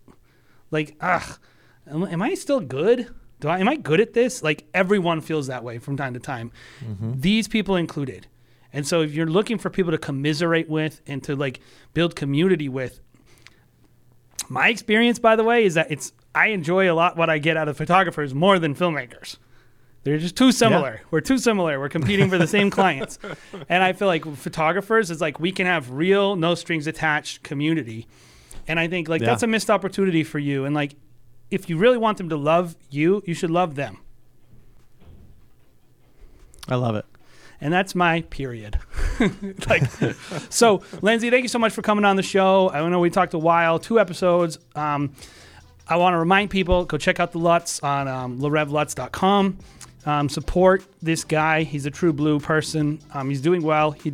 Like, 0.71 0.95
ugh, 0.99 1.39
am, 1.87 2.03
am 2.03 2.21
I 2.21 2.33
still 2.33 2.59
good? 2.59 3.13
Do 3.39 3.47
I, 3.47 3.59
am 3.59 3.67
I 3.67 3.75
good 3.75 3.99
at 3.99 4.13
this? 4.13 4.43
Like, 4.43 4.65
everyone 4.73 5.21
feels 5.21 5.47
that 5.47 5.63
way 5.63 5.77
from 5.77 5.97
time 5.97 6.13
to 6.13 6.19
time. 6.19 6.51
Mm-hmm. 6.83 7.19
These 7.19 7.47
people 7.47 7.75
included. 7.75 8.27
And 8.73 8.87
so 8.87 9.01
if 9.01 9.13
you're 9.13 9.27
looking 9.27 9.59
for 9.59 9.69
people 9.69 9.91
to 9.91 9.97
commiserate 9.97 10.67
with 10.67 11.01
and 11.05 11.23
to 11.25 11.35
like 11.35 11.59
build 11.93 12.15
community 12.15 12.67
with, 12.67 12.99
my 14.49 14.67
experience, 14.69 15.19
by 15.19 15.35
the 15.35 15.43
way, 15.43 15.63
is 15.63 15.75
that 15.75 15.91
it's 15.91 16.11
I 16.35 16.47
enjoy 16.47 16.91
a 16.91 16.95
lot 16.95 17.15
what 17.15 17.29
I 17.29 17.37
get 17.37 17.55
out 17.55 17.67
of 17.67 17.77
photographers 17.77 18.33
more 18.33 18.59
than 18.59 18.75
filmmakers. 18.75 19.37
They're 20.03 20.17
just 20.17 20.35
too 20.35 20.51
similar. 20.51 21.01
We're 21.11 21.21
too 21.21 21.37
similar. 21.37 21.79
We're 21.79 21.87
competing 21.89 22.29
for 22.29 22.37
the 22.37 22.47
same 22.47 22.69
clients. 22.77 23.19
And 23.69 23.81
I 23.83 23.93
feel 23.93 24.07
like 24.07 24.25
photographers 24.35 25.09
is 25.09 25.21
like 25.21 25.39
we 25.39 25.51
can 25.51 25.65
have 25.65 25.91
real, 25.91 26.35
no 26.35 26.55
strings 26.55 26.87
attached 26.87 27.43
community. 27.43 28.07
And 28.67 28.79
I 28.79 28.87
think 28.87 29.07
like 29.07 29.21
Yeah. 29.21 29.27
that's 29.27 29.43
a 29.43 29.47
missed 29.47 29.69
opportunity 29.69 30.23
for 30.23 30.39
you. 30.39 30.65
And 30.65 30.75
like 30.75 30.95
if 31.51 31.69
you 31.69 31.77
really 31.77 31.97
want 31.97 32.17
them 32.17 32.29
to 32.29 32.35
love 32.35 32.75
you, 32.89 33.23
you 33.25 33.33
should 33.33 33.51
love 33.51 33.75
them. 33.75 33.99
I 36.67 36.75
love 36.75 36.95
it. 36.95 37.05
And 37.61 37.71
that's 37.71 37.95
my 37.95 38.21
period. 38.23 38.77
like, 39.69 39.89
so 40.49 40.81
Lindsey, 41.01 41.29
thank 41.29 41.43
you 41.43 41.49
so 41.49 41.59
much 41.59 41.71
for 41.71 41.81
coming 41.81 42.03
on 42.03 42.17
the 42.17 42.23
show. 42.23 42.69
I 42.71 42.87
know 42.89 42.99
we 42.99 43.09
talked 43.09 43.33
a 43.33 43.39
while, 43.39 43.79
two 43.79 43.99
episodes. 44.01 44.59
Um, 44.75 45.13
I 45.87 45.95
want 45.95 46.13
to 46.13 46.17
remind 46.17 46.49
people 46.49 46.83
go 46.83 46.97
check 46.97 47.21
out 47.21 47.31
the 47.31 47.39
LUTs 47.39 47.81
on 47.83 48.07
um, 48.09 48.39
larevlutz.com. 48.39 49.57
Um, 50.05 50.27
support 50.27 50.83
this 51.01 51.23
guy. 51.23 51.63
He's 51.63 51.85
a 51.85 51.91
true 51.91 52.11
blue 52.13 52.39
person. 52.39 52.99
Um, 53.13 53.29
he's 53.29 53.41
doing 53.41 53.61
well. 53.61 53.91
He 53.91 54.13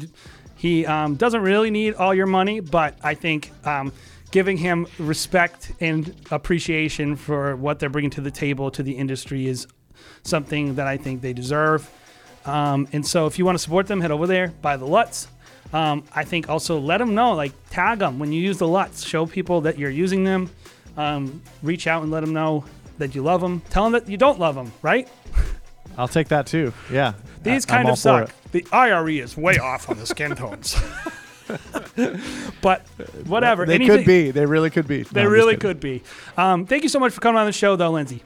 he 0.56 0.86
um, 0.86 1.16
doesn't 1.16 1.42
really 1.42 1.72
need 1.72 1.96
all 1.96 2.14
your 2.14 2.26
money, 2.26 2.60
but 2.60 2.98
I 3.02 3.14
think 3.14 3.52
um, 3.66 3.94
giving 4.32 4.58
him 4.58 4.88
respect 5.00 5.72
and 5.80 6.14
appreciation 6.32 7.16
for 7.16 7.56
what 7.56 7.80
they're 7.80 7.90
bringing 7.90 8.12
to 8.12 8.22
the 8.22 8.32
table 8.32 8.70
to 8.72 8.84
the 8.84 8.92
industry 8.92 9.48
is 9.48 9.68
something 10.24 10.76
that 10.76 10.86
I 10.86 10.98
think 10.98 11.22
they 11.22 11.32
deserve. 11.32 11.90
Um, 12.46 12.88
and 12.92 13.08
so 13.08 13.26
if 13.26 13.40
you 13.40 13.46
want 13.46 13.58
to 13.58 13.64
support 13.64 13.88
them, 13.88 14.02
head 14.02 14.12
over 14.12 14.28
there, 14.28 14.50
buy 14.62 14.76
the 14.76 14.86
LUTs. 14.86 15.30
Um, 15.72 16.04
I 16.14 16.26
think 16.26 16.50
also 16.50 16.78
let 16.78 16.98
them 16.98 17.16
know, 17.16 17.34
like 17.34 17.54
tag 17.70 18.00
them 18.00 18.20
when 18.20 18.34
you 18.34 18.42
use 18.42 18.58
the 18.58 18.68
LUTs. 18.68 19.06
Show 19.06 19.26
people 19.26 19.62
that 19.62 19.80
you're 19.80 19.90
using 19.90 20.26
them. 20.26 20.50
Reach 21.64 21.88
out 21.88 22.04
and 22.04 22.12
let 22.12 22.20
them 22.20 22.34
know 22.34 22.66
that 22.98 23.16
you 23.16 23.24
love 23.24 23.40
them. 23.40 23.62
Tell 23.70 23.84
them 23.84 23.94
that 23.94 24.10
you 24.10 24.18
don't 24.18 24.40
love 24.40 24.56
them, 24.56 24.72
right? 24.82 25.08
I'll 25.98 26.08
take 26.08 26.30
that 26.30 26.46
too. 26.48 26.74
Yeah. 26.92 27.14
These 27.44 27.70
I- 27.70 27.78
I'm 27.78 27.84
kind 27.84 27.90
of 27.90 27.98
suck. 27.98 28.32
The 28.52 28.66
IRE 28.72 29.10
is 29.10 29.38
way 29.38 29.58
off 29.58 29.90
on 29.90 29.98
the 29.98 30.06
skin 30.06 30.36
tones. 30.36 30.76
but 32.62 32.82
whatever. 33.26 33.66
They 33.66 33.76
Anything- 33.76 33.98
could 33.98 34.06
be. 34.06 34.32
They 34.32 34.46
really 34.46 34.70
could 34.70 34.88
be. 34.88 35.04
They 35.04 35.26
really 35.28 35.58
could 35.58 35.80
be. 35.80 36.04
Um, 36.38 36.66
thank 36.66 36.84
you 36.84 36.90
so 36.90 37.00
much 37.00 37.14
for 37.14 37.22
coming 37.22 37.40
on 37.40 37.46
the 37.46 37.52
show, 37.52 37.76
though, 37.76 37.92
Lindsey. 37.92 38.24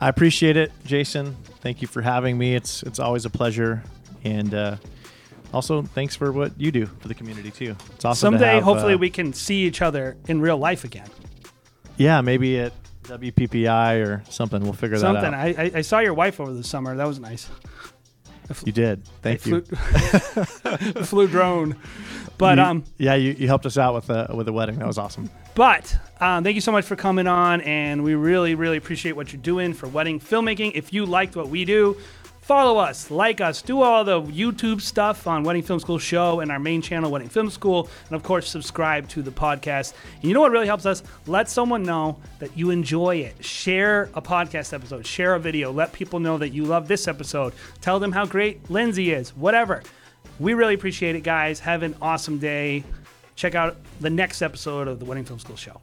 I 0.00 0.08
appreciate 0.08 0.56
it, 0.56 0.70
Jason. 0.84 1.36
Thank 1.60 1.82
you 1.82 1.88
for 1.88 2.02
having 2.02 2.38
me. 2.38 2.54
It's 2.54 2.82
it's 2.84 3.00
always 3.00 3.24
a 3.24 3.30
pleasure, 3.30 3.82
and 4.22 4.54
uh, 4.54 4.76
also 5.52 5.82
thanks 5.82 6.14
for 6.14 6.30
what 6.30 6.52
you 6.60 6.70
do 6.70 6.86
for 6.86 7.08
the 7.08 7.14
community 7.14 7.50
too. 7.50 7.74
It's 7.96 8.04
awesome. 8.04 8.34
to 8.34 8.38
Someday, 8.38 8.54
have, 8.54 8.62
hopefully, 8.62 8.94
uh, 8.94 8.98
we 8.98 9.10
can 9.10 9.32
see 9.32 9.62
each 9.64 9.82
other 9.82 10.16
in 10.28 10.40
real 10.40 10.56
life 10.56 10.84
again. 10.84 11.08
yeah 11.96 12.20
maybe 12.20 12.60
at 12.60 12.72
WPPI 13.08 14.06
or 14.06 14.22
something. 14.30 14.62
We'll 14.62 14.72
figure 14.72 14.98
Something. 14.98 15.22
that 15.30 15.34
out. 15.34 15.54
Something. 15.56 15.74
I, 15.74 15.78
I 15.78 15.82
saw 15.82 15.98
your 16.00 16.14
wife 16.14 16.40
over 16.40 16.52
the 16.52 16.64
summer. 16.64 16.94
That 16.96 17.06
was 17.06 17.18
nice. 17.18 17.48
you 18.64 18.72
did. 18.72 19.04
Thank 19.22 19.46
I 19.46 19.50
you. 19.50 19.60
Flew, 19.62 21.04
flew 21.04 21.26
drone. 21.28 21.76
But 22.38 22.58
You- 22.58 22.64
um, 22.64 22.84
yeah, 22.98 23.14
you, 23.14 23.32
you 23.32 23.46
helped 23.46 23.66
us 23.66 23.76
out 23.78 23.94
with 23.94 24.06
the 24.06 24.26
with 24.34 24.46
the 24.46 24.52
wedding. 24.52 24.78
That 24.78 24.86
was 24.86 24.98
awesome. 24.98 25.28
But 25.54 25.96
um, 26.20 26.44
thank 26.44 26.54
you 26.54 26.60
so 26.60 26.70
much 26.70 26.84
for 26.84 26.94
coming 26.94 27.26
on, 27.26 27.60
and 27.62 28.04
we 28.04 28.14
really, 28.14 28.54
really 28.54 28.76
appreciate 28.76 29.16
what 29.16 29.32
you're 29.32 29.42
doing 29.42 29.74
for 29.74 29.88
wedding 29.88 30.20
filmmaking. 30.20 30.72
If 30.76 30.92
you 30.92 31.04
liked 31.04 31.34
what 31.34 31.48
we 31.48 31.64
do, 31.64 31.96
follow 32.48 32.78
us, 32.78 33.10
like 33.10 33.42
us, 33.42 33.60
do 33.60 33.82
all 33.82 34.02
the 34.04 34.22
YouTube 34.22 34.80
stuff 34.80 35.26
on 35.26 35.44
Wedding 35.44 35.62
Film 35.62 35.78
School 35.80 35.98
Show 35.98 36.40
and 36.40 36.50
our 36.50 36.58
main 36.58 36.80
channel, 36.80 37.10
Wedding 37.10 37.28
Film 37.28 37.50
School, 37.50 37.90
and 38.06 38.16
of 38.16 38.22
course, 38.22 38.48
subscribe 38.48 39.06
to 39.10 39.20
the 39.20 39.30
podcast. 39.30 39.92
And 40.14 40.24
you 40.24 40.32
know 40.32 40.40
what 40.40 40.50
really 40.50 40.66
helps 40.66 40.86
us? 40.86 41.02
Let 41.26 41.50
someone 41.50 41.82
know 41.82 42.18
that 42.38 42.56
you 42.56 42.70
enjoy 42.70 43.16
it. 43.16 43.44
Share 43.44 44.08
a 44.14 44.22
podcast 44.22 44.72
episode, 44.72 45.04
share 45.06 45.34
a 45.34 45.38
video, 45.38 45.70
let 45.70 45.92
people 45.92 46.20
know 46.20 46.38
that 46.38 46.48
you 46.48 46.64
love 46.64 46.88
this 46.88 47.06
episode. 47.06 47.52
Tell 47.82 48.00
them 48.00 48.12
how 48.12 48.24
great 48.24 48.70
Lindsey 48.70 49.12
is, 49.12 49.36
whatever. 49.36 49.82
We 50.40 50.54
really 50.54 50.72
appreciate 50.72 51.16
it, 51.16 51.24
guys. 51.24 51.60
Have 51.60 51.82
an 51.82 51.96
awesome 52.00 52.38
day 52.38 52.82
check 53.36 53.54
out 53.56 53.76
the 54.00 54.10
next 54.10 54.40
episode 54.40 54.88
of 54.88 55.00
the 55.00 55.04
Wedding 55.04 55.26
Film 55.26 55.38
School 55.38 55.56
Show. 55.56 55.82